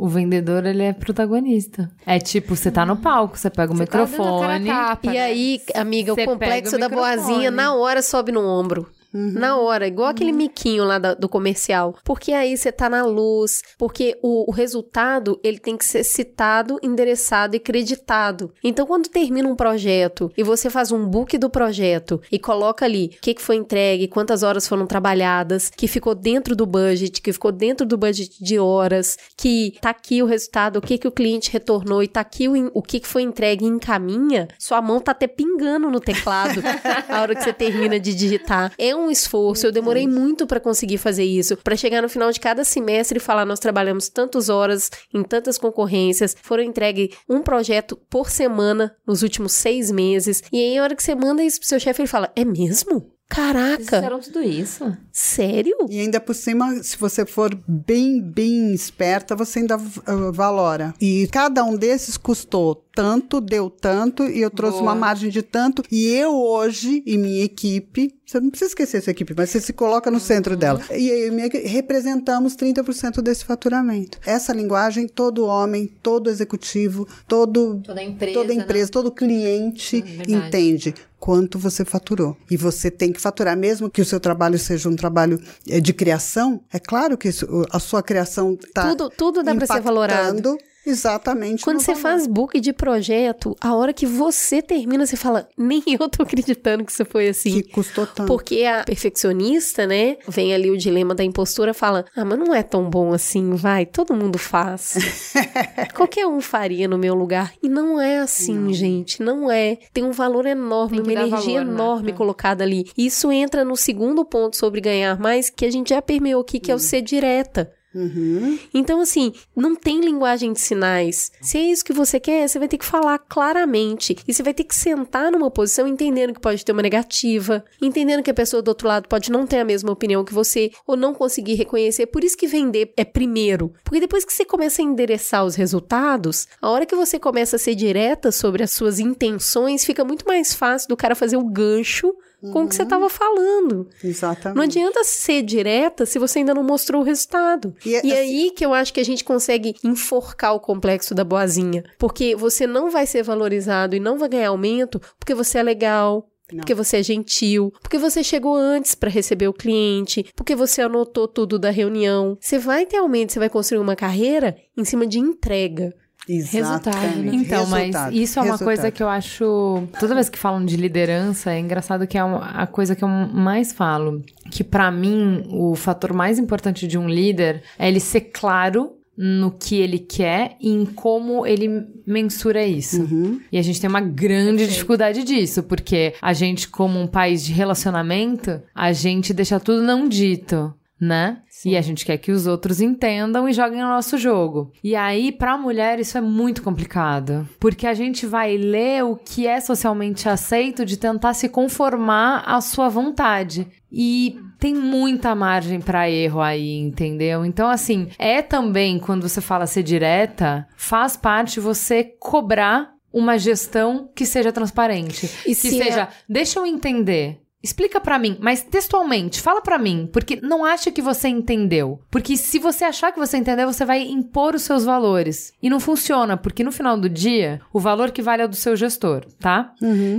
O 0.00 0.06
vendedor, 0.06 0.64
ele 0.64 0.84
é 0.84 0.92
protagonista. 0.92 1.90
É 2.06 2.20
tipo, 2.20 2.54
você 2.54 2.70
tá 2.70 2.86
no 2.86 2.96
palco, 2.96 3.36
você 3.36 3.50
pega 3.50 3.72
o 3.72 3.76
Você 3.76 3.84
tá 3.84 3.98
dando 3.98 4.14
a 4.14 4.16
cara 4.40 4.54
a 4.54 4.58
microfone. 4.60 4.66
tapa, 4.66 5.06
E 5.08 5.10
né? 5.14 5.20
aí, 5.20 5.60
amiga, 5.74 6.12
o 6.12 6.16
complexo 6.24 6.78
da 6.78 6.86
o 6.86 6.90
microfone. 6.90 7.16
boazinha 7.16 7.50
na 7.50 7.74
hora 7.74 8.00
sobe 8.00 8.30
no 8.30 8.40
ombro. 8.46 8.88
Na 9.12 9.56
hora, 9.58 9.86
igual 9.86 10.08
aquele 10.08 10.32
miquinho 10.32 10.84
lá 10.84 10.98
da- 10.98 11.14
do 11.14 11.28
comercial. 11.28 11.96
Porque 12.04 12.32
aí 12.32 12.56
você 12.56 12.70
tá 12.70 12.88
na 12.90 13.04
luz, 13.04 13.62
porque 13.78 14.18
o, 14.22 14.50
o 14.50 14.52
resultado, 14.52 15.40
ele 15.42 15.58
tem 15.58 15.76
que 15.76 15.84
ser 15.84 16.04
citado, 16.04 16.78
endereçado 16.82 17.56
e 17.56 17.60
creditado. 17.60 18.52
Então, 18.62 18.86
quando 18.86 19.08
termina 19.08 19.48
um 19.48 19.56
projeto 19.56 20.30
e 20.36 20.42
você 20.42 20.68
faz 20.68 20.92
um 20.92 21.06
book 21.06 21.36
do 21.38 21.48
projeto 21.48 22.20
e 22.30 22.38
coloca 22.38 22.84
ali 22.84 23.12
o 23.16 23.20
que, 23.22 23.34
que 23.34 23.42
foi 23.42 23.56
entregue, 23.56 24.08
quantas 24.08 24.42
horas 24.42 24.68
foram 24.68 24.86
trabalhadas, 24.86 25.70
que 25.74 25.88
ficou 25.88 26.14
dentro 26.14 26.54
do 26.54 26.66
budget, 26.66 27.20
que 27.22 27.32
ficou 27.32 27.50
dentro 27.52 27.86
do 27.86 27.96
budget 27.96 28.42
de 28.42 28.58
horas, 28.58 29.16
que 29.36 29.74
tá 29.80 29.90
aqui 29.90 30.22
o 30.22 30.26
resultado, 30.26 30.76
o 30.76 30.82
que, 30.82 30.98
que 30.98 31.08
o 31.08 31.12
cliente 31.12 31.50
retornou 31.50 32.02
e 32.02 32.08
tá 32.08 32.20
aqui 32.20 32.48
o, 32.48 32.70
o 32.74 32.82
que, 32.82 33.00
que 33.00 33.08
foi 33.08 33.22
entregue 33.22 33.64
e 33.64 33.68
encaminha, 33.68 34.48
sua 34.58 34.82
mão 34.82 35.00
tá 35.00 35.12
até 35.12 35.26
pingando 35.26 35.90
no 35.90 36.00
teclado 36.00 36.60
a 37.08 37.20
hora 37.22 37.34
que 37.34 37.42
você 37.42 37.52
termina 37.52 37.98
de 37.98 38.14
digitar. 38.14 38.72
É 38.78 38.94
um 38.98 39.10
esforço, 39.10 39.66
eu 39.66 39.72
demorei 39.72 40.06
muito 40.06 40.46
pra 40.46 40.60
conseguir 40.60 40.98
fazer 40.98 41.24
isso, 41.24 41.56
Pra 41.58 41.76
chegar 41.76 42.02
no 42.02 42.08
final 42.08 42.30
de 42.30 42.40
cada 42.40 42.64
semestre 42.64 43.18
e 43.18 43.20
falar, 43.20 43.44
nós 43.44 43.58
trabalhamos 43.58 44.08
tantas 44.08 44.48
horas 44.48 44.90
em 45.12 45.22
tantas 45.22 45.58
concorrências, 45.58 46.36
foram 46.42 46.62
entregue 46.62 47.14
um 47.28 47.42
projeto 47.42 47.96
por 48.08 48.30
semana 48.30 48.94
nos 49.06 49.22
últimos 49.22 49.52
seis 49.52 49.90
meses, 49.90 50.42
e 50.52 50.56
aí 50.58 50.78
a 50.78 50.82
hora 50.82 50.96
que 50.96 51.02
você 51.02 51.14
manda 51.14 51.42
isso 51.42 51.58
pro 51.58 51.68
seu 51.68 51.80
chefe, 51.80 52.02
ele 52.02 52.08
fala, 52.08 52.30
é 52.34 52.44
mesmo? 52.44 53.18
Vocês 53.28 53.46
Caraca, 53.46 53.78
fizeram 53.84 54.20
tudo 54.20 54.42
isso? 54.42 54.96
sério? 55.12 55.76
E 55.90 56.00
ainda 56.00 56.18
por 56.18 56.34
cima, 56.34 56.82
se 56.82 56.96
você 56.96 57.26
for 57.26 57.54
bem, 57.68 58.22
bem 58.22 58.72
esperta, 58.72 59.36
você 59.36 59.58
ainda 59.58 59.76
uh, 59.76 60.32
valora. 60.32 60.94
E 60.98 61.28
cada 61.30 61.62
um 61.62 61.76
desses 61.76 62.16
custou 62.16 62.74
tanto, 62.94 63.38
deu 63.40 63.68
tanto, 63.68 64.24
e 64.24 64.40
eu 64.40 64.50
trouxe 64.50 64.78
Boa. 64.78 64.92
uma 64.92 64.94
margem 64.94 65.28
de 65.28 65.42
tanto. 65.42 65.82
E 65.92 66.06
eu 66.06 66.34
hoje, 66.34 67.02
e 67.04 67.18
minha 67.18 67.44
equipe, 67.44 68.17
você 68.30 68.40
não 68.40 68.50
precisa 68.50 68.68
esquecer 68.70 69.00
sua 69.02 69.10
equipe, 69.12 69.32
mas 69.34 69.48
você 69.48 69.58
se 69.60 69.72
coloca 69.72 70.10
no 70.10 70.20
centro 70.20 70.54
dela. 70.54 70.82
E 70.94 71.08
eu 71.08 71.28
e 71.28 71.30
minha 71.30 71.48
representamos 71.64 72.54
30% 72.54 73.22
desse 73.22 73.44
faturamento. 73.44 74.18
Essa 74.26 74.52
linguagem, 74.52 75.08
todo 75.08 75.46
homem, 75.46 75.86
todo 76.02 76.28
executivo, 76.28 77.08
todo 77.26 77.80
Toda 77.82 78.02
empresa. 78.02 78.34
toda 78.38 78.54
né? 78.54 78.60
empresa, 78.62 78.90
todo 78.90 79.10
cliente 79.10 80.02
verdade. 80.02 80.32
entende 80.34 80.94
quanto 81.18 81.58
você 81.58 81.84
faturou. 81.84 82.36
E 82.50 82.56
você 82.56 82.90
tem 82.90 83.12
que 83.12 83.20
faturar, 83.20 83.56
mesmo 83.56 83.88
que 83.90 84.02
o 84.02 84.04
seu 84.04 84.20
trabalho 84.20 84.58
seja 84.58 84.88
um 84.88 84.94
trabalho 84.94 85.40
eh, 85.68 85.80
de 85.80 85.92
criação, 85.94 86.60
é 86.72 86.78
claro 86.78 87.16
que 87.16 87.28
isso- 87.28 87.46
a 87.70 87.78
sua 87.80 88.02
criação 88.02 88.52
está 88.62 88.90
Tudo- 88.90 89.10
tudo 89.16 89.42
dá 89.42 89.54
pra 89.54 89.66
ser 89.66 89.80
valorado. 89.80 90.56
Exatamente. 90.88 91.62
Quando 91.64 91.76
no 91.76 91.82
você 91.82 91.92
valor. 91.94 92.02
faz 92.02 92.26
book 92.26 92.58
de 92.60 92.72
projeto, 92.72 93.54
a 93.60 93.74
hora 93.74 93.92
que 93.92 94.06
você 94.06 94.62
termina, 94.62 95.06
você 95.06 95.16
fala, 95.16 95.48
nem 95.56 95.82
eu 95.86 96.08
tô 96.08 96.22
acreditando 96.22 96.84
que 96.84 96.92
isso 96.92 97.04
foi 97.04 97.28
assim. 97.28 97.52
Que 97.52 97.62
custou 97.64 98.06
tanto. 98.06 98.26
Porque 98.26 98.64
a 98.64 98.84
perfeccionista, 98.84 99.86
né, 99.86 100.16
vem 100.26 100.54
ali 100.54 100.70
o 100.70 100.76
dilema 100.76 101.14
da 101.14 101.22
impostura, 101.24 101.72
fala: 101.74 102.04
"Ah, 102.16 102.24
mas 102.24 102.38
não 102.38 102.54
é 102.54 102.62
tão 102.62 102.88
bom 102.88 103.12
assim, 103.12 103.54
vai, 103.54 103.84
todo 103.86 104.14
mundo 104.14 104.38
faz. 104.38 104.94
Qualquer 105.94 106.26
um 106.26 106.40
faria 106.40 106.88
no 106.88 106.98
meu 106.98 107.14
lugar". 107.14 107.52
E 107.62 107.68
não 107.68 108.00
é 108.00 108.18
assim, 108.18 108.72
gente, 108.72 109.22
não 109.22 109.50
é. 109.50 109.78
Tem 109.92 110.04
um 110.04 110.12
valor 110.12 110.46
enorme, 110.46 111.00
uma 111.00 111.12
energia 111.12 111.60
valor, 111.60 111.64
né? 111.66 111.72
enorme 111.72 112.10
É. 112.10 112.14
colocada 112.14 112.64
ali. 112.64 112.90
Isso 112.96 113.30
entra 113.30 113.64
no 113.64 113.76
segundo 113.76 114.24
ponto 114.24 114.56
sobre 114.56 114.80
ganhar 114.80 115.18
mais, 115.18 115.50
que 115.50 115.64
a 115.64 115.70
gente 115.70 115.90
já 115.90 116.00
permeou 116.02 116.40
aqui, 116.42 116.58
que 116.58 116.70
é 116.70 116.74
o 116.74 116.78
ser 116.78 117.02
direta. 117.02 117.72
Uhum. 117.94 118.58
Então, 118.72 119.00
assim, 119.00 119.32
não 119.56 119.74
tem 119.74 120.00
linguagem 120.00 120.52
de 120.52 120.60
sinais. 120.60 121.32
Se 121.40 121.58
é 121.58 121.62
isso 121.62 121.84
que 121.84 121.92
você 121.92 122.20
quer, 122.20 122.46
você 122.46 122.58
vai 122.58 122.68
ter 122.68 122.78
que 122.78 122.84
falar 122.84 123.18
claramente. 123.18 124.16
E 124.26 124.34
você 124.34 124.42
vai 124.42 124.52
ter 124.52 124.64
que 124.64 124.74
sentar 124.74 125.32
numa 125.32 125.50
posição 125.50 125.86
entendendo 125.86 126.34
que 126.34 126.40
pode 126.40 126.64
ter 126.64 126.72
uma 126.72 126.82
negativa, 126.82 127.64
entendendo 127.80 128.22
que 128.22 128.30
a 128.30 128.34
pessoa 128.34 128.62
do 128.62 128.68
outro 128.68 128.88
lado 128.88 129.08
pode 129.08 129.32
não 129.32 129.46
ter 129.46 129.58
a 129.58 129.64
mesma 129.64 129.90
opinião 129.90 130.24
que 130.24 130.34
você, 130.34 130.70
ou 130.86 130.96
não 130.96 131.14
conseguir 131.14 131.54
reconhecer. 131.54 132.06
Por 132.06 132.22
isso 132.22 132.36
que 132.36 132.46
vender 132.46 132.92
é 132.96 133.04
primeiro. 133.04 133.72
Porque 133.84 134.00
depois 134.00 134.24
que 134.24 134.32
você 134.32 134.44
começa 134.44 134.82
a 134.82 134.84
endereçar 134.84 135.44
os 135.44 135.54
resultados, 135.54 136.46
a 136.60 136.68
hora 136.68 136.86
que 136.86 136.96
você 136.96 137.18
começa 137.18 137.56
a 137.56 137.58
ser 137.58 137.74
direta 137.74 138.30
sobre 138.30 138.62
as 138.62 138.72
suas 138.72 138.98
intenções, 138.98 139.84
fica 139.84 140.04
muito 140.04 140.26
mais 140.26 140.54
fácil 140.54 140.88
do 140.88 140.96
cara 140.96 141.14
fazer 141.14 141.36
o 141.36 141.44
gancho 141.44 142.14
com 142.40 142.64
o 142.64 142.68
que 142.68 142.74
você 142.74 142.82
estava 142.82 143.08
falando. 143.08 143.88
Exatamente. 144.02 144.56
Não 144.56 144.62
adianta 144.64 145.02
ser 145.04 145.42
direta 145.42 146.06
se 146.06 146.18
você 146.18 146.38
ainda 146.40 146.54
não 146.54 146.62
mostrou 146.62 147.02
o 147.02 147.04
resultado. 147.04 147.74
E 147.84 147.90
E, 147.90 147.94
é 147.94 147.98
assim- 147.98 148.12
aí 148.12 148.50
que 148.50 148.64
eu 148.64 148.72
acho 148.74 148.92
que 148.92 149.00
a 149.00 149.04
gente 149.04 149.24
consegue 149.24 149.74
enforcar 149.84 150.54
o 150.54 150.60
complexo 150.60 151.14
da 151.14 151.24
boazinha. 151.24 151.82
Porque 151.98 152.36
você 152.36 152.66
não 152.66 152.90
vai 152.90 153.06
ser 153.06 153.22
valorizado 153.22 153.96
e 153.96 154.00
não 154.00 154.18
vai 154.18 154.28
ganhar 154.28 154.48
aumento 154.50 155.00
porque 155.18 155.34
você 155.34 155.58
é 155.58 155.62
legal. 155.62 156.28
Não. 156.50 156.60
Porque 156.60 156.74
você 156.74 156.96
é 156.96 157.02
gentil, 157.02 157.70
porque 157.82 157.98
você 157.98 158.24
chegou 158.24 158.56
antes 158.56 158.94
para 158.94 159.10
receber 159.10 159.48
o 159.48 159.52
cliente, 159.52 160.24
porque 160.34 160.56
você 160.56 160.80
anotou 160.80 161.28
tudo 161.28 161.58
da 161.58 161.68
reunião. 161.68 162.38
Você 162.40 162.58
vai 162.58 162.86
ter 162.86 162.96
aumento, 162.96 163.34
você 163.34 163.38
vai 163.38 163.50
construir 163.50 163.80
uma 163.80 163.94
carreira 163.94 164.56
em 164.74 164.82
cima 164.82 165.06
de 165.06 165.18
entrega. 165.18 165.92
Exatamente. 166.28 167.18
né? 167.18 167.34
Então, 167.34 167.64
Resultado, 167.64 168.12
mas 168.12 168.14
isso 168.14 168.38
é 168.38 168.42
uma 168.42 168.52
resultado. 168.52 168.66
coisa 168.66 168.90
que 168.90 169.02
eu 169.02 169.08
acho. 169.08 169.82
Toda 169.98 170.14
vez 170.14 170.28
que 170.28 170.38
falam 170.38 170.64
de 170.64 170.76
liderança, 170.76 171.52
é 171.52 171.58
engraçado 171.58 172.06
que 172.06 172.18
é 172.18 172.20
a 172.20 172.66
coisa 172.66 172.94
que 172.94 173.02
eu 173.02 173.08
mais 173.08 173.72
falo. 173.72 174.22
Que 174.50 174.62
pra 174.62 174.90
mim, 174.90 175.44
o 175.50 175.74
fator 175.74 176.12
mais 176.12 176.38
importante 176.38 176.86
de 176.86 176.98
um 176.98 177.08
líder 177.08 177.62
é 177.78 177.88
ele 177.88 178.00
ser 178.00 178.20
claro 178.32 178.98
no 179.20 179.50
que 179.50 179.74
ele 179.74 179.98
quer 179.98 180.56
e 180.60 180.70
em 180.70 180.86
como 180.86 181.44
ele 181.44 181.84
mensura 182.06 182.64
isso. 182.64 183.02
Uhum. 183.02 183.40
E 183.50 183.58
a 183.58 183.62
gente 183.62 183.80
tem 183.80 183.90
uma 183.90 184.00
grande 184.00 184.64
dificuldade 184.64 185.24
disso, 185.24 185.64
porque 185.64 186.14
a 186.22 186.32
gente, 186.32 186.68
como 186.68 187.00
um 187.00 187.06
país 187.08 187.44
de 187.44 187.52
relacionamento, 187.52 188.62
a 188.72 188.92
gente 188.92 189.34
deixa 189.34 189.58
tudo 189.58 189.82
não 189.82 190.08
dito. 190.08 190.72
Né? 191.00 191.38
E 191.64 191.76
a 191.76 191.80
gente 191.80 192.04
quer 192.04 192.16
que 192.18 192.32
os 192.32 192.46
outros 192.46 192.80
entendam 192.80 193.48
e 193.48 193.52
joguem 193.52 193.84
o 193.84 193.88
nosso 193.88 194.18
jogo. 194.18 194.72
E 194.82 194.96
aí, 194.96 195.30
pra 195.30 195.56
mulher, 195.56 196.00
isso 196.00 196.18
é 196.18 196.20
muito 196.20 196.60
complicado. 196.62 197.48
Porque 197.60 197.86
a 197.86 197.94
gente 197.94 198.26
vai 198.26 198.56
ler 198.56 199.04
o 199.04 199.14
que 199.14 199.46
é 199.46 199.60
socialmente 199.60 200.28
aceito 200.28 200.84
de 200.84 200.96
tentar 200.96 201.34
se 201.34 201.48
conformar 201.48 202.42
à 202.46 202.60
sua 202.60 202.88
vontade. 202.88 203.68
E 203.92 204.38
tem 204.58 204.74
muita 204.74 205.34
margem 205.36 205.80
pra 205.80 206.10
erro 206.10 206.40
aí, 206.40 206.76
entendeu? 206.78 207.44
Então, 207.44 207.68
assim, 207.70 208.08
é 208.18 208.42
também, 208.42 208.98
quando 208.98 209.28
você 209.28 209.40
fala 209.40 209.66
ser 209.66 209.84
direta, 209.84 210.66
faz 210.76 211.16
parte 211.16 211.60
você 211.60 212.02
cobrar 212.02 212.90
uma 213.12 213.38
gestão 213.38 214.10
que 214.14 214.26
seja 214.26 214.52
transparente. 214.52 215.26
E 215.46 215.54
que 215.54 215.68
é- 215.68 215.70
seja, 215.70 216.08
deixa 216.28 216.58
eu 216.58 216.66
entender. 216.66 217.40
Explica 217.62 218.00
pra 218.00 218.18
mim, 218.18 218.38
mas 218.40 218.62
textualmente, 218.62 219.40
fala 219.40 219.60
pra 219.60 219.78
mim, 219.78 220.08
porque 220.12 220.38
não 220.40 220.64
acha 220.64 220.92
que 220.92 221.02
você 221.02 221.26
entendeu. 221.28 222.00
Porque 222.10 222.36
se 222.36 222.58
você 222.58 222.84
achar 222.84 223.10
que 223.12 223.18
você 223.18 223.36
entendeu, 223.36 223.66
você 223.66 223.84
vai 223.84 224.02
impor 224.02 224.54
os 224.54 224.62
seus 224.62 224.84
valores. 224.84 225.52
E 225.60 225.68
não 225.68 225.80
funciona, 225.80 226.36
porque 226.36 226.62
no 226.62 226.70
final 226.70 226.96
do 226.96 227.08
dia, 227.08 227.60
o 227.72 227.80
valor 227.80 228.12
que 228.12 228.22
vale 228.22 228.42
é 228.42 228.44
o 228.44 228.48
do 228.48 228.54
seu 228.54 228.76
gestor, 228.76 229.24
tá? 229.40 229.72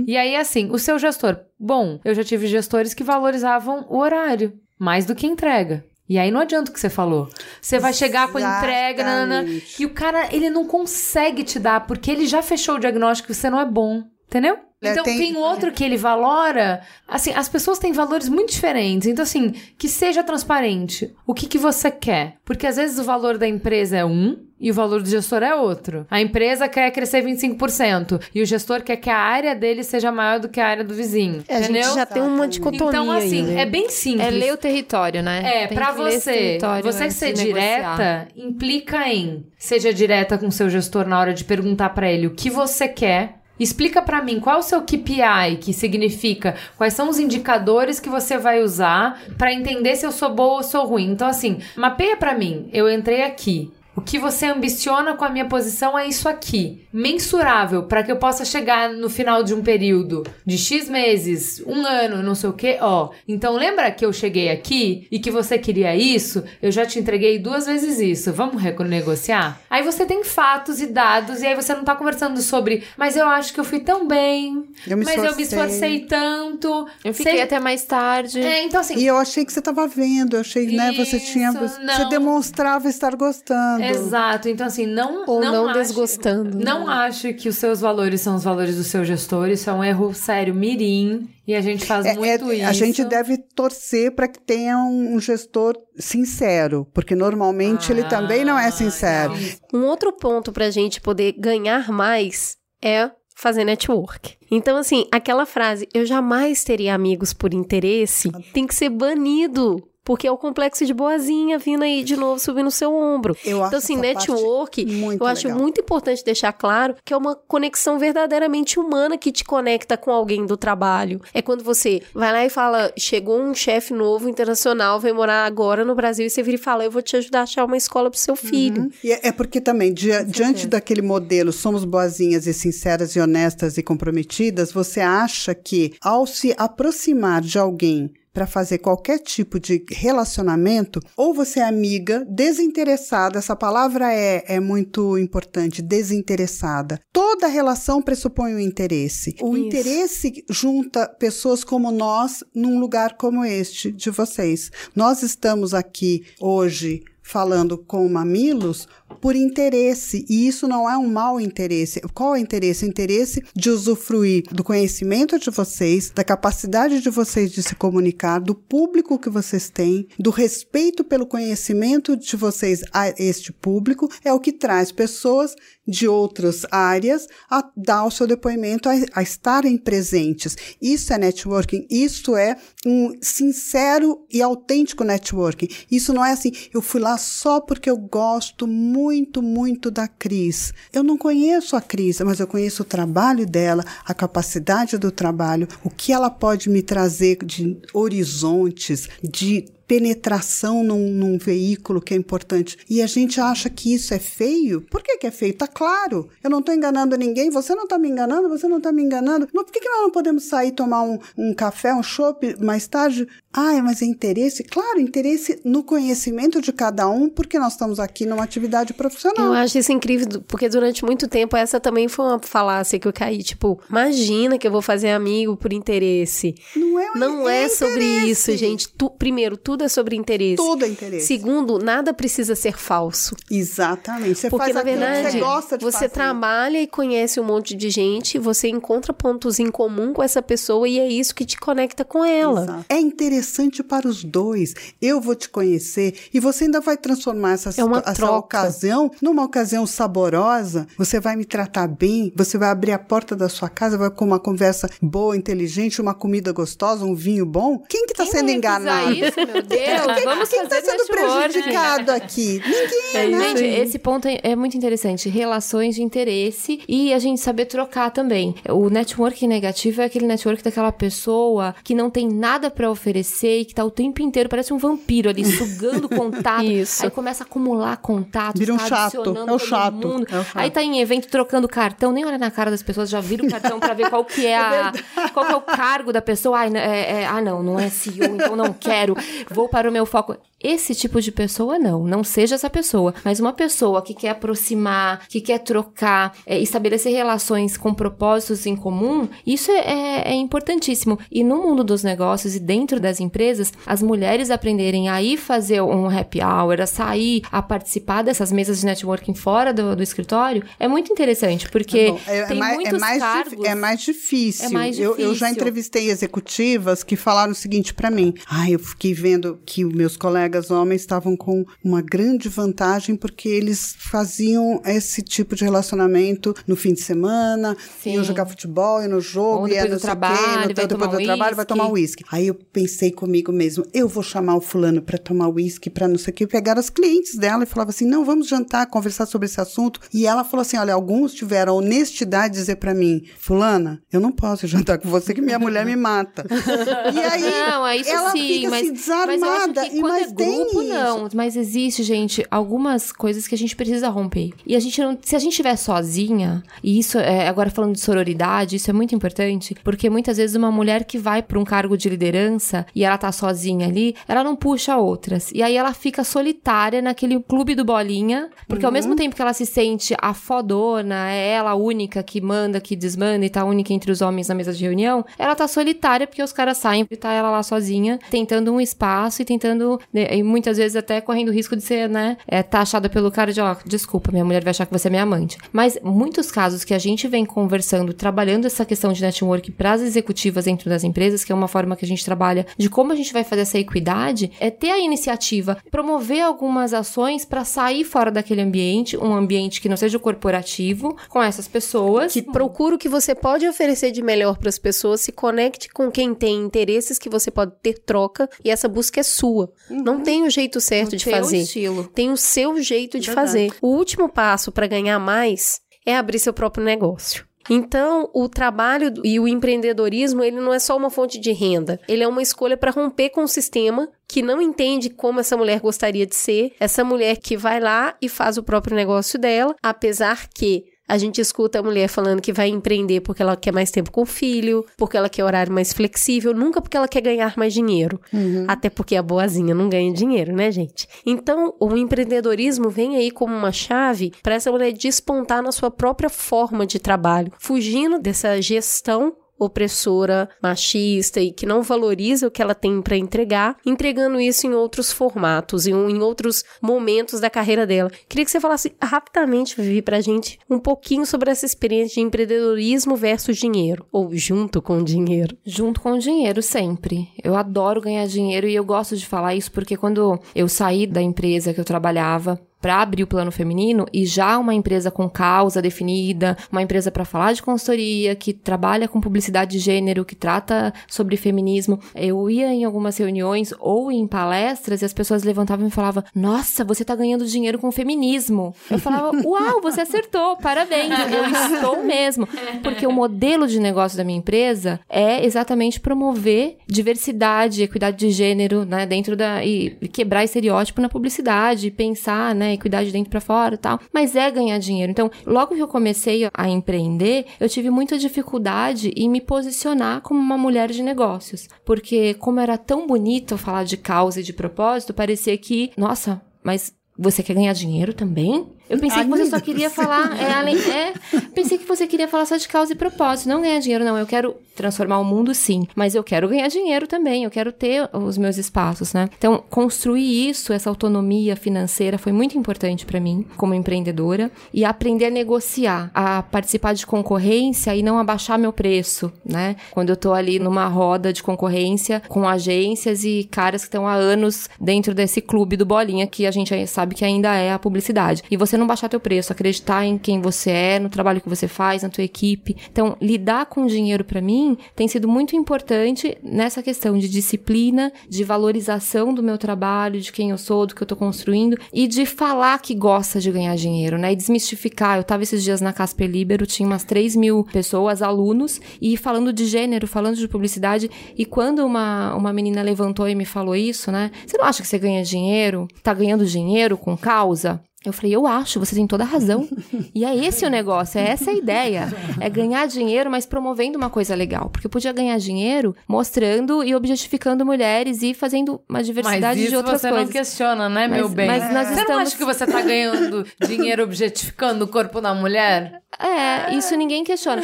E 0.06 0.16
aí, 0.18 0.36
assim, 0.36 0.68
o 0.70 0.78
seu 0.78 0.98
gestor, 0.98 1.38
bom, 1.58 1.98
eu 2.04 2.14
já 2.14 2.22
tive 2.22 2.46
gestores 2.46 2.92
que 2.92 3.02
valorizavam 3.02 3.86
o 3.88 3.98
horário 3.98 4.52
mais 4.78 5.06
do 5.06 5.14
que 5.14 5.26
a 5.26 5.30
entrega. 5.30 5.84
E 6.06 6.18
aí 6.18 6.30
não 6.30 6.40
adianta 6.40 6.70
o 6.70 6.74
que 6.74 6.80
você 6.80 6.90
falou. 6.90 7.30
Você 7.60 7.78
vai 7.78 7.92
chegar 7.94 8.32
com 8.32 8.38
a 8.38 8.58
entrega, 8.58 9.04
nanana, 9.04 9.48
e 9.78 9.86
o 9.86 9.90
cara, 9.90 10.28
ele 10.34 10.50
não 10.50 10.66
consegue 10.66 11.44
te 11.44 11.58
dar, 11.58 11.86
porque 11.86 12.10
ele 12.10 12.26
já 12.26 12.42
fechou 12.42 12.74
o 12.74 12.78
diagnóstico 12.80 13.28
que 13.28 13.34
você 13.34 13.48
não 13.48 13.60
é 13.60 13.64
bom. 13.64 14.02
Entendeu? 14.26 14.58
É, 14.82 14.92
Então 14.92 15.04
tem- 15.04 15.18
tem, 15.18 15.36
outro 15.36 15.70
que 15.72 15.84
ele 15.84 15.96
valora. 15.96 16.80
Assim, 17.06 17.32
as 17.34 17.48
pessoas 17.48 17.78
têm 17.78 17.92
valores 17.92 18.28
muito 18.28 18.50
diferentes. 18.50 19.06
Então, 19.06 19.22
assim, 19.22 19.52
que 19.76 19.88
seja 19.88 20.22
transparente. 20.22 21.14
O 21.26 21.34
que, 21.34 21.46
que 21.46 21.58
você 21.58 21.90
quer? 21.90 22.36
Porque 22.44 22.66
às 22.66 22.76
vezes 22.76 22.98
o 22.98 23.04
valor 23.04 23.36
da 23.36 23.46
empresa 23.46 23.96
é 23.98 24.04
um 24.04 24.38
e 24.58 24.70
o 24.70 24.74
valor 24.74 25.02
do 25.02 25.08
gestor 25.08 25.42
é 25.42 25.54
outro. 25.54 26.06
A 26.10 26.20
empresa 26.20 26.68
quer 26.68 26.90
crescer 26.92 27.22
25% 27.22 28.20
e 28.34 28.42
o 28.42 28.46
gestor 28.46 28.82
quer 28.82 28.96
que 28.96 29.08
a 29.10 29.16
área 29.16 29.54
dele 29.54 29.82
seja 29.82 30.10
maior 30.12 30.38
do 30.38 30.48
que 30.48 30.60
a 30.60 30.66
área 30.66 30.84
do 30.84 30.94
vizinho. 30.94 31.42
É, 31.48 31.56
a 31.56 31.60
entendeu? 31.60 31.82
gente 31.84 31.94
já 31.94 32.06
tem 32.06 32.22
uma 32.22 32.46
dicotomia 32.48 32.88
Então, 32.88 33.10
assim, 33.10 33.36
aí, 33.48 33.54
né? 33.54 33.62
é 33.62 33.66
bem 33.66 33.88
simples. 33.88 34.26
É 34.26 34.30
ler 34.30 34.52
o 34.52 34.56
território, 34.58 35.22
né? 35.22 35.42
É, 35.44 35.64
esse 35.64 35.92
você, 35.94 36.58
você 36.82 37.10
ser 37.10 37.26
negociar. 37.36 37.44
direta 37.44 38.28
implica 38.36 39.08
em 39.08 39.46
seja 39.58 39.92
direta 39.94 40.36
com 40.38 40.50
seu 40.50 40.68
gestor 40.68 41.06
na 41.06 41.18
hora 41.18 41.32
de 41.34 41.44
perguntar 41.44 41.90
pra 41.90 42.10
ele 42.10 42.26
o 42.26 42.34
que 42.34 42.50
você 42.50 42.86
quer. 42.88 43.39
Explica 43.60 44.00
pra 44.00 44.22
mim 44.22 44.40
qual 44.40 44.56
é 44.56 44.58
o 44.58 44.62
seu 44.62 44.80
KPI, 44.80 45.58
que 45.60 45.74
significa 45.74 46.56
quais 46.78 46.94
são 46.94 47.10
os 47.10 47.18
indicadores 47.18 48.00
que 48.00 48.08
você 48.08 48.38
vai 48.38 48.62
usar 48.62 49.20
pra 49.36 49.52
entender 49.52 49.94
se 49.96 50.06
eu 50.06 50.10
sou 50.10 50.34
boa 50.34 50.54
ou 50.54 50.62
sou 50.62 50.86
ruim. 50.86 51.10
Então 51.10 51.28
assim, 51.28 51.58
mapeia 51.76 52.16
pra 52.16 52.36
mim. 52.36 52.70
Eu 52.72 52.90
entrei 52.90 53.22
aqui. 53.22 53.70
O 53.96 54.00
que 54.00 54.18
você 54.18 54.46
ambiciona 54.46 55.14
com 55.14 55.24
a 55.24 55.28
minha 55.28 55.44
posição 55.46 55.98
é 55.98 56.06
isso 56.06 56.28
aqui, 56.28 56.86
mensurável, 56.92 57.82
para 57.82 58.02
que 58.02 58.10
eu 58.10 58.16
possa 58.16 58.44
chegar 58.44 58.88
no 58.90 59.10
final 59.10 59.42
de 59.42 59.52
um 59.52 59.62
período 59.62 60.22
de 60.46 60.56
X 60.56 60.88
meses, 60.88 61.62
um 61.66 61.84
ano, 61.84 62.22
não 62.22 62.34
sei 62.34 62.48
o 62.50 62.52
quê, 62.52 62.78
ó. 62.80 63.10
Então 63.28 63.56
lembra 63.56 63.90
que 63.90 64.04
eu 64.04 64.12
cheguei 64.12 64.48
aqui 64.48 65.06
e 65.10 65.18
que 65.18 65.30
você 65.30 65.58
queria 65.58 65.94
isso? 65.96 66.42
Eu 66.62 66.70
já 66.70 66.86
te 66.86 66.98
entreguei 66.98 67.38
duas 67.38 67.66
vezes 67.66 67.98
isso. 68.00 68.32
Vamos 68.32 68.62
renegociar? 68.62 69.60
Aí 69.68 69.82
você 69.82 70.06
tem 70.06 70.22
fatos 70.24 70.80
e 70.80 70.86
dados 70.86 71.42
e 71.42 71.46
aí 71.46 71.54
você 71.54 71.74
não 71.74 71.84
tá 71.84 71.94
conversando 71.94 72.40
sobre, 72.40 72.84
mas 72.96 73.16
eu 73.16 73.26
acho 73.26 73.52
que 73.52 73.60
eu 73.60 73.64
fui 73.64 73.80
tão 73.80 74.06
bem, 74.06 74.64
Eu 74.86 74.96
me 74.96 75.04
mas 75.04 75.16
eu 75.16 75.36
me 75.36 75.42
esforcei." 75.42 75.96
esforcei 75.96 76.00
tanto. 76.06 76.86
Eu 77.04 77.12
fiquei 77.12 77.32
Sei- 77.32 77.42
até 77.42 77.58
mais 77.58 77.84
tarde. 77.84 78.40
É, 78.40 78.62
então 78.64 78.80
assim, 78.80 78.96
E 78.98 79.06
eu 79.06 79.16
achei 79.16 79.44
que 79.44 79.52
você 79.52 79.58
estava 79.58 79.86
vendo, 79.86 80.36
eu 80.36 80.40
achei, 80.40 80.66
né, 80.74 80.92
você 80.92 81.16
Isso, 81.16 81.32
tinha, 81.32 81.52
você 81.52 81.78
não. 81.80 82.08
demonstrava 82.08 82.88
estar 82.88 83.14
gostando. 83.16 83.79
Exato. 83.88 84.48
Então, 84.48 84.66
assim, 84.66 84.86
não. 84.86 85.24
Ou 85.26 85.40
não 85.40 85.68
acho- 85.68 85.78
desgostando, 85.78 86.58
né? 86.58 86.64
Não 86.64 86.88
acho 86.88 87.32
que 87.34 87.48
os 87.48 87.56
seus 87.56 87.80
valores 87.80 88.20
são 88.20 88.36
os 88.36 88.44
valores 88.44 88.76
do 88.76 88.84
seu 88.84 89.04
gestor. 89.04 89.48
Isso 89.48 89.68
é 89.70 89.72
um 89.72 89.82
erro 89.82 90.12
sério, 90.14 90.54
mirim. 90.54 91.28
E 91.46 91.54
a 91.54 91.60
gente 91.60 91.84
faz 91.84 92.06
É, 92.06 92.14
muito 92.14 92.50
é, 92.50 92.56
isso. 92.56 92.66
A 92.66 92.72
gente 92.72 93.04
deve 93.04 93.38
torcer 93.38 94.14
para 94.14 94.28
que 94.28 94.38
tenha 94.40 94.78
um, 94.78 95.14
um 95.14 95.20
gestor 95.20 95.74
sincero, 95.98 96.86
porque 96.92 97.14
normalmente 97.14 97.90
ele 97.92 98.04
também 98.04 98.44
não 98.44 98.58
é 98.58 98.66
Ah, 98.66 98.72
sincero. 98.72 99.32
não. 99.72 99.80
Um 99.80 99.86
outro 99.86 100.12
ponto 100.12 100.52
pra 100.52 100.70
gente 100.70 101.00
poder 101.00 101.32
ganhar 101.38 101.90
mais 101.90 102.56
é 102.82 103.10
fazer 103.36 103.64
network. 103.64 104.36
Então, 104.50 104.76
assim, 104.76 105.06
aquela 105.10 105.46
frase, 105.46 105.88
eu 105.94 106.04
jamais 106.04 106.62
teria 106.62 106.94
amigos 106.94 107.32
por 107.32 107.54
interesse, 107.54 108.30
tem 108.52 108.66
que 108.66 108.74
ser 108.74 108.90
banido. 108.90 109.82
Porque 110.04 110.26
é 110.26 110.30
o 110.32 110.36
complexo 110.38 110.84
de 110.86 110.94
boazinha 110.94 111.58
vindo 111.58 111.82
aí 111.82 112.02
de 112.02 112.16
novo 112.16 112.38
subir 112.40 112.62
no 112.62 112.70
seu 112.70 112.92
ombro. 112.94 113.36
Eu 113.44 113.58
acho 113.62 113.68
então, 113.68 113.78
assim, 113.78 113.94
essa 113.94 114.02
parte 114.14 114.30
network, 114.30 114.86
muito 114.86 115.22
eu 115.22 115.26
acho 115.26 115.46
legal. 115.46 115.60
muito 115.62 115.80
importante 115.80 116.24
deixar 116.24 116.52
claro 116.52 116.96
que 117.04 117.12
é 117.12 117.16
uma 117.16 117.34
conexão 117.36 117.98
verdadeiramente 117.98 118.78
humana 118.80 119.16
que 119.18 119.30
te 119.30 119.44
conecta 119.44 119.96
com 119.96 120.10
alguém 120.10 120.46
do 120.46 120.56
trabalho. 120.56 121.20
É 121.34 121.42
quando 121.42 121.62
você 121.62 122.02
vai 122.14 122.32
lá 122.32 122.44
e 122.44 122.50
fala: 122.50 122.92
chegou 122.98 123.40
um 123.40 123.54
chefe 123.54 123.92
novo 123.92 124.28
internacional, 124.28 124.98
vem 124.98 125.12
morar 125.12 125.44
agora 125.44 125.84
no 125.84 125.94
Brasil, 125.94 126.26
e 126.26 126.30
você 126.30 126.42
vira 126.42 126.56
e 126.56 126.58
fala: 126.58 126.84
eu 126.84 126.90
vou 126.90 127.02
te 127.02 127.16
ajudar 127.16 127.40
a 127.40 127.42
achar 127.42 127.64
uma 127.64 127.76
escola 127.76 128.10
pro 128.10 128.18
seu 128.18 128.34
filho. 128.36 128.90
E 129.04 129.12
é 129.12 129.20
é 129.22 129.32
porque 129.32 129.60
também, 129.60 129.92
dia- 129.92 130.24
diante 130.24 130.66
daquele 130.66 131.02
modelo, 131.02 131.52
somos 131.52 131.84
boazinhas 131.84 132.46
e 132.46 132.54
sinceras 132.54 133.14
e 133.14 133.20
honestas 133.20 133.76
e 133.78 133.82
comprometidas, 133.82 134.72
você 134.72 135.00
acha 135.00 135.54
que 135.54 135.92
ao 136.02 136.26
se 136.26 136.54
aproximar 136.56 137.40
de 137.42 137.58
alguém 137.58 138.10
para 138.32 138.46
fazer 138.46 138.78
qualquer 138.78 139.18
tipo 139.18 139.58
de 139.58 139.84
relacionamento, 139.90 141.00
ou 141.16 141.34
você 141.34 141.60
é 141.60 141.64
amiga, 141.64 142.24
desinteressada, 142.28 143.38
essa 143.38 143.56
palavra 143.56 144.12
é, 144.12 144.44
é 144.46 144.60
muito 144.60 145.18
importante, 145.18 145.82
desinteressada. 145.82 147.00
Toda 147.12 147.46
relação 147.46 148.00
pressupõe 148.00 148.54
um 148.54 148.60
interesse. 148.60 149.34
O 149.40 149.56
Isso. 149.56 149.66
interesse 149.66 150.44
junta 150.48 151.08
pessoas 151.08 151.64
como 151.64 151.90
nós 151.90 152.44
num 152.54 152.78
lugar 152.78 153.16
como 153.16 153.44
este 153.44 153.90
de 153.90 154.10
vocês. 154.10 154.70
Nós 154.94 155.22
estamos 155.22 155.74
aqui 155.74 156.24
hoje 156.40 157.02
falando 157.22 157.78
com 157.78 158.04
o 158.04 158.10
Mamilos 158.10 158.88
por 159.20 159.36
interesse, 159.36 160.24
e 160.28 160.46
isso 160.46 160.66
não 160.68 160.88
é 160.88 160.96
um 160.96 161.08
mau 161.08 161.40
interesse. 161.40 162.00
Qual 162.14 162.34
é 162.34 162.38
o 162.38 162.40
interesse? 162.40 162.84
O 162.84 162.88
interesse 162.88 163.42
de 163.54 163.70
usufruir 163.70 164.44
do 164.50 164.64
conhecimento 164.64 165.38
de 165.38 165.50
vocês, 165.50 166.10
da 166.10 166.24
capacidade 166.24 167.00
de 167.00 167.10
vocês 167.10 167.50
de 167.50 167.62
se 167.62 167.74
comunicar, 167.74 168.38
do 168.38 168.54
público 168.54 169.18
que 169.18 169.28
vocês 169.28 169.68
têm, 169.68 170.06
do 170.18 170.30
respeito 170.30 171.02
pelo 171.02 171.26
conhecimento 171.26 172.16
de 172.16 172.36
vocês 172.36 172.82
a 172.92 173.08
este 173.18 173.52
público, 173.52 174.08
é 174.24 174.32
o 174.32 174.40
que 174.40 174.52
traz 174.52 174.92
pessoas 174.92 175.54
de 175.86 176.06
outras 176.06 176.64
áreas 176.70 177.26
a 177.50 177.68
dar 177.76 178.04
o 178.04 178.10
seu 178.10 178.26
depoimento, 178.26 178.88
a, 178.88 178.92
a 179.14 179.22
estarem 179.22 179.76
presentes. 179.76 180.56
Isso 180.80 181.12
é 181.12 181.18
networking, 181.18 181.86
isso 181.90 182.36
é 182.36 182.56
um 182.86 183.12
sincero 183.20 184.24
e 184.30 184.40
autêntico 184.40 185.02
networking. 185.02 185.68
Isso 185.90 186.12
não 186.12 186.24
é 186.24 186.32
assim, 186.32 186.52
eu 186.72 186.80
fui 186.80 187.00
lá 187.00 187.18
só 187.18 187.60
porque 187.60 187.90
eu 187.90 187.96
gosto 187.96 188.66
muito, 188.66 188.99
muito 189.40 189.90
da 189.90 190.06
Cris. 190.06 190.74
Eu 190.92 191.02
não 191.02 191.16
conheço 191.16 191.76
a 191.76 191.80
Cris, 191.80 192.20
mas 192.20 192.40
eu 192.40 192.46
conheço 192.46 192.82
o 192.82 192.86
trabalho 192.86 193.46
dela, 193.46 193.84
a 194.04 194.12
capacidade 194.12 194.98
do 194.98 195.10
trabalho, 195.10 195.68
o 195.84 195.88
que 195.88 196.12
ela 196.12 196.28
pode 196.28 196.68
me 196.68 196.82
trazer 196.82 197.38
de 197.44 197.78
horizontes, 197.94 199.08
de 199.22 199.64
penetração 199.90 200.84
num, 200.84 201.10
num, 201.10 201.36
veículo 201.36 202.00
que 202.00 202.14
é 202.14 202.16
importante. 202.16 202.78
E 202.88 203.02
a 203.02 203.08
gente 203.08 203.40
acha 203.40 203.68
que 203.68 203.92
isso 203.92 204.14
é 204.14 204.20
feio. 204.20 204.82
Por 204.82 205.02
que, 205.02 205.18
que 205.18 205.26
é 205.26 205.32
feio? 205.32 205.52
Tá 205.52 205.66
claro. 205.66 206.28
Eu 206.44 206.48
não 206.48 206.60
estou 206.60 206.72
enganando 206.72 207.16
ninguém, 207.16 207.50
você 207.50 207.74
não 207.74 207.82
está 207.82 207.98
me 207.98 208.08
enganando, 208.08 208.48
você 208.48 208.68
não 208.68 208.76
está 208.76 208.92
me 208.92 209.02
enganando. 209.02 209.48
Não, 209.52 209.64
por 209.64 209.72
que, 209.72 209.80
que 209.80 209.88
nós 209.88 210.02
não 210.02 210.12
podemos 210.12 210.44
sair 210.44 210.70
tomar 210.70 211.02
um, 211.02 211.18
um 211.36 211.52
café, 211.52 211.92
um 211.92 212.04
chopp 212.04 212.54
mais 212.62 212.86
tarde? 212.86 213.26
Ah, 213.52 213.82
mas 213.82 214.00
é 214.00 214.04
interesse? 214.04 214.62
Claro, 214.62 215.00
interesse 215.00 215.60
no 215.64 215.82
conhecimento 215.82 216.62
de 216.62 216.72
cada 216.72 217.08
um, 217.08 217.28
porque 217.28 217.58
nós 217.58 217.72
estamos 217.72 217.98
aqui 217.98 218.24
numa 218.24 218.44
atividade 218.44 218.94
profissional. 218.94 219.46
Eu 219.46 219.52
acho 219.54 219.76
isso 219.76 219.90
incrível, 219.90 220.40
porque 220.46 220.68
durante 220.68 221.04
muito 221.04 221.26
tempo 221.26 221.56
essa 221.56 221.80
também 221.80 222.06
foi 222.06 222.26
uma 222.26 222.38
falácia 222.38 222.96
que 222.96 223.08
eu 223.08 223.12
caí. 223.12 223.42
Tipo, 223.42 223.80
imagina 223.90 224.56
que 224.56 224.68
eu 224.68 224.70
vou 224.70 224.82
fazer 224.82 225.10
amigo 225.10 225.56
por 225.56 225.72
interesse. 225.72 226.54
Não 226.76 227.00
é, 227.00 227.10
Não 227.16 227.48
é, 227.48 227.64
é 227.64 227.68
sobre 227.68 228.04
isso, 228.04 228.56
gente. 228.56 228.88
Tu, 228.88 229.10
primeiro, 229.10 229.56
tudo 229.56 229.79
é 229.82 229.88
sobre 229.88 230.16
interesse. 230.16 230.56
Tudo 230.56 230.84
é 230.84 230.88
interesse. 230.88 231.26
Segundo, 231.26 231.78
nada 231.78 232.12
precisa 232.12 232.54
ser 232.54 232.76
falso. 232.76 233.34
Exatamente. 233.50 234.38
Você 234.38 234.50
Porque, 234.50 234.72
faz 234.72 234.74
na 234.74 234.82
verdade, 234.82 235.30
você 235.32 235.40
gosta 235.40 235.78
de 235.78 235.84
você 235.84 235.98
fazer. 235.98 236.08
trabalha 236.10 236.80
e 236.80 236.86
conhece 236.86 237.40
um 237.40 237.44
monte 237.44 237.74
de 237.74 237.90
gente, 237.90 238.38
você 238.38 238.68
encontra 238.68 239.12
pontos 239.12 239.58
em 239.58 239.70
comum 239.70 240.12
com 240.12 240.22
essa 240.22 240.42
pessoa 240.42 240.88
e 240.88 240.98
é 240.98 241.08
isso 241.08 241.34
que 241.34 241.44
te 241.44 241.58
conecta 241.58 242.04
com 242.04 242.24
ela. 242.24 242.62
Exato. 242.62 242.84
É 242.88 242.98
interessante 242.98 243.82
para 243.82 244.06
os 244.08 244.24
dois. 244.24 244.74
Eu 245.00 245.20
vou 245.20 245.34
te 245.34 245.48
conhecer 245.48 246.14
e 246.32 246.40
você 246.40 246.64
ainda 246.64 246.80
vai 246.80 246.96
transformar 246.96 247.52
essa, 247.52 247.70
É 247.80 247.84
uma 247.84 248.02
essa 248.04 248.30
ocasião 248.32 249.10
numa 249.20 249.44
ocasião 249.44 249.86
saborosa. 249.86 250.86
Você 250.96 251.20
vai 251.20 251.36
me 251.36 251.44
tratar 251.44 251.88
bem, 251.88 252.32
você 252.36 252.58
vai 252.58 252.68
abrir 252.68 252.92
a 252.92 252.98
porta 252.98 253.34
da 253.36 253.48
sua 253.48 253.68
casa, 253.68 253.96
vai 253.96 254.10
com 254.10 254.24
uma 254.24 254.38
conversa 254.38 254.88
boa, 255.00 255.36
inteligente, 255.36 256.00
uma 256.00 256.14
comida 256.14 256.52
gostosa, 256.52 257.04
um 257.04 257.14
vinho 257.14 257.46
bom. 257.46 257.78
Quem 257.88 258.06
que 258.06 258.12
está 258.12 258.26
sendo 258.26 258.50
enganado? 258.50 259.12
isso, 259.12 259.36
meu 259.36 259.62
Deus? 259.70 260.24
Vamos 260.24 260.48
Quem 260.48 260.60
fazer 260.64 260.76
está 260.76 260.90
sendo 260.90 260.98
network. 261.08 261.52
prejudicado 261.52 262.10
aqui? 262.12 262.62
Ninguém, 262.64 263.14
É 263.14 263.26
né? 263.28 263.48
Gente, 263.56 263.64
esse 263.64 263.98
ponto 263.98 264.26
é 264.28 264.40
é 264.42 264.56
muito 264.56 264.76
interessante. 264.76 265.28
Relações 265.28 265.94
de 265.94 266.02
interesse 266.02 266.80
e 266.88 267.12
a 267.14 267.18
gente 267.18 267.40
saber 267.40 267.66
trocar 267.66 268.10
também. 268.10 268.54
O 268.68 268.88
networking 268.90 269.46
negativo 269.46 270.00
é 270.02 270.04
aquele 270.06 270.26
network 270.26 270.62
daquela 270.62 270.90
pessoa 270.92 271.74
que 271.84 271.94
não 271.94 272.10
tem 272.10 272.28
nada 272.28 272.70
pra 272.70 272.90
oferecer 272.90 273.60
e 273.60 273.64
que 273.64 273.74
tá 273.74 273.84
o 273.84 273.90
tempo 273.90 274.22
inteiro, 274.22 274.48
parece 274.48 274.72
um 274.72 274.78
vampiro 274.78 275.28
ali, 275.30 275.44
sugando 275.50 276.08
contato. 276.08 276.64
Isso. 276.64 277.04
Aí 277.04 277.10
começa 277.10 277.44
a 277.44 277.46
acumular 277.46 277.96
contato. 277.98 278.58
Vira 278.58 278.72
um 278.74 278.76
tá 278.76 278.86
chato. 278.86 279.36
É 279.48 279.52
o 279.52 279.58
chato. 279.58 279.94
mundo. 279.94 280.26
É 280.30 280.38
o 280.38 280.44
chato. 280.44 280.56
Aí 280.56 280.70
tá 280.70 280.82
em 280.82 281.00
evento 281.00 281.28
trocando 281.28 281.68
cartão, 281.68 282.12
nem 282.12 282.24
olha 282.24 282.38
na 282.38 282.50
cara 282.50 282.70
das 282.70 282.82
pessoas, 282.82 283.08
já 283.10 283.20
vira 283.20 283.44
o 283.44 283.50
cartão 283.50 283.78
pra 283.78 283.94
ver 283.94 284.08
qual 284.10 284.24
que 284.24 284.46
é 284.46 284.56
a. 284.58 284.92
qual 285.32 285.46
que 285.46 285.52
é 285.52 285.56
o 285.56 285.60
cargo 285.60 286.12
da 286.12 286.20
pessoa. 286.22 286.58
Ai, 286.58 286.70
é- 286.74 287.20
é- 287.22 287.26
ah, 287.26 287.40
não, 287.40 287.62
não 287.62 287.78
é 287.78 287.88
CEO, 287.88 288.34
então 288.34 288.56
não 288.56 288.72
quero. 288.72 289.14
Vou 289.50 289.68
para 289.68 289.88
o 289.88 289.92
meu 289.92 290.06
foco. 290.06 290.36
Esse 290.62 290.94
tipo 290.94 291.22
de 291.22 291.32
pessoa, 291.32 291.78
não. 291.78 292.04
Não 292.04 292.22
seja 292.22 292.54
essa 292.54 292.68
pessoa. 292.68 293.14
Mas 293.24 293.40
uma 293.40 293.52
pessoa 293.52 294.02
que 294.02 294.12
quer 294.12 294.28
aproximar, 294.30 295.26
que 295.26 295.40
quer 295.40 295.58
trocar, 295.60 296.34
é, 296.44 296.58
estabelecer 296.60 297.10
relações 297.12 297.78
com 297.78 297.94
propósitos 297.94 298.66
em 298.66 298.76
comum, 298.76 299.26
isso 299.46 299.70
é, 299.70 299.78
é- 299.78 300.28
é 300.32 300.34
importantíssimo. 300.34 301.18
E 301.32 301.42
no 301.42 301.56
mundo 301.62 301.82
dos 301.82 302.02
negócios 302.02 302.54
e 302.54 302.60
dentro 302.60 303.00
das 303.00 303.20
empresas, 303.20 303.72
as 303.86 304.02
mulheres 304.02 304.50
aprenderem 304.50 305.08
a 305.08 305.22
ir 305.22 305.38
fazer 305.38 305.80
um 305.80 306.06
happy 306.08 306.40
hour, 306.42 306.78
a 306.80 306.86
sair, 306.86 307.40
a 307.50 307.62
participar 307.62 308.20
dessas 308.22 308.52
mesas 308.52 308.80
de 308.80 308.86
networking 308.86 309.34
fora 309.34 309.72
do, 309.72 309.96
do 309.96 310.02
escritório, 310.02 310.62
é 310.78 310.86
muito 310.86 311.10
interessante, 311.10 311.70
porque 311.70 312.12
Tá 312.24 312.32
é, 312.32 312.38
é 312.40 312.44
tem 312.46 312.58
mais, 312.58 312.72
é 312.72 312.76
muitos 312.76 313.00
mais 313.00 313.18
cargos. 313.22 313.64
é 313.64 313.74
mais 313.74 314.00
difícil. 314.02 314.66
É 314.66 314.68
mais 314.68 314.98
Eu, 314.98 315.12
eu 315.12 315.28
já 315.34 315.46
difícil. 315.46 315.48
entrevistei 315.52 316.10
executivas 316.10 317.02
que 317.02 317.16
falaram 317.16 317.52
o 317.52 317.54
seguinte 317.54 317.94
pra 317.94 318.10
mim: 318.10 318.34
ah, 318.46 318.70
eu 318.70 318.78
fiquei 318.78 319.14
vendo 319.14 319.39
que 319.66 319.84
os 319.84 319.92
meus 319.92 320.16
colegas 320.16 320.70
homens 320.70 321.00
estavam 321.02 321.36
com 321.36 321.64
uma 321.84 322.00
grande 322.02 322.48
vantagem 322.48 323.16
porque 323.16 323.48
eles 323.48 323.94
faziam 323.98 324.80
esse 324.84 325.22
tipo 325.22 325.54
de 325.54 325.64
relacionamento 325.64 326.54
no 326.66 326.76
fim 326.76 326.92
de 326.92 327.00
semana, 327.02 327.76
Sim. 328.02 328.14
iam 328.14 328.24
jogar 328.24 328.46
futebol, 328.46 329.00
iam 329.00 329.10
no 329.10 329.20
jogo, 329.20 329.60
Ou 329.62 329.68
ia 329.68 329.82
depois 329.86 329.90
não 329.90 329.96
do 329.96 330.00
sei 330.00 330.10
o 330.10 330.12
quê, 330.12 330.18
trabalho, 330.20 330.68
no- 330.68 330.74
vai 330.74 330.86
depois 330.86 331.10
do 331.10 331.24
trabalho 331.24 331.56
vai 331.56 331.64
tomar 331.66 331.88
uísque. 331.88 332.24
Aí 332.30 332.46
eu 332.46 332.54
pensei 332.54 333.10
comigo 333.10 333.52
mesmo, 333.52 333.84
eu 333.92 334.08
vou 334.08 334.22
chamar 334.22 334.56
o 334.56 334.60
fulano 334.60 335.00
para 335.02 335.18
tomar 335.18 335.48
uísque, 335.48 335.90
para 335.90 336.06
não 336.08 336.18
sei 336.18 336.32
o 336.32 336.34
quê, 336.34 336.46
pegar 336.46 336.78
as 336.78 336.90
clientes 336.90 337.36
dela 337.36 337.64
e 337.64 337.66
falava 337.66 337.90
assim, 337.90 338.04
não, 338.06 338.24
vamos 338.24 338.48
jantar, 338.48 338.86
conversar 338.86 339.26
sobre 339.26 339.46
esse 339.46 339.60
assunto. 339.60 340.00
E 340.12 340.26
ela 340.26 340.44
falou 340.44 340.62
assim, 340.62 340.76
olha, 340.76 340.94
alguns 340.94 341.32
tiveram 341.32 341.72
a 341.74 341.76
honestidade 341.76 342.54
de 342.54 342.60
dizer 342.60 342.76
para 342.76 342.94
mim, 342.94 343.22
fulana, 343.38 344.02
eu 344.12 344.20
não 344.20 344.32
posso 344.32 344.66
jantar 344.68 344.98
com 344.98 345.08
você 345.08 345.32
que 345.34 345.40
minha 345.40 345.58
mulher 345.58 345.84
me 345.86 345.96
mata. 345.96 346.44
e 347.14 347.18
aí 347.18 347.42
Não, 347.70 347.86
é 347.86 347.96
isso 347.96 348.10
ela 348.10 348.30
sim, 348.32 348.46
fica 348.46 348.70
mas, 348.70 348.88
assim, 349.36 349.72
mas 349.74 349.94
e 349.94 350.00
quando 350.00 350.12
mas 350.12 350.32
é 350.32 350.34
grupo, 350.34 350.82
não. 350.82 351.28
Mas 351.34 351.56
existe, 351.56 352.02
gente, 352.02 352.46
algumas 352.50 353.12
coisas 353.12 353.46
que 353.46 353.54
a 353.54 353.58
gente 353.58 353.76
precisa 353.76 354.08
romper. 354.08 354.50
E 354.66 354.76
a 354.76 354.80
gente 354.80 355.00
não. 355.00 355.18
Se 355.22 355.36
a 355.36 355.38
gente 355.38 355.52
estiver 355.52 355.76
sozinha, 355.76 356.62
e 356.82 356.98
isso 356.98 357.18
é 357.18 357.48
agora 357.48 357.70
falando 357.70 357.94
de 357.94 358.00
sororidade, 358.00 358.76
isso 358.76 358.90
é 358.90 358.92
muito 358.92 359.14
importante, 359.14 359.74
porque 359.84 360.08
muitas 360.10 360.36
vezes 360.36 360.56
uma 360.56 360.70
mulher 360.70 361.04
que 361.04 361.18
vai 361.18 361.42
para 361.42 361.58
um 361.58 361.64
cargo 361.64 361.96
de 361.96 362.08
liderança 362.08 362.86
e 362.94 363.04
ela 363.04 363.18
tá 363.18 363.30
sozinha 363.32 363.86
ali, 363.86 364.14
ela 364.26 364.42
não 364.42 364.56
puxa 364.56 364.96
outras. 364.96 365.50
E 365.52 365.62
aí 365.62 365.76
ela 365.76 365.92
fica 365.92 366.24
solitária 366.24 367.02
naquele 367.02 367.40
clube 367.40 367.74
do 367.74 367.84
bolinha, 367.84 368.50
porque 368.68 368.84
ao 368.84 368.92
mesmo 368.92 369.14
tempo 369.14 369.34
que 369.34 369.42
ela 369.42 369.52
se 369.52 369.66
sente 369.66 370.14
a 370.20 370.34
fodona, 370.34 371.30
é 371.30 371.50
ela 371.50 371.70
a 371.70 371.74
única 371.74 372.22
que 372.22 372.40
manda, 372.40 372.80
que 372.80 372.96
desmanda 372.96 373.44
e 373.44 373.50
tá 373.50 373.64
única 373.64 373.92
entre 373.92 374.10
os 374.10 374.20
homens 374.20 374.48
na 374.48 374.54
mesa 374.54 374.72
de 374.72 374.84
reunião, 374.84 375.24
ela 375.38 375.54
tá 375.54 375.66
solitária 375.68 376.26
porque 376.26 376.42
os 376.42 376.52
caras 376.52 376.78
saem 376.78 377.06
e 377.10 377.16
tá 377.16 377.32
ela 377.32 377.50
lá 377.50 377.62
sozinha, 377.62 378.18
tentando 378.30 378.72
um 378.72 378.80
espaço 378.80 379.19
e 379.28 379.44
tentando, 379.44 380.00
né, 380.12 380.34
e 380.34 380.42
muitas 380.42 380.76
vezes 380.76 380.96
até 380.96 381.20
correndo 381.20 381.48
o 381.48 381.52
risco 381.52 381.76
de 381.76 381.82
ser, 381.82 382.08
né, 382.08 382.36
é, 382.46 382.62
taxada 382.62 383.08
pelo 383.08 383.30
cara 383.30 383.52
de, 383.52 383.60
ó, 383.60 383.76
desculpa, 383.84 384.30
minha 384.32 384.44
mulher 384.44 384.62
vai 384.62 384.70
achar 384.70 384.86
que 384.86 384.92
você 384.92 385.08
é 385.08 385.10
minha 385.10 385.22
amante. 385.22 385.58
Mas 385.72 385.98
muitos 386.02 386.50
casos 386.50 386.84
que 386.84 386.94
a 386.94 386.98
gente 386.98 387.28
vem 387.28 387.44
conversando, 387.44 388.12
trabalhando 388.12 388.66
essa 388.66 388.84
questão 388.84 389.12
de 389.12 389.22
network 389.22 389.72
para 389.72 389.92
as 389.92 390.00
executivas 390.00 390.64
dentro 390.64 390.88
das 390.88 391.04
empresas, 391.04 391.44
que 391.44 391.52
é 391.52 391.54
uma 391.54 391.68
forma 391.68 391.96
que 391.96 392.04
a 392.04 392.08
gente 392.08 392.24
trabalha 392.24 392.66
de 392.76 392.88
como 392.88 393.12
a 393.12 393.16
gente 393.16 393.32
vai 393.32 393.44
fazer 393.44 393.62
essa 393.62 393.78
equidade, 393.78 394.52
é 394.60 394.70
ter 394.70 394.90
a 394.90 394.98
iniciativa, 394.98 395.76
promover 395.90 396.42
algumas 396.42 396.94
ações 396.94 397.44
para 397.44 397.64
sair 397.64 398.04
fora 398.04 398.30
daquele 398.30 398.60
ambiente, 398.60 399.16
um 399.16 399.34
ambiente 399.34 399.80
que 399.80 399.88
não 399.88 399.96
seja 399.96 400.18
corporativo, 400.18 401.16
com 401.28 401.42
essas 401.42 401.66
pessoas. 401.66 402.32
Que 402.32 402.42
procura 402.42 402.94
o 402.94 402.98
que 402.98 403.08
você 403.08 403.34
pode 403.34 403.66
oferecer 403.66 404.10
de 404.10 404.22
melhor 404.22 404.56
para 404.56 404.68
as 404.68 404.78
pessoas, 404.78 405.20
se 405.20 405.32
conecte 405.32 405.88
com 405.90 406.10
quem 406.10 406.34
tem 406.34 406.56
interesses 406.56 407.18
que 407.18 407.28
você 407.28 407.50
pode 407.50 407.72
ter 407.82 407.98
troca 407.98 408.48
e 408.64 408.70
essa 408.70 408.88
busca 408.88 409.09
é 409.18 409.22
sua. 409.24 409.72
Não 409.88 410.20
tem 410.20 410.44
o 410.44 410.50
jeito 410.50 410.80
certo 410.80 411.12
no 411.12 411.18
de 411.18 411.24
fazer. 411.24 411.56
estilo. 411.58 412.06
Tem 412.14 412.30
o 412.30 412.36
seu 412.36 412.80
jeito 412.80 413.18
de 413.18 413.26
Verdade. 413.26 413.46
fazer. 413.46 413.72
O 413.82 413.88
último 413.88 414.28
passo 414.28 414.70
para 414.70 414.86
ganhar 414.86 415.18
mais 415.18 415.80
é 416.06 416.16
abrir 416.16 416.38
seu 416.38 416.52
próprio 416.52 416.84
negócio. 416.84 417.50
Então, 417.68 418.28
o 418.34 418.48
trabalho 418.48 419.12
e 419.22 419.38
o 419.38 419.46
empreendedorismo, 419.46 420.42
ele 420.42 420.60
não 420.60 420.72
é 420.72 420.78
só 420.78 420.96
uma 420.96 421.10
fonte 421.10 421.38
de 421.38 421.52
renda, 421.52 422.00
ele 422.08 422.22
é 422.22 422.26
uma 422.28 422.42
escolha 422.42 422.76
para 422.76 422.90
romper 422.90 423.30
com 423.30 423.42
o 423.42 423.48
sistema 423.48 424.08
que 424.26 424.42
não 424.42 424.60
entende 424.62 425.10
como 425.10 425.40
essa 425.40 425.56
mulher 425.56 425.78
gostaria 425.80 426.26
de 426.26 426.34
ser, 426.34 426.72
essa 426.80 427.04
mulher 427.04 427.36
que 427.36 427.56
vai 427.56 427.78
lá 427.78 428.16
e 428.20 428.28
faz 428.28 428.56
o 428.56 428.62
próprio 428.62 428.96
negócio 428.96 429.38
dela, 429.38 429.74
apesar 429.82 430.48
que 430.48 430.84
a 431.10 431.18
gente 431.18 431.40
escuta 431.40 431.80
a 431.80 431.82
mulher 431.82 432.08
falando 432.08 432.40
que 432.40 432.52
vai 432.52 432.68
empreender 432.68 433.20
porque 433.20 433.42
ela 433.42 433.56
quer 433.56 433.72
mais 433.72 433.90
tempo 433.90 434.12
com 434.12 434.22
o 434.22 434.26
filho, 434.26 434.86
porque 434.96 435.16
ela 435.16 435.28
quer 435.28 435.42
horário 435.44 435.72
mais 435.72 435.92
flexível, 435.92 436.54
nunca 436.54 436.80
porque 436.80 436.96
ela 436.96 437.08
quer 437.08 437.20
ganhar 437.20 437.54
mais 437.56 437.74
dinheiro. 437.74 438.20
Até 438.68 438.88
porque 438.88 439.16
a 439.16 439.22
boazinha 439.22 439.74
não 439.74 439.88
ganha 439.88 440.12
dinheiro, 440.12 440.54
né, 440.54 440.70
gente? 440.70 441.08
Então, 441.26 441.74
o 441.80 441.96
empreendedorismo 441.96 442.88
vem 442.88 443.16
aí 443.16 443.30
como 443.32 443.52
uma 443.52 443.72
chave 443.72 444.32
para 444.40 444.54
essa 444.54 444.70
mulher 444.70 444.92
despontar 444.92 445.62
na 445.62 445.72
sua 445.72 445.90
própria 445.90 446.30
forma 446.30 446.86
de 446.86 447.00
trabalho, 447.00 447.52
fugindo 447.58 448.20
dessa 448.20 448.60
gestão 448.62 449.34
opressora, 449.60 450.48
machista 450.62 451.40
e 451.40 451.52
que 451.52 451.66
não 451.66 451.82
valoriza 451.82 452.48
o 452.48 452.50
que 452.50 452.62
ela 452.62 452.74
tem 452.74 453.00
para 453.02 453.16
entregar, 453.16 453.76
entregando 453.84 454.40
isso 454.40 454.66
em 454.66 454.72
outros 454.74 455.12
formatos, 455.12 455.86
em, 455.86 455.92
em 455.92 456.20
outros 456.20 456.64
momentos 456.80 457.38
da 457.38 457.50
carreira 457.50 457.86
dela. 457.86 458.10
Queria 458.28 458.44
que 458.44 458.50
você 458.50 458.58
falasse 458.58 458.92
rapidamente, 459.00 459.80
Vivi, 459.80 460.00
pra 460.00 460.20
gente 460.20 460.58
um 460.68 460.78
pouquinho 460.78 461.26
sobre 461.26 461.50
essa 461.50 461.66
experiência 461.66 462.14
de 462.14 462.20
empreendedorismo 462.20 463.14
versus 463.14 463.58
dinheiro, 463.58 464.06
ou 464.10 464.34
junto 464.34 464.80
com 464.80 465.04
dinheiro. 465.04 465.56
Junto 465.64 466.00
com 466.00 466.18
dinheiro, 466.18 466.62
sempre. 466.62 467.28
Eu 467.42 467.54
adoro 467.54 468.00
ganhar 468.00 468.26
dinheiro 468.26 468.66
e 468.66 468.74
eu 468.74 468.84
gosto 468.84 469.16
de 469.16 469.26
falar 469.26 469.54
isso 469.54 469.70
porque 469.70 469.96
quando 469.96 470.40
eu 470.54 470.68
saí 470.68 471.06
da 471.06 471.20
empresa 471.20 471.74
que 471.74 471.80
eu 471.80 471.84
trabalhava, 471.84 472.60
para 472.80 473.02
abrir 473.02 473.22
o 473.22 473.26
plano 473.26 473.52
feminino 473.52 474.06
e 474.12 474.24
já 474.24 474.58
uma 474.58 474.74
empresa 474.74 475.10
com 475.10 475.28
causa 475.28 475.82
definida, 475.82 476.56
uma 476.72 476.82
empresa 476.82 477.10
para 477.10 477.24
falar 477.24 477.52
de 477.52 477.62
consultoria, 477.62 478.34
que 478.34 478.52
trabalha 478.52 479.06
com 479.06 479.20
publicidade 479.20 479.72
de 479.72 479.78
gênero, 479.78 480.24
que 480.24 480.34
trata 480.34 480.92
sobre 481.06 481.36
feminismo. 481.36 482.00
Eu 482.14 482.48
ia 482.48 482.72
em 482.72 482.84
algumas 482.84 483.16
reuniões 483.16 483.72
ou 483.78 484.10
em 484.10 484.26
palestras 484.26 485.02
e 485.02 485.04
as 485.04 485.12
pessoas 485.12 485.42
levantavam 485.42 485.86
e 485.86 485.90
falavam: 485.90 486.24
Nossa, 486.34 486.84
você 486.84 487.04
tá 487.04 487.14
ganhando 487.14 487.44
dinheiro 487.46 487.78
com 487.78 487.92
feminismo. 487.92 488.74
Eu 488.90 488.98
falava: 488.98 489.30
Uau, 489.44 489.80
você 489.82 490.00
acertou, 490.02 490.56
parabéns, 490.56 491.10
eu 491.10 491.76
estou 491.76 492.02
mesmo. 492.02 492.48
Porque 492.82 493.06
o 493.06 493.12
modelo 493.12 493.66
de 493.66 493.78
negócio 493.78 494.16
da 494.16 494.24
minha 494.24 494.38
empresa 494.38 495.00
é 495.08 495.44
exatamente 495.44 496.00
promover 496.00 496.78
diversidade, 496.86 497.82
equidade 497.82 498.16
de 498.16 498.30
gênero, 498.30 498.84
né, 498.84 499.06
dentro 499.06 499.36
da. 499.36 499.64
e 499.64 499.90
quebrar 500.12 500.44
estereótipo 500.44 501.00
na 501.00 501.08
publicidade, 501.08 501.90
pensar, 501.90 502.54
né, 502.54 502.69
equidade 502.74 503.06
de 503.06 503.12
dentro 503.12 503.30
para 503.30 503.40
fora 503.40 503.74
e 503.74 503.78
tal. 503.78 504.00
Mas 504.12 504.36
é 504.36 504.50
ganhar 504.50 504.78
dinheiro. 504.78 505.10
Então, 505.10 505.30
logo 505.46 505.74
que 505.74 505.82
eu 505.82 505.88
comecei 505.88 506.48
a 506.52 506.68
empreender, 506.68 507.46
eu 507.58 507.68
tive 507.68 507.90
muita 507.90 508.18
dificuldade 508.18 509.12
em 509.16 509.28
me 509.28 509.40
posicionar 509.40 510.20
como 510.20 510.40
uma 510.40 510.58
mulher 510.58 510.90
de 510.90 511.02
negócios. 511.02 511.68
Porque, 511.84 512.34
como 512.34 512.60
era 512.60 512.78
tão 512.78 513.06
bonito 513.06 513.58
falar 513.58 513.84
de 513.84 513.96
causa 513.96 514.40
e 514.40 514.44
de 514.44 514.52
propósito, 514.52 515.14
parecia 515.14 515.56
que, 515.56 515.90
nossa, 515.96 516.40
mas 516.62 516.94
você 517.18 517.42
quer 517.42 517.54
ganhar 517.54 517.72
dinheiro 517.72 518.14
também? 518.14 518.66
Eu 518.90 518.98
pensei 518.98 519.22
que 519.22 519.30
você 519.30 519.46
só 519.46 519.60
queria 519.60 519.88
falar, 519.88 520.36
é, 520.36 520.52
além, 520.52 520.76
é, 520.76 521.12
pensei 521.54 521.78
que 521.78 521.86
você 521.86 522.08
queria 522.08 522.26
falar 522.26 522.44
só 522.44 522.56
de 522.56 522.66
causa 522.66 522.92
e 522.92 522.96
propósito, 522.96 523.48
não 523.48 523.62
ganhar 523.62 523.78
dinheiro, 523.78 524.04
não. 524.04 524.18
Eu 524.18 524.26
quero 524.26 524.56
transformar 524.74 525.18
o 525.18 525.24
mundo, 525.24 525.54
sim, 525.54 525.86
mas 525.94 526.14
eu 526.14 526.24
quero 526.24 526.48
ganhar 526.48 526.66
dinheiro 526.66 527.06
também, 527.06 527.44
eu 527.44 527.50
quero 527.50 527.70
ter 527.70 528.08
os 528.12 528.36
meus 528.36 528.56
espaços, 528.56 529.12
né? 529.12 529.28
Então, 529.38 529.62
construir 529.70 530.48
isso, 530.48 530.72
essa 530.72 530.88
autonomia 530.90 531.54
financeira 531.54 532.18
foi 532.18 532.32
muito 532.32 532.58
importante 532.58 533.06
pra 533.06 533.20
mim, 533.20 533.46
como 533.56 533.74
empreendedora, 533.74 534.50
e 534.74 534.84
aprender 534.84 535.26
a 535.26 535.30
negociar, 535.30 536.10
a 536.12 536.42
participar 536.42 536.94
de 536.94 537.06
concorrência 537.06 537.94
e 537.94 538.02
não 538.02 538.18
abaixar 538.18 538.58
meu 538.58 538.72
preço, 538.72 539.30
né? 539.44 539.76
Quando 539.92 540.10
eu 540.10 540.16
tô 540.16 540.32
ali 540.32 540.58
numa 540.58 540.88
roda 540.88 541.32
de 541.32 541.42
concorrência 541.42 542.22
com 542.26 542.48
agências 542.48 543.22
e 543.22 543.46
caras 543.50 543.82
que 543.82 543.88
estão 543.88 544.06
há 544.06 544.14
anos 544.14 544.68
dentro 544.80 545.14
desse 545.14 545.40
clube 545.40 545.76
do 545.76 545.86
bolinha 545.86 546.26
que 546.26 546.46
a 546.46 546.50
gente 546.50 546.86
sabe 546.86 547.14
que 547.14 547.24
ainda 547.24 547.54
é 547.54 547.70
a 547.70 547.78
publicidade. 547.78 548.42
E 548.50 548.56
você 548.56 548.79
não 548.80 548.86
baixar 548.86 549.08
teu 549.08 549.20
preço, 549.20 549.52
acreditar 549.52 550.04
em 550.04 550.18
quem 550.18 550.40
você 550.40 550.70
é, 550.70 550.98
no 550.98 551.08
trabalho 551.08 551.40
que 551.40 551.48
você 551.48 551.68
faz, 551.68 552.02
na 552.02 552.08
tua 552.08 552.24
equipe. 552.24 552.76
Então, 552.90 553.16
lidar 553.20 553.66
com 553.66 553.86
dinheiro 553.86 554.24
pra 554.24 554.40
mim 554.40 554.76
tem 554.96 555.06
sido 555.06 555.28
muito 555.28 555.54
importante 555.54 556.36
nessa 556.42 556.82
questão 556.82 557.16
de 557.18 557.28
disciplina, 557.28 558.12
de 558.28 558.42
valorização 558.42 559.32
do 559.32 559.42
meu 559.42 559.58
trabalho, 559.58 560.20
de 560.20 560.32
quem 560.32 560.50
eu 560.50 560.58
sou, 560.58 560.86
do 560.86 560.94
que 560.94 561.02
eu 561.02 561.06
tô 561.06 561.14
construindo 561.14 561.78
e 561.92 562.08
de 562.08 562.26
falar 562.26 562.80
que 562.80 562.94
gosta 562.94 563.38
de 563.38 563.50
ganhar 563.50 563.76
dinheiro, 563.76 564.18
né? 564.18 564.32
E 564.32 564.36
desmistificar. 564.36 565.18
Eu 565.18 565.24
tava 565.24 565.42
esses 565.42 565.62
dias 565.62 565.80
na 565.80 565.92
Casper 565.92 566.28
Libero, 566.28 566.66
tinha 566.66 566.86
umas 566.86 567.04
3 567.04 567.36
mil 567.36 567.64
pessoas, 567.64 568.22
alunos, 568.22 568.80
e 569.00 569.16
falando 569.16 569.52
de 569.52 569.66
gênero, 569.66 570.06
falando 570.06 570.36
de 570.36 570.48
publicidade. 570.48 571.10
E 571.36 571.44
quando 571.44 571.84
uma, 571.84 572.34
uma 572.34 572.52
menina 572.52 572.82
levantou 572.82 573.28
e 573.28 573.34
me 573.34 573.44
falou 573.44 573.76
isso, 573.76 574.10
né? 574.10 574.30
Você 574.46 574.56
não 574.56 574.64
acha 574.64 574.82
que 574.82 574.88
você 574.88 574.98
ganha 574.98 575.22
dinheiro? 575.22 575.86
Tá 576.02 576.14
ganhando 576.14 576.46
dinheiro 576.46 576.96
com 576.96 577.16
causa? 577.16 577.80
Eu 578.04 578.14
falei, 578.14 578.34
eu 578.34 578.46
acho, 578.46 578.80
você 578.80 578.94
tem 578.96 579.06
toda 579.06 579.24
a 579.24 579.26
razão. 579.26 579.68
E 580.14 580.24
é 580.24 580.34
esse 580.34 580.64
o 580.66 580.70
negócio, 580.70 581.18
é 581.20 581.28
essa 581.30 581.50
a 581.50 581.54
ideia. 581.54 582.08
É 582.40 582.48
ganhar 582.50 582.86
dinheiro, 582.88 583.30
mas 583.30 583.46
promovendo 583.46 583.96
uma 583.96 584.10
coisa 584.10 584.34
legal. 584.34 584.68
Porque 584.68 584.86
eu 584.86 584.90
podia 584.90 585.12
ganhar 585.12 585.38
dinheiro 585.38 585.94
mostrando 586.08 586.82
e 586.82 586.94
objetificando 586.94 587.64
mulheres 587.64 588.22
e 588.22 588.34
fazendo 588.34 588.72
uma 588.88 588.98
Mas 588.98 589.06
diversidade 589.06 589.68
de 589.68 589.76
outras 589.76 590.00
você 590.00 590.08
coisas. 590.08 590.26
não 590.26 590.32
questiona, 590.32 590.88
né, 590.88 591.06
Mas- 591.06 591.16
meu 591.18 591.28
bem? 591.28 591.46
mas 591.46 591.62
nós 591.72 591.88
Você 591.88 591.94
não 591.94 592.00
estamos- 592.02 592.22
acha 592.28 592.36
que 592.36 592.44
você 592.44 592.66
tá 592.66 592.80
ganhando 592.82 593.46
dinheiro 593.66 594.02
objetificando 594.02 594.84
o 594.84 594.88
corpo 594.88 595.20
da 595.20 595.32
mulher? 595.34 596.02
É, 596.18 596.74
isso 596.74 596.96
ninguém 596.96 597.22
questiona. 597.22 597.62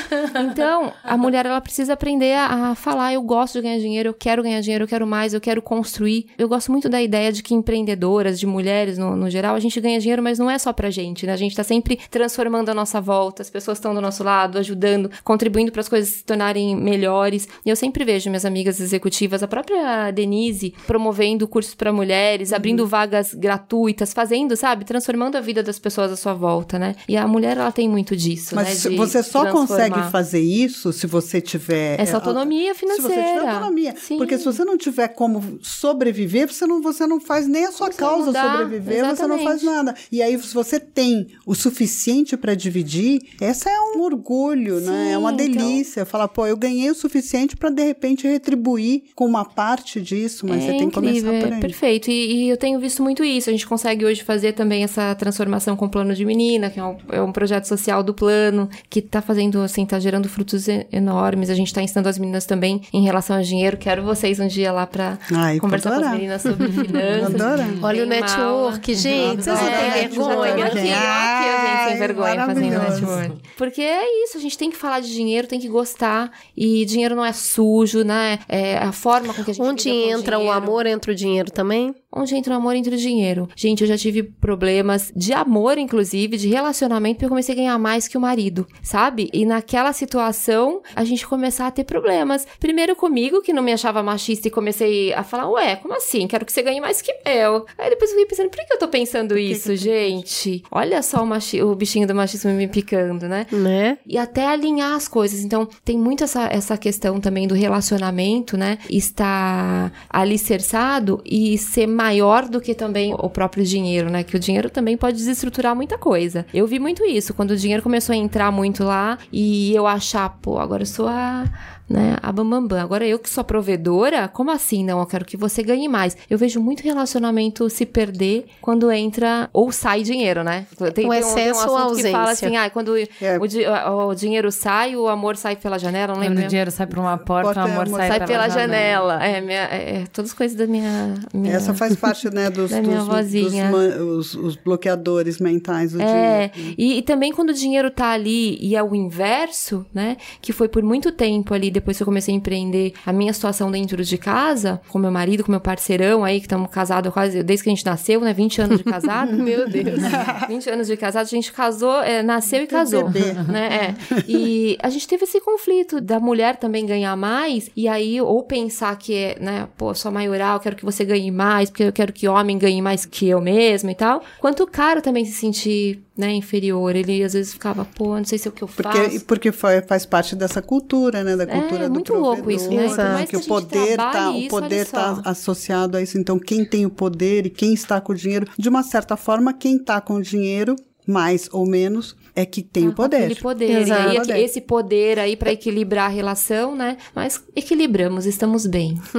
Então, 0.52 0.92
a 1.02 1.16
mulher, 1.16 1.44
ela 1.46 1.60
precisa 1.60 1.94
aprender 1.94 2.34
a, 2.34 2.70
a 2.70 2.74
falar, 2.74 3.12
eu 3.12 3.22
gosto 3.22 3.54
de 3.54 3.62
ganhar 3.62 3.78
dinheiro, 3.80 4.10
eu 4.10 4.14
quero 4.14 4.42
ganhar 4.42 4.60
dinheiro, 4.60 4.84
eu 4.84 4.88
quero 4.88 5.06
mais, 5.06 5.34
eu 5.34 5.40
quero 5.40 5.60
construir. 5.60 6.26
Eu 6.38 6.48
gosto 6.48 6.70
muito 6.70 6.88
da 6.88 7.02
ideia 7.02 7.32
de 7.32 7.42
que 7.42 7.54
empreendedoras, 7.54 8.38
de 8.38 8.46
mulheres 8.46 8.96
no, 8.98 9.16
no 9.16 9.28
geral, 9.28 9.54
a 9.56 9.60
gente 9.60 9.80
ganha 9.80 9.98
dinheiro, 9.98 10.22
mas 10.26 10.40
não 10.40 10.50
é 10.50 10.58
só 10.58 10.72
pra 10.72 10.90
gente, 10.90 11.24
né? 11.24 11.32
A 11.32 11.36
gente 11.36 11.54
tá 11.54 11.62
sempre 11.62 12.00
transformando 12.10 12.68
a 12.68 12.74
nossa 12.74 13.00
volta, 13.00 13.42
as 13.42 13.48
pessoas 13.48 13.78
estão 13.78 13.94
do 13.94 14.00
nosso 14.00 14.24
lado, 14.24 14.58
ajudando, 14.58 15.08
contribuindo 15.22 15.70
para 15.70 15.80
as 15.80 15.88
coisas 15.88 16.14
se 16.14 16.24
tornarem 16.24 16.74
melhores. 16.74 17.46
E 17.64 17.70
eu 17.70 17.76
sempre 17.76 18.04
vejo 18.04 18.28
minhas 18.28 18.44
amigas 18.44 18.80
executivas, 18.80 19.40
a 19.42 19.46
própria 19.46 20.10
Denise, 20.10 20.74
promovendo 20.84 21.46
cursos 21.46 21.76
para 21.76 21.92
mulheres, 21.92 22.52
abrindo 22.52 22.86
vagas 22.88 23.34
gratuitas, 23.34 24.12
fazendo, 24.12 24.56
sabe? 24.56 24.84
Transformando 24.84 25.36
a 25.36 25.40
vida 25.40 25.62
das 25.62 25.78
pessoas 25.78 26.10
à 26.10 26.16
sua 26.16 26.34
volta, 26.34 26.76
né? 26.76 26.96
E 27.08 27.16
a 27.16 27.26
mulher, 27.28 27.56
ela 27.56 27.70
tem 27.70 27.88
muito 27.88 28.16
disso, 28.16 28.56
Mas 28.56 28.84
né? 28.84 28.90
de 28.90 28.96
você 28.96 29.22
só 29.22 29.52
consegue 29.52 30.02
fazer 30.10 30.40
isso 30.40 30.92
se 30.92 31.06
você 31.06 31.40
tiver 31.40 32.00
Essa 32.00 32.12
é, 32.12 32.14
autonomia 32.16 32.74
Se 32.74 32.80
você 32.80 32.96
tiver 32.96 33.12
financeira. 33.14 33.52
autonomia. 33.52 33.94
Sim. 33.96 34.16
Porque 34.18 34.36
se 34.38 34.44
você 34.44 34.64
não 34.64 34.76
tiver 34.76 35.08
como 35.08 35.58
sobreviver, 35.62 36.52
você 36.52 36.66
não, 36.66 36.82
você 36.82 37.06
não 37.06 37.20
faz 37.20 37.46
nem 37.46 37.66
a 37.66 37.70
sua 37.70 37.92
Você 37.92 37.98
causa 37.98 38.32
sobreviver, 38.32 39.04
você 39.06 39.26
não 39.26 39.38
faz 39.38 39.62
exatamente. 39.62 39.64
nada. 39.64 39.94
E 40.10 40.15
aí, 40.22 40.38
se 40.40 40.54
você 40.54 40.78
tem 40.80 41.26
o 41.44 41.54
suficiente 41.54 42.36
para 42.36 42.54
dividir, 42.54 43.20
essa 43.40 43.68
é 43.70 43.78
um 43.80 44.00
orgulho, 44.02 44.80
né? 44.80 45.12
É 45.12 45.18
uma 45.18 45.32
então- 45.32 45.46
delícia. 45.46 46.04
Falar, 46.04 46.28
pô, 46.28 46.46
eu 46.46 46.56
ganhei 46.56 46.90
o 46.90 46.94
suficiente 46.94 47.56
para 47.56 47.70
de 47.70 47.82
repente 47.84 48.26
retribuir 48.26 49.02
com 49.14 49.24
uma 49.26 49.44
parte 49.44 50.00
disso, 50.00 50.46
mas 50.46 50.62
é 50.62 50.66
você 50.66 50.78
tem 50.78 50.88
que 50.88 50.94
começar 50.94 51.26
por 51.26 51.34
é 51.52 51.54
aí. 51.54 51.60
perfeito. 51.60 52.10
E, 52.10 52.44
e 52.44 52.48
eu 52.48 52.56
tenho 52.56 52.78
visto 52.78 53.02
muito 53.02 53.24
isso. 53.24 53.48
A 53.50 53.52
gente 53.52 53.66
consegue 53.66 54.04
hoje 54.04 54.22
fazer 54.22 54.52
também 54.52 54.82
essa 54.84 55.14
transformação 55.14 55.76
com 55.76 55.86
o 55.86 55.88
plano 55.88 56.14
de 56.14 56.24
menina, 56.24 56.70
que 56.70 56.78
é 56.80 56.84
um, 56.84 56.96
é 57.10 57.20
um 57.22 57.32
projeto 57.32 57.64
social 57.64 58.02
do 58.02 58.14
plano, 58.14 58.68
que 58.88 59.00
tá 59.02 59.20
fazendo, 59.20 59.60
assim, 59.60 59.84
tá 59.84 59.98
gerando 59.98 60.28
frutos 60.28 60.68
e- 60.68 60.86
enormes. 60.92 61.50
A 61.50 61.54
gente 61.54 61.72
tá 61.72 61.82
ensinando 61.82 62.08
as 62.08 62.18
meninas 62.18 62.46
também 62.46 62.80
em 62.92 63.02
relação 63.02 63.36
ao 63.36 63.42
dinheiro. 63.42 63.76
Quero 63.76 64.02
vocês 64.02 64.38
um 64.40 64.46
dia 64.46 64.72
lá 64.72 64.86
pra 64.86 65.18
Ai, 65.32 65.58
conversar 65.58 65.98
com 65.98 66.04
as 66.04 66.12
meninas 66.12 66.42
sobre 66.42 66.68
finanças. 66.72 67.34
Adorar. 67.40 67.68
Olha 67.82 68.02
o 68.04 68.06
network, 68.06 68.94
gente. 68.94 69.42
Vocês 69.44 69.46
não 69.46 69.66
Adoro 69.66 69.92
têm. 69.92 70.05
Vergonha. 70.08 70.66
Aqui, 70.66 70.78
ó, 70.78 70.80
aqui 70.80 70.88
a 70.88 71.66
gente 71.66 71.84
sem 71.84 71.92
Ai, 71.92 71.98
vergonha 71.98 72.46
fazendo 72.46 72.78
network. 72.78 73.42
Porque 73.56 73.82
é 73.82 74.24
isso, 74.24 74.36
a 74.36 74.40
gente 74.40 74.58
tem 74.58 74.70
que 74.70 74.76
falar 74.76 75.00
de 75.00 75.12
dinheiro, 75.12 75.46
tem 75.46 75.60
que 75.60 75.68
gostar. 75.68 76.30
E 76.56 76.84
dinheiro 76.84 77.14
não 77.14 77.24
é 77.24 77.32
sujo, 77.32 78.02
né? 78.04 78.38
É 78.48 78.78
a 78.78 78.92
forma 78.92 79.32
com 79.32 79.44
que 79.44 79.50
a 79.50 79.54
gente 79.54 79.66
Onde 79.66 79.88
entra 79.88 80.38
o 80.38 80.50
amor, 80.50 80.86
entra 80.86 81.12
o 81.12 81.14
dinheiro 81.14 81.50
também? 81.50 81.94
Onde 82.18 82.34
entra 82.34 82.54
o 82.54 82.56
amor, 82.56 82.74
entra 82.74 82.94
o 82.94 82.98
dinheiro. 82.98 83.48
Gente, 83.54 83.82
eu 83.82 83.86
já 83.86 83.96
tive 83.96 84.22
problemas 84.22 85.12
de 85.14 85.32
amor, 85.32 85.76
inclusive, 85.78 86.36
de 86.36 86.48
relacionamento, 86.48 87.16
porque 87.16 87.26
eu 87.26 87.28
comecei 87.28 87.52
a 87.54 87.56
ganhar 87.58 87.78
mais 87.78 88.08
que 88.08 88.16
o 88.16 88.20
marido, 88.20 88.66
sabe? 88.82 89.28
E 89.32 89.44
naquela 89.44 89.92
situação, 89.92 90.80
a 90.94 91.04
gente 91.04 91.26
começar 91.26 91.66
a 91.66 91.70
ter 91.70 91.84
problemas. 91.84 92.46
Primeiro 92.58 92.96
comigo, 92.96 93.42
que 93.42 93.52
não 93.52 93.62
me 93.62 93.72
achava 93.72 94.02
machista, 94.02 94.48
e 94.48 94.50
comecei 94.50 95.12
a 95.12 95.22
falar, 95.22 95.48
ué, 95.50 95.76
como 95.76 95.94
assim? 95.94 96.26
Quero 96.26 96.44
que 96.46 96.52
você 96.52 96.62
ganhe 96.62 96.80
mais 96.80 97.02
que 97.02 97.12
eu. 97.24 97.66
Aí 97.76 97.90
depois 97.90 98.10
eu 98.10 98.16
fiquei 98.16 98.26
pensando, 98.26 98.48
por 98.50 98.64
que 98.64 98.72
eu 98.72 98.78
tô 98.78 98.88
pensando 98.88 99.36
isso, 99.38 99.76
gente? 99.76 100.62
Olha 100.70 101.02
só 101.02 101.22
o, 101.22 101.26
machi- 101.26 101.62
o 101.62 101.74
bichinho 101.74 102.06
do 102.06 102.14
machismo 102.14 102.50
me 102.52 102.66
picando, 102.66 103.28
né? 103.28 103.46
Né? 103.52 103.98
e 104.06 104.16
até 104.16 104.46
alinhar 104.46 104.94
as 104.94 105.06
coisas. 105.08 105.40
Então, 105.40 105.68
tem 105.84 105.98
muito 105.98 106.24
essa, 106.24 106.46
essa 106.50 106.76
questão 106.78 107.20
também 107.20 107.46
do 107.46 107.54
relacionamento, 107.54 108.56
né? 108.56 108.78
Estar 108.88 109.92
alicerçado 110.08 111.20
e 111.24 111.58
ser 111.58 111.86
maior 112.06 112.48
do 112.48 112.60
que 112.60 112.74
também 112.74 113.12
o 113.14 113.28
próprio 113.28 113.64
dinheiro, 113.64 114.08
né? 114.08 114.22
Que 114.22 114.36
o 114.36 114.38
dinheiro 114.38 114.70
também 114.70 114.96
pode 114.96 115.16
desestruturar 115.16 115.74
muita 115.74 115.98
coisa. 115.98 116.46
Eu 116.54 116.66
vi 116.66 116.78
muito 116.78 117.04
isso, 117.04 117.34
quando 117.34 117.50
o 117.50 117.56
dinheiro 117.56 117.82
começou 117.82 118.12
a 118.12 118.16
entrar 118.16 118.52
muito 118.52 118.84
lá 118.84 119.18
e 119.32 119.74
eu 119.74 119.86
achar, 119.86 120.28
pô, 120.40 120.58
agora 120.58 120.82
eu 120.82 120.86
sou 120.86 121.08
a. 121.08 121.44
Né, 121.88 122.16
a 122.20 122.32
bambambam. 122.32 122.80
Agora 122.80 123.06
eu 123.06 123.16
que 123.16 123.30
sou 123.30 123.42
a 123.42 123.44
provedora, 123.44 124.26
como 124.26 124.50
assim? 124.50 124.84
Não, 124.84 124.98
eu 124.98 125.06
quero 125.06 125.24
que 125.24 125.36
você 125.36 125.62
ganhe 125.62 125.86
mais. 125.88 126.16
Eu 126.28 126.36
vejo 126.36 126.60
muito 126.60 126.82
relacionamento 126.82 127.70
se 127.70 127.86
perder 127.86 128.46
quando 128.60 128.90
entra 128.90 129.48
ou 129.52 129.70
sai 129.70 130.02
dinheiro, 130.02 130.42
né? 130.42 130.66
Tem, 130.76 130.88
O 130.88 130.92
tem 130.92 131.06
um- 131.06 131.10
tem 131.10 131.10
um 131.10 131.14
excesso 131.14 131.68
ou 131.70 131.76
a 131.76 131.84
assunto 131.84 131.96
que 132.02 132.10
fala 132.10 132.22
ausência. 132.30 132.48
assim, 132.48 132.56
ah, 132.56 132.68
quando 132.70 132.96
É. 132.96 133.38
o, 133.40 133.46
di- 133.46 133.64
o 133.68 134.14
dinheiro 134.14 134.50
sai, 134.50 134.96
o 134.96 135.06
amor 135.06 135.36
sai 135.36 135.54
pela 135.54 135.78
janela, 135.78 136.12
não 136.14 136.20
lembro. 136.20 136.34
Quando 136.38 136.44
o 136.46 136.48
dinheiro 136.48 136.70
sai 136.72 136.88
por 136.88 136.98
uma 136.98 137.16
porta, 137.18 137.44
Porta 137.54 137.60
o 137.64 137.68
é 137.68 137.70
amor 137.70 137.86
amor. 137.86 137.98
sai, 137.98 138.08
sai 138.08 138.18
pela, 138.18 138.26
pela 138.32 138.48
janela. 138.48 139.18
janela. 139.20 139.24
É, 139.24 139.40
minha, 139.40 139.62
é, 139.66 139.96
é, 140.02 140.04
todas 140.12 140.32
coisas 140.32 140.56
da 140.56 140.66
minha. 140.66 141.14
minha... 141.32 141.54
Essa 141.54 141.72
faz 141.72 141.94
parte, 141.94 142.28
né, 142.34 142.50
dos, 142.50 142.72
Da 142.72 142.82
minha 142.82 142.96
dos, 142.98 143.06
vozinha. 143.06 143.70
dos 143.70 143.70
man- 143.70 144.04
os, 144.16 144.34
os 144.34 144.56
bloqueadores 144.56 145.38
mentais 145.38 145.92
do 145.92 146.02
É, 146.02 146.48
dinheiro. 146.48 146.74
e, 146.76 146.98
e 146.98 147.02
também 147.02 147.32
quando 147.32 147.50
o 147.50 147.54
dinheiro 147.54 147.92
tá 147.92 148.10
ali 148.10 148.58
e 148.60 148.74
é 148.74 148.82
o 148.82 148.92
inverso, 148.92 149.86
né? 149.94 150.16
Que 150.42 150.52
foi 150.52 150.68
por 150.68 150.82
muito 150.82 151.12
tempo 151.12 151.54
ali 151.54 151.75
depois 151.76 151.96
que 151.96 152.02
eu 152.02 152.06
comecei 152.06 152.34
a 152.34 152.36
empreender, 152.36 152.94
a 153.04 153.12
minha 153.12 153.32
situação 153.32 153.70
dentro 153.70 154.02
de 154.02 154.16
casa, 154.18 154.80
com 154.88 154.98
meu 154.98 155.10
marido, 155.10 155.44
com 155.44 155.50
meu 155.50 155.60
parceirão 155.60 156.24
aí, 156.24 156.40
que 156.40 156.46
estamos 156.46 156.70
casados 156.70 157.12
quase 157.12 157.42
desde 157.42 157.64
que 157.64 157.70
a 157.70 157.74
gente 157.74 157.84
nasceu, 157.84 158.20
né? 158.20 158.32
20 158.32 158.62
anos 158.62 158.78
de 158.78 158.84
casado. 158.84 159.32
Meu 159.36 159.68
Deus. 159.68 160.00
20 160.48 160.70
anos 160.70 160.86
de 160.86 160.96
casado, 160.96 161.24
a 161.24 161.28
gente 161.28 161.52
casou, 161.52 162.02
é, 162.02 162.22
nasceu 162.22 162.62
e 162.62 162.66
casou. 162.66 163.10
Né? 163.10 163.94
É. 163.94 163.94
E 164.26 164.76
a 164.82 164.88
gente 164.88 165.06
teve 165.06 165.24
esse 165.24 165.40
conflito 165.40 166.00
da 166.00 166.18
mulher 166.18 166.56
também 166.56 166.86
ganhar 166.86 167.14
mais, 167.16 167.70
e 167.76 167.86
aí, 167.86 168.20
ou 168.20 168.42
pensar 168.42 168.96
que 168.96 169.14
é, 169.14 169.38
né, 169.38 169.68
pô, 169.76 169.94
sou 169.94 170.10
maioral, 170.10 170.58
quero 170.60 170.76
que 170.76 170.84
você 170.84 171.04
ganhe 171.04 171.30
mais, 171.30 171.70
porque 171.70 171.84
eu 171.84 171.92
quero 171.92 172.12
que 172.12 172.26
homem 172.26 172.58
ganhe 172.58 172.80
mais 172.80 173.04
que 173.04 173.28
eu 173.28 173.40
mesmo 173.40 173.90
e 173.90 173.94
tal. 173.94 174.22
Quanto 174.40 174.62
o 174.62 174.66
cara 174.66 175.00
também 175.00 175.24
se 175.24 175.32
sentir, 175.32 176.02
né, 176.16 176.32
inferior. 176.32 176.94
Ele 176.96 177.22
às 177.22 177.34
vezes 177.34 177.52
ficava, 177.52 177.84
pô, 177.84 178.16
não 178.16 178.24
sei 178.24 178.38
se 178.38 178.48
é 178.48 178.50
o 178.50 178.52
que 178.52 178.62
eu 178.62 178.68
faço. 178.68 179.20
Porque, 179.26 179.52
faz 179.52 180.06
parte 180.06 180.34
dessa 180.34 180.62
cultura, 180.62 181.22
né? 181.22 181.36
Da 181.36 181.46
cultura 181.46 181.84
É, 181.84 181.88
do 181.88 181.92
muito 181.94 182.14
louco 182.14 182.50
isso, 182.50 182.70
né? 182.70 182.88
Mais 182.96 183.28
Que 183.28 183.36
o 183.36 183.38
gente 183.40 183.48
poder 183.48 183.96
tá, 183.96 184.10
trabalhe 184.10 184.36
o 184.36 184.40
isso, 184.40 184.48
poder 184.48 184.86
tá 184.86 185.14
só. 185.16 185.22
associado 185.24 185.96
a 185.96 186.02
isso. 186.02 186.18
Então, 186.18 186.38
quem 186.38 186.64
tem 186.64 186.86
o 186.86 186.90
poder 186.90 187.46
e 187.46 187.50
quem 187.50 187.74
está 187.74 188.00
com 188.00 188.12
o 188.12 188.16
dinheiro, 188.16 188.46
de 188.58 188.68
uma 188.68 188.82
certa 188.82 189.16
forma, 189.16 189.52
quem 189.52 189.76
está 189.76 190.00
com 190.00 190.14
o 190.14 190.22
dinheiro, 190.22 190.74
mais 191.06 191.48
ou 191.52 191.66
menos, 191.66 192.16
é 192.36 192.44
que 192.44 192.62
tem 192.62 192.86
o 192.86 192.92
poder. 192.92 193.16
Aquele 193.24 193.34
poder. 193.40 193.70
Exato. 193.80 194.02
E 194.02 194.10
aí, 194.10 194.16
Poder. 194.18 194.38
esse 194.38 194.60
poder 194.60 195.18
aí 195.18 195.36
pra 195.36 195.50
equilibrar 195.50 196.04
a 196.04 196.08
relação, 196.12 196.76
né? 196.76 196.98
Mas 197.14 197.42
equilibramos, 197.56 198.26
estamos 198.26 198.66
bem. 198.66 199.00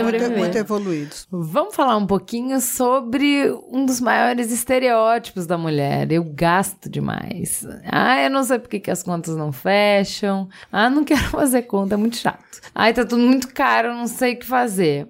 Muito, 0.00 0.38
muito 0.38 0.58
evoluídos. 0.58 1.26
Vamos 1.30 1.74
falar 1.74 1.96
um 1.96 2.06
pouquinho 2.06 2.60
sobre 2.60 3.50
um 3.70 3.86
dos 3.86 4.00
maiores 4.00 4.50
estereótipos 4.50 5.46
da 5.46 5.56
mulher. 5.56 6.10
Eu 6.10 6.24
gasto 6.24 6.88
demais. 6.90 7.64
Ah, 7.84 8.20
eu 8.22 8.30
não 8.30 8.42
sei 8.42 8.58
porque 8.58 8.80
que 8.80 8.90
as 8.90 9.02
contas 9.02 9.36
não 9.36 9.52
fecham. 9.52 10.48
Ah, 10.72 10.90
não 10.90 11.04
quero 11.04 11.22
fazer 11.30 11.62
conta, 11.62 11.94
é 11.94 11.96
muito 11.96 12.16
chato. 12.16 12.60
Ai, 12.74 12.92
tá 12.92 13.04
tudo 13.04 13.22
muito 13.22 13.48
caro, 13.54 13.94
não 13.94 14.06
sei 14.06 14.34
o 14.34 14.38
que 14.38 14.46
fazer. 14.46 15.08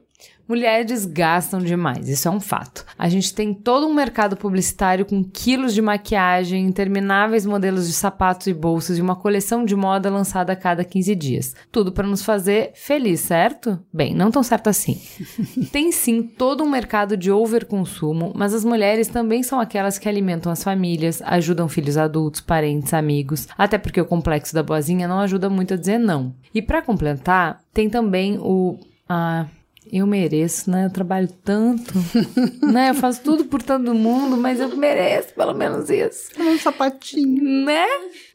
Mulheres 0.51 1.07
gastam 1.07 1.61
demais, 1.61 2.09
isso 2.09 2.27
é 2.27 2.31
um 2.33 2.41
fato. 2.41 2.85
A 2.99 3.09
gente 3.09 3.33
tem 3.33 3.55
todo 3.55 3.87
um 3.87 3.95
mercado 3.95 4.37
publicitário 4.37 5.07
com 5.07 5.23
quilos 5.23 5.73
de 5.73 5.81
maquiagem, 5.81 6.67
intermináveis 6.67 7.47
modelos 7.47 7.87
de 7.87 7.93
sapatos 7.93 8.49
e 8.49 8.53
bolsas 8.53 8.99
e 8.99 9.01
uma 9.01 9.15
coleção 9.15 9.65
de 9.65 9.77
moda 9.77 10.11
lançada 10.11 10.53
a 10.53 10.57
cada 10.57 10.83
15 10.83 11.15
dias. 11.15 11.55
Tudo 11.71 11.93
para 11.93 12.05
nos 12.05 12.25
fazer 12.25 12.73
feliz, 12.75 13.21
certo? 13.21 13.79
Bem, 13.95 14.13
não 14.13 14.33
tão 14.33 14.43
certo 14.43 14.67
assim. 14.67 15.01
Tem 15.71 15.93
sim 15.93 16.21
todo 16.21 16.65
um 16.65 16.69
mercado 16.69 17.17
de 17.17 17.31
overconsumo, 17.31 18.33
mas 18.35 18.53
as 18.53 18.65
mulheres 18.65 19.07
também 19.07 19.45
são 19.45 19.61
aquelas 19.61 19.99
que 19.99 20.09
alimentam 20.09 20.51
as 20.51 20.65
famílias, 20.65 21.23
ajudam 21.23 21.69
filhos 21.69 21.97
adultos, 21.97 22.41
parentes, 22.41 22.93
amigos, 22.93 23.47
até 23.57 23.79
porque 23.79 24.01
o 24.01 24.05
complexo 24.05 24.53
da 24.53 24.65
boazinha 24.65 25.07
não 25.07 25.21
ajuda 25.21 25.49
muito 25.49 25.75
a 25.75 25.77
dizer 25.77 25.99
não. 25.99 26.35
E 26.53 26.61
para 26.61 26.83
completar, 26.83 27.61
tem 27.73 27.89
também 27.89 28.37
o 28.37 28.77
ah, 29.09 29.47
eu 29.93 30.07
mereço, 30.07 30.71
né? 30.71 30.87
Eu 30.87 30.91
trabalho 30.91 31.29
tanto, 31.45 31.93
né? 32.63 32.91
Eu 32.91 32.95
faço 32.95 33.21
tudo 33.23 33.45
por 33.45 33.63
todo 33.63 33.95
mundo, 33.95 34.37
mas 34.37 34.61
eu 34.61 34.75
mereço 34.77 35.35
pelo 35.35 35.53
menos 35.55 35.91
isso, 35.91 36.31
Um 36.39 36.59
sapatinho. 36.59 37.65
né? 37.65 37.87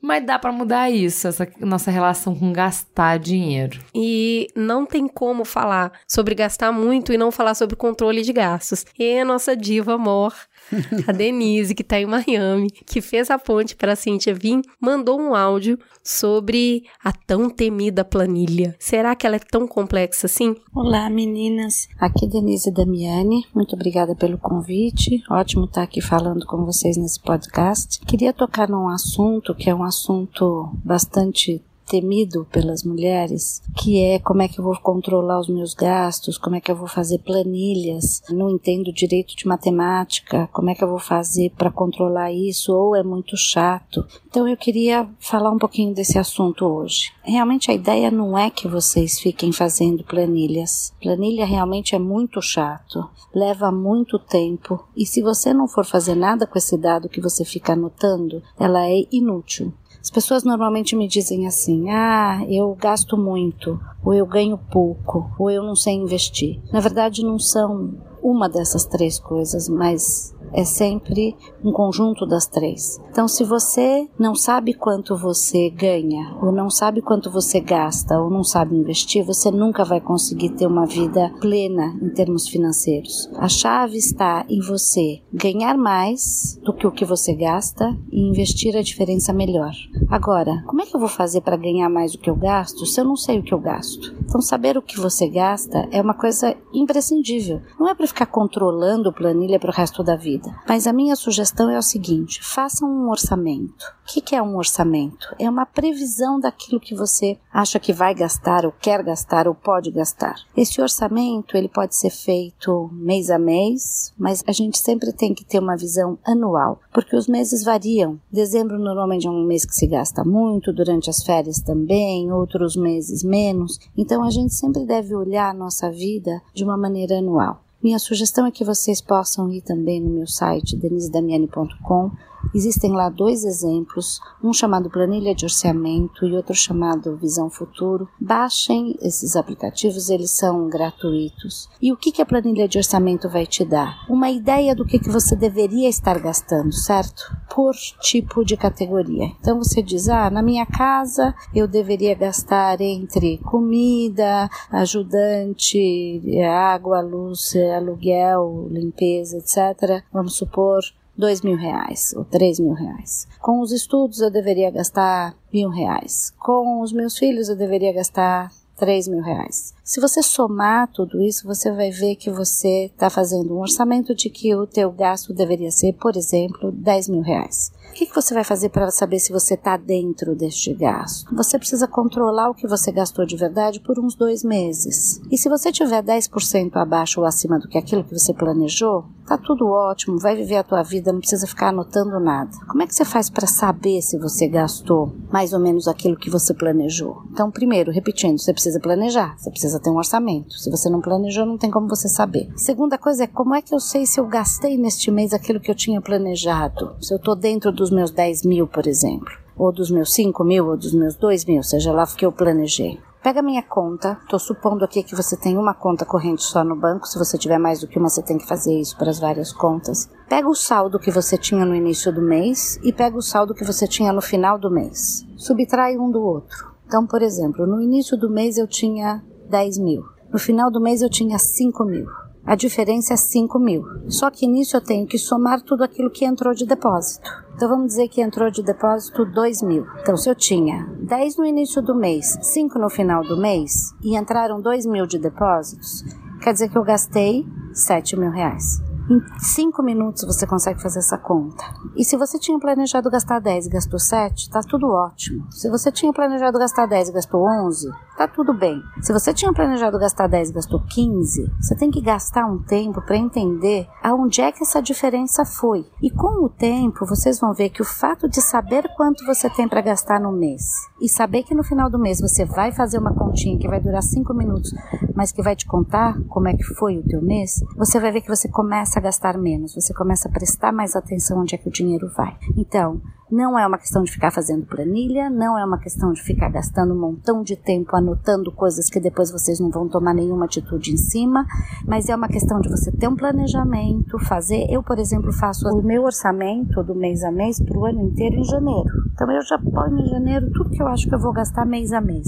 Mas 0.01 0.25
dá 0.25 0.37
pra 0.37 0.51
mudar 0.51 0.89
isso, 0.89 1.27
essa 1.27 1.47
nossa 1.59 1.89
relação 1.91 2.35
com 2.35 2.51
gastar 2.53 3.17
dinheiro. 3.19 3.79
E 3.93 4.47
não 4.55 4.85
tem 4.85 5.07
como 5.07 5.43
falar 5.45 5.91
sobre 6.07 6.35
gastar 6.35 6.71
muito 6.71 7.11
e 7.13 7.17
não 7.17 7.31
falar 7.31 7.55
sobre 7.55 7.75
controle 7.75 8.21
de 8.21 8.33
gastos. 8.33 8.85
E 8.99 9.19
a 9.19 9.25
nossa 9.25 9.55
diva 9.55 9.93
amor, 9.95 10.33
a 11.07 11.11
Denise, 11.11 11.75
que 11.75 11.83
tá 11.83 11.99
em 11.99 12.05
Miami, 12.05 12.69
que 12.69 13.01
fez 13.01 13.29
a 13.29 13.37
ponte 13.37 13.75
para 13.75 13.93
a 13.93 13.95
Cintia 13.95 14.33
vir, 14.33 14.61
mandou 14.79 15.19
um 15.19 15.35
áudio 15.35 15.77
sobre 16.03 16.83
a 17.03 17.11
tão 17.11 17.49
temida 17.49 18.03
planilha. 18.03 18.75
Será 18.79 19.15
que 19.15 19.25
ela 19.25 19.35
é 19.35 19.39
tão 19.39 19.67
complexa 19.67 20.27
assim? 20.27 20.55
Olá 20.73 21.09
meninas, 21.09 21.87
aqui 21.99 22.27
Denise 22.27 22.71
Damiani, 22.71 23.45
muito 23.53 23.75
obrigada 23.75 24.15
pelo 24.15 24.37
convite, 24.37 25.23
ótimo 25.29 25.65
estar 25.65 25.83
aqui 25.83 26.01
falando 26.01 26.45
com 26.45 26.65
vocês 26.65 26.97
nesse 26.97 27.19
podcast. 27.19 27.99
Queria 28.01 28.33
tocar 28.33 28.69
num 28.69 28.87
assunto 28.87 29.55
que 29.55 29.69
é 29.69 29.75
um 29.75 29.83
assunto 29.83 30.71
bastante 30.83 31.63
temido 31.85 32.45
pelas 32.51 32.83
mulheres, 32.83 33.61
que 33.77 34.01
é 34.01 34.19
como 34.19 34.41
é 34.41 34.47
que 34.47 34.59
eu 34.59 34.63
vou 34.63 34.77
controlar 34.79 35.39
os 35.39 35.47
meus 35.47 35.73
gastos, 35.73 36.37
como 36.37 36.55
é 36.55 36.61
que 36.61 36.71
eu 36.71 36.75
vou 36.75 36.87
fazer 36.87 37.19
planilhas, 37.19 38.21
não 38.29 38.49
entendo 38.49 38.91
direito 38.91 39.35
de 39.35 39.47
matemática, 39.47 40.49
como 40.51 40.69
é 40.69 40.75
que 40.75 40.83
eu 40.83 40.89
vou 40.89 40.99
fazer 40.99 41.51
para 41.51 41.71
controlar 41.71 42.31
isso, 42.31 42.73
ou 42.73 42.95
é 42.95 43.03
muito 43.03 43.37
chato. 43.37 44.05
Então 44.27 44.47
eu 44.47 44.57
queria 44.57 45.07
falar 45.19 45.51
um 45.51 45.57
pouquinho 45.57 45.93
desse 45.93 46.17
assunto 46.17 46.65
hoje. 46.65 47.11
Realmente 47.23 47.71
a 47.71 47.73
ideia 47.73 48.09
não 48.11 48.37
é 48.37 48.49
que 48.49 48.67
vocês 48.67 49.19
fiquem 49.19 49.51
fazendo 49.51 50.03
planilhas. 50.03 50.93
Planilha 51.01 51.45
realmente 51.45 51.95
é 51.95 51.99
muito 51.99 52.41
chato, 52.41 53.07
leva 53.33 53.71
muito 53.71 54.17
tempo 54.17 54.83
e 54.95 55.05
se 55.05 55.21
você 55.21 55.53
não 55.53 55.67
for 55.67 55.85
fazer 55.85 56.15
nada 56.15 56.47
com 56.47 56.57
esse 56.57 56.77
dado 56.77 57.09
que 57.09 57.21
você 57.21 57.43
fica 57.45 57.73
anotando, 57.73 58.41
ela 58.59 58.89
é 58.89 59.03
inútil. 59.11 59.73
As 60.05 60.11
pessoas 60.11 60.43
normalmente 60.43 60.95
me 60.95 61.07
dizem 61.07 61.47
assim: 61.47 61.89
ah, 61.89 62.45
eu 62.47 62.75
gasto 62.79 63.17
muito, 63.17 63.79
ou 64.03 64.13
eu 64.13 64.23
ganho 64.23 64.55
pouco, 64.55 65.31
ou 65.39 65.49
eu 65.49 65.63
não 65.63 65.75
sei 65.75 65.95
investir. 65.95 66.61
Na 66.71 66.79
verdade, 66.79 67.25
não 67.25 67.39
são 67.39 67.91
uma 68.21 68.47
dessas 68.47 68.85
três 68.85 69.17
coisas, 69.17 69.67
mas 69.67 70.34
é 70.55 70.63
sempre 70.63 71.35
um 71.63 71.71
conjunto 71.71 72.25
das 72.25 72.47
três. 72.47 72.99
Então, 73.11 73.27
se 73.27 73.43
você 73.43 74.07
não 74.17 74.33
sabe 74.33 74.73
quanto 74.73 75.15
você 75.15 75.69
ganha, 75.69 76.35
ou 76.41 76.51
não 76.51 76.69
sabe 76.69 77.01
quanto 77.01 77.29
você 77.29 77.59
gasta, 77.59 78.19
ou 78.19 78.29
não 78.29 78.43
sabe 78.43 78.75
investir, 78.75 79.23
você 79.23 79.51
nunca 79.51 79.83
vai 79.83 79.99
conseguir 79.99 80.49
ter 80.51 80.65
uma 80.65 80.85
vida 80.85 81.31
plena 81.41 81.97
em 82.01 82.09
termos 82.09 82.47
financeiros. 82.47 83.29
A 83.37 83.49
chave 83.49 83.97
está 83.97 84.45
em 84.49 84.61
você 84.61 85.21
ganhar 85.33 85.77
mais 85.77 86.59
do 86.63 86.73
que 86.73 86.87
o 86.87 86.91
que 86.91 87.03
você 87.03 87.33
gasta 87.33 87.95
e 88.11 88.21
investir 88.21 88.75
a 88.77 88.81
diferença 88.81 89.33
melhor. 89.33 89.73
Agora, 90.09 90.63
como 90.65 90.81
é 90.81 90.85
que 90.85 90.95
eu 90.95 90.99
vou 90.99 91.09
fazer 91.09 91.41
para 91.41 91.57
ganhar 91.57 91.89
mais 91.89 92.13
do 92.13 92.17
que 92.19 92.29
eu 92.29 92.35
gasto 92.35 92.85
se 92.85 92.99
eu 92.99 93.05
não 93.05 93.17
sei 93.17 93.39
o 93.39 93.43
que 93.43 93.53
eu 93.53 93.59
gasto? 93.59 94.15
Então, 94.23 94.41
saber 94.41 94.77
o 94.77 94.81
que 94.81 94.99
você 94.99 95.27
gasta 95.27 95.87
é 95.91 96.01
uma 96.01 96.13
coisa 96.13 96.55
imprescindível. 96.73 97.61
Não 97.79 97.89
é 97.89 97.93
para 97.93 98.07
ficar 98.07 98.27
controlando 98.27 99.11
planilha 99.11 99.59
para 99.59 99.71
o 99.71 99.73
resto 99.73 100.03
da 100.03 100.15
vida. 100.15 100.44
Mas 100.67 100.87
a 100.87 100.93
minha 100.93 101.15
sugestão 101.15 101.69
é 101.69 101.77
o 101.77 101.81
seguinte: 101.81 102.43
faça 102.43 102.85
um 102.85 103.09
orçamento. 103.09 103.95
O 104.05 104.07
que, 104.07 104.21
que 104.21 104.35
é 104.35 104.41
um 104.41 104.55
orçamento? 104.55 105.35
É 105.39 105.49
uma 105.49 105.65
previsão 105.65 106.39
daquilo 106.39 106.79
que 106.79 106.93
você 106.93 107.39
acha 107.51 107.79
que 107.79 107.91
vai 107.91 108.13
gastar, 108.13 108.63
ou 108.63 108.71
quer 108.71 109.01
gastar, 109.01 109.47
ou 109.47 109.55
pode 109.55 109.89
gastar. 109.89 110.35
Esse 110.55 110.79
orçamento 110.79 111.57
ele 111.57 111.67
pode 111.67 111.95
ser 111.95 112.11
feito 112.11 112.87
mês 112.93 113.31
a 113.31 113.39
mês, 113.39 114.13
mas 114.17 114.43
a 114.45 114.51
gente 114.51 114.77
sempre 114.77 115.11
tem 115.11 115.33
que 115.33 115.43
ter 115.43 115.57
uma 115.57 115.75
visão 115.75 116.19
anual, 116.23 116.79
porque 116.93 117.15
os 117.15 117.27
meses 117.27 117.63
variam. 117.63 118.19
Dezembro 118.31 118.77
normalmente 118.77 119.25
é 119.25 119.29
um 119.29 119.43
mês 119.43 119.65
que 119.65 119.73
se 119.73 119.87
gasta 119.87 120.23
muito, 120.23 120.71
durante 120.71 121.09
as 121.09 121.23
férias 121.23 121.59
também, 121.59 122.31
outros 122.31 122.75
meses 122.75 123.23
menos. 123.23 123.79
Então 123.97 124.23
a 124.23 124.29
gente 124.29 124.53
sempre 124.53 124.85
deve 124.85 125.15
olhar 125.15 125.49
a 125.49 125.53
nossa 125.53 125.89
vida 125.89 126.41
de 126.53 126.63
uma 126.63 126.77
maneira 126.77 127.17
anual. 127.17 127.64
Minha 127.85 127.99
sugestão 127.99 128.47
é 128.47 128.51
que 128.51 128.65
vocês 128.65 128.99
possam 128.99 129.53
ir 129.53 129.61
também 129.61 130.01
no 130.01 130.09
meu 130.09 130.25
site 130.25 130.75
denisedamiani.com. 130.75 132.09
Existem 132.53 132.91
lá 132.91 133.09
dois 133.09 133.43
exemplos, 133.43 134.19
um 134.43 134.53
chamado 134.53 134.89
Planilha 134.89 135.35
de 135.35 135.45
Orçamento 135.45 136.25
e 136.25 136.33
outro 136.33 136.55
chamado 136.55 137.17
Visão 137.17 137.49
Futuro. 137.49 138.07
Baixem 138.19 138.95
esses 139.01 139.35
aplicativos, 139.35 140.09
eles 140.09 140.31
são 140.31 140.69
gratuitos. 140.69 141.69
E 141.81 141.91
o 141.91 141.97
que, 141.97 142.11
que 142.11 142.21
a 142.21 142.25
planilha 142.25 142.67
de 142.67 142.77
orçamento 142.77 143.29
vai 143.29 143.45
te 143.45 143.65
dar? 143.65 144.05
Uma 144.09 144.29
ideia 144.29 144.75
do 144.75 144.85
que, 144.85 144.99
que 144.99 145.09
você 145.09 145.35
deveria 145.35 145.89
estar 145.89 146.19
gastando, 146.19 146.71
certo? 146.73 147.35
Por 147.53 147.73
tipo 148.01 148.43
de 148.43 148.57
categoria. 148.57 149.31
Então 149.39 149.57
você 149.57 149.81
diz: 149.81 150.09
ah, 150.09 150.29
na 150.29 150.41
minha 150.41 150.65
casa 150.65 151.33
eu 151.53 151.67
deveria 151.67 152.15
gastar 152.15 152.79
entre 152.81 153.37
comida, 153.39 154.49
ajudante, 154.71 156.21
água, 156.47 157.01
luz, 157.01 157.53
aluguel, 157.75 158.67
limpeza, 158.71 159.37
etc. 159.37 160.03
Vamos 160.11 160.35
supor 160.35 160.81
dois 161.17 161.41
mil 161.41 161.57
reais 161.57 162.13
ou 162.15 162.23
três 162.23 162.59
mil 162.59 162.73
reais. 162.73 163.27
Com 163.39 163.61
os 163.61 163.71
estudos 163.71 164.21
eu 164.21 164.29
deveria 164.29 164.71
gastar 164.71 165.35
mil 165.53 165.69
reais. 165.69 166.33
Com 166.39 166.81
os 166.81 166.91
meus 166.91 167.17
filhos 167.17 167.49
eu 167.49 167.55
deveria 167.55 167.93
gastar 167.93 168.51
3 168.77 169.07
mil 169.07 169.21
reais. 169.21 169.73
Se 169.83 170.01
você 170.01 170.21
somar 170.21 170.87
tudo 170.89 171.21
isso, 171.21 171.47
você 171.47 171.71
vai 171.71 171.91
ver 171.91 172.15
que 172.15 172.29
você 172.29 172.85
está 172.85 173.09
fazendo 173.09 173.55
um 173.55 173.61
orçamento 173.61 174.13
de 174.13 174.29
que 174.29 174.53
o 174.53 174.67
teu 174.67 174.91
gasto 174.91 175.33
deveria 175.33 175.71
ser, 175.71 175.93
por 175.93 176.15
exemplo, 176.15 176.71
10 176.71 177.09
mil 177.09 177.21
reais. 177.21 177.71
Que, 177.95 178.05
que 178.05 178.13
você 178.13 178.33
vai 178.33 178.43
fazer 178.43 178.67
para 178.67 178.91
saber 178.91 179.19
se 179.19 179.31
você 179.31 179.53
está 179.53 179.77
dentro 179.77 180.35
deste 180.35 180.73
gasto? 180.73 181.33
Você 181.33 181.57
precisa 181.57 181.87
controlar 181.87 182.49
o 182.49 182.53
que 182.53 182.67
você 182.67 182.91
gastou 182.91 183.25
de 183.25 183.37
verdade 183.37 183.79
por 183.79 183.97
uns 183.97 184.15
dois 184.15 184.43
meses. 184.43 185.21
E 185.31 185.37
se 185.37 185.47
você 185.47 185.71
tiver 185.71 186.03
10% 186.03 186.75
abaixo 186.75 187.21
ou 187.21 187.25
acima 187.25 187.57
do 187.57 187.69
que 187.69 187.77
aquilo 187.77 188.03
que 188.03 188.13
você 188.13 188.33
planejou, 188.33 189.05
tá 189.25 189.37
tudo 189.37 189.67
ótimo, 189.67 190.19
vai 190.19 190.35
viver 190.35 190.57
a 190.57 190.63
tua 190.63 190.83
vida, 190.83 191.11
não 191.11 191.19
precisa 191.19 191.47
ficar 191.47 191.69
anotando 191.69 192.19
nada. 192.19 192.51
Como 192.67 192.83
é 192.83 192.87
que 192.87 192.93
você 192.93 193.03
faz 193.03 193.29
para 193.29 193.47
saber 193.47 194.01
se 194.01 194.17
você 194.19 194.47
gastou 194.47 195.15
mais 195.31 195.53
ou 195.53 195.59
menos 195.59 195.87
aquilo 195.87 196.17
que 196.17 196.29
você 196.29 196.53
planejou? 196.53 197.23
Então, 197.31 197.49
primeiro, 197.49 197.91
repetindo, 197.91 198.37
você 198.37 198.53
precisa 198.53 198.79
planejar, 198.79 199.35
você 199.37 199.49
precisa 199.49 199.79
ter 199.79 199.89
um 199.89 199.97
orçamento. 199.97 200.53
Se 200.55 200.69
você 200.69 200.89
não 200.89 201.01
planejou, 201.01 201.45
não 201.45 201.57
tem 201.57 201.71
como 201.71 201.87
você 201.87 202.07
saber. 202.07 202.49
Segunda 202.55 202.97
coisa 202.97 203.23
é 203.23 203.27
como 203.27 203.55
é 203.55 203.61
que 203.61 203.73
eu 203.73 203.79
sei 203.79 204.05
se 204.05 204.19
eu 204.19 204.27
gastei 204.27 204.77
neste 204.77 205.09
mês 205.09 205.33
aquilo 205.33 205.59
que 205.59 205.71
eu 205.71 205.75
tinha 205.75 206.01
planejado? 206.01 206.95
Se 207.01 207.13
eu 207.13 207.19
tô 207.19 207.33
dentro 207.35 207.71
dos 207.85 207.91
meus 207.91 208.09
10 208.09 208.45
mil, 208.45 208.67
por 208.67 208.87
exemplo, 208.87 209.31
ou 209.55 209.71
dos 209.71 209.91
meus 209.91 210.11
5 210.13 210.43
mil, 210.43 210.67
ou 210.67 210.75
dos 210.75 210.91
meus 210.91 211.15
2 211.15 211.45
mil, 211.45 211.61
seja 211.61 211.91
lá 211.91 212.03
o 212.03 212.15
que 212.15 212.25
eu 212.25 212.31
planejei. 212.31 212.99
Pega 213.21 213.43
minha 213.43 213.61
conta, 213.61 214.17
estou 214.23 214.39
supondo 214.39 214.83
aqui 214.83 215.03
que 215.03 215.15
você 215.15 215.37
tem 215.37 215.55
uma 215.55 215.73
conta 215.73 216.03
corrente 216.03 216.41
só 216.41 216.63
no 216.63 216.75
banco, 216.75 217.07
se 217.07 217.17
você 217.17 217.37
tiver 217.37 217.59
mais 217.59 217.79
do 217.79 217.87
que 217.87 217.99
uma, 217.99 218.09
você 218.09 218.23
tem 218.23 218.39
que 218.39 218.47
fazer 218.47 218.79
isso 218.79 218.97
para 218.97 219.11
as 219.11 219.19
várias 219.19 219.53
contas. 219.53 220.09
Pega 220.27 220.49
o 220.49 220.55
saldo 220.55 220.99
que 220.99 221.11
você 221.11 221.37
tinha 221.37 221.63
no 221.63 221.75
início 221.75 222.11
do 222.11 222.23
mês 222.23 222.79
e 222.83 222.91
pega 222.91 223.15
o 223.15 223.21
saldo 223.21 223.53
que 223.53 223.63
você 223.63 223.87
tinha 223.87 224.11
no 224.11 224.21
final 224.21 224.57
do 224.57 224.71
mês. 224.71 225.23
Subtrai 225.37 225.97
um 225.97 226.09
do 226.09 226.21
outro. 226.23 226.73
Então, 226.87 227.05
por 227.05 227.21
exemplo, 227.21 227.67
no 227.67 227.81
início 227.81 228.17
do 228.17 228.31
mês 228.31 228.57
eu 228.57 228.67
tinha 228.67 229.23
10 229.49 229.77
mil, 229.77 230.03
no 230.31 230.39
final 230.39 230.71
do 230.71 230.81
mês 230.81 231.03
eu 231.03 231.09
tinha 231.09 231.37
5 231.37 231.83
mil. 231.85 232.07
A 232.45 232.55
diferença 232.55 233.13
é 233.13 233.17
5 233.17 233.57
mil. 233.57 233.83
Só 234.07 234.29
que 234.29 234.45
nisso 234.45 234.77
eu 234.77 234.81
tenho 234.81 235.07
que 235.07 235.17
somar 235.17 235.61
tudo 235.61 235.83
aquilo 235.83 236.11
que 236.11 236.25
entrou 236.25 236.53
de 236.53 236.65
depósito. 236.65 237.27
Então 237.55 237.67
vamos 237.67 237.87
dizer 237.87 238.07
que 238.07 238.21
entrou 238.21 238.51
de 238.51 238.61
depósito 238.61 239.25
2 239.25 239.63
mil. 239.63 239.85
Então 240.01 240.15
se 240.15 240.29
eu 240.29 240.35
tinha 240.35 240.85
10 241.01 241.37
no 241.37 241.45
início 241.45 241.81
do 241.81 241.95
mês, 241.95 242.37
5 242.41 242.77
no 242.77 242.89
final 242.89 243.23
do 243.23 243.35
mês 243.35 243.95
e 244.03 244.15
entraram 244.15 244.61
2 244.61 244.85
mil 244.85 245.07
de 245.07 245.17
depósitos, 245.17 246.03
quer 246.41 246.53
dizer 246.53 246.69
que 246.69 246.77
eu 246.77 246.83
gastei 246.83 247.47
7 247.73 248.15
mil 248.15 248.29
reais. 248.29 248.79
Em 249.07 249.21
5 249.37 249.83
minutos 249.83 250.23
você 250.23 250.47
consegue 250.47 250.81
fazer 250.81 250.97
essa 250.97 251.17
conta. 251.17 251.63
E 251.95 252.03
se 252.03 252.17
você 252.17 252.39
tinha 252.39 252.57
planejado 252.57 253.09
gastar 253.11 253.39
10 253.39 253.67
e 253.67 253.69
gastou 253.69 253.99
7, 253.99 254.49
tá 254.49 254.61
tudo 254.61 254.87
ótimo. 254.87 255.45
Se 255.51 255.69
você 255.69 255.91
tinha 255.91 256.11
planejado 256.11 256.57
gastar 256.57 256.87
10 256.87 257.09
e 257.09 257.11
gastou 257.11 257.47
11, 257.47 257.87
tá 258.17 258.27
tudo 258.27 258.51
bem. 258.51 258.81
Se 259.01 259.13
você 259.13 259.31
tinha 259.31 259.53
planejado 259.53 259.99
gastar 259.99 260.25
10 260.27 260.49
e 260.49 260.53
gastou 260.53 260.81
15, 260.81 261.51
você 261.61 261.75
tem 261.75 261.91
que 261.91 262.01
gastar 262.01 262.47
um 262.47 262.57
tempo 262.63 262.99
para 262.99 263.15
entender 263.15 263.87
aonde 264.01 264.41
é 264.41 264.51
que 264.51 264.63
essa 264.63 264.81
diferença 264.81 265.45
foi. 265.45 265.85
E 266.01 266.09
com 266.09 266.43
o 266.43 266.49
tempo, 266.49 267.05
vocês 267.05 267.39
vão 267.39 267.53
ver 267.53 267.69
que 267.69 267.83
o 267.83 267.85
fato 267.85 268.27
de 268.27 268.41
saber 268.41 268.89
quanto 268.97 269.23
você 269.23 269.47
tem 269.51 269.67
para 269.67 269.81
gastar 269.81 270.19
no 270.19 270.31
mês 270.31 270.63
e 270.99 271.07
saber 271.07 271.43
que 271.43 271.53
no 271.53 271.63
final 271.63 271.91
do 271.91 271.99
mês 271.99 272.19
você 272.19 272.43
vai 272.43 272.71
fazer 272.71 272.97
uma 272.97 273.13
continha 273.13 273.59
que 273.59 273.67
vai 273.67 273.79
durar 273.79 274.01
5 274.01 274.33
minutos, 274.33 274.71
mas 275.15 275.31
que 275.31 275.43
vai 275.43 275.55
te 275.55 275.67
contar 275.67 276.19
como 276.27 276.47
é 276.47 276.53
que 276.53 276.63
foi 276.63 276.97
o 276.97 277.03
teu 277.03 277.21
mês, 277.21 277.63
você 277.77 277.99
vai 277.99 278.11
ver 278.11 278.21
que 278.21 278.29
você 278.29 278.49
começa 278.49 278.94
a 278.99 279.01
gastar 279.01 279.37
menos, 279.37 279.75
você 279.75 279.93
começa 279.93 280.27
a 280.27 280.31
prestar 280.31 280.71
mais 280.71 280.95
atenção 280.95 281.41
onde 281.41 281.55
é 281.55 281.57
que 281.57 281.67
o 281.67 281.71
dinheiro 281.71 282.09
vai. 282.15 282.37
Então, 282.57 283.01
não 283.31 283.57
é 283.57 283.65
uma 283.65 283.77
questão 283.77 284.03
de 284.03 284.11
ficar 284.11 284.31
fazendo 284.31 284.67
planilha, 284.67 285.29
não 285.31 285.57
é 285.57 285.65
uma 285.65 285.79
questão 285.79 286.13
de 286.13 286.21
ficar 286.21 286.49
gastando 286.49 286.93
um 286.93 286.99
montão 286.99 287.41
de 287.41 287.55
tempo 287.55 287.95
anotando 287.95 288.51
coisas 288.51 288.87
que 288.87 288.99
depois 288.99 289.31
vocês 289.31 289.59
não 289.59 289.71
vão 289.71 289.89
tomar 289.89 290.13
nenhuma 290.13 290.45
atitude 290.45 290.93
em 290.93 290.97
cima, 290.97 291.43
mas 291.87 292.07
é 292.07 292.15
uma 292.15 292.27
questão 292.27 292.61
de 292.61 292.69
você 292.69 292.91
ter 292.91 293.07
um 293.07 293.15
planejamento, 293.15 294.19
fazer. 294.19 294.67
Eu, 294.69 294.83
por 294.83 294.99
exemplo, 294.99 295.33
faço 295.33 295.67
o 295.67 295.81
meu 295.81 296.03
orçamento 296.03 296.83
do 296.83 296.93
mês 296.93 297.23
a 297.23 297.31
mês 297.31 297.59
para 297.59 297.77
o 297.77 297.85
ano 297.85 298.01
inteiro 298.03 298.35
em 298.35 298.43
janeiro. 298.43 298.89
Então 299.11 299.31
eu 299.31 299.41
já 299.41 299.57
ponho 299.57 299.99
em 299.99 300.05
janeiro 300.05 300.51
tudo 300.51 300.69
que 300.69 300.81
eu 300.81 300.87
acho 300.87 301.07
que 301.07 301.15
eu 301.15 301.19
vou 301.19 301.33
gastar 301.33 301.65
mês 301.65 301.91
a 301.93 301.99
mês. 301.99 302.27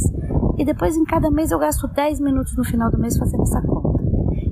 E 0.58 0.66
depois 0.66 0.98
em 0.98 1.04
cada 1.04 1.30
mês 1.30 1.52
eu 1.52 1.60
gasto 1.60 1.88
10 1.88 2.20
minutos 2.20 2.58
no 2.58 2.64
final 2.64 2.90
do 2.90 2.98
mês 2.98 3.16
fazendo 3.18 3.44
essa 3.44 3.62
conta. 3.62 3.77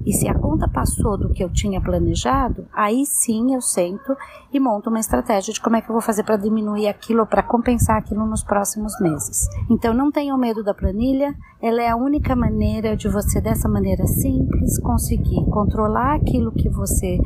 E 0.05 0.13
se 0.13 0.27
a 0.27 0.35
conta 0.37 0.67
passou 0.67 1.17
do 1.17 1.29
que 1.33 1.43
eu 1.43 1.49
tinha 1.49 1.81
planejado, 1.81 2.67
aí 2.71 3.05
sim 3.05 3.55
eu 3.55 3.61
sento 3.61 4.15
e 4.53 4.59
monto 4.59 4.89
uma 4.89 4.99
estratégia 4.99 5.53
de 5.53 5.59
como 5.59 5.75
é 5.75 5.81
que 5.81 5.89
eu 5.89 5.93
vou 5.93 6.01
fazer 6.01 6.23
para 6.23 6.37
diminuir 6.37 6.87
aquilo 6.87 7.25
para 7.25 7.41
compensar 7.41 7.97
aquilo 7.97 8.25
nos 8.25 8.43
próximos 8.43 8.99
meses. 8.99 9.47
Então 9.69 9.93
não 9.93 10.11
tenham 10.11 10.37
medo 10.37 10.63
da 10.63 10.73
planilha, 10.73 11.35
ela 11.65 11.81
é 11.81 11.89
a 11.89 11.95
única 11.95 12.35
maneira 12.35 12.95
de 12.95 13.09
você, 13.09 13.41
dessa 13.41 13.67
maneira 13.67 14.05
simples, 14.05 14.77
conseguir 14.81 15.43
controlar 15.45 16.13
aquilo 16.13 16.51
que 16.51 16.69
você 16.69 17.17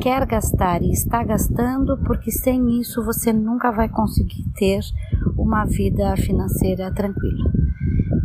quer 0.00 0.24
gastar 0.24 0.80
e 0.80 0.90
está 0.90 1.22
gastando, 1.22 1.98
porque 1.98 2.30
sem 2.30 2.80
isso 2.80 3.04
você 3.04 3.30
nunca 3.30 3.70
vai 3.70 3.90
conseguir 3.90 4.42
ter 4.54 4.80
uma 5.36 5.66
vida 5.66 6.16
financeira 6.16 6.90
tranquila. 6.94 7.52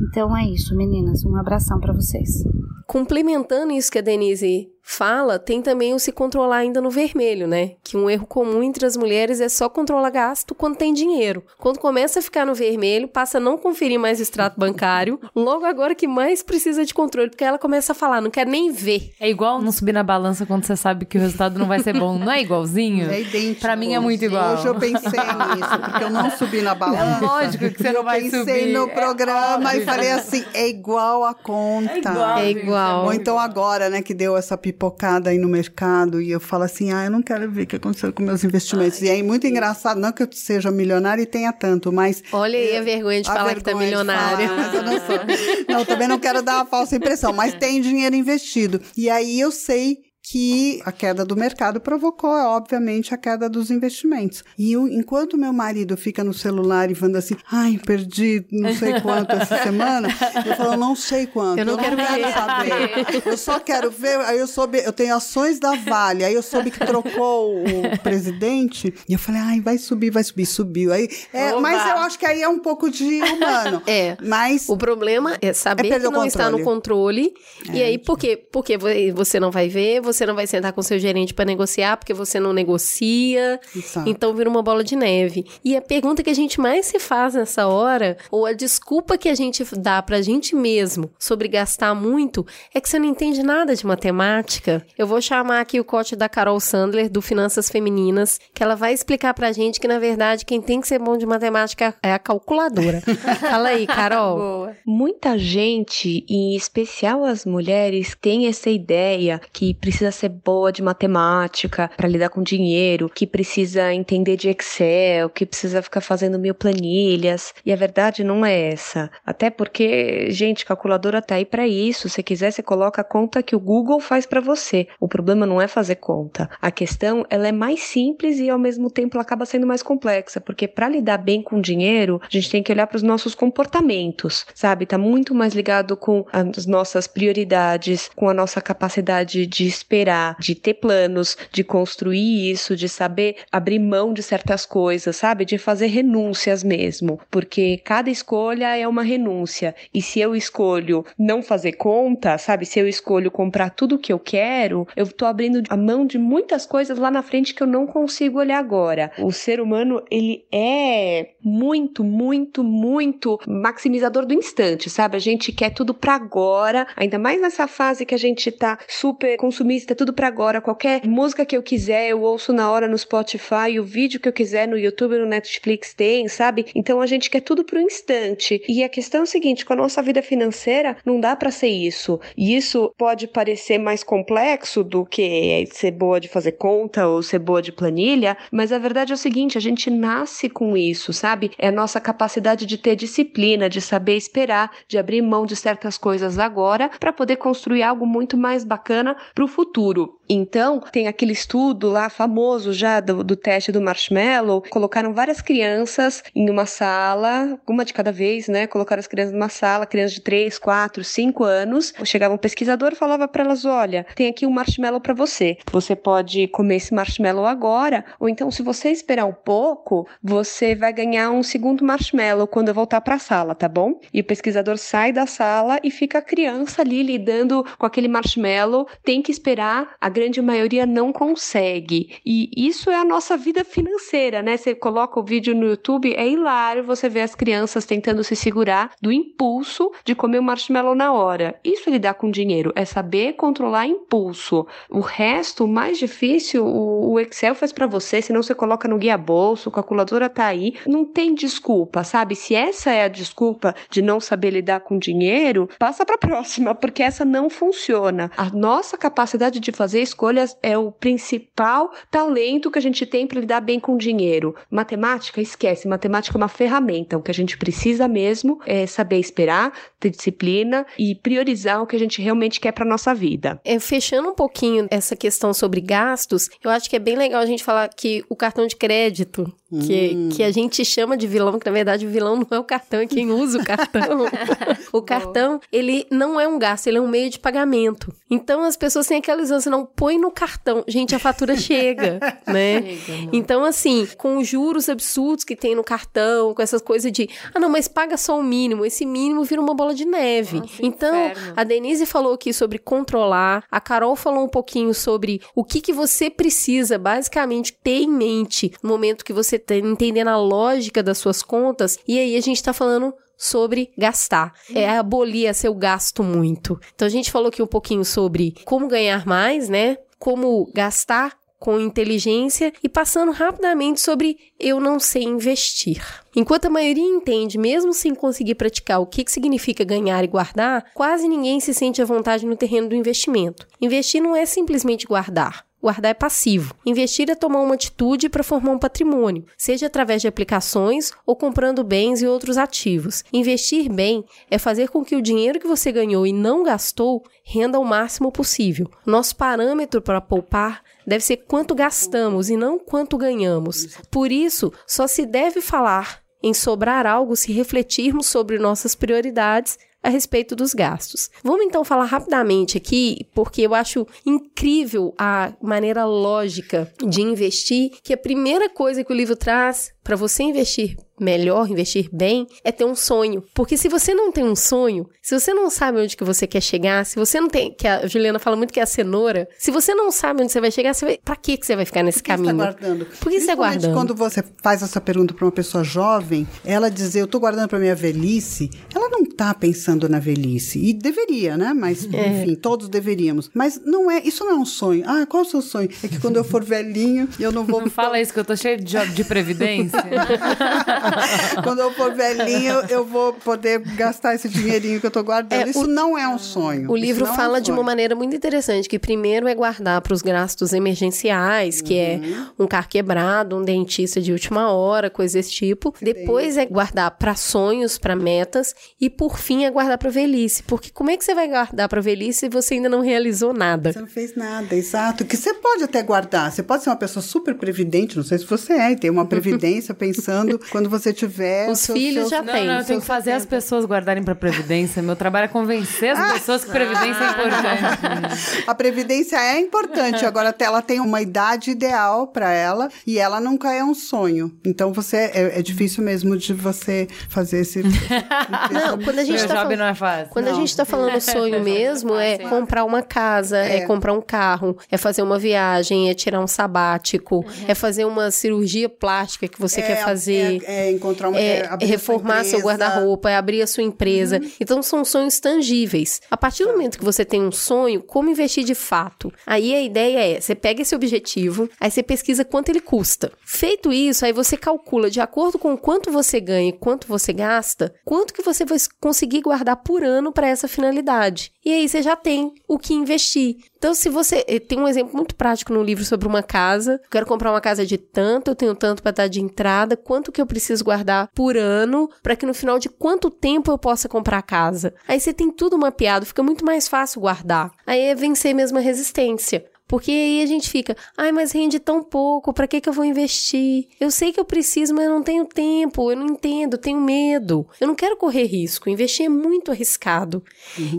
Então 0.07 0.35
é 0.35 0.45
isso, 0.45 0.77
meninas. 0.77 1.25
Um 1.25 1.35
abração 1.35 1.77
para 1.77 1.91
vocês. 1.91 2.41
Complementando 2.87 3.73
isso 3.73 3.91
que 3.91 3.99
a 3.99 4.01
Denise 4.01 4.69
fala, 4.91 5.37
tem 5.37 5.61
também 5.61 5.93
o 5.93 5.99
se 5.99 6.11
controlar 6.11 6.57
ainda 6.57 6.81
no 6.81 6.89
vermelho, 6.89 7.47
né? 7.47 7.71
Que 7.83 7.95
um 7.95 8.09
erro 8.09 8.25
comum 8.25 8.63
entre 8.63 8.85
as 8.85 8.97
mulheres 8.97 9.39
é 9.39 9.47
só 9.47 9.69
controlar 9.69 10.09
gasto 10.09 10.55
quando 10.55 10.75
tem 10.77 10.93
dinheiro. 10.93 11.43
Quando 11.57 11.79
começa 11.79 12.19
a 12.19 12.21
ficar 12.21 12.45
no 12.45 12.55
vermelho, 12.55 13.07
passa 13.07 13.37
a 13.37 13.41
não 13.41 13.57
conferir 13.57 13.99
mais 13.99 14.19
o 14.19 14.23
extrato 14.23 14.59
bancário, 14.59 15.19
logo 15.35 15.65
agora 15.65 15.93
que 15.93 16.07
mais 16.07 16.41
precisa 16.41 16.83
de 16.83 16.93
controle, 16.93 17.29
porque 17.29 17.43
ela 17.43 17.59
começa 17.59 17.91
a 17.91 17.95
falar, 17.95 18.19
não 18.21 18.31
quer 18.31 18.45
nem 18.47 18.71
ver. 18.71 19.11
É 19.19 19.29
igual 19.29 19.61
não 19.61 19.71
subir 19.71 19.91
na 19.93 20.03
balança 20.03 20.45
quando 20.45 20.63
você 20.65 20.75
sabe 20.75 21.05
que 21.05 21.17
o 21.17 21.21
resultado 21.21 21.59
não 21.59 21.67
vai 21.67 21.79
ser 21.79 21.93
bom. 21.97 22.17
Não 22.17 22.31
é 22.31 22.41
igualzinho? 22.41 23.09
É 23.11 23.21
idêntico. 23.21 23.61
Pra 23.61 23.75
mim 23.75 23.93
é 23.93 23.99
muito 23.99 24.23
igual. 24.25 24.53
Hoje 24.53 24.67
eu 24.67 24.75
pensei 24.75 24.99
nisso, 25.19 25.79
porque 25.85 26.03
eu 26.03 26.09
não 26.09 26.31
subi 26.31 26.61
na 26.61 26.73
balança. 26.75 27.23
É 27.23 27.27
lógico 27.27 27.69
que 27.69 27.81
você 27.81 27.91
não 27.91 28.03
vai 28.03 28.21
Eu 28.25 28.29
subir. 28.31 28.45
pensei 28.45 28.73
no 28.73 28.85
é 28.85 28.93
programa 28.93 29.63
e 29.73 29.79
óbvio. 29.79 29.85
falei 29.85 30.11
assim, 30.11 30.43
é 30.53 30.67
igual 30.67 31.23
a 31.23 31.33
conta. 31.33 31.91
É 31.93 31.97
igual, 31.99 32.37
É 32.39 32.45
gente, 32.47 32.59
igual. 32.59 32.99
Ou 32.99 33.05
muito 33.05 33.21
então 33.21 33.37
agora, 33.39 33.89
né, 33.89 34.01
que 34.01 34.13
deu 34.13 34.35
essa 34.35 34.57
pipocada 34.79 35.29
aí 35.29 35.37
no 35.37 35.49
mercado 35.49 36.21
e 36.21 36.31
eu 36.31 36.39
falo 36.39 36.63
assim, 36.63 36.93
ah, 36.93 37.03
eu 37.03 37.11
não 37.11 37.21
quero 37.21 37.51
ver 37.51 37.63
o 37.63 37.67
que 37.67 37.75
aconteceu 37.75 38.13
com 38.13 38.23
meus 38.23 38.45
investimentos. 38.45 39.01
e 39.01 39.09
aí, 39.09 39.21
muito 39.21 39.45
engraçado, 39.45 39.99
não 39.99 40.13
que 40.13 40.23
eu 40.23 40.29
seja 40.31 40.71
milionária 40.71 41.21
e 41.21 41.25
tenha 41.25 41.51
tanto, 41.51 41.91
mas... 41.91 42.23
Olha 42.31 42.57
aí 42.57 42.77
a 42.77 42.81
vergonha 42.81 43.21
de 43.21 43.29
a 43.29 43.33
falar 43.33 43.55
que 43.55 43.61
tá 43.61 43.71
vergonha 43.71 43.87
milionária. 43.87 44.47
falar, 44.47 44.61
mas 44.61 44.73
eu 44.73 44.83
não 44.83 44.99
sou. 44.99 45.75
Não, 45.75 45.85
também 45.85 46.07
não 46.07 46.17
quero 46.17 46.41
dar 46.41 46.55
uma 46.55 46.65
falsa 46.65 46.95
impressão, 46.95 47.33
mas 47.33 47.53
tem 47.59 47.81
dinheiro 47.81 48.15
investido. 48.15 48.79
E 48.95 49.09
aí 49.09 49.39
eu 49.39 49.51
sei 49.51 50.08
que 50.31 50.81
a 50.85 50.91
queda 50.91 51.25
do 51.25 51.35
mercado 51.35 51.79
provocou, 51.81 52.29
obviamente, 52.29 53.13
a 53.13 53.17
queda 53.17 53.49
dos 53.49 53.71
investimentos. 53.71 54.43
E 54.57 54.71
eu, 54.73 54.87
enquanto 54.87 55.37
meu 55.37 55.51
marido 55.51 55.97
fica 55.97 56.23
no 56.23 56.33
celular 56.33 56.91
e 56.91 56.95
falando 56.95 57.15
assim, 57.15 57.35
ai, 57.51 57.79
perdi 57.83 58.45
não 58.51 58.73
sei 58.75 58.99
quanto 59.01 59.31
essa 59.35 59.57
semana, 59.63 60.07
eu 60.45 60.55
falo, 60.55 60.77
não 60.77 60.95
sei 60.95 61.25
quanto. 61.25 61.59
Eu 61.59 61.65
não 61.65 61.77
quero 61.77 61.95
ver. 61.95 62.31
saber. 62.33 63.21
Eu 63.25 63.37
só 63.37 63.59
quero 63.59 63.89
ver. 63.89 64.19
Aí 64.21 64.37
eu 64.37 64.47
soube, 64.47 64.77
eu 64.85 64.93
tenho 64.93 65.15
ações 65.15 65.59
da 65.59 65.73
Vale, 65.75 66.23
aí 66.23 66.33
eu 66.33 66.43
soube 66.43 66.69
que 66.69 66.79
trocou 66.79 67.63
o 67.63 67.99
presidente, 68.03 68.93
e 69.07 69.13
eu 69.13 69.19
falei, 69.19 69.41
ai, 69.41 69.61
vai 69.61 69.77
subir, 69.77 70.11
vai 70.11 70.23
subir, 70.23 70.45
subiu. 70.45 70.91
Aí, 70.93 71.07
é, 71.33 71.53
mas 71.55 71.85
eu 71.89 71.97
acho 71.99 72.19
que 72.19 72.25
aí 72.25 72.41
é 72.41 72.47
um 72.49 72.59
pouco 72.59 72.89
de 72.89 73.21
humano. 73.21 73.81
É. 73.87 74.15
Mas 74.23 74.67
O 74.69 74.77
problema 74.77 75.37
é 75.41 75.53
saber 75.53 75.87
É 75.91 75.99
que 75.99 76.09
não 76.09 76.25
está 76.25 76.49
no 76.51 76.61
controle. 76.63 77.33
e 77.73 77.81
É, 77.81 77.85
aí, 77.85 77.97
por 77.97 78.17
quê? 78.19 78.37
Porque 78.51 78.77
vo- 78.77 78.87
você 79.15 79.39
não 79.39 79.49
vai 79.51 79.67
ver, 79.69 80.01
você 80.01 80.18
não 80.25 80.35
vai 80.35 80.47
sentar 80.47 80.73
com 80.73 80.81
seu 80.81 80.99
gerente 80.99 81.33
para 81.33 81.45
negociar, 81.45 81.97
porque 81.97 82.13
você 82.13 82.39
não 82.39 82.53
negocia. 82.53 83.59
Exato. 83.75 84.09
Então 84.09 84.33
vira 84.33 84.49
uma 84.49 84.61
bola 84.61 84.83
de 84.83 84.95
neve. 84.95 85.45
E 85.63 85.75
a 85.75 85.81
pergunta 85.81 86.23
que 86.23 86.29
a 86.29 86.35
gente 86.35 86.59
mais 86.59 86.85
se 86.85 86.99
faz 86.99 87.33
nessa 87.33 87.67
hora, 87.67 88.17
ou 88.31 88.45
a 88.45 88.53
desculpa 88.53 89.17
que 89.17 89.29
a 89.29 89.35
gente 89.35 89.63
dá 89.77 90.01
pra 90.01 90.21
gente 90.21 90.55
mesmo 90.55 91.11
sobre 91.17 91.47
gastar 91.47 91.93
muito, 91.93 92.45
é 92.73 92.81
que 92.81 92.89
você 92.89 92.99
não 92.99 93.05
entende 93.05 93.43
nada 93.43 93.75
de 93.75 93.85
matemática. 93.85 94.85
Eu 94.97 95.07
vou 95.07 95.21
chamar 95.21 95.61
aqui 95.61 95.79
o 95.79 95.83
coach 95.83 96.15
da 96.15 96.29
Carol 96.29 96.59
Sandler, 96.59 97.09
do 97.09 97.21
Finanças 97.21 97.69
Femininas, 97.69 98.39
que 98.53 98.63
ela 98.63 98.75
vai 98.75 98.93
explicar 98.93 99.33
pra 99.33 99.51
gente 99.51 99.79
que, 99.79 99.87
na 99.87 99.99
verdade, 99.99 100.45
quem 100.45 100.61
tem 100.61 100.81
que 100.81 100.87
ser 100.87 100.99
bom 100.99 101.17
de 101.17 101.25
matemática 101.25 101.95
é 102.01 102.13
a 102.13 102.19
calculadora. 102.19 103.01
Fala 103.39 103.69
aí, 103.69 103.85
Carol. 103.87 104.37
Boa. 104.37 104.77
Muita 104.85 105.37
gente, 105.37 106.25
em 106.29 106.55
especial 106.55 107.23
as 107.23 107.45
mulheres, 107.45 108.15
tem 108.19 108.47
essa 108.47 108.69
ideia 108.69 109.39
que 109.51 109.73
precisa 109.73 110.08
precisa 110.09 110.11
ser 110.11 110.29
boa 110.29 110.71
de 110.71 110.81
matemática 110.81 111.89
para 111.95 112.07
lidar 112.07 112.29
com 112.29 112.41
dinheiro, 112.41 113.09
que 113.09 113.25
precisa 113.25 113.93
entender 113.93 114.35
de 114.35 114.49
Excel, 114.49 115.29
que 115.29 115.45
precisa 115.45 115.81
ficar 115.81 116.01
fazendo 116.01 116.39
mil 116.39 116.53
planilhas. 116.53 117.53
E 117.65 117.71
a 117.71 117.75
verdade 117.75 118.23
não 118.23 118.45
é 118.45 118.71
essa. 118.71 119.09
Até 119.25 119.49
porque, 119.49 120.29
gente, 120.31 120.65
calculadora 120.65 121.21
tá 121.21 121.35
aí 121.35 121.45
para 121.45 121.67
isso. 121.67 122.09
Se 122.09 122.21
quiser, 122.23 122.51
você 122.51 122.63
coloca 122.63 123.01
a 123.01 123.03
conta 123.03 123.43
que 123.43 123.55
o 123.55 123.59
Google 123.59 123.99
faz 123.99 124.25
para 124.25 124.41
você. 124.41 124.87
O 124.99 125.07
problema 125.07 125.45
não 125.45 125.61
é 125.61 125.67
fazer 125.67 125.95
conta. 125.95 126.49
A 126.61 126.71
questão, 126.71 127.25
ela 127.29 127.47
é 127.47 127.51
mais 127.51 127.81
simples 127.81 128.39
e 128.39 128.49
ao 128.49 128.59
mesmo 128.59 128.89
tempo 128.89 129.15
ela 129.15 129.21
acaba 129.21 129.45
sendo 129.45 129.67
mais 129.67 129.83
complexa, 129.83 130.41
porque 130.41 130.67
para 130.67 130.89
lidar 130.89 131.17
bem 131.17 131.41
com 131.41 131.61
dinheiro, 131.61 132.19
a 132.21 132.27
gente 132.29 132.49
tem 132.49 132.63
que 132.63 132.71
olhar 132.71 132.87
para 132.87 132.97
os 132.97 133.03
nossos 133.03 133.35
comportamentos, 133.35 134.45
sabe? 134.53 134.85
Tá 134.85 134.97
muito 134.97 135.35
mais 135.35 135.53
ligado 135.53 135.95
com 135.95 136.25
as 136.31 136.65
nossas 136.65 137.07
prioridades, 137.07 138.09
com 138.15 138.29
a 138.29 138.33
nossa 138.33 138.61
capacidade 138.61 139.45
de 139.45 139.67
esperar, 139.89 140.37
de 140.39 140.53
ter 140.53 140.75
planos, 140.75 141.35
de 141.51 141.63
construir 141.63 142.51
isso, 142.51 142.75
de 142.75 142.87
saber 142.87 143.37
abrir 143.51 143.79
mão 143.79 144.13
de 144.13 144.21
certas 144.21 144.63
coisas, 144.63 145.15
sabe? 145.15 145.43
De 145.45 145.57
fazer 145.57 145.87
renúncias 145.87 146.63
mesmo, 146.63 147.19
porque 147.31 147.81
cada 147.83 148.09
escolha 148.11 148.77
é 148.77 148.87
uma 148.87 149.01
renúncia. 149.01 149.75
E 149.91 149.99
se 149.99 150.19
eu 150.19 150.35
escolho 150.35 151.03
não 151.17 151.41
fazer 151.41 151.73
conta, 151.73 152.37
sabe? 152.37 152.67
Se 152.67 152.79
eu 152.79 152.87
escolho 152.87 153.31
comprar 153.31 153.71
tudo 153.71 153.95
o 153.95 153.99
que 153.99 154.13
eu 154.13 154.19
quero, 154.19 154.87
eu 154.95 155.07
tô 155.07 155.25
abrindo 155.25 155.63
a 155.69 155.77
mão 155.77 156.05
de 156.05 156.19
muitas 156.19 156.67
coisas 156.67 156.99
lá 156.99 157.09
na 157.09 157.23
frente 157.23 157.55
que 157.55 157.63
eu 157.63 157.67
não 157.67 157.87
consigo 157.87 158.37
olhar 158.37 158.59
agora. 158.59 159.11
O 159.17 159.31
ser 159.31 159.59
humano, 159.59 160.03
ele 160.11 160.45
é 160.51 161.29
muito, 161.43 162.03
muito, 162.03 162.63
muito 162.63 163.39
maximizador 163.47 164.25
do 164.25 164.35
instante, 164.35 164.87
sabe? 164.87 165.17
A 165.17 165.19
gente 165.19 165.51
quer 165.51 165.71
tudo 165.71 165.95
para 165.95 166.13
agora, 166.13 166.85
ainda 166.95 167.17
mais 167.17 167.41
nessa 167.41 167.67
fase 167.67 168.05
que 168.05 168.13
a 168.13 168.19
gente 168.19 168.51
tá 168.51 168.77
super 168.87 169.35
consumista, 169.37 169.78
tudo 169.85 170.13
para 170.13 170.27
agora. 170.27 170.61
Qualquer 170.61 171.05
música 171.05 171.45
que 171.45 171.55
eu 171.55 171.63
quiser, 171.63 172.09
eu 172.09 172.21
ouço 172.21 172.53
na 172.53 172.69
hora 172.71 172.87
no 172.87 172.97
Spotify, 172.97 173.79
o 173.79 173.83
vídeo 173.83 174.19
que 174.19 174.27
eu 174.27 174.33
quiser 174.33 174.67
no 174.67 174.77
YouTube, 174.77 175.17
no 175.17 175.25
Netflix 175.25 175.93
tem, 175.93 176.27
sabe? 176.27 176.67
Então 176.75 177.01
a 177.01 177.05
gente 177.05 177.29
quer 177.29 177.41
tudo 177.41 177.63
pro 177.63 177.79
instante. 177.79 178.61
E 178.67 178.83
a 178.83 178.89
questão 178.89 179.21
é 179.21 179.23
o 179.23 179.27
seguinte, 179.27 179.65
com 179.65 179.73
a 179.73 179.75
nossa 179.75 180.01
vida 180.01 180.21
financeira, 180.21 180.97
não 181.05 181.19
dá 181.19 181.35
para 181.35 181.51
ser 181.51 181.67
isso. 181.67 182.19
E 182.37 182.55
isso 182.55 182.93
pode 182.97 183.27
parecer 183.27 183.77
mais 183.77 184.03
complexo 184.03 184.83
do 184.83 185.05
que 185.05 185.67
ser 185.71 185.91
boa 185.91 186.19
de 186.19 186.27
fazer 186.27 186.53
conta 186.53 187.07
ou 187.07 187.21
ser 187.21 187.39
boa 187.39 187.61
de 187.61 187.71
planilha, 187.71 188.37
mas 188.51 188.71
a 188.71 188.77
verdade 188.77 189.11
é 189.11 189.15
o 189.15 189.17
seguinte, 189.17 189.57
a 189.57 189.61
gente 189.61 189.89
nasce 189.89 190.49
com 190.49 190.75
isso, 190.75 191.13
sabe? 191.13 191.51
É 191.57 191.67
a 191.67 191.71
nossa 191.71 191.99
capacidade 191.99 192.65
de 192.65 192.77
ter 192.77 192.95
disciplina, 192.95 193.69
de 193.69 193.81
saber 193.81 194.15
esperar, 194.15 194.71
de 194.87 194.97
abrir 194.97 195.21
mão 195.21 195.45
de 195.45 195.55
certas 195.55 195.97
coisas 195.97 196.37
agora 196.37 196.89
para 196.99 197.13
poder 197.13 197.37
construir 197.37 197.83
algo 197.83 198.05
muito 198.05 198.37
mais 198.37 198.63
bacana 198.63 199.15
para 199.33 199.43
o 199.43 199.47
futuro. 199.69 200.18
Então, 200.29 200.79
tem 200.79 201.07
aquele 201.07 201.33
estudo 201.33 201.89
lá 201.89 202.07
famoso 202.07 202.71
já 202.71 202.99
do, 202.99 203.23
do 203.23 203.35
teste 203.35 203.71
do 203.71 203.81
marshmallow. 203.81 204.61
Colocaram 204.69 205.11
várias 205.11 205.41
crianças 205.41 206.23
em 206.35 206.49
uma 206.51 206.67
sala, 206.67 207.59
uma 207.67 207.83
de 207.83 207.93
cada 207.93 208.11
vez, 208.11 208.47
né? 208.47 208.67
Colocaram 208.67 208.99
as 208.99 209.07
crianças 209.07 209.33
numa 209.33 209.49
sala, 209.49 209.87
crianças 209.87 210.13
de 210.13 210.21
3, 210.21 210.59
4, 210.59 211.03
5 211.03 211.43
anos. 211.43 211.93
Chegava 212.03 212.35
um 212.35 212.37
pesquisador 212.37 212.95
falava 212.95 213.27
para 213.27 213.43
elas: 213.43 213.65
olha, 213.65 214.05
tem 214.15 214.27
aqui 214.27 214.45
um 214.45 214.51
marshmallow 214.51 215.01
para 215.01 215.15
você. 215.15 215.57
Você 215.71 215.95
pode 215.95 216.47
comer 216.49 216.75
esse 216.75 216.93
marshmallow 216.93 217.45
agora, 217.45 218.05
ou 218.19 218.29
então, 218.29 218.51
se 218.51 218.61
você 218.61 218.91
esperar 218.91 219.25
um 219.25 219.33
pouco, 219.33 220.07
você 220.21 220.75
vai 220.75 220.93
ganhar 220.93 221.31
um 221.31 221.41
segundo 221.41 221.83
marshmallow 221.83 222.45
quando 222.45 222.67
eu 222.67 222.73
voltar 222.73 223.01
para 223.01 223.15
a 223.15 223.19
sala, 223.19 223.55
tá 223.55 223.67
bom? 223.67 223.99
E 224.13 224.19
o 224.21 224.23
pesquisador 224.23 224.77
sai 224.77 225.11
da 225.11 225.25
sala 225.25 225.79
e 225.83 225.89
fica 225.89 226.19
a 226.19 226.21
criança 226.21 226.83
ali 226.83 227.01
lidando 227.01 227.65
com 227.79 227.85
aquele 227.85 228.07
marshmallow. 228.07 228.87
Tem 229.03 229.21
que 229.23 229.31
esperar 229.31 229.95
a 229.99 230.09
grande 230.19 230.41
maioria 230.41 230.85
não 230.85 231.13
consegue. 231.13 232.17
E 232.25 232.51
isso 232.57 232.89
é 232.89 232.95
a 232.95 233.05
nossa 233.05 233.37
vida 233.37 233.63
financeira, 233.63 234.41
né? 234.41 234.57
Você 234.57 234.75
coloca 234.75 235.17
o 235.17 235.23
vídeo 235.23 235.55
no 235.55 235.65
YouTube, 235.65 236.13
é 236.13 236.27
hilário 236.27 236.83
você 236.83 237.07
ver 237.07 237.21
as 237.21 237.33
crianças 237.33 237.85
tentando 237.85 238.21
se 238.21 238.35
segurar 238.35 238.91
do 239.01 239.13
impulso 239.13 239.89
de 240.03 240.13
comer 240.13 240.39
o 240.39 240.43
marshmallow 240.43 240.93
na 240.93 241.13
hora. 241.13 241.57
Isso 241.63 241.89
é 241.89 241.93
lidar 241.93 242.15
com 242.15 242.29
dinheiro, 242.29 242.73
é 242.75 242.83
saber 242.83 243.33
controlar 243.33 243.87
impulso. 243.87 244.67
O 244.89 244.99
resto, 244.99 245.65
mais 245.65 245.97
difícil, 245.97 246.67
o 246.67 247.17
Excel 247.17 247.55
faz 247.55 247.71
para 247.71 247.87
você, 247.87 248.21
senão 248.21 248.43
você 248.43 248.53
coloca 248.53 248.89
no 248.89 248.97
guia 248.97 249.17
bolso, 249.17 249.71
calculadora 249.71 250.27
tá 250.27 250.47
aí. 250.47 250.73
Não 250.85 251.05
tem 251.05 251.33
desculpa, 251.33 252.03
sabe? 252.03 252.35
Se 252.35 252.53
essa 252.53 252.91
é 252.91 253.05
a 253.05 253.07
desculpa 253.07 253.73
de 253.89 254.01
não 254.01 254.19
saber 254.19 254.49
lidar 254.49 254.81
com 254.81 254.99
dinheiro, 254.99 255.69
passa 255.79 256.05
para 256.05 256.17
próxima, 256.19 256.75
porque 256.75 257.01
essa 257.01 257.23
não 257.23 257.49
funciona. 257.49 258.29
A 258.35 258.49
nossa 258.49 258.97
capacidade 258.97 259.61
de 259.61 259.71
fazer 259.71 260.08
escolhas 260.09 260.57
é 260.61 260.77
o 260.77 260.91
principal 260.91 261.91
talento 262.11 262.69
que 262.69 262.79
a 262.79 262.81
gente 262.81 263.05
tem 263.05 263.25
para 263.25 263.39
lidar 263.39 263.61
bem 263.61 263.79
com 263.79 263.97
dinheiro. 263.97 264.55
Matemática, 264.69 265.41
esquece. 265.41 265.87
Matemática 265.87 266.37
é 266.37 266.39
uma 266.39 266.47
ferramenta. 266.47 267.17
O 267.17 267.21
que 267.21 267.31
a 267.31 267.33
gente 267.33 267.57
precisa 267.57 268.07
mesmo 268.07 268.59
é 268.65 268.85
saber 268.85 269.19
esperar, 269.19 269.73
ter 269.99 270.09
disciplina 270.09 270.85
e 270.97 271.15
priorizar 271.15 271.81
o 271.81 271.87
que 271.87 271.95
a 271.95 271.99
gente 271.99 272.21
realmente 272.21 272.59
quer 272.59 272.71
para 272.71 272.85
nossa 272.85 273.13
vida. 273.13 273.59
É, 273.63 273.79
fechando 273.79 274.29
um 274.29 274.35
pouquinho 274.35 274.87
essa 274.89 275.15
questão 275.15 275.53
sobre 275.53 275.81
gastos, 275.81 276.49
eu 276.63 276.69
acho 276.69 276.89
que 276.89 276.95
é 276.95 276.99
bem 276.99 277.15
legal 277.15 277.41
a 277.41 277.45
gente 277.45 277.63
falar 277.63 277.87
que 277.89 278.23
o 278.29 278.35
cartão 278.35 278.67
de 278.67 278.75
crédito, 278.75 279.51
que, 279.69 280.15
Hum. 280.15 280.29
que 280.29 280.43
a 280.43 280.51
gente 280.51 280.83
chama 280.83 281.15
de 281.15 281.27
vilão, 281.27 281.59
que 281.59 281.65
na 281.65 281.71
verdade 281.71 282.05
o 282.05 282.09
vilão 282.09 282.35
não 282.49 282.57
é 282.57 282.59
o 282.59 282.63
cartão, 282.63 283.01
é 283.01 283.05
quem 283.05 283.31
usa 283.31 283.59
o 283.59 283.63
cartão. 283.63 284.25
o 284.91 285.01
cartão, 285.01 285.59
ele 285.71 286.07
não 286.09 286.39
é 286.39 286.47
um 286.47 286.57
gasto, 286.57 286.87
ele 286.87 286.97
é 286.97 287.01
um 287.01 287.07
meio 287.07 287.29
de 287.29 287.39
pagamento. 287.39 288.13
Então 288.29 288.63
as 288.63 288.75
pessoas 288.75 289.07
têm 289.07 289.17
aquela 289.17 289.39
ilusão, 289.39 289.59
você 289.59 289.69
não 289.69 289.85
põe 289.99 290.17
no 290.17 290.31
cartão. 290.31 290.81
Gente, 290.87 291.13
a 291.13 291.19
fatura 291.19 291.55
chega, 291.59 292.19
né? 292.47 292.97
Então, 293.33 293.65
assim, 293.65 294.07
com 294.17 294.37
os 294.37 294.47
juros 294.47 294.87
absurdos 294.87 295.43
que 295.43 295.57
tem 295.57 295.75
no 295.75 295.83
cartão, 295.83 296.53
com 296.53 296.61
essas 296.61 296.81
coisas 296.81 297.11
de, 297.11 297.29
ah, 297.53 297.59
não, 297.59 297.67
mas 297.67 297.89
paga 297.89 298.15
só 298.15 298.39
o 298.39 298.43
mínimo. 298.43 298.85
Esse 298.85 299.05
mínimo 299.05 299.43
vira 299.43 299.61
uma 299.61 299.73
bola 299.73 299.93
de 299.93 300.05
neve. 300.05 300.61
Nossa, 300.61 300.73
então, 300.81 301.31
inferno. 301.31 301.53
a 301.57 301.63
Denise 301.65 302.05
falou 302.05 302.33
aqui 302.33 302.53
sobre 302.53 302.79
controlar, 302.79 303.65
a 303.69 303.81
Carol 303.81 304.15
falou 304.15 304.45
um 304.45 304.47
pouquinho 304.47 304.93
sobre 304.93 305.41
o 305.53 305.65
que, 305.65 305.81
que 305.81 305.91
você 305.91 306.29
precisa, 306.29 306.97
basicamente, 306.97 307.73
ter 307.83 308.03
em 308.03 308.09
mente 308.09 308.71
no 308.81 308.89
momento 308.89 309.25
que 309.25 309.33
você 309.33 309.59
tá 309.59 309.75
entendendo 309.75 310.29
a 310.29 310.37
lógica 310.37 311.03
das 311.03 311.17
suas 311.17 311.43
contas. 311.43 311.99
E 312.07 312.17
aí 312.17 312.37
a 312.37 312.41
gente 312.41 312.63
tá 312.63 312.71
falando 312.71 313.13
sobre 313.39 313.91
gastar. 313.97 314.53
É 314.75 314.97
abolir 314.97 315.47
a 315.47 315.53
seu 315.53 315.73
gasto 315.73 316.21
muito. 316.21 316.77
Então 316.93 317.05
a 317.07 317.09
gente 317.09 317.31
falou 317.31 317.47
aqui 317.47 317.63
um 317.63 317.67
pouquinho 317.67 318.03
sobre 318.03 318.53
como 318.65 318.89
ganhar 318.89 319.25
mais, 319.25 319.69
né? 319.69 319.97
Como 320.19 320.69
gastar 320.75 321.39
com 321.57 321.79
inteligência 321.79 322.71
e 322.81 322.87
passando 322.87 323.31
rapidamente 323.31 323.99
sobre 323.99 324.37
eu 324.59 324.79
não 324.79 324.99
sei 324.99 325.23
investir. 325.23 326.01
Enquanto 326.35 326.65
a 326.65 326.69
maioria 326.69 327.03
entende, 327.03 327.57
mesmo 327.57 327.93
sem 327.93 328.15
conseguir 328.15 328.55
praticar 328.55 329.01
o 329.01 329.05
que 329.05 329.23
que 329.23 329.31
significa 329.31 329.83
ganhar 329.83 330.23
e 330.23 330.27
guardar, 330.27 330.85
quase 330.93 331.27
ninguém 331.27 331.59
se 331.59 331.73
sente 331.73 332.01
à 332.01 332.05
vontade 332.05 332.45
no 332.45 332.55
terreno 332.55 332.89
do 332.89 332.95
investimento. 332.95 333.67
Investir 333.81 334.21
não 334.21 334.35
é 334.35 334.45
simplesmente 334.45 335.05
guardar. 335.05 335.68
Guardar 335.81 336.11
é 336.11 336.13
passivo. 336.13 336.75
Investir 336.85 337.29
é 337.29 337.35
tomar 337.35 337.61
uma 337.61 337.75
atitude 337.75 338.29
para 338.29 338.43
formar 338.43 338.71
um 338.71 338.79
patrimônio, 338.79 339.45
seja 339.57 339.87
através 339.87 340.21
de 340.21 340.27
aplicações 340.27 341.11
ou 341.25 341.35
comprando 341.35 341.83
bens 341.83 342.21
e 342.21 342.27
outros 342.27 342.57
ativos. 342.57 343.23
Investir 343.31 343.91
bem 343.91 344.25
é 344.51 344.57
fazer 344.57 344.89
com 344.89 345.03
que 345.03 345.15
o 345.15 345.21
dinheiro 345.21 345.59
que 345.59 345.67
você 345.67 345.91
ganhou 345.91 346.27
e 346.27 346.33
não 346.33 346.63
gastou 346.63 347.23
renda 347.43 347.79
o 347.79 347.85
máximo 347.85 348.31
possível. 348.31 348.89
Nosso 349.05 349.35
parâmetro 349.35 350.01
para 350.01 350.19
poupar 350.19 350.83
deve 351.07 351.23
ser 351.23 351.37
quanto 351.37 351.73
gastamos 351.73 352.49
e 352.49 352.57
não 352.57 352.77
quanto 352.77 353.17
ganhamos. 353.17 353.97
Por 354.11 354.31
isso, 354.31 354.71
só 354.85 355.07
se 355.07 355.25
deve 355.25 355.61
falar 355.61 356.21
em 356.41 356.53
sobrar 356.53 357.05
algo 357.05 357.35
se 357.35 357.51
refletirmos 357.51 358.27
sobre 358.27 358.57
nossas 358.57 358.95
prioridades 358.95 359.77
a 360.01 360.09
respeito 360.09 360.55
dos 360.55 360.73
gastos. 360.73 361.29
Vamos 361.43 361.65
então 361.65 361.83
falar 361.83 362.05
rapidamente 362.05 362.77
aqui, 362.77 363.27
porque 363.33 363.61
eu 363.61 363.73
acho 363.73 364.07
incrível 364.25 365.13
a 365.17 365.53
maneira 365.61 366.05
lógica 366.05 366.91
de 367.05 367.21
investir, 367.21 367.91
que 368.03 368.13
a 368.13 368.17
primeira 368.17 368.69
coisa 368.69 369.03
que 369.03 369.11
o 369.11 369.15
livro 369.15 369.35
traz 369.35 369.91
para 370.03 370.15
você 370.15 370.43
investir 370.43 370.97
melhor, 371.19 371.69
investir 371.69 372.09
bem, 372.11 372.47
é 372.63 372.71
ter 372.71 372.85
um 372.85 372.95
sonho. 372.95 373.43
Porque 373.53 373.77
se 373.77 373.87
você 373.89 374.13
não 374.13 374.31
tem 374.31 374.43
um 374.43 374.55
sonho, 374.55 375.07
se 375.21 375.37
você 375.39 375.53
não 375.53 375.69
sabe 375.69 375.99
onde 375.99 376.15
que 376.17 376.23
você 376.23 376.45
quer 376.47 376.61
chegar, 376.61 377.05
se 377.05 377.15
você 377.15 377.39
não 377.39 377.47
tem, 377.47 377.73
que 377.73 377.87
a 377.87 378.05
Juliana 378.07 378.39
fala 378.39 378.55
muito 378.55 378.73
que 378.73 378.79
é 378.79 378.83
a 378.83 378.87
cenoura, 378.87 379.47
se 379.57 379.71
você 379.71 379.93
não 379.95 380.11
sabe 380.11 380.43
onde 380.43 380.51
você 380.51 380.61
vai 380.61 380.71
chegar, 380.71 380.93
você 380.93 381.05
vai, 381.05 381.17
pra 381.23 381.35
que 381.35 381.57
que 381.57 381.65
você 381.65 381.75
vai 381.75 381.85
ficar 381.85 382.03
nesse 382.03 382.19
Por 382.19 382.23
que 382.25 382.31
você 382.31 382.37
caminho? 382.37 382.57
tá 382.57 382.63
guardando? 382.71 383.05
Por 383.05 383.31
que 383.31 383.39
você 383.39 383.45
tá 383.47 383.55
guardando? 383.55 383.93
quando 383.93 384.15
você 384.15 384.43
faz 384.63 384.81
essa 384.83 384.99
pergunta 385.01 385.33
para 385.33 385.45
uma 385.45 385.51
pessoa 385.51 385.83
jovem, 385.83 386.47
ela 386.65 386.89
dizer, 386.89 387.21
eu 387.21 387.27
tô 387.27 387.39
guardando 387.39 387.67
para 387.69 387.79
minha 387.79 387.95
velhice, 387.95 388.69
ela 388.93 389.09
não 389.09 389.25
tá 389.25 389.53
pensando 389.53 390.07
na 390.09 390.19
velhice. 390.19 390.79
E 390.79 390.93
deveria, 390.93 391.57
né? 391.57 391.73
Mas, 391.73 392.07
É. 392.13 392.27
enfim, 392.43 392.55
todos 392.55 392.87
deveríamos. 392.89 393.49
Mas 393.53 393.79
não 393.83 394.09
é, 394.09 394.21
isso 394.23 394.43
não 394.43 394.51
é 394.51 394.55
um 394.55 394.65
sonho. 394.65 395.03
Ah, 395.07 395.25
qual 395.25 395.43
é 395.43 395.45
o 395.45 395.49
seu 395.49 395.61
sonho? 395.61 395.89
É 396.03 396.07
que 396.07 396.19
quando 396.19 396.37
eu 396.37 396.43
for 396.43 396.63
velhinho, 396.63 397.27
eu 397.39 397.51
não 397.51 397.65
vou... 397.65 397.81
Não 397.81 397.89
fala 397.89 398.19
isso 398.19 398.33
que 398.33 398.39
eu 398.39 398.45
tô 398.45 398.55
cheio 398.55 398.77
de 398.77 398.83
job 398.83 399.07
de 399.11 399.23
previdência. 399.23 399.99
Quando 401.63 401.79
eu 401.79 401.91
for 401.93 402.13
velhinho, 402.13 402.75
eu 402.89 403.05
vou 403.05 403.33
poder 403.33 403.79
gastar 403.95 404.35
esse 404.35 404.47
dinheirinho 404.49 404.99
que 404.99 405.05
eu 405.05 405.11
tô 405.11 405.23
guardando. 405.23 405.67
É, 405.67 405.69
Isso 405.69 405.81
o- 405.83 405.87
não 405.87 406.17
é 406.17 406.27
um 406.27 406.37
sonho. 406.37 406.89
O 406.91 406.95
livro 406.95 407.23
não 407.25 407.31
é 407.31 407.33
um 407.33 407.35
fala 407.35 407.61
de 407.61 407.71
uma 407.71 407.83
maneira 407.83 408.15
muito 408.15 408.35
interessante, 408.35 408.87
que 408.89 408.99
primeiro 408.99 409.47
é 409.47 409.55
guardar 409.55 410.01
para 410.01 410.13
os 410.13 410.21
gastos 410.21 410.73
emergenciais, 410.73 411.81
que 411.81 411.97
é 411.97 412.19
Uhum. 412.21 412.45
um 412.59 412.67
carro 412.67 412.87
quebrado, 412.89 413.55
um 413.57 413.61
dentista 413.63 414.19
de 414.21 414.31
última 414.31 414.71
hora, 414.71 415.09
coisa 415.09 415.37
desse 415.39 415.51
tipo. 415.51 415.93
Depois 416.01 416.57
é 416.57 416.65
guardar 416.65 417.11
para 417.11 417.35
sonhos, 417.35 417.97
para 417.97 418.15
metas 418.15 418.73
e 418.99 419.09
por 419.09 419.37
fim 419.37 419.65
é 419.65 419.71
guardar 419.71 419.97
para 419.97 420.09
velhice, 420.09 420.63
porque 420.63 420.89
como 420.91 421.09
é 421.09 421.17
que 421.17 421.23
você 421.23 421.33
vai 421.33 421.47
guardar 421.47 421.87
para 421.89 422.01
velhice 422.01 422.39
se 422.39 422.49
você 422.49 422.75
ainda 422.75 422.89
não 422.89 423.01
realizou 423.01 423.53
nada? 423.53 423.91
Você 423.93 423.99
não 423.99 424.07
fez 424.07 424.35
nada, 424.35 424.75
exato. 424.75 425.25
Que 425.25 425.35
você 425.37 425.53
pode 425.53 425.83
até 425.83 426.01
guardar. 426.03 426.51
Você 426.51 426.63
pode 426.63 426.83
ser 426.83 426.89
uma 426.89 426.95
pessoa 426.95 427.23
super 427.23 427.55
previdente, 427.55 428.15
não 428.17 428.23
sei 428.23 428.37
se 428.37 428.45
você 428.45 428.73
é, 428.73 428.91
e 428.91 428.95
ter 428.95 429.09
uma 429.09 429.25
previdência 429.25 429.93
pensando 429.95 430.59
quando 430.71 430.89
você 430.89 430.98
tiver. 431.13 431.69
Os 431.69 431.85
filhos 431.85 432.29
seus- 432.29 432.29
já 432.29 432.41
Não, 432.41 432.53
têm. 432.53 432.67
não, 432.67 432.79
eu 432.79 432.85
tenho 432.85 432.99
que 433.01 433.05
fazer 433.05 433.31
as 433.31 433.45
pessoas 433.45 433.85
guardarem 433.85 434.23
pra 434.23 434.35
Previdência. 434.35 435.01
Meu 435.01 435.15
trabalho 435.15 435.45
é 435.45 435.47
convencer 435.47 436.11
as 436.15 436.33
pessoas 436.33 436.63
que 436.63 436.71
Previdência 436.71 437.23
é 437.23 437.29
importante. 437.29 438.63
A 438.67 438.75
previdência 438.75 439.35
é 439.37 439.59
importante, 439.59 440.25
agora 440.25 440.49
até 440.49 440.65
ela 440.65 440.81
tem 440.81 440.99
uma 440.99 441.21
idade 441.21 441.71
ideal 441.71 442.27
para 442.27 442.51
ela 442.51 442.89
e 443.05 443.17
ela 443.19 443.39
nunca 443.39 443.73
é 443.73 443.83
um 443.83 443.93
sonho. 443.93 444.51
Então 444.65 444.91
você 444.93 445.17
é, 445.33 445.59
é 445.59 445.61
difícil 445.61 446.03
mesmo 446.03 446.37
de 446.37 446.53
você 446.53 447.07
fazer 447.29 447.59
esse. 447.61 447.83
Não, 448.71 448.97
quando 448.99 449.19
a 449.19 449.23
gente 449.23 449.39
Meu 449.39 449.47
tá 449.47 449.53
job 449.55 449.63
falando... 449.63 449.77
não 449.79 449.85
é 449.85 449.95
fácil. 449.95 450.27
Quando 450.29 450.47
a 450.47 450.51
Não. 450.51 450.59
gente 450.59 450.75
tá 450.75 450.85
falando 450.85 451.19
sonho 451.21 451.61
mesmo, 451.63 452.15
é 452.15 452.37
comprar 452.37 452.83
uma 452.85 453.01
casa, 453.01 453.57
é. 453.57 453.81
comprar 453.81 454.13
um 454.13 454.21
carro, 454.21 454.77
é 454.91 454.97
fazer 454.97 455.21
uma 455.21 455.37
viagem, 455.39 456.09
é 456.09 456.13
tirar 456.13 456.39
um 456.39 456.47
sabático, 456.47 457.45
é 457.67 457.75
fazer 457.75 458.05
uma 458.05 458.31
cirurgia 458.31 458.89
plástica 458.89 459.47
que 459.47 459.59
você 459.59 459.81
É, 459.81 459.83
quer 459.83 460.03
fazer. 460.03 460.61
É, 460.65 460.88
é 460.88 460.88
encontrar 460.91 461.29
uma. 461.29 461.39
É, 461.39 461.69
reformar 461.81 462.43
seu 462.43 462.59
guarda-roupa, 462.59 463.29
é 463.29 463.35
abrir 463.35 463.61
a 463.61 463.67
sua 463.67 463.83
empresa. 463.83 464.39
Então 464.59 464.81
são 464.81 465.03
sonhos 465.05 465.39
tangíveis. 465.39 466.21
A 466.29 466.37
partir 466.37 466.63
do 466.65 466.71
momento 466.71 466.97
que 466.97 467.05
você 467.05 467.23
tem 467.23 467.41
um 467.41 467.51
sonho, 467.51 468.01
como 468.01 468.29
investir 468.29 468.63
de 468.63 468.75
fato? 468.75 469.31
Aí 469.45 469.73
a 469.73 469.81
ideia 469.81 470.35
é, 470.37 470.41
você 470.41 470.55
pega 470.55 470.81
esse 470.81 470.95
objetivo, 470.95 471.69
aí 471.79 471.89
você 471.91 472.01
pesquisa 472.03 472.43
quanto 472.45 472.69
ele 472.69 472.81
custa. 472.81 473.31
Feito 473.45 473.91
isso, 473.91 474.25
aí 474.25 474.33
você 474.33 474.57
calcula 474.57 475.09
de 475.09 475.19
acordo 475.19 475.59
com 475.59 475.77
quanto 475.77 476.11
você 476.11 476.39
ganha 476.39 476.69
e 476.69 476.73
quanto 476.73 477.07
você 477.07 477.33
gasta, 477.33 477.93
quanto 478.05 478.33
que 478.33 478.41
você 478.41 478.65
vai 478.65 478.77
conseguir 478.99 479.41
guardar 479.41 479.77
por 479.77 480.03
ano 480.03 480.31
para 480.31 480.47
essa 480.47 480.67
finalidade. 480.67 481.51
E 481.65 481.71
aí 481.73 481.87
você 481.87 482.01
já 482.01 482.15
tem 482.15 482.53
o 482.67 482.79
que 482.79 482.93
investir. 482.93 483.57
Então, 483.77 483.93
se 483.93 484.09
você. 484.09 484.43
eh, 484.47 484.59
Tem 484.59 484.79
um 484.79 484.87
exemplo 484.87 485.15
muito 485.15 485.35
prático 485.35 485.73
no 485.73 485.81
livro 485.83 486.03
sobre 486.03 486.27
uma 486.27 486.43
casa. 486.43 486.93
Eu 487.03 487.09
quero 487.09 487.25
comprar 487.25 487.51
uma 487.51 487.61
casa 487.61 487.85
de 487.85 487.97
tanto, 487.97 488.51
eu 488.51 488.55
tenho 488.55 488.75
tanto 488.75 489.01
para 489.01 489.11
dar 489.11 489.27
de 489.27 489.41
entrada, 489.41 489.95
quanto 489.95 490.31
que 490.31 490.41
eu 490.41 490.45
preciso 490.45 490.78
guardar 490.81 491.29
por 491.33 491.57
ano, 491.57 492.09
para 492.21 492.35
que 492.35 492.45
no 492.45 492.53
final 492.53 492.79
de 492.79 492.89
quanto 492.89 493.29
tempo 493.29 493.71
eu 493.71 493.77
possa 493.77 494.09
comprar 494.09 494.37
a 494.37 494.43
casa. 494.43 494.93
Aí 495.07 495.19
você 495.19 495.33
tem 495.33 495.51
tudo 495.51 495.77
mapeado, 495.77 496.25
fica 496.25 496.43
muito 496.43 496.65
mais 496.65 496.87
fácil 496.87 497.21
guardar. 497.21 497.71
Aí 497.85 497.99
é 498.01 498.15
vencer 498.15 498.53
mesmo 498.53 498.77
a 498.77 498.81
resistência. 498.81 499.65
Porque 499.89 500.11
aí 500.11 500.43
a 500.43 500.45
gente 500.45 500.69
fica, 500.69 500.95
ai, 501.17 501.31
mas 501.31 501.51
rende 501.51 501.79
tão 501.79 502.03
pouco, 502.03 502.53
pra 502.53 502.67
que 502.67 502.79
que 502.79 502.87
eu 502.87 502.93
vou 502.93 503.03
investir? 503.03 503.87
Eu 503.99 504.11
sei 504.11 504.31
que 504.31 504.39
eu 504.39 504.45
preciso, 504.45 504.93
mas 504.93 505.05
eu 505.05 505.11
não 505.11 505.23
tenho 505.23 505.45
tempo, 505.45 506.11
eu 506.11 506.15
não 506.15 506.27
entendo, 506.27 506.75
eu 506.75 506.77
tenho 506.77 507.01
medo. 507.01 507.67
Eu 507.81 507.87
não 507.87 507.95
quero 507.95 508.15
correr 508.15 508.43
risco, 508.43 508.87
investir 508.87 509.25
é 509.25 509.29
muito 509.29 509.71
arriscado. 509.71 510.43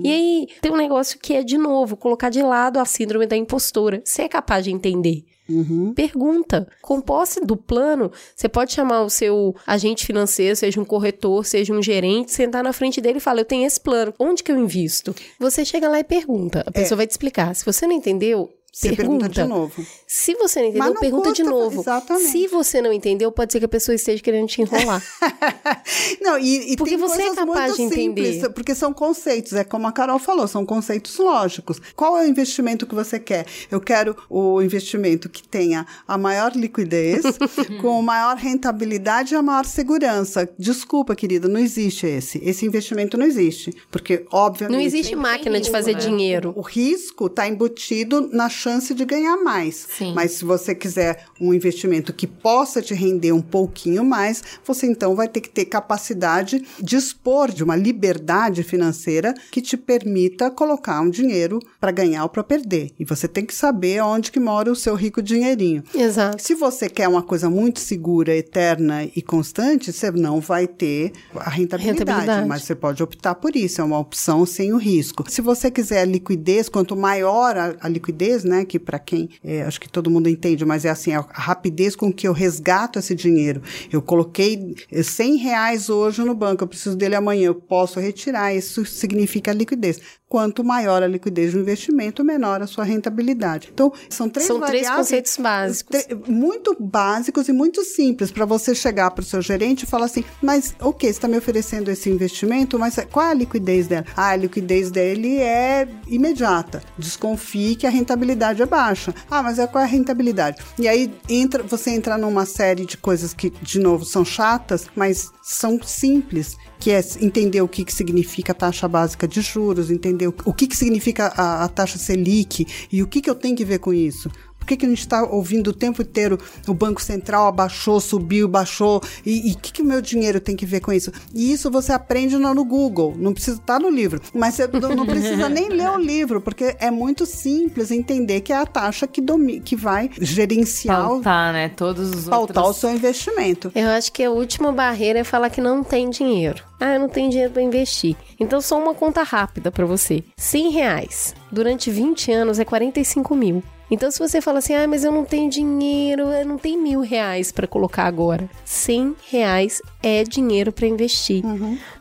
E 0.02 0.10
aí 0.10 0.48
tem 0.60 0.72
um 0.72 0.76
negócio 0.76 1.20
que 1.20 1.34
é, 1.34 1.44
de 1.44 1.56
novo, 1.56 1.96
colocar 1.96 2.30
de 2.30 2.42
lado 2.42 2.80
a 2.80 2.84
síndrome 2.84 3.26
da 3.26 3.36
impostora. 3.36 4.02
Você 4.04 4.22
é 4.22 4.28
capaz 4.28 4.64
de 4.64 4.72
entender. 4.72 5.24
Uhum. 5.50 5.92
Pergunta. 5.94 6.68
Com 6.80 7.00
posse 7.00 7.40
do 7.40 7.56
plano, 7.56 8.10
você 8.34 8.48
pode 8.48 8.72
chamar 8.72 9.02
o 9.02 9.10
seu 9.10 9.54
agente 9.66 10.06
financeiro, 10.06 10.54
seja 10.54 10.80
um 10.80 10.84
corretor, 10.84 11.44
seja 11.44 11.72
um 11.72 11.82
gerente, 11.82 12.32
sentar 12.32 12.62
na 12.62 12.72
frente 12.72 13.00
dele 13.00 13.18
e 13.18 13.20
falar: 13.20 13.40
Eu 13.40 13.44
tenho 13.44 13.66
esse 13.66 13.80
plano, 13.80 14.14
onde 14.18 14.42
que 14.42 14.52
eu 14.52 14.58
invisto? 14.58 15.14
Você 15.38 15.64
chega 15.64 15.88
lá 15.88 15.98
e 15.98 16.04
pergunta. 16.04 16.62
A 16.66 16.70
pessoa 16.70 16.96
vai 16.96 17.06
te 17.06 17.10
explicar. 17.10 17.54
Se 17.54 17.64
você 17.64 17.86
não 17.86 17.94
entendeu, 17.94 18.50
Você 18.72 18.94
pergunta 18.94 19.28
de 19.28 19.42
novo. 19.44 19.84
Se 20.06 20.34
você 20.34 20.60
não 20.60 20.68
entendeu, 20.68 20.86
não 20.94 21.00
pergunta 21.00 21.32
de 21.32 21.42
custa- 21.42 21.50
novo. 21.56 21.80
exatamente. 21.80 22.28
Se 22.30 22.46
você 22.46 22.80
não 22.80 22.92
entendeu, 22.92 23.32
pode 23.32 23.52
ser 23.52 23.58
que 23.58 23.64
a 23.64 23.68
pessoa 23.68 23.94
esteja 23.94 24.22
querendo 24.22 24.46
te 24.48 24.62
enrolar. 24.62 25.02
Não, 26.20 26.38
e, 26.38 26.72
e 26.72 26.76
Porque 26.76 26.90
tem 26.96 26.98
você 26.98 27.22
é 27.22 27.34
capaz 27.34 27.76
muito 27.76 27.76
de 27.76 27.82
entender. 28.00 28.32
simples, 28.32 28.52
porque 28.54 28.74
são 28.74 28.92
conceitos, 28.92 29.52
é 29.54 29.64
como 29.64 29.86
a 29.86 29.92
Carol 29.92 30.18
falou, 30.18 30.46
são 30.46 30.64
conceitos 30.64 31.16
lógicos. 31.18 31.80
Qual 31.96 32.16
é 32.18 32.24
o 32.24 32.28
investimento 32.28 32.86
que 32.86 32.94
você 32.94 33.18
quer? 33.18 33.46
Eu 33.70 33.80
quero 33.80 34.16
o 34.28 34.60
investimento 34.62 35.28
que 35.28 35.42
tenha 35.46 35.86
a 36.06 36.16
maior 36.18 36.52
liquidez, 36.54 37.22
com 37.80 38.00
maior 38.02 38.36
rentabilidade 38.36 39.34
e 39.34 39.36
a 39.36 39.42
maior 39.42 39.64
segurança. 39.64 40.48
Desculpa, 40.58 41.14
querida, 41.16 41.48
não 41.48 41.60
existe 41.60 42.06
esse. 42.06 42.40
Esse 42.44 42.64
investimento 42.66 43.16
não 43.16 43.26
existe, 43.26 43.72
porque 43.90 44.24
obviamente 44.30 44.76
Não 44.78 44.84
existe 44.84 45.16
máquina 45.16 45.60
de 45.60 45.70
fazer 45.70 45.94
dinheiro. 45.94 46.52
o 46.56 46.60
risco 46.62 47.26
está 47.26 47.48
embutido 47.48 48.28
na 48.32 48.48
chance 48.60 48.92
de 48.94 49.04
ganhar 49.04 49.36
mais. 49.38 49.86
Sim. 49.96 50.12
Mas 50.14 50.32
se 50.32 50.44
você 50.44 50.74
quiser 50.74 51.24
um 51.40 51.54
investimento 51.54 52.12
que 52.12 52.26
possa 52.26 52.82
te 52.82 52.94
render 52.94 53.32
um 53.32 53.40
pouquinho 53.40 54.04
mais, 54.04 54.42
você 54.64 54.86
então 54.86 55.14
vai 55.14 55.28
ter 55.28 55.40
que 55.40 55.48
ter 55.48 55.64
capacidade, 55.64 56.62
dispor 56.80 57.50
de 57.50 57.64
uma 57.64 57.76
liberdade 57.76 58.62
financeira 58.62 59.32
que 59.50 59.60
te 59.62 59.76
permita 59.76 60.50
colocar 60.50 61.00
um 61.00 61.08
dinheiro 61.10 61.58
para 61.80 61.90
ganhar 61.90 62.22
ou 62.24 62.28
para 62.28 62.44
perder. 62.44 62.90
E 62.98 63.04
você 63.04 63.26
tem 63.26 63.44
que 63.46 63.54
saber 63.54 64.02
onde 64.02 64.30
que 64.30 64.40
mora 64.40 64.70
o 64.70 64.76
seu 64.76 64.94
rico 64.94 65.22
dinheirinho. 65.22 65.82
Exato. 65.94 66.42
Se 66.42 66.54
você 66.54 66.88
quer 66.88 67.08
uma 67.08 67.22
coisa 67.22 67.48
muito 67.48 67.80
segura, 67.80 68.34
eterna 68.36 69.04
e 69.04 69.22
constante, 69.22 69.92
você 69.92 70.10
não 70.10 70.40
vai 70.40 70.66
ter 70.66 71.12
a 71.34 71.48
rentabilidade, 71.48 71.98
Rentabilidade. 72.00 72.48
mas 72.48 72.62
você 72.64 72.74
pode 72.74 73.02
optar 73.02 73.34
por 73.34 73.56
isso, 73.56 73.80
é 73.80 73.84
uma 73.84 73.98
opção 73.98 74.44
sem 74.44 74.72
o 74.72 74.76
risco. 74.76 75.24
Se 75.28 75.40
você 75.40 75.70
quiser 75.70 76.06
liquidez, 76.06 76.68
quanto 76.68 76.96
maior 76.96 77.56
a, 77.56 77.76
a 77.80 77.88
liquidez, 77.88 78.44
né, 78.50 78.64
que 78.64 78.78
para 78.78 78.98
quem, 78.98 79.30
é, 79.44 79.62
acho 79.62 79.80
que 79.80 79.88
todo 79.88 80.10
mundo 80.10 80.28
entende, 80.28 80.64
mas 80.64 80.84
é 80.84 80.90
assim, 80.90 81.12
a 81.12 81.20
rapidez 81.30 81.94
com 81.94 82.12
que 82.12 82.26
eu 82.26 82.32
resgato 82.32 82.98
esse 82.98 83.14
dinheiro. 83.14 83.62
Eu 83.92 84.02
coloquei 84.02 84.74
eh, 84.90 85.02
100 85.02 85.36
reais 85.36 85.88
hoje 85.88 86.22
no 86.22 86.34
banco, 86.34 86.64
eu 86.64 86.68
preciso 86.68 86.96
dele 86.96 87.14
amanhã, 87.14 87.46
eu 87.46 87.54
posso 87.54 88.00
retirar, 88.00 88.54
isso 88.54 88.84
significa 88.84 89.52
liquidez. 89.52 90.00
Quanto 90.30 90.62
maior 90.62 91.02
a 91.02 91.08
liquidez 91.08 91.54
do 91.54 91.58
investimento, 91.58 92.22
menor 92.22 92.62
a 92.62 92.66
sua 92.68 92.84
rentabilidade. 92.84 93.68
Então, 93.74 93.92
são 94.08 94.28
três 94.28 94.46
São 94.46 94.60
três 94.60 94.88
conceitos 94.88 95.36
básicos. 95.36 96.06
Muito 96.28 96.76
básicos 96.78 97.48
e 97.48 97.52
muito 97.52 97.82
simples 97.82 98.30
para 98.30 98.44
você 98.44 98.72
chegar 98.72 99.10
para 99.10 99.22
o 99.22 99.24
seu 99.24 99.42
gerente 99.42 99.82
e 99.82 99.86
falar 99.86 100.04
assim: 100.04 100.24
mas 100.40 100.72
ok, 100.80 101.08
você 101.08 101.18
está 101.18 101.26
me 101.26 101.36
oferecendo 101.36 101.90
esse 101.90 102.08
investimento, 102.08 102.78
mas 102.78 102.94
qual 103.10 103.26
é 103.26 103.30
a 103.30 103.34
liquidez 103.34 103.88
dela? 103.88 104.06
Ah, 104.16 104.28
a 104.28 104.36
liquidez 104.36 104.92
dele 104.92 105.38
é 105.38 105.88
imediata. 106.06 106.80
Desconfie 106.96 107.74
que 107.74 107.84
a 107.84 107.90
rentabilidade 107.90 108.62
é 108.62 108.66
baixa. 108.66 109.12
Ah, 109.28 109.42
mas 109.42 109.58
é 109.58 109.66
qual 109.66 109.82
é 109.82 109.84
a 109.84 109.90
rentabilidade? 109.90 110.62
E 110.78 110.86
aí 110.86 111.12
entra, 111.28 111.64
você 111.64 111.90
entra 111.90 112.16
numa 112.16 112.46
série 112.46 112.86
de 112.86 112.96
coisas 112.96 113.34
que, 113.34 113.50
de 113.50 113.80
novo, 113.80 114.04
são 114.04 114.24
chatas, 114.24 114.86
mas 114.94 115.32
são 115.42 115.82
simples. 115.82 116.56
Que 116.80 116.90
é 116.92 117.00
entender 117.20 117.60
o 117.60 117.68
que, 117.68 117.84
que 117.84 117.92
significa 117.92 118.52
a 118.52 118.54
taxa 118.54 118.88
básica 118.88 119.28
de 119.28 119.40
juros, 119.42 119.90
entender 119.90 120.26
o, 120.26 120.32
que, 120.54 120.66
que 120.66 120.76
significa 120.76 121.26
a, 121.26 121.64
a 121.64 121.68
taxa 121.68 121.98
Selic 121.98 122.66
e 122.90 123.02
o 123.02 123.06
que, 123.06 123.20
que 123.20 123.28
eu 123.28 123.34
tenho 123.34 123.54
que 123.54 123.64
ver 123.64 123.78
com 123.78 123.92
isso. 123.92 124.30
Por 124.60 124.66
que, 124.66 124.76
que 124.76 124.86
a 124.86 124.88
gente 124.88 125.00
está 125.00 125.24
ouvindo 125.24 125.68
o 125.68 125.72
tempo 125.72 126.00
inteiro 126.02 126.38
o 126.68 126.74
Banco 126.74 127.02
Central 127.02 127.48
abaixou, 127.48 127.98
subiu, 128.00 128.46
baixou? 128.46 129.02
E 129.26 129.52
o 129.52 129.58
que, 129.58 129.72
que 129.72 129.82
o 129.82 129.84
meu 129.84 130.00
dinheiro 130.00 130.38
tem 130.38 130.54
que 130.54 130.64
ver 130.64 130.78
com 130.80 130.92
isso? 130.92 131.10
E 131.34 131.50
isso 131.52 131.70
você 131.70 131.92
aprende 131.92 132.36
no, 132.36 132.54
no 132.54 132.64
Google, 132.64 133.14
não 133.18 133.32
precisa 133.32 133.56
estar 133.58 133.80
no 133.80 133.90
livro. 133.90 134.20
Mas 134.32 134.54
você 134.54 134.68
não, 134.68 135.04
precisa 135.06 135.48
nem 135.48 135.68
ler 135.72 135.90
o 135.90 135.98
livro, 135.98 136.40
porque 136.40 136.76
é 136.78 136.90
muito 136.90 137.26
simples 137.26 137.90
entender 137.90 138.42
que 138.42 138.52
é 138.52 138.56
a 138.56 138.66
taxa 138.66 139.06
que, 139.08 139.20
domi 139.20 139.60
que 139.60 139.74
vai 139.74 140.08
gerenciar, 140.20 141.06
o- 141.06 141.14
Pautar, 141.14 141.52
né? 141.52 141.68
Todos 141.70 142.10
os 142.10 142.24
pautar 142.28 142.62
o 142.62 142.66
outros... 142.66 142.80
seu 142.80 142.90
investimento. 142.90 143.72
Eu 143.74 143.88
acho 143.88 144.12
que 144.12 144.22
a 144.22 144.30
última 144.30 144.70
barreira 144.70 145.18
é 145.20 145.24
falar 145.24 145.50
que 145.50 145.60
não 145.60 145.82
tem 145.82 146.10
dinheiro. 146.10 146.62
Ah, 146.78 146.94
eu 146.94 147.00
não 147.00 147.08
tenho 147.08 147.30
dinheiro 147.30 147.52
para 147.52 147.62
investir. 147.62 148.16
Então, 148.38 148.60
só 148.60 148.78
uma 148.82 148.94
conta 148.94 149.22
rápida 149.22 149.70
para 149.70 149.84
você. 149.84 150.22
100 150.36 150.70
reais 150.70 151.34
durante 151.50 151.90
20 151.90 152.32
anos 152.32 152.58
é 152.58 152.64
45 152.64 153.34
mil. 153.34 153.62
Então, 153.90 154.10
se 154.10 154.18
você 154.18 154.40
fala 154.40 154.58
assim, 154.58 154.74
ah, 154.74 154.86
mas 154.86 155.04
eu 155.04 155.10
não 155.10 155.24
tenho 155.24 155.50
dinheiro, 155.50 156.28
eu 156.28 156.46
não 156.46 156.56
tenho 156.56 156.80
mil 156.80 157.00
reais 157.00 157.50
para 157.50 157.66
colocar 157.66 158.04
agora. 158.04 158.48
100 158.64 159.16
reais 159.28 159.82
é 160.02 160.22
dinheiro 160.22 160.72
para 160.72 160.86
investir. 160.86 161.42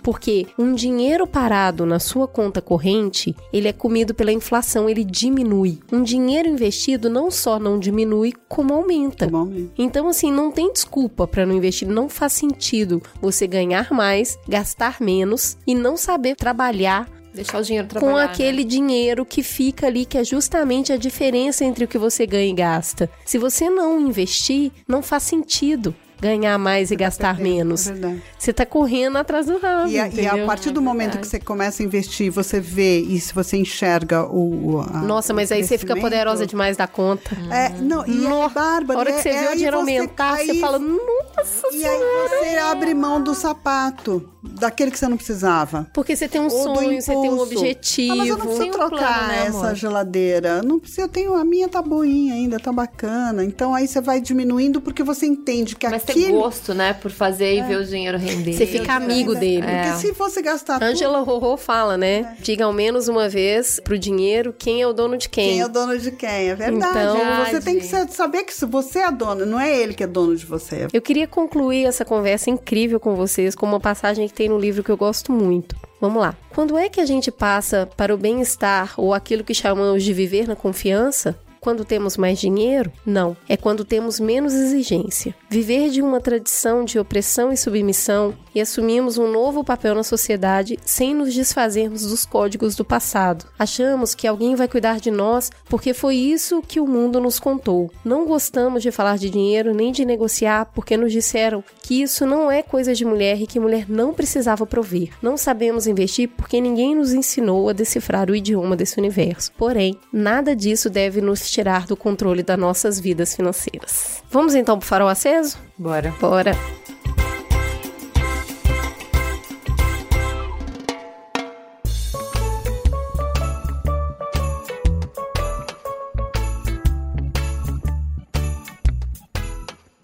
Porque 0.03 0.47
um 0.57 0.73
dinheiro 0.73 1.25
parado 1.25 1.85
na 1.85 1.99
sua 1.99 2.27
conta 2.27 2.61
corrente, 2.61 3.35
ele 3.51 3.67
é 3.67 3.73
comido 3.73 4.13
pela 4.13 4.31
inflação, 4.31 4.89
ele 4.89 5.03
diminui. 5.03 5.79
Um 5.91 6.03
dinheiro 6.03 6.47
investido 6.47 7.09
não 7.09 7.31
só 7.31 7.59
não 7.59 7.79
diminui, 7.79 8.33
como 8.47 8.73
aumenta. 8.73 9.27
Bom, 9.27 9.45
mesmo? 9.45 9.71
Então, 9.77 10.07
assim, 10.07 10.31
não 10.31 10.51
tem 10.51 10.71
desculpa 10.71 11.27
para 11.27 11.45
não 11.45 11.55
investir. 11.55 11.87
Não 11.87 12.07
faz 12.07 12.33
sentido 12.33 13.01
você 13.21 13.47
ganhar 13.47 13.91
mais, 13.91 14.37
gastar 14.47 15.01
menos 15.01 15.57
e 15.65 15.73
não 15.73 15.97
saber 15.97 16.35
trabalhar 16.35 17.07
Deixar 17.33 17.59
o 17.59 17.63
dinheiro 17.63 17.87
trabalhar. 17.87 18.11
com 18.13 18.17
né? 18.19 18.23
aquele 18.25 18.63
dinheiro 18.63 19.25
que 19.25 19.43
fica 19.43 19.87
ali, 19.87 20.05
que 20.05 20.17
é 20.17 20.23
justamente 20.23 20.91
a 20.91 20.97
diferença 20.97 21.63
entre 21.63 21.85
o 21.85 21.87
que 21.87 21.97
você 21.97 22.25
ganha 22.25 22.49
e 22.49 22.53
gasta. 22.53 23.09
Se 23.25 23.37
você 23.37 23.69
não 23.69 23.99
investir, 23.99 24.71
não 24.87 25.01
faz 25.01 25.23
sentido. 25.23 25.93
ganhar 26.21 26.57
mais 26.59 26.91
e 26.91 26.97
gastar 26.97 27.33
perdendo, 27.37 27.55
menos. 27.55 27.87
é 27.87 27.93
verdade. 27.93 28.23
Você 28.37 28.51
tá 28.51 28.65
correndo 28.65 29.17
atrás 29.17 29.45
do 29.45 29.57
rabo. 29.57 29.87
E 29.89 29.97
a, 29.97 30.09
e 30.09 30.27
a 30.27 30.45
partir 30.45 30.69
do 30.71 30.81
momento 30.81 31.17
que 31.17 31.25
você 31.25 31.39
começa 31.39 31.81
a 31.81 31.85
investir, 31.85 32.29
você 32.29 32.59
vê 32.59 32.99
e 32.99 33.17
se 33.21 33.33
você 33.33 33.55
enxerga 33.55 34.25
o. 34.25 34.81
a- 34.81 34.99
Nossa, 34.99 35.33
mas 35.33 35.49
o 35.49 35.53
aí 35.53 35.63
você 35.63 35.77
fica 35.77 35.95
poderosa 35.95 36.45
demais 36.45 36.75
da 36.75 36.87
conta. 36.87 37.37
É, 37.49 37.69
não, 37.69 38.05
e 38.05 38.25
é 38.25 38.27
Nossa, 38.27 38.53
bárbaro. 38.53 38.99
A 38.99 39.01
hora 39.01 39.13
que 39.13 39.19
é- 39.19 39.21
você 39.21 39.29
é 39.29 39.41
vê 39.43 39.47
o 39.47 39.53
dinheiro 39.55 39.77
você- 39.77 39.79
aumentar, 39.97 40.35
você 40.39 40.51
aí- 40.51 40.59
fala, 40.59 40.77
nossa 40.77 41.67
E 41.71 41.85
aí 41.85 41.99
você 42.27 42.57
abre 42.57 42.93
mão 42.93 43.23
do 43.23 43.33
sapato, 43.33 44.29
daquele 44.41 44.91
que 44.91 44.97
você 44.99 45.07
não 45.07 45.17
precisava. 45.17 45.87
Porque 45.93 46.15
você 46.15 46.27
tem 46.27 46.39
um 46.41 46.49
sonho, 46.49 47.01
você 47.01 47.11
tem 47.11 47.29
um 47.29 47.39
objetivo. 47.39 48.13
Ah, 48.13 48.15
mas 48.17 48.27
eu 48.29 48.37
não 48.37 48.45
preciso 48.45 48.61
Tem 48.63 48.69
um 48.71 48.73
trocar 48.73 48.97
plano, 48.97 49.27
né, 49.27 49.45
essa 49.47 49.75
geladeira. 49.75 50.61
Não 50.63 50.79
precisa, 50.79 51.01
eu 51.01 51.07
tenho, 51.07 51.33
a 51.35 51.43
minha 51.43 51.67
tá 51.67 51.81
boinha 51.81 52.33
ainda, 52.33 52.59
tá 52.59 52.71
bacana. 52.71 53.43
Então 53.43 53.73
aí 53.73 53.87
você 53.87 53.99
vai 54.01 54.21
diminuindo 54.21 54.79
porque 54.81 55.03
você 55.03 55.25
entende 55.25 55.75
que 55.75 55.87
Mas 55.87 56.03
ter 56.03 56.13
aquilo... 56.13 56.39
gosto, 56.39 56.73
né? 56.73 56.93
Por 56.93 57.11
fazer 57.11 57.55
e 57.57 57.61
ver 57.63 57.77
o 57.77 57.85
dinheiro 57.85 58.17
render. 58.17 58.53
Você 58.53 58.65
fica 58.65 58.93
amigo 58.93 59.35
dele. 59.35 59.61
Porque 59.63 59.75
É. 59.75 59.95
se 59.95 60.11
você 60.11 60.41
gastar 60.41 60.81
Angela 60.81 61.19
Rorô 61.21 61.57
fala, 61.57 61.95
É. 61.95 61.97
né? 61.97 62.37
Diga 62.39 62.65
ao 62.65 62.73
menos 62.73 63.07
uma 63.07 63.27
vez 63.27 63.79
pro 63.83 63.97
dinheiro 63.99 64.53
quem 64.57 64.81
é 64.81 64.87
o 64.87 64.93
dono 64.93 65.17
de 65.17 65.27
quem. 65.29 65.49
Quem 65.49 65.59
é 65.61 65.65
o 65.65 65.69
dono 65.69 65.97
de 65.97 66.11
quem? 66.11 66.29
É 66.49 66.55
verdade. 66.55 66.97
Então- 66.99 67.45
você 67.45 67.59
tem 67.59 67.79
que 67.79 67.85
sa- 67.85 68.07
saber 68.07 68.43
que 68.43 68.53
se 68.53 68.65
você 68.65 68.99
é 68.99 69.11
dono, 69.11 69.45
não 69.45 69.59
é 69.59 69.75
ele 69.75 69.93
que 69.93 70.03
é 70.03 70.07
dono 70.07 70.35
de 70.35 70.45
você. 70.45 70.87
Eu 70.93 71.01
queria 71.01 71.27
concluir 71.27 71.85
essa 71.85 72.05
conversa 72.05 72.49
incrível 72.49 72.99
com 72.99 73.15
vocês 73.15 73.55
com 73.55 73.65
uma 73.65 73.79
passagem 73.79 74.28
que 74.29 74.33
tem 74.33 74.47
no 74.47 74.57
livro 74.57 74.83
que 74.83 74.89
eu 74.89 74.95
gosto 74.95 75.31
muito. 75.31 75.75
Vamos 75.99 76.21
lá. 76.21 76.35
Quando 76.49 76.77
é 76.77 76.87
que 76.87 77.01
a 77.01 77.05
gente 77.05 77.29
passa 77.29 77.89
para 77.97 78.13
o 78.13 78.17
bem-estar 78.17 78.93
ou 78.95 79.13
aquilo 79.13 79.43
que 79.43 79.53
chamamos 79.53 80.03
de 80.03 80.13
viver 80.13 80.47
na 80.47 80.55
confiança? 80.55 81.37
Quando 81.59 81.83
temos 81.83 82.15
mais 82.15 82.39
dinheiro? 82.39 82.91
Não. 83.05 83.35
É 83.47 83.57
quando 83.57 83.83
temos 83.83 84.19
menos 84.19 84.53
exigência. 84.53 85.35
Viver 85.49 85.89
de 85.89 86.01
uma 86.01 86.21
tradição 86.21 86.85
de 86.85 86.97
opressão 86.97 87.51
e 87.51 87.57
submissão 87.57 88.33
e 88.55 88.61
assumimos 88.61 89.17
um 89.17 89.31
novo 89.31 89.63
papel 89.63 89.95
na 89.95 90.03
sociedade 90.03 90.77
sem 90.85 91.13
nos 91.13 91.33
desfazermos 91.33 92.03
dos 92.03 92.25
códigos 92.25 92.75
do 92.75 92.85
passado. 92.85 93.45
Achamos 93.57 94.15
que 94.15 94.27
alguém 94.27 94.55
vai 94.55 94.67
cuidar 94.67 94.99
de 94.99 95.11
nós 95.11 95.51
porque 95.65 95.93
foi 95.93 96.15
isso 96.15 96.61
que 96.61 96.79
o 96.79 96.87
mundo 96.87 97.19
nos 97.19 97.39
contou. 97.39 97.91
Não 98.05 98.25
gostamos 98.25 98.81
de 98.81 98.91
falar 98.91 99.17
de 99.17 99.29
dinheiro 99.29 99.73
nem 99.73 99.91
de 99.91 100.05
negociar 100.05 100.65
porque 100.73 100.95
nos 100.95 101.11
disseram 101.11 101.63
que 101.81 102.01
isso 102.01 102.25
não 102.25 102.49
é 102.49 102.63
coisa 102.63 102.93
de 102.93 103.03
mulher 103.03 103.41
e 103.41 103.47
que 103.47 103.59
mulher 103.59 103.85
não 103.89 104.13
precisava 104.13 104.65
prover. 104.65 105.09
Não 105.21 105.35
sabemos 105.35 105.87
investir 105.87 106.29
porque 106.29 106.61
ninguém 106.61 106.95
nos 106.95 107.13
ensinou 107.13 107.69
a 107.69 107.73
decifrar 107.73 108.29
o 108.29 108.35
idioma 108.35 108.75
desse 108.75 108.97
universo. 108.97 109.51
Porém, 109.57 109.97
nada 110.11 110.55
disso 110.55 110.89
deve 110.89 111.21
nos 111.21 111.48
tirar 111.51 111.85
do 111.85 111.95
controle 111.95 112.43
das 112.43 112.57
nossas 112.57 112.99
vidas 112.99 113.35
financeiras. 113.35 114.23
Vamos 114.29 114.55
então 114.55 114.77
pro 114.77 114.87
farol 114.87 115.07
aceso? 115.07 115.57
Bora. 115.77 116.13
Bora! 116.19 116.51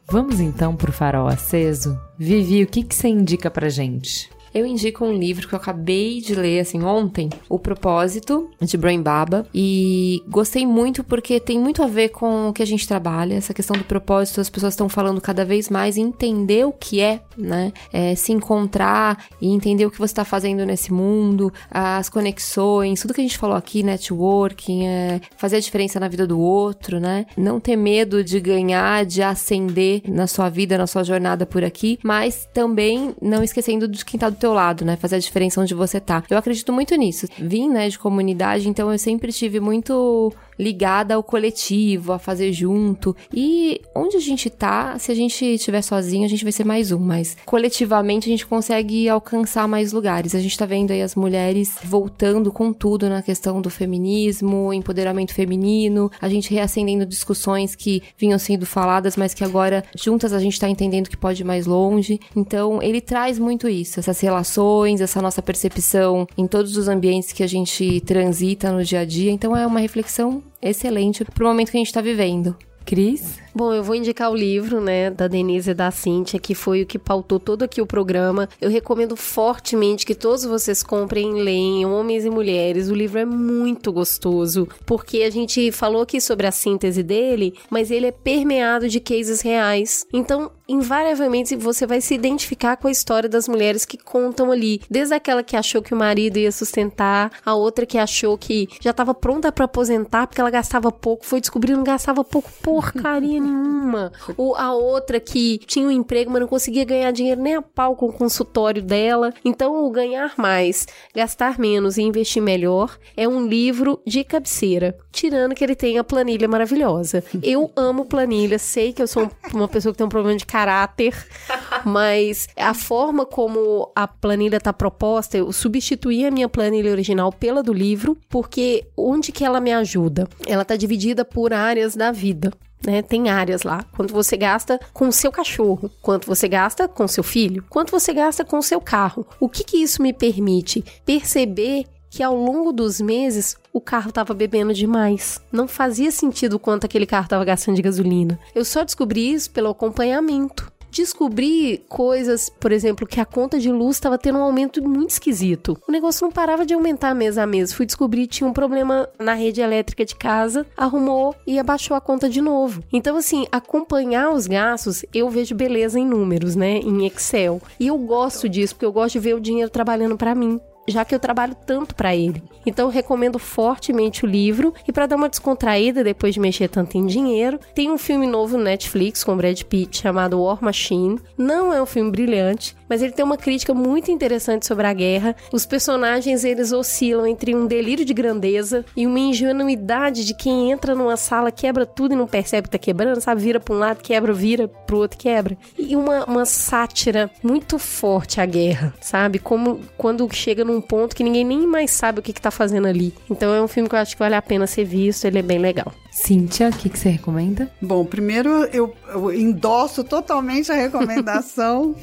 Vamos 0.07 0.39
então 0.39 0.77
pro 0.77 0.93
farol 0.93 1.27
aceso? 1.27 1.99
Vivi, 2.17 2.63
o 2.63 2.67
que, 2.67 2.83
que 2.83 2.95
você 2.95 3.09
indica 3.09 3.51
pra 3.51 3.67
gente? 3.67 4.29
Eu 4.55 4.65
indico 4.65 5.03
um 5.03 5.11
livro 5.11 5.49
que 5.49 5.53
eu 5.53 5.57
acabei 5.57 6.21
de 6.21 6.33
ler, 6.33 6.61
assim, 6.61 6.81
ontem, 6.81 7.29
O 7.49 7.59
Propósito, 7.59 8.49
de 8.61 8.77
Brain 8.77 9.01
Baba, 9.01 9.45
e 9.53 10.23
gostei 10.29 10.65
muito 10.65 11.03
porque 11.03 11.41
tem 11.41 11.59
muito 11.59 11.83
a 11.83 11.87
ver 11.87 12.07
com 12.07 12.47
o 12.47 12.53
que 12.53 12.63
a 12.63 12.65
gente 12.65 12.87
trabalha, 12.87 13.33
essa 13.33 13.53
questão 13.53 13.75
do 13.75 13.83
propósito, 13.83 14.39
as 14.39 14.49
pessoas 14.49 14.71
estão 14.71 14.87
falando 14.87 15.19
cada 15.19 15.43
vez 15.43 15.69
mais 15.69 15.97
entender 15.97 16.65
o 16.65 16.71
que 16.71 17.01
é, 17.01 17.19
né? 17.37 17.73
É, 17.91 18.15
se 18.15 18.31
encontrar 18.31 19.25
e 19.41 19.49
entender 19.49 19.85
o 19.85 19.91
que 19.91 19.97
você 19.97 20.13
está 20.13 20.23
fazendo 20.23 20.65
nesse 20.65 20.93
mundo, 20.93 21.51
as 21.69 22.07
conexões, 22.07 23.01
tudo 23.01 23.13
que 23.13 23.19
a 23.19 23.25
gente 23.25 23.37
falou 23.37 23.57
aqui, 23.57 23.83
networking, 23.83 24.87
é, 24.87 25.19
fazer 25.35 25.57
a 25.57 25.59
diferença 25.59 25.99
na 25.99 26.07
vida 26.07 26.25
do 26.25 26.39
outro, 26.39 26.97
né? 26.97 27.25
Não 27.35 27.59
ter 27.59 27.75
medo 27.75 28.23
de 28.23 28.39
ganhar, 28.39 29.05
de 29.05 29.21
ascender 29.21 30.01
na 30.07 30.27
sua 30.27 30.47
vida, 30.47 30.77
na 30.77 30.87
sua 30.87 31.03
jornada 31.03 31.45
por 31.45 31.61
aqui, 31.61 31.99
mas 32.01 32.47
também 32.53 33.13
não 33.21 33.43
esquecendo 33.43 33.85
de 33.85 34.05
quem 34.05 34.17
tá 34.17 34.29
do 34.29 34.44
teu 34.44 34.44
lado, 34.53 34.85
né? 34.85 34.95
Fazer 34.95 35.15
a 35.15 35.19
diferença 35.19 35.61
onde 35.61 35.73
você 35.73 35.99
tá. 35.99 36.23
Eu 36.29 36.37
acredito 36.37 36.71
muito 36.73 36.95
nisso. 36.95 37.27
Vim, 37.37 37.69
né, 37.69 37.89
de 37.89 37.99
comunidade, 37.99 38.67
então 38.67 38.91
eu 38.91 38.97
sempre 38.97 39.31
tive 39.31 39.59
muito 39.59 40.33
ligada 40.57 41.15
ao 41.15 41.23
coletivo, 41.23 42.13
a 42.13 42.19
fazer 42.19 42.51
junto. 42.51 43.15
E 43.33 43.81
onde 43.93 44.17
a 44.17 44.19
gente 44.19 44.49
tá, 44.49 44.97
se 44.97 45.11
a 45.11 45.15
gente 45.15 45.43
estiver 45.45 45.81
sozinho, 45.81 46.25
a 46.25 46.29
gente 46.29 46.43
vai 46.43 46.51
ser 46.51 46.65
mais 46.65 46.91
um, 46.91 46.99
mas 46.99 47.37
coletivamente 47.45 48.27
a 48.27 48.31
gente 48.31 48.45
consegue 48.45 49.07
alcançar 49.09 49.67
mais 49.67 49.91
lugares. 49.91 50.35
A 50.35 50.39
gente 50.39 50.57
tá 50.57 50.65
vendo 50.65 50.91
aí 50.91 51.01
as 51.01 51.15
mulheres 51.15 51.75
voltando 51.83 52.51
com 52.51 52.71
tudo 52.71 53.09
na 53.09 53.21
questão 53.21 53.61
do 53.61 53.69
feminismo, 53.69 54.73
empoderamento 54.73 55.33
feminino, 55.33 56.11
a 56.21 56.29
gente 56.29 56.53
reacendendo 56.53 57.05
discussões 57.05 57.75
que 57.75 58.01
vinham 58.17 58.39
sendo 58.39 58.65
faladas, 58.65 59.17
mas 59.17 59.33
que 59.33 59.43
agora 59.43 59.83
juntas 59.95 60.33
a 60.33 60.39
gente 60.39 60.59
tá 60.59 60.69
entendendo 60.69 61.09
que 61.09 61.17
pode 61.17 61.41
ir 61.41 61.45
mais 61.45 61.65
longe. 61.65 62.19
Então, 62.35 62.81
ele 62.81 63.01
traz 63.01 63.37
muito 63.39 63.67
isso, 63.67 63.99
essas 63.99 64.19
relações, 64.19 65.01
essa 65.01 65.21
nossa 65.21 65.41
percepção 65.41 66.27
em 66.37 66.47
todos 66.47 66.77
os 66.77 66.87
ambientes 66.87 67.31
que 67.31 67.43
a 67.43 67.47
gente 67.47 68.01
transita 68.01 68.71
no 68.71 68.83
dia 68.83 69.01
a 69.01 69.05
dia. 69.05 69.31
Então, 69.31 69.55
é 69.55 69.65
uma 69.65 69.79
reflexão 69.79 70.43
excelente 70.61 71.25
pro 71.25 71.47
momento 71.47 71.71
que 71.71 71.77
a 71.77 71.79
gente 71.79 71.93
tá 71.93 72.01
vivendo. 72.01 72.55
Cris? 72.85 73.39
Bom, 73.57 73.73
eu 73.73 73.81
vou 73.81 73.95
indicar 73.95 74.29
o 74.29 74.35
livro, 74.35 74.81
né, 74.81 75.09
da 75.09 75.29
Denise 75.29 75.71
e 75.71 75.73
da 75.73 75.89
Cíntia, 75.89 76.37
que 76.37 76.53
foi 76.53 76.81
o 76.81 76.85
que 76.85 76.99
pautou 76.99 77.39
todo 77.39 77.63
aqui 77.63 77.81
o 77.81 77.87
programa. 77.87 78.49
Eu 78.59 78.69
recomendo 78.69 79.15
fortemente 79.15 80.05
que 80.05 80.13
todos 80.13 80.43
vocês 80.43 80.83
comprem 80.83 81.39
e 81.39 81.41
leem, 81.41 81.85
homens 81.85 82.25
e 82.25 82.29
mulheres. 82.29 82.89
O 82.89 82.93
livro 82.93 83.17
é 83.17 83.23
muito 83.23 83.93
gostoso, 83.93 84.67
porque 84.85 85.19
a 85.23 85.29
gente 85.29 85.71
falou 85.71 86.01
aqui 86.01 86.19
sobre 86.19 86.45
a 86.45 86.51
síntese 86.51 87.01
dele, 87.01 87.53
mas 87.69 87.91
ele 87.91 88.07
é 88.07 88.11
permeado 88.11 88.89
de 88.89 88.99
cases 88.99 89.39
reais. 89.39 90.05
Então, 90.11 90.51
invariavelmente, 90.67 91.55
você 91.55 91.87
vai 91.87 92.01
se 92.01 92.13
identificar 92.13 92.75
com 92.75 92.89
a 92.89 92.91
história 92.91 93.29
das 93.29 93.47
mulheres 93.47 93.85
que 93.85 93.97
contam 93.97 94.51
ali. 94.51 94.81
Desde 94.89 95.13
aquela 95.13 95.43
que 95.43 95.55
achou 95.55 95.81
que 95.81 95.93
o 95.93 95.97
marido 95.97 96.37
ia 96.37 96.51
sustentar, 96.51 97.31
a 97.45 97.55
outra 97.55 97.85
que 97.85 97.97
achou 97.97 98.37
que 98.37 98.67
já 98.81 98.91
estava 98.91 99.13
pronta 99.13 99.49
para 99.49 99.63
aposentar 99.63 100.27
porque 100.27 100.41
ela 100.41 100.49
gastava 100.49 100.91
pouco, 100.91 101.25
foi 101.25 101.39
descobrir 101.39 101.77
que 101.77 101.83
gastava 101.83 102.21
pouco 102.21 102.51
porcaria 102.61 103.44
nenhuma. 103.45 104.11
Ou 104.37 104.55
a 104.55 104.73
outra 104.73 105.19
que 105.19 105.59
tinha 105.65 105.87
um 105.87 105.91
emprego, 105.91 106.31
mas 106.31 106.41
não 106.41 106.47
conseguia 106.47 106.83
ganhar 106.83 107.11
dinheiro 107.11 107.41
nem 107.41 107.55
a 107.55 107.61
pau 107.61 107.95
com 107.95 108.07
o 108.07 108.13
consultório 108.13 108.81
dela. 108.81 109.33
Então, 109.43 109.85
o 109.85 109.89
Ganhar 109.89 110.33
Mais, 110.37 110.87
Gastar 111.15 111.59
Menos 111.59 111.97
e 111.97 112.01
Investir 112.01 112.41
Melhor 112.41 112.97
é 113.15 113.27
um 113.27 113.47
livro 113.47 114.01
de 114.05 114.23
cabeceira, 114.23 114.97
tirando 115.11 115.55
que 115.55 115.63
ele 115.63 115.75
tem 115.75 115.97
a 115.97 116.03
planilha 116.03 116.47
maravilhosa. 116.47 117.23
Eu 117.43 117.71
amo 117.75 118.05
planilha, 118.05 118.57
sei 118.57 118.91
que 118.91 119.01
eu 119.01 119.07
sou 119.07 119.29
uma 119.53 119.67
pessoa 119.67 119.93
que 119.93 119.97
tem 119.97 120.05
um 120.05 120.09
problema 120.09 120.37
de 120.37 120.45
caráter, 120.45 121.13
mas 121.85 122.47
a 122.55 122.73
forma 122.73 123.25
como 123.25 123.91
a 123.95 124.07
planilha 124.07 124.59
tá 124.59 124.73
proposta, 124.73 125.37
eu 125.37 125.51
substituí 125.51 126.25
a 126.25 126.31
minha 126.31 126.49
planilha 126.49 126.91
original 126.91 127.31
pela 127.31 127.61
do 127.61 127.71
livro, 127.71 128.17
porque 128.29 128.85
onde 128.97 129.31
que 129.31 129.45
ela 129.45 129.59
me 129.59 129.71
ajuda? 129.71 130.27
Ela 130.47 130.65
tá 130.65 130.75
dividida 130.75 131.23
por 131.23 131.53
áreas 131.53 131.95
da 131.95 132.11
vida. 132.11 132.51
Né, 132.85 133.01
tem 133.01 133.29
áreas 133.29 133.63
lá. 133.63 133.83
Quanto 133.95 134.13
você 134.13 134.37
gasta 134.37 134.79
com 134.93 135.07
o 135.07 135.11
seu 135.11 135.31
cachorro, 135.31 135.89
quanto 136.01 136.27
você 136.27 136.47
gasta 136.47 136.87
com 136.87 137.07
seu 137.07 137.23
filho, 137.23 137.63
quanto 137.69 137.91
você 137.91 138.13
gasta 138.13 138.45
com 138.45 138.57
o 138.57 138.63
seu 138.63 138.79
carro. 138.79 139.25
O 139.39 139.49
que 139.49 139.63
que 139.63 139.77
isso 139.77 140.01
me 140.01 140.13
permite? 140.13 140.83
Perceber 141.05 141.85
que 142.15 142.23
ao 142.23 142.35
longo 142.35 142.71
dos 142.71 143.01
meses 143.01 143.57
o 143.73 143.81
carro 143.81 144.07
estava 144.07 144.33
bebendo 144.33 144.73
demais. 144.73 145.41
Não 145.51 145.67
fazia 145.67 146.11
sentido 146.11 146.53
o 146.53 146.59
quanto 146.59 146.85
aquele 146.85 147.05
carro 147.05 147.25
estava 147.25 147.43
gastando 147.43 147.75
de 147.75 147.81
gasolina. 147.81 148.39
Eu 148.53 148.63
só 148.63 148.85
descobri 148.85 149.33
isso 149.33 149.51
pelo 149.51 149.69
acompanhamento. 149.69 150.71
Descobri 150.95 151.83
coisas, 151.89 152.49
por 152.49 152.71
exemplo, 152.71 153.05
que 153.05 153.19
a 153.19 153.25
conta 153.25 153.59
de 153.59 153.69
luz 153.69 153.97
estava 153.97 154.17
tendo 154.17 154.39
um 154.39 154.43
aumento 154.43 154.81
muito 154.81 155.09
esquisito. 155.09 155.77
O 155.85 155.91
negócio 155.91 156.23
não 156.23 156.31
parava 156.31 156.65
de 156.65 156.73
aumentar 156.73 157.13
mês 157.13 157.37
a 157.37 157.45
mês. 157.45 157.73
Fui 157.73 157.85
descobrir 157.85 158.27
que 158.27 158.35
tinha 158.35 158.49
um 158.49 158.53
problema 158.53 159.09
na 159.19 159.33
rede 159.33 159.59
elétrica 159.59 160.05
de 160.05 160.15
casa, 160.15 160.65
arrumou 160.77 161.35
e 161.45 161.59
abaixou 161.59 161.97
a 161.97 162.01
conta 162.01 162.29
de 162.29 162.39
novo. 162.39 162.81
Então, 162.93 163.17
assim, 163.17 163.45
acompanhar 163.51 164.29
os 164.31 164.47
gastos, 164.47 165.03
eu 165.13 165.29
vejo 165.29 165.53
beleza 165.53 165.99
em 165.99 166.05
números, 166.05 166.55
né? 166.55 166.77
Em 166.77 167.05
Excel. 167.05 167.61
E 167.77 167.87
eu 167.87 167.97
gosto 167.97 168.47
disso, 168.47 168.73
porque 168.75 168.85
eu 168.85 168.93
gosto 168.93 169.13
de 169.13 169.19
ver 169.19 169.35
o 169.35 169.41
dinheiro 169.41 169.69
trabalhando 169.69 170.15
para 170.15 170.33
mim. 170.33 170.61
Já 170.87 171.03
que 171.03 171.13
eu 171.13 171.19
trabalho 171.19 171.55
tanto 171.65 171.95
para 171.95 172.15
ele. 172.15 172.43
Então 172.65 172.89
recomendo 172.89 173.37
fortemente 173.37 174.25
o 174.25 174.27
livro 174.27 174.73
e 174.87 174.91
para 174.91 175.05
dar 175.05 175.15
uma 175.15 175.29
descontraída 175.29 176.03
depois 176.03 176.33
de 176.33 176.39
mexer 176.39 176.67
tanto 176.67 176.97
em 176.97 177.05
dinheiro, 177.05 177.59
tem 177.73 177.91
um 177.91 177.97
filme 177.97 178.27
novo 178.27 178.57
no 178.57 178.63
Netflix 178.63 179.23
com 179.23 179.37
Brad 179.37 179.61
Pitt 179.63 180.01
chamado 180.01 180.41
War 180.41 180.63
Machine. 180.63 181.19
Não 181.37 181.73
é 181.73 181.81
um 181.81 181.85
filme 181.85 182.11
brilhante, 182.11 182.75
mas 182.89 183.01
ele 183.01 183.13
tem 183.13 183.25
uma 183.25 183.37
crítica 183.37 183.73
muito 183.73 184.11
interessante 184.11 184.65
sobre 184.65 184.87
a 184.87 184.93
guerra. 184.93 185.35
Os 185.51 185.65
personagens 185.65 186.43
eles 186.43 186.71
oscilam 186.71 187.25
entre 187.25 187.55
um 187.55 187.67
delírio 187.67 188.05
de 188.05 188.13
grandeza 188.13 188.85
e 188.95 189.05
uma 189.05 189.19
ingenuidade 189.19 190.25
de 190.25 190.33
quem 190.33 190.71
entra 190.71 190.95
numa 190.95 191.17
sala, 191.17 191.51
quebra 191.51 191.85
tudo 191.85 192.13
e 192.13 192.17
não 192.17 192.27
percebe 192.27 192.67
que 192.67 192.71
tá 192.71 192.77
quebrando, 192.77 193.21
sabe? 193.21 193.41
Vira 193.41 193.59
para 193.59 193.75
um 193.75 193.79
lado, 193.79 194.01
quebra, 194.01 194.33
vira 194.33 194.67
pro 194.67 194.97
outro, 194.97 195.17
quebra. 195.17 195.57
E 195.77 195.95
uma, 195.95 196.25
uma 196.25 196.45
sátira 196.45 197.29
muito 197.43 197.77
forte 197.77 198.39
à 198.39 198.45
guerra, 198.45 198.93
sabe? 199.01 199.39
Como 199.39 199.79
quando 199.97 200.27
chega 200.33 200.63
num 200.63 200.74
ponto 200.81 201.15
que 201.15 201.23
ninguém 201.23 201.43
nem 201.43 201.65
mais 201.65 201.91
sabe 201.91 202.19
o 202.19 202.21
que, 202.21 202.33
que 202.33 202.41
tá 202.41 202.51
fazendo 202.51 202.87
ali. 202.87 203.13
Então 203.29 203.53
é 203.53 203.61
um 203.61 203.67
filme 203.67 203.89
que 203.89 203.95
eu 203.95 203.99
acho 203.99 204.15
que 204.15 204.19
vale 204.19 204.35
a 204.35 204.41
pena 204.41 204.67
ser 204.67 204.85
visto, 204.85 205.25
ele 205.25 205.39
é 205.39 205.41
bem 205.41 205.59
legal. 205.59 205.93
Cíntia, 206.15 206.69
o 206.69 206.71
que, 206.71 206.87
que 206.87 206.97
você 206.97 207.09
recomenda? 207.09 207.69
Bom, 207.81 208.05
primeiro 208.05 208.49
eu, 208.71 208.95
eu 209.09 209.33
endosso 209.33 210.01
totalmente 210.01 210.71
a 210.71 210.75
recomendação 210.75 211.93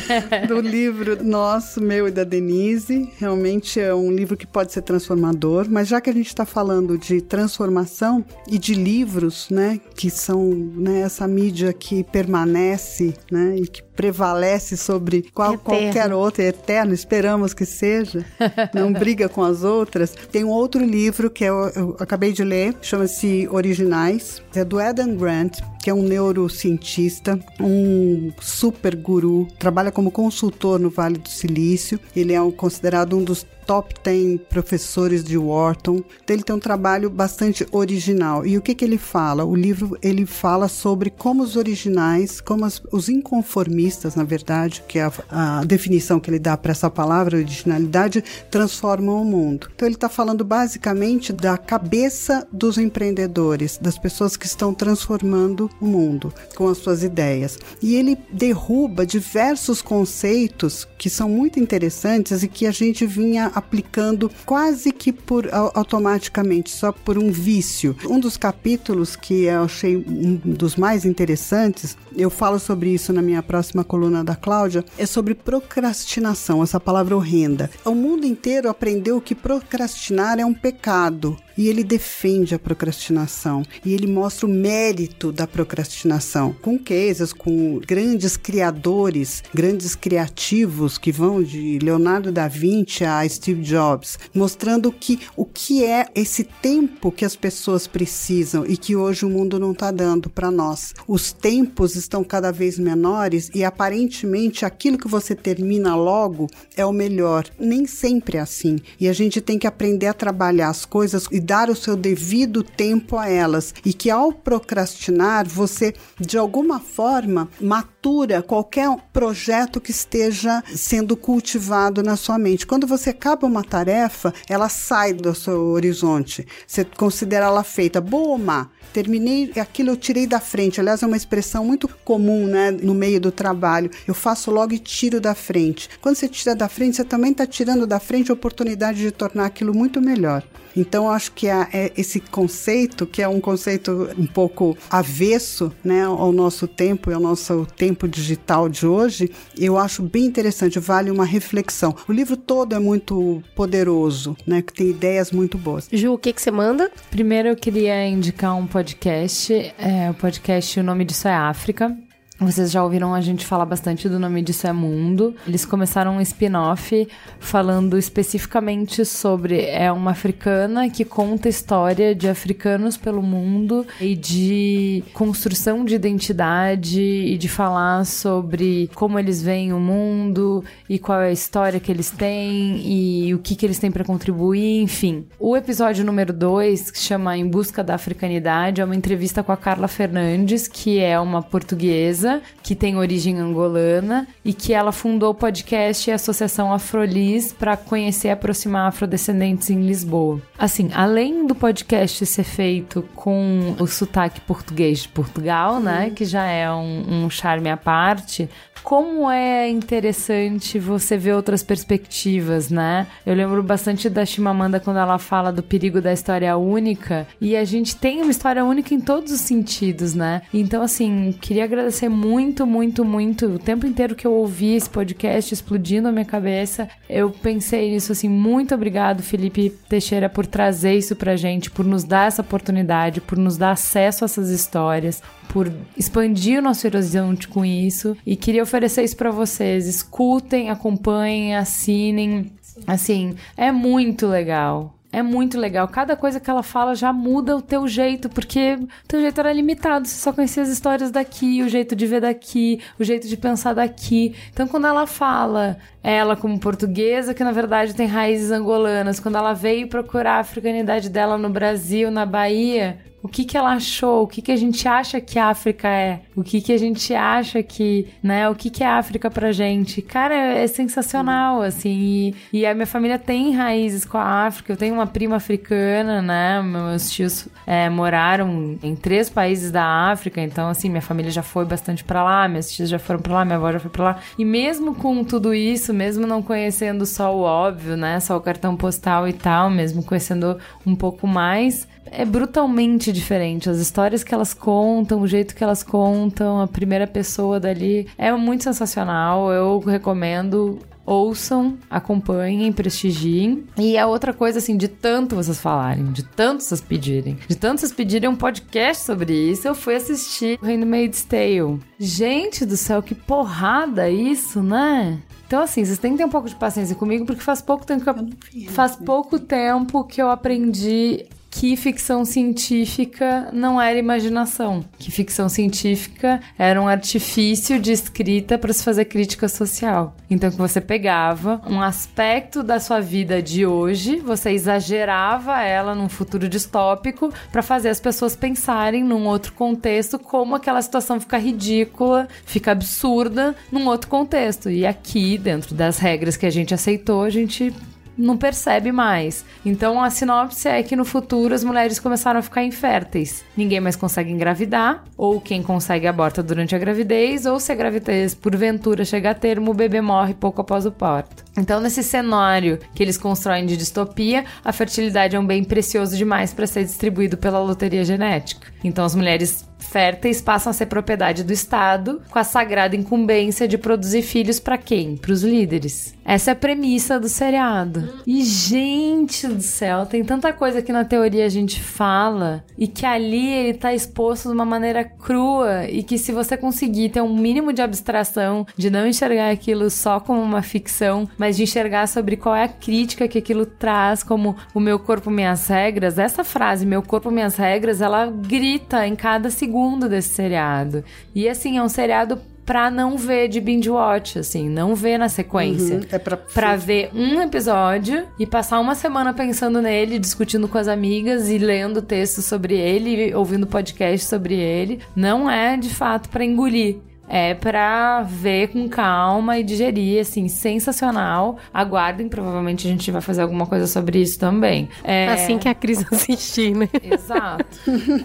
do 0.46 0.60
livro 0.60 1.24
nosso, 1.24 1.80
meu 1.80 2.06
e 2.06 2.10
da 2.10 2.22
Denise. 2.22 3.10
Realmente 3.18 3.80
é 3.80 3.94
um 3.94 4.12
livro 4.12 4.36
que 4.36 4.46
pode 4.46 4.72
ser 4.72 4.82
transformador, 4.82 5.66
mas 5.70 5.88
já 5.88 6.02
que 6.02 6.10
a 6.10 6.12
gente 6.12 6.26
está 6.26 6.44
falando 6.44 6.98
de 6.98 7.22
transformação 7.22 8.22
e 8.46 8.58
de 8.58 8.74
livros, 8.74 9.48
né, 9.48 9.80
que 9.94 10.10
são 10.10 10.50
né, 10.52 11.00
essa 11.00 11.26
mídia 11.26 11.72
que 11.72 12.04
permanece, 12.04 13.14
né, 13.30 13.56
e 13.56 13.66
que 13.66 13.82
prevalece 13.94 14.76
sobre 14.76 15.30
qual, 15.34 15.58
qualquer 15.58 16.12
outra, 16.12 16.44
é 16.44 16.48
eterno, 16.48 16.94
esperamos 16.94 17.54
que 17.54 17.64
seja, 17.64 18.24
não 18.74 18.92
briga 18.92 19.28
com 19.28 19.42
as 19.42 19.62
outras. 19.62 20.14
Tem 20.30 20.44
um 20.44 20.50
outro 20.50 20.84
livro 20.84 21.30
que 21.30 21.44
eu, 21.44 21.70
eu 21.74 21.96
acabei 21.98 22.32
de 22.32 22.44
ler, 22.44 22.74
chama-se 22.80 23.48
Originais, 23.50 24.42
é 24.54 24.64
do 24.64 24.78
Adam 24.78 25.16
Grant, 25.16 25.60
que 25.82 25.90
é 25.90 25.94
um 25.94 26.02
neurocientista, 26.02 27.38
um 27.60 28.32
super 28.40 28.94
guru, 28.94 29.48
trabalha 29.58 29.90
como 29.90 30.10
consultor 30.10 30.78
no 30.78 30.88
Vale 30.88 31.18
do 31.18 31.28
Silício. 31.28 31.98
Ele 32.14 32.32
é 32.32 32.40
um, 32.40 32.52
considerado 32.52 33.16
um 33.16 33.24
dos 33.24 33.44
top 33.66 33.94
10 34.02 34.40
professores 34.48 35.22
de 35.24 35.36
Wharton. 35.38 36.02
Então 36.22 36.34
ele 36.34 36.42
tem 36.42 36.54
um 36.54 36.60
trabalho 36.60 37.10
bastante 37.10 37.66
original. 37.72 38.46
E 38.46 38.56
o 38.56 38.62
que, 38.62 38.74
que 38.74 38.84
ele 38.84 38.98
fala? 38.98 39.44
O 39.44 39.54
livro 39.54 39.96
ele 40.02 40.26
fala 40.26 40.68
sobre 40.68 41.10
como 41.10 41.42
os 41.42 41.56
originais, 41.56 42.40
como 42.40 42.64
as, 42.64 42.82
os 42.90 43.08
inconformistas, 43.08 44.14
na 44.14 44.24
verdade, 44.24 44.82
que 44.86 44.98
é 44.98 45.04
a, 45.04 45.60
a 45.60 45.64
definição 45.64 46.20
que 46.20 46.30
ele 46.30 46.38
dá 46.38 46.56
para 46.56 46.72
essa 46.72 46.90
palavra 46.90 47.36
originalidade, 47.38 48.22
transformam 48.50 49.20
o 49.20 49.24
mundo. 49.24 49.68
Então 49.74 49.86
ele 49.86 49.94
está 49.94 50.08
falando 50.08 50.44
basicamente 50.44 51.32
da 51.32 51.56
cabeça 51.56 52.46
dos 52.52 52.78
empreendedores, 52.78 53.78
das 53.78 53.98
pessoas 53.98 54.36
que 54.36 54.46
estão 54.46 54.74
transformando 54.74 55.70
o 55.80 55.86
mundo 55.86 56.32
com 56.56 56.68
as 56.68 56.78
suas 56.78 57.02
ideias. 57.02 57.58
E 57.80 57.94
ele 57.96 58.18
derruba 58.32 59.06
diversos 59.06 59.82
conceitos 59.82 60.86
que 60.98 61.10
são 61.10 61.28
muito 61.28 61.58
interessantes 61.58 62.42
e 62.42 62.48
que 62.48 62.66
a 62.66 62.70
gente 62.70 63.06
vinha 63.06 63.52
aplicando 63.62 64.30
quase 64.44 64.92
que 64.92 65.12
por 65.12 65.48
automaticamente, 65.52 66.70
só 66.70 66.92
por 66.92 67.16
um 67.16 67.30
vício. 67.30 67.96
Um 68.08 68.18
dos 68.18 68.36
capítulos 68.36 69.16
que 69.16 69.44
eu 69.44 69.64
achei 69.64 69.96
um 69.96 70.36
dos 70.44 70.76
mais 70.76 71.04
interessantes, 71.04 71.96
eu 72.16 72.28
falo 72.28 72.58
sobre 72.58 72.90
isso 72.90 73.12
na 73.12 73.22
minha 73.22 73.42
próxima 73.42 73.84
coluna 73.84 74.24
da 74.24 74.36
Cláudia, 74.36 74.84
é 74.98 75.06
sobre 75.06 75.34
procrastinação, 75.34 76.62
essa 76.62 76.80
palavra 76.80 77.16
horrenda. 77.16 77.70
O 77.84 77.94
mundo 77.94 78.26
inteiro 78.26 78.68
aprendeu 78.68 79.20
que 79.20 79.34
procrastinar 79.34 80.38
é 80.38 80.44
um 80.44 80.54
pecado 80.54 81.36
e 81.56 81.68
ele 81.68 81.84
defende 81.84 82.54
a 82.54 82.58
procrastinação 82.58 83.62
e 83.84 83.92
ele 83.92 84.06
mostra 84.06 84.46
o 84.46 84.50
mérito 84.50 85.30
da 85.32 85.46
procrastinação 85.46 86.54
com 86.60 86.78
cases, 86.78 87.32
com 87.32 87.80
grandes 87.86 88.36
criadores, 88.36 89.42
grandes 89.54 89.94
criativos 89.94 90.98
que 90.98 91.12
vão 91.12 91.42
de 91.42 91.78
Leonardo 91.80 92.32
da 92.32 92.48
Vinci 92.48 93.04
a 93.04 93.24
Steve 93.42 93.62
Jobs, 93.62 94.20
mostrando 94.32 94.92
que 94.92 95.18
o 95.36 95.44
que 95.44 95.84
é 95.84 96.06
esse 96.14 96.44
tempo 96.44 97.10
que 97.10 97.24
as 97.24 97.34
pessoas 97.34 97.88
precisam 97.88 98.64
e 98.64 98.76
que 98.76 98.94
hoje 98.94 99.26
o 99.26 99.30
mundo 99.30 99.58
não 99.58 99.72
está 99.72 99.90
dando 99.90 100.30
para 100.30 100.48
nós. 100.48 100.94
Os 101.08 101.32
tempos 101.32 101.96
estão 101.96 102.22
cada 102.22 102.52
vez 102.52 102.78
menores 102.78 103.50
e 103.52 103.64
aparentemente 103.64 104.64
aquilo 104.64 104.96
que 104.96 105.08
você 105.08 105.34
termina 105.34 105.96
logo 105.96 106.46
é 106.76 106.86
o 106.86 106.92
melhor. 106.92 107.44
Nem 107.58 107.84
sempre 107.84 108.38
é 108.38 108.40
assim. 108.40 108.78
E 109.00 109.08
a 109.08 109.12
gente 109.12 109.40
tem 109.40 109.58
que 109.58 109.66
aprender 109.66 110.06
a 110.06 110.14
trabalhar 110.14 110.68
as 110.68 110.84
coisas 110.84 111.26
e 111.32 111.40
dar 111.40 111.68
o 111.68 111.74
seu 111.74 111.96
devido 111.96 112.62
tempo 112.62 113.16
a 113.16 113.28
elas. 113.28 113.74
E 113.84 113.92
que 113.92 114.08
ao 114.08 114.32
procrastinar, 114.32 115.48
você 115.48 115.92
de 116.20 116.38
alguma 116.38 116.78
forma 116.78 117.48
matura 117.60 118.40
qualquer 118.40 118.88
projeto 119.12 119.80
que 119.80 119.90
esteja 119.90 120.62
sendo 120.74 121.16
cultivado 121.16 122.02
na 122.02 122.16
sua 122.16 122.38
mente. 122.38 122.66
Quando 122.66 122.86
você 122.86 123.12
acaba 123.32 123.46
uma 123.46 123.64
tarefa, 123.64 124.32
ela 124.48 124.68
sai 124.68 125.12
do 125.12 125.34
seu 125.34 125.68
horizonte. 125.68 126.46
Você 126.66 126.84
considera 126.84 127.46
ela 127.46 127.64
feita, 127.64 128.00
boa 128.00 128.28
ou 128.28 128.38
má? 128.38 128.68
Terminei 128.92 129.52
aquilo, 129.58 129.90
eu 129.90 129.96
tirei 129.96 130.26
da 130.26 130.38
frente. 130.38 130.80
Aliás, 130.80 131.02
é 131.02 131.06
uma 131.06 131.16
expressão 131.16 131.64
muito 131.64 131.88
comum, 132.04 132.46
né, 132.46 132.70
no 132.70 132.94
meio 132.94 133.18
do 133.20 133.32
trabalho. 133.32 133.90
Eu 134.06 134.14
faço 134.14 134.50
logo 134.50 134.74
e 134.74 134.78
tiro 134.78 135.20
da 135.20 135.34
frente. 135.34 135.88
Quando 136.00 136.16
você 136.16 136.28
tira 136.28 136.54
da 136.54 136.68
frente, 136.68 136.96
você 136.96 137.04
também 137.04 137.32
está 137.32 137.46
tirando 137.46 137.86
da 137.86 137.98
frente 137.98 138.30
a 138.30 138.34
oportunidade 138.34 138.98
de 138.98 139.10
tornar 139.10 139.46
aquilo 139.46 139.74
muito 139.74 140.00
melhor. 140.00 140.42
Então, 140.76 141.10
acho 141.10 141.32
que 141.32 141.48
é 141.48 141.92
esse 141.96 142.20
conceito, 142.20 143.06
que 143.06 143.22
é 143.22 143.28
um 143.28 143.40
conceito 143.40 144.10
um 144.18 144.26
pouco 144.26 144.76
avesso 144.90 145.72
né, 145.84 146.02
ao 146.04 146.32
nosso 146.32 146.66
tempo 146.66 147.10
e 147.10 147.14
ao 147.14 147.20
nosso 147.20 147.66
tempo 147.76 148.08
digital 148.08 148.68
de 148.68 148.86
hoje, 148.86 149.30
eu 149.58 149.78
acho 149.78 150.02
bem 150.02 150.24
interessante, 150.24 150.78
vale 150.78 151.10
uma 151.10 151.24
reflexão. 151.24 151.94
O 152.08 152.12
livro 152.12 152.36
todo 152.36 152.74
é 152.74 152.78
muito 152.78 153.42
poderoso, 153.54 154.36
né, 154.46 154.62
que 154.62 154.72
tem 154.72 154.90
ideias 154.90 155.30
muito 155.30 155.58
boas. 155.58 155.88
Ju, 155.92 156.12
o 156.12 156.18
que, 156.18 156.32
que 156.32 156.40
você 156.40 156.50
manda? 156.50 156.90
Primeiro, 157.10 157.48
eu 157.48 157.56
queria 157.56 158.06
indicar 158.06 158.56
um 158.56 158.66
podcast. 158.66 159.52
É, 159.78 160.10
o 160.10 160.14
podcast, 160.14 160.80
o 160.80 160.82
nome 160.82 161.04
disso 161.04 161.28
é 161.28 161.34
África. 161.34 161.96
Vocês 162.44 162.72
já 162.72 162.82
ouviram 162.82 163.14
a 163.14 163.20
gente 163.20 163.46
falar 163.46 163.64
bastante 163.64 164.08
do 164.08 164.18
nome 164.18 164.42
disso 164.42 164.66
é 164.66 164.72
Mundo. 164.72 165.34
Eles 165.46 165.64
começaram 165.64 166.16
um 166.16 166.20
spin-off 166.20 167.06
falando 167.38 167.96
especificamente 167.96 169.04
sobre 169.04 169.64
é 169.66 169.92
uma 169.92 170.10
africana 170.10 170.90
que 170.90 171.04
conta 171.04 171.48
história 171.48 172.16
de 172.16 172.28
africanos 172.28 172.96
pelo 172.96 173.22
mundo 173.22 173.86
e 174.00 174.16
de 174.16 175.04
construção 175.12 175.84
de 175.84 175.94
identidade 175.94 177.00
e 177.00 177.38
de 177.38 177.48
falar 177.48 178.04
sobre 178.04 178.90
como 178.92 179.20
eles 179.20 179.40
veem 179.40 179.72
o 179.72 179.78
mundo 179.78 180.64
e 180.88 180.98
qual 180.98 181.20
é 181.20 181.28
a 181.28 181.32
história 181.32 181.78
que 181.78 181.92
eles 181.92 182.10
têm 182.10 182.82
e 182.84 183.34
o 183.34 183.38
que 183.38 183.54
que 183.54 183.64
eles 183.64 183.78
têm 183.78 183.90
para 183.90 184.04
contribuir, 184.04 184.82
enfim. 184.82 185.26
O 185.38 185.56
episódio 185.56 186.04
número 186.04 186.32
2, 186.32 186.90
que 186.90 186.98
chama 186.98 187.36
Em 187.36 187.48
Busca 187.48 187.84
da 187.84 187.94
Africanidade, 187.94 188.80
é 188.80 188.84
uma 188.84 188.96
entrevista 188.96 189.44
com 189.44 189.52
a 189.52 189.56
Carla 189.56 189.86
Fernandes, 189.86 190.66
que 190.66 190.98
é 190.98 191.18
uma 191.20 191.40
portuguesa 191.40 192.31
que 192.62 192.74
tem 192.74 192.96
origem 192.96 193.38
angolana 193.38 194.26
e 194.44 194.52
que 194.52 194.72
ela 194.72 194.92
fundou 194.92 195.30
o 195.30 195.34
podcast 195.34 196.08
e 196.08 196.12
a 196.12 196.16
Associação 196.16 196.72
Afrolis 196.72 197.52
para 197.52 197.76
conhecer 197.76 198.28
e 198.28 198.30
aproximar 198.30 198.88
afrodescendentes 198.88 199.70
em 199.70 199.84
Lisboa. 199.86 200.40
Assim, 200.58 200.90
além 200.94 201.46
do 201.46 201.54
podcast 201.54 202.24
ser 202.24 202.44
feito 202.44 203.02
com 203.14 203.74
o 203.78 203.86
sotaque 203.86 204.40
português 204.40 205.00
de 205.00 205.08
Portugal, 205.08 205.80
né, 205.80 206.12
que 206.14 206.24
já 206.24 206.44
é 206.44 206.70
um, 206.72 207.24
um 207.24 207.30
charme 207.30 207.68
à 207.68 207.76
parte, 207.76 208.48
como 208.82 209.30
é 209.30 209.68
interessante 209.68 210.78
você 210.78 211.16
ver 211.16 211.34
outras 211.34 211.62
perspectivas, 211.62 212.68
né? 212.68 213.06
Eu 213.24 213.34
lembro 213.34 213.62
bastante 213.62 214.10
da 214.10 214.26
Chimamanda 214.26 214.80
quando 214.80 214.98
ela 214.98 215.18
fala 215.18 215.52
do 215.52 215.62
perigo 215.62 216.00
da 216.00 216.12
história 216.12 216.56
única, 216.56 217.26
e 217.40 217.56
a 217.56 217.64
gente 217.64 217.94
tem 217.96 218.20
uma 218.20 218.30
história 218.30 218.64
única 218.64 218.92
em 218.92 219.00
todos 219.00 219.32
os 219.32 219.40
sentidos, 219.40 220.14
né? 220.14 220.42
Então, 220.52 220.82
assim, 220.82 221.32
queria 221.40 221.64
agradecer 221.64 222.08
muito, 222.12 222.66
muito, 222.66 223.04
muito. 223.04 223.46
O 223.46 223.58
tempo 223.58 223.86
inteiro 223.86 224.14
que 224.14 224.26
eu 224.26 224.32
ouvi 224.32 224.74
esse 224.74 224.88
podcast 224.88 225.52
explodindo 225.52 226.08
a 226.08 226.12
minha 226.12 226.24
cabeça, 226.24 226.88
eu 227.08 227.30
pensei 227.30 227.90
nisso, 227.90 228.12
assim, 228.12 228.28
muito 228.28 228.74
obrigado, 228.74 229.22
Felipe 229.22 229.70
Teixeira, 229.88 230.28
por 230.28 230.46
trazer 230.46 230.94
isso 230.94 231.16
pra 231.16 231.36
gente, 231.36 231.70
por 231.70 231.84
nos 231.84 232.04
dar 232.04 232.28
essa 232.28 232.42
oportunidade, 232.42 233.20
por 233.20 233.38
nos 233.38 233.56
dar 233.56 233.72
acesso 233.72 234.24
a 234.24 234.26
essas 234.26 234.50
histórias, 234.50 235.22
por 235.48 235.72
expandir 235.96 236.58
o 236.58 236.62
nosso 236.62 236.86
horizonte 236.86 237.48
com 237.48 237.64
isso 237.64 238.16
e 238.26 238.36
queria 238.36 238.62
oferecer 238.62 239.02
isso 239.02 239.16
para 239.16 239.30
vocês. 239.30 239.86
Escutem, 239.86 240.70
acompanhem, 240.70 241.56
assinem. 241.56 242.52
Assim, 242.86 243.34
é 243.56 243.70
muito 243.70 244.26
legal. 244.26 244.94
É 245.14 245.20
muito 245.22 245.58
legal. 245.58 245.86
Cada 245.88 246.16
coisa 246.16 246.40
que 246.40 246.48
ela 246.48 246.62
fala 246.62 246.94
já 246.94 247.12
muda 247.12 247.54
o 247.54 247.60
teu 247.60 247.86
jeito, 247.86 248.30
porque 248.30 248.78
o 248.80 249.06
teu 249.06 249.20
jeito 249.20 249.38
era 249.38 249.52
limitado. 249.52 250.08
Você 250.08 250.16
só 250.16 250.32
conhecia 250.32 250.62
as 250.62 250.70
histórias 250.70 251.10
daqui, 251.10 251.62
o 251.62 251.68
jeito 251.68 251.94
de 251.94 252.06
ver 252.06 252.22
daqui, 252.22 252.80
o 252.98 253.04
jeito 253.04 253.28
de 253.28 253.36
pensar 253.36 253.74
daqui. 253.74 254.34
Então, 254.50 254.66
quando 254.66 254.86
ela 254.86 255.06
fala 255.06 255.76
ela 256.02 256.34
como 256.36 256.58
portuguesa, 256.58 257.32
que 257.34 257.44
na 257.44 257.52
verdade 257.52 257.94
tem 257.94 258.06
raízes 258.06 258.50
angolanas. 258.50 259.20
Quando 259.20 259.36
ela 259.36 259.52
veio 259.52 259.88
procurar 259.88 260.36
a 260.36 260.40
africanidade 260.40 261.08
dela 261.08 261.38
no 261.38 261.48
Brasil, 261.48 262.10
na 262.10 262.26
Bahia, 262.26 262.98
o 263.22 263.28
que 263.28 263.44
que 263.44 263.56
ela 263.56 263.72
achou, 263.74 264.24
o 264.24 264.26
que 264.26 264.42
que 264.42 264.50
a 264.50 264.56
gente 264.56 264.88
acha 264.88 265.20
que 265.20 265.38
a 265.38 265.46
África 265.46 265.88
é, 265.88 266.20
o 266.34 266.42
que 266.42 266.60
que 266.60 266.72
a 266.72 266.78
gente 266.78 267.14
acha 267.14 267.62
que, 267.62 268.08
né, 268.20 268.48
o 268.48 268.54
que 268.54 268.68
que 268.68 268.82
é 268.82 268.86
África 268.86 269.30
pra 269.30 269.52
gente. 269.52 270.02
Cara, 270.02 270.34
é 270.34 270.66
sensacional, 270.66 271.62
assim, 271.62 272.34
e, 272.52 272.60
e 272.60 272.66
a 272.66 272.74
minha 272.74 272.86
família 272.86 273.18
tem 273.18 273.54
raízes 273.54 274.04
com 274.04 274.18
a 274.18 274.46
África, 274.46 274.72
eu 274.72 274.76
tenho 274.76 274.94
uma 274.94 275.06
prima 275.06 275.36
africana, 275.36 276.20
né, 276.20 276.60
meus 276.62 277.10
tios 277.12 277.48
é, 277.64 277.88
moraram 277.88 278.76
em 278.82 278.96
três 278.96 279.30
países 279.30 279.70
da 279.70 280.10
África, 280.10 280.40
então, 280.40 280.68
assim, 280.68 280.88
minha 280.88 281.02
família 281.02 281.30
já 281.30 281.42
foi 281.42 281.64
bastante 281.64 282.02
pra 282.02 282.24
lá, 282.24 282.48
meus 282.48 282.72
tios 282.72 282.88
já 282.88 282.98
foram 282.98 283.20
pra 283.20 283.34
lá, 283.34 283.44
minha 283.44 283.56
avó 283.56 283.70
já 283.70 283.78
foi 283.78 283.90
pra 283.90 284.04
lá, 284.04 284.18
e 284.36 284.44
mesmo 284.44 284.96
com 284.96 285.22
tudo 285.22 285.54
isso, 285.54 285.91
mesmo 285.92 286.26
não 286.26 286.42
conhecendo 286.42 287.06
só 287.06 287.34
o 287.34 287.42
óbvio, 287.42 287.96
né, 287.96 288.20
só 288.20 288.36
o 288.36 288.40
cartão 288.40 288.76
postal 288.76 289.28
e 289.28 289.32
tal, 289.32 289.70
mesmo 289.70 290.02
conhecendo 290.02 290.58
um 290.86 290.94
pouco 290.94 291.26
mais, 291.26 291.86
é 292.12 292.24
brutalmente 292.24 293.10
diferente. 293.12 293.70
As 293.70 293.78
histórias 293.78 294.22
que 294.22 294.34
elas 294.34 294.52
contam, 294.52 295.20
o 295.20 295.26
jeito 295.26 295.54
que 295.54 295.64
elas 295.64 295.82
contam, 295.82 296.60
a 296.60 296.68
primeira 296.68 297.06
pessoa 297.06 297.58
dali 297.58 298.06
é 298.18 298.30
muito 298.32 298.64
sensacional. 298.64 299.50
Eu 299.50 299.78
recomendo. 299.80 300.78
Ouçam, 301.04 301.78
acompanhem, 301.90 302.72
prestigiem. 302.72 303.64
E 303.76 303.98
a 303.98 304.06
outra 304.06 304.32
coisa, 304.32 304.58
assim, 304.60 304.76
de 304.76 304.86
tanto 304.86 305.34
vocês 305.34 305.60
falarem, 305.60 306.12
de 306.12 306.22
tanto 306.22 306.62
vocês 306.62 306.80
pedirem, 306.80 307.36
de 307.48 307.56
tanto 307.56 307.80
vocês 307.80 307.92
pedirem 307.92 308.30
um 308.30 308.36
podcast 308.36 309.04
sobre 309.04 309.34
isso, 309.34 309.66
eu 309.66 309.74
fui 309.74 309.96
assistir 309.96 310.60
Handmaid's 310.62 311.24
Tale. 311.24 311.80
Gente 311.98 312.64
do 312.64 312.76
céu, 312.76 313.02
que 313.02 313.16
porrada 313.16 314.08
isso, 314.08 314.62
né? 314.62 315.18
Então, 315.52 315.64
assim, 315.64 315.84
vocês 315.84 315.98
têm 315.98 316.12
que 316.12 316.16
ter 316.16 316.24
um 316.24 316.30
pouco 316.30 316.48
de 316.48 316.54
paciência 316.54 316.96
comigo, 316.96 317.26
porque 317.26 317.42
faz 317.42 317.60
pouco 317.60 317.84
tempo 317.84 318.02
que 318.02 318.08
eu, 318.08 318.70
faz 318.70 318.96
pouco 318.96 319.38
tempo 319.38 320.02
que 320.02 320.22
eu 320.22 320.30
aprendi 320.30 321.26
que 321.52 321.76
ficção 321.76 322.24
científica 322.24 323.50
não 323.52 323.80
era 323.80 323.98
imaginação, 323.98 324.82
que 324.98 325.10
ficção 325.10 325.50
científica 325.50 326.40
era 326.58 326.80
um 326.80 326.88
artifício 326.88 327.78
de 327.78 327.92
escrita 327.92 328.56
para 328.56 328.72
se 328.72 328.82
fazer 328.82 329.04
crítica 329.04 329.46
social. 329.48 330.16
Então 330.30 330.50
que 330.50 330.56
você 330.56 330.80
pegava 330.80 331.60
um 331.68 331.80
aspecto 331.80 332.62
da 332.62 332.80
sua 332.80 333.00
vida 333.00 333.42
de 333.42 333.66
hoje, 333.66 334.16
você 334.16 334.50
exagerava 334.50 335.62
ela 335.62 335.94
num 335.94 336.08
futuro 336.08 336.48
distópico 336.48 337.30
para 337.52 337.62
fazer 337.62 337.90
as 337.90 338.00
pessoas 338.00 338.34
pensarem 338.34 339.04
num 339.04 339.26
outro 339.26 339.52
contexto 339.52 340.18
como 340.18 340.54
aquela 340.54 340.80
situação 340.80 341.20
fica 341.20 341.36
ridícula, 341.36 342.28
fica 342.46 342.72
absurda 342.72 343.54
num 343.70 343.86
outro 343.86 344.08
contexto. 344.08 344.70
E 344.70 344.86
aqui, 344.86 345.36
dentro 345.36 345.74
das 345.74 345.98
regras 345.98 346.36
que 346.36 346.46
a 346.46 346.50
gente 346.50 346.72
aceitou, 346.72 347.22
a 347.22 347.30
gente 347.30 347.74
não 348.16 348.36
percebe 348.36 348.92
mais. 348.92 349.44
Então 349.64 350.02
a 350.02 350.10
sinopse 350.10 350.68
é 350.68 350.82
que 350.82 350.96
no 350.96 351.04
futuro 351.04 351.54
as 351.54 351.64
mulheres 351.64 351.98
começaram 351.98 352.40
a 352.40 352.42
ficar 352.42 352.64
inférteis. 352.64 353.44
Ninguém 353.56 353.80
mais 353.80 353.96
consegue 353.96 354.30
engravidar, 354.30 355.04
ou 355.16 355.40
quem 355.40 355.62
consegue 355.62 356.06
aborta 356.06 356.42
durante 356.42 356.74
a 356.74 356.78
gravidez, 356.78 357.46
ou 357.46 357.58
se 357.58 357.72
a 357.72 357.74
gravidez 357.74 358.34
porventura 358.34 359.04
chega 359.04 359.30
a 359.30 359.34
termo, 359.34 359.70
o 359.70 359.74
bebê 359.74 360.00
morre 360.00 360.34
pouco 360.34 360.60
após 360.60 360.86
o 360.86 360.92
parto. 360.92 361.44
Então, 361.56 361.80
nesse 361.80 362.02
cenário 362.02 362.78
que 362.94 363.02
eles 363.02 363.18
constroem 363.18 363.66
de 363.66 363.76
distopia, 363.76 364.44
a 364.64 364.72
fertilidade 364.72 365.36
é 365.36 365.40
um 365.40 365.46
bem 365.46 365.62
precioso 365.62 366.16
demais 366.16 366.52
para 366.52 366.66
ser 366.66 366.84
distribuído 366.84 367.36
pela 367.36 367.60
loteria 367.60 368.04
genética. 368.04 368.68
Então, 368.82 369.04
as 369.04 369.14
mulheres 369.14 369.66
férteis 369.82 370.40
passam 370.40 370.70
a 370.70 370.72
ser 370.72 370.86
propriedade 370.86 371.44
do 371.44 371.52
Estado, 371.52 372.22
com 372.30 372.38
a 372.38 372.44
sagrada 372.44 372.96
incumbência 372.96 373.68
de 373.68 373.76
produzir 373.76 374.22
filhos 374.22 374.58
para 374.58 374.78
quem? 374.78 375.16
Para 375.16 375.32
os 375.32 375.42
líderes. 375.42 376.14
Essa 376.24 376.50
é 376.50 376.52
a 376.52 376.56
premissa 376.56 377.18
do 377.18 377.28
seriado. 377.28 378.20
E 378.26 378.44
gente 378.44 379.48
do 379.48 379.60
céu, 379.60 380.06
tem 380.06 380.24
tanta 380.24 380.52
coisa 380.52 380.80
que 380.80 380.92
na 380.92 381.04
teoria 381.04 381.44
a 381.44 381.48
gente 381.48 381.82
fala 381.82 382.64
e 382.78 382.86
que 382.86 383.04
ali 383.04 383.48
ele 383.48 383.74
tá 383.74 383.92
exposto 383.92 384.48
de 384.48 384.54
uma 384.54 384.64
maneira 384.64 385.04
crua 385.04 385.86
e 385.88 386.02
que 386.02 386.16
se 386.16 386.30
você 386.30 386.56
conseguir 386.56 387.08
ter 387.08 387.20
um 387.20 387.36
mínimo 387.36 387.72
de 387.72 387.82
abstração, 387.82 388.64
de 388.76 388.88
não 388.88 389.06
enxergar 389.06 389.50
aquilo 389.50 389.90
só 389.90 390.20
como 390.20 390.40
uma 390.40 390.62
ficção, 390.62 391.28
mas 391.42 391.56
de 391.56 391.64
enxergar 391.64 392.06
sobre 392.06 392.36
qual 392.36 392.54
é 392.54 392.62
a 392.62 392.68
crítica 392.68 393.26
que 393.26 393.36
aquilo 393.36 393.66
traz, 393.66 394.22
como 394.22 394.56
o 394.72 394.78
meu 394.78 394.96
corpo, 394.96 395.28
minhas 395.28 395.66
regras, 395.66 396.16
essa 396.16 396.44
frase, 396.44 396.86
meu 396.86 397.02
corpo, 397.02 397.32
minhas 397.32 397.56
regras, 397.56 398.00
ela 398.00 398.26
grita 398.26 399.04
em 399.04 399.16
cada 399.16 399.50
segundo 399.50 400.08
desse 400.08 400.28
seriado. 400.28 401.02
E 401.34 401.48
assim, 401.48 401.78
é 401.78 401.82
um 401.82 401.88
seriado 401.88 402.40
pra 402.64 402.92
não 402.92 403.18
ver 403.18 403.48
de 403.48 403.60
binge 403.60 403.90
watch, 403.90 404.38
assim, 404.38 404.68
não 404.68 404.94
ver 404.94 405.18
na 405.18 405.28
sequência. 405.28 405.96
Uhum, 405.96 406.04
é 406.12 406.18
pra... 406.20 406.36
pra 406.36 406.76
ver 406.76 407.10
um 407.12 407.42
episódio 407.42 408.24
e 408.38 408.46
passar 408.46 408.78
uma 408.78 408.94
semana 408.94 409.34
pensando 409.34 409.82
nele, 409.82 410.20
discutindo 410.20 410.68
com 410.68 410.78
as 410.78 410.86
amigas 410.86 411.48
e 411.48 411.58
lendo 411.58 412.00
textos 412.00 412.44
sobre 412.44 412.76
ele, 412.76 413.34
ouvindo 413.34 413.66
podcast 413.66 414.24
sobre 414.28 414.54
ele. 414.54 415.00
Não 415.16 415.50
é 415.50 415.76
de 415.76 415.90
fato 415.90 416.28
pra 416.28 416.44
engolir 416.44 416.98
é 417.32 417.54
pra 417.54 418.22
ver 418.22 418.68
com 418.68 418.86
calma 418.90 419.58
e 419.58 419.64
digerir, 419.64 420.20
assim, 420.20 420.48
sensacional. 420.48 421.56
Aguardem, 421.72 422.28
provavelmente 422.28 422.86
a 422.86 422.90
gente 422.90 423.10
vai 423.10 423.22
fazer 423.22 423.40
alguma 423.40 423.64
coisa 423.64 423.86
sobre 423.86 424.20
isso 424.20 424.38
também. 424.38 424.86
É... 425.02 425.28
Assim 425.28 425.56
que 425.56 425.66
a 425.66 425.74
Cris 425.74 426.04
assistir, 426.12 426.76
né? 426.76 426.90
Exato. 427.02 427.64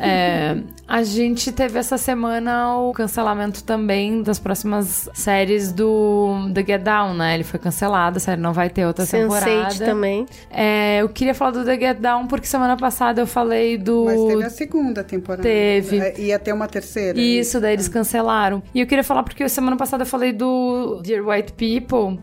é, 0.01 0.57
a 0.85 1.03
gente 1.03 1.53
teve 1.53 1.79
essa 1.79 1.97
semana 1.97 2.75
o 2.79 2.91
cancelamento 2.91 3.63
também 3.63 4.21
das 4.21 4.39
próximas 4.39 5.09
séries 5.13 5.71
do 5.71 6.51
The 6.53 6.65
Get 6.65 6.81
Down, 6.81 7.13
né? 7.13 7.35
Ele 7.35 7.45
foi 7.45 7.61
cancelado, 7.61 8.17
a 8.17 8.19
série 8.19 8.41
não 8.41 8.51
vai 8.51 8.69
ter 8.69 8.85
outra 8.85 9.05
temporada. 9.07 9.69
Sense8 9.69 9.85
também. 9.85 10.25
É, 10.51 11.01
eu 11.01 11.07
queria 11.07 11.33
falar 11.33 11.51
do 11.51 11.63
The 11.63 11.79
Get 11.79 11.99
Down 11.99 12.27
porque 12.27 12.45
semana 12.45 12.75
passada 12.75 13.21
eu 13.21 13.27
falei 13.27 13.77
do... 13.77 14.03
Mas 14.03 14.21
teve 14.25 14.43
a 14.43 14.49
segunda 14.49 15.01
temporada. 15.01 15.43
Teve. 15.43 15.97
É, 15.99 16.19
Ia 16.19 16.37
ter 16.37 16.51
uma 16.51 16.67
terceira. 16.67 17.17
Isso, 17.17 17.61
daí 17.61 17.71
eles 17.71 17.87
cancelaram. 17.87 18.61
E 18.75 18.81
eu 18.81 18.85
queria 18.85 18.96
falar 19.03 19.23
porque 19.23 19.47
semana 19.49 19.75
passada 19.75 20.03
eu 20.03 20.07
falei 20.07 20.31
do 20.31 20.99
Dear 21.03 21.25
White 21.27 21.53
People. 21.53 22.19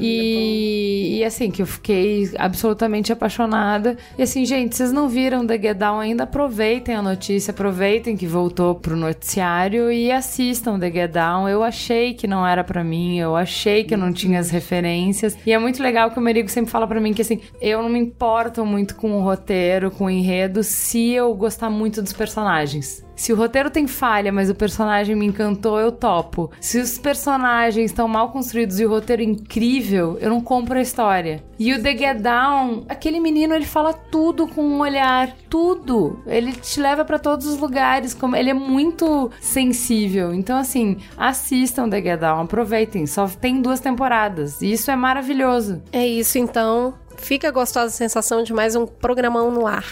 e, 0.00 1.18
e 1.18 1.24
assim, 1.24 1.50
que 1.50 1.62
eu 1.62 1.66
fiquei 1.66 2.30
absolutamente 2.38 3.12
apaixonada. 3.12 3.96
E 4.16 4.22
assim, 4.22 4.44
gente, 4.44 4.76
vocês 4.76 4.92
não 4.92 5.08
viram 5.08 5.46
The 5.46 5.58
Get 5.60 5.76
Down 5.76 6.00
ainda? 6.00 6.24
Aproveitem 6.24 6.94
a 6.94 7.02
notícia, 7.02 7.50
aproveitem 7.50 8.16
que 8.16 8.26
voltou 8.26 8.74
pro 8.74 8.96
noticiário 8.96 9.90
e 9.90 10.10
assistam 10.10 10.78
The 10.78 10.90
Get 10.90 11.12
Down. 11.12 11.48
Eu 11.48 11.62
achei 11.62 12.14
que 12.14 12.26
não 12.26 12.46
era 12.46 12.62
pra 12.64 12.82
mim, 12.84 13.18
eu 13.18 13.36
achei 13.36 13.84
que 13.84 13.94
eu 13.94 13.98
não 13.98 14.12
tinha 14.12 14.38
as 14.38 14.50
referências. 14.50 15.36
E 15.46 15.52
é 15.52 15.58
muito 15.58 15.82
legal 15.82 16.10
que 16.10 16.18
o 16.18 16.22
Merigo 16.22 16.48
sempre 16.48 16.70
fala 16.70 16.86
pra 16.86 17.00
mim 17.00 17.12
que 17.12 17.22
assim, 17.22 17.40
eu 17.60 17.82
não 17.82 17.88
me 17.88 17.98
importo 17.98 18.64
muito 18.64 18.96
com 18.96 19.18
o 19.18 19.22
roteiro, 19.22 19.90
com 19.90 20.04
o 20.04 20.10
enredo, 20.10 20.62
se 20.62 21.10
eu 21.10 21.34
gostar 21.34 21.70
muito 21.70 22.02
dos 22.02 22.12
personagens. 22.12 23.07
Se 23.18 23.32
o 23.32 23.36
roteiro 23.36 23.68
tem 23.68 23.88
falha, 23.88 24.32
mas 24.32 24.48
o 24.48 24.54
personagem 24.54 25.16
me 25.16 25.26
encantou, 25.26 25.80
eu 25.80 25.90
topo. 25.90 26.52
Se 26.60 26.78
os 26.78 26.98
personagens 26.98 27.90
estão 27.90 28.06
mal 28.06 28.30
construídos 28.30 28.78
e 28.78 28.86
o 28.86 28.88
roteiro 28.88 29.22
é 29.22 29.24
incrível, 29.24 30.16
eu 30.20 30.30
não 30.30 30.40
compro 30.40 30.78
a 30.78 30.80
história. 30.80 31.42
E 31.58 31.74
o 31.74 31.82
The 31.82 31.98
Get 31.98 32.18
Down, 32.18 32.84
aquele 32.88 33.18
menino, 33.18 33.54
ele 33.54 33.66
fala 33.66 33.92
tudo 33.92 34.46
com 34.46 34.62
um 34.62 34.78
olhar, 34.78 35.34
tudo. 35.50 36.22
Ele 36.28 36.52
te 36.52 36.80
leva 36.80 37.04
pra 37.04 37.18
todos 37.18 37.44
os 37.46 37.58
lugares, 37.58 38.14
como 38.14 38.36
ele 38.36 38.50
é 38.50 38.54
muito 38.54 39.32
sensível. 39.40 40.32
Então 40.32 40.56
assim, 40.56 40.98
assistam 41.16 41.90
The 41.90 42.00
Get 42.00 42.20
Down, 42.20 42.42
aproveitem. 42.42 43.04
Só 43.04 43.26
tem 43.26 43.60
duas 43.60 43.80
temporadas. 43.80 44.62
E 44.62 44.70
isso 44.70 44.92
é 44.92 44.96
maravilhoso. 44.96 45.82
É 45.92 46.06
isso, 46.06 46.38
então. 46.38 46.94
Fica 47.16 47.50
gostosa 47.50 47.86
a 47.86 47.90
sensação 47.90 48.44
de 48.44 48.54
mais 48.54 48.76
um 48.76 48.86
programão 48.86 49.50
no 49.50 49.66
ar. 49.66 49.84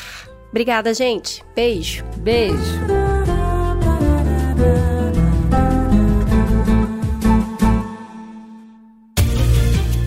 Obrigada, 0.48 0.94
gente. 0.94 1.44
Beijo. 1.56 2.04
Beijo. 2.18 3.15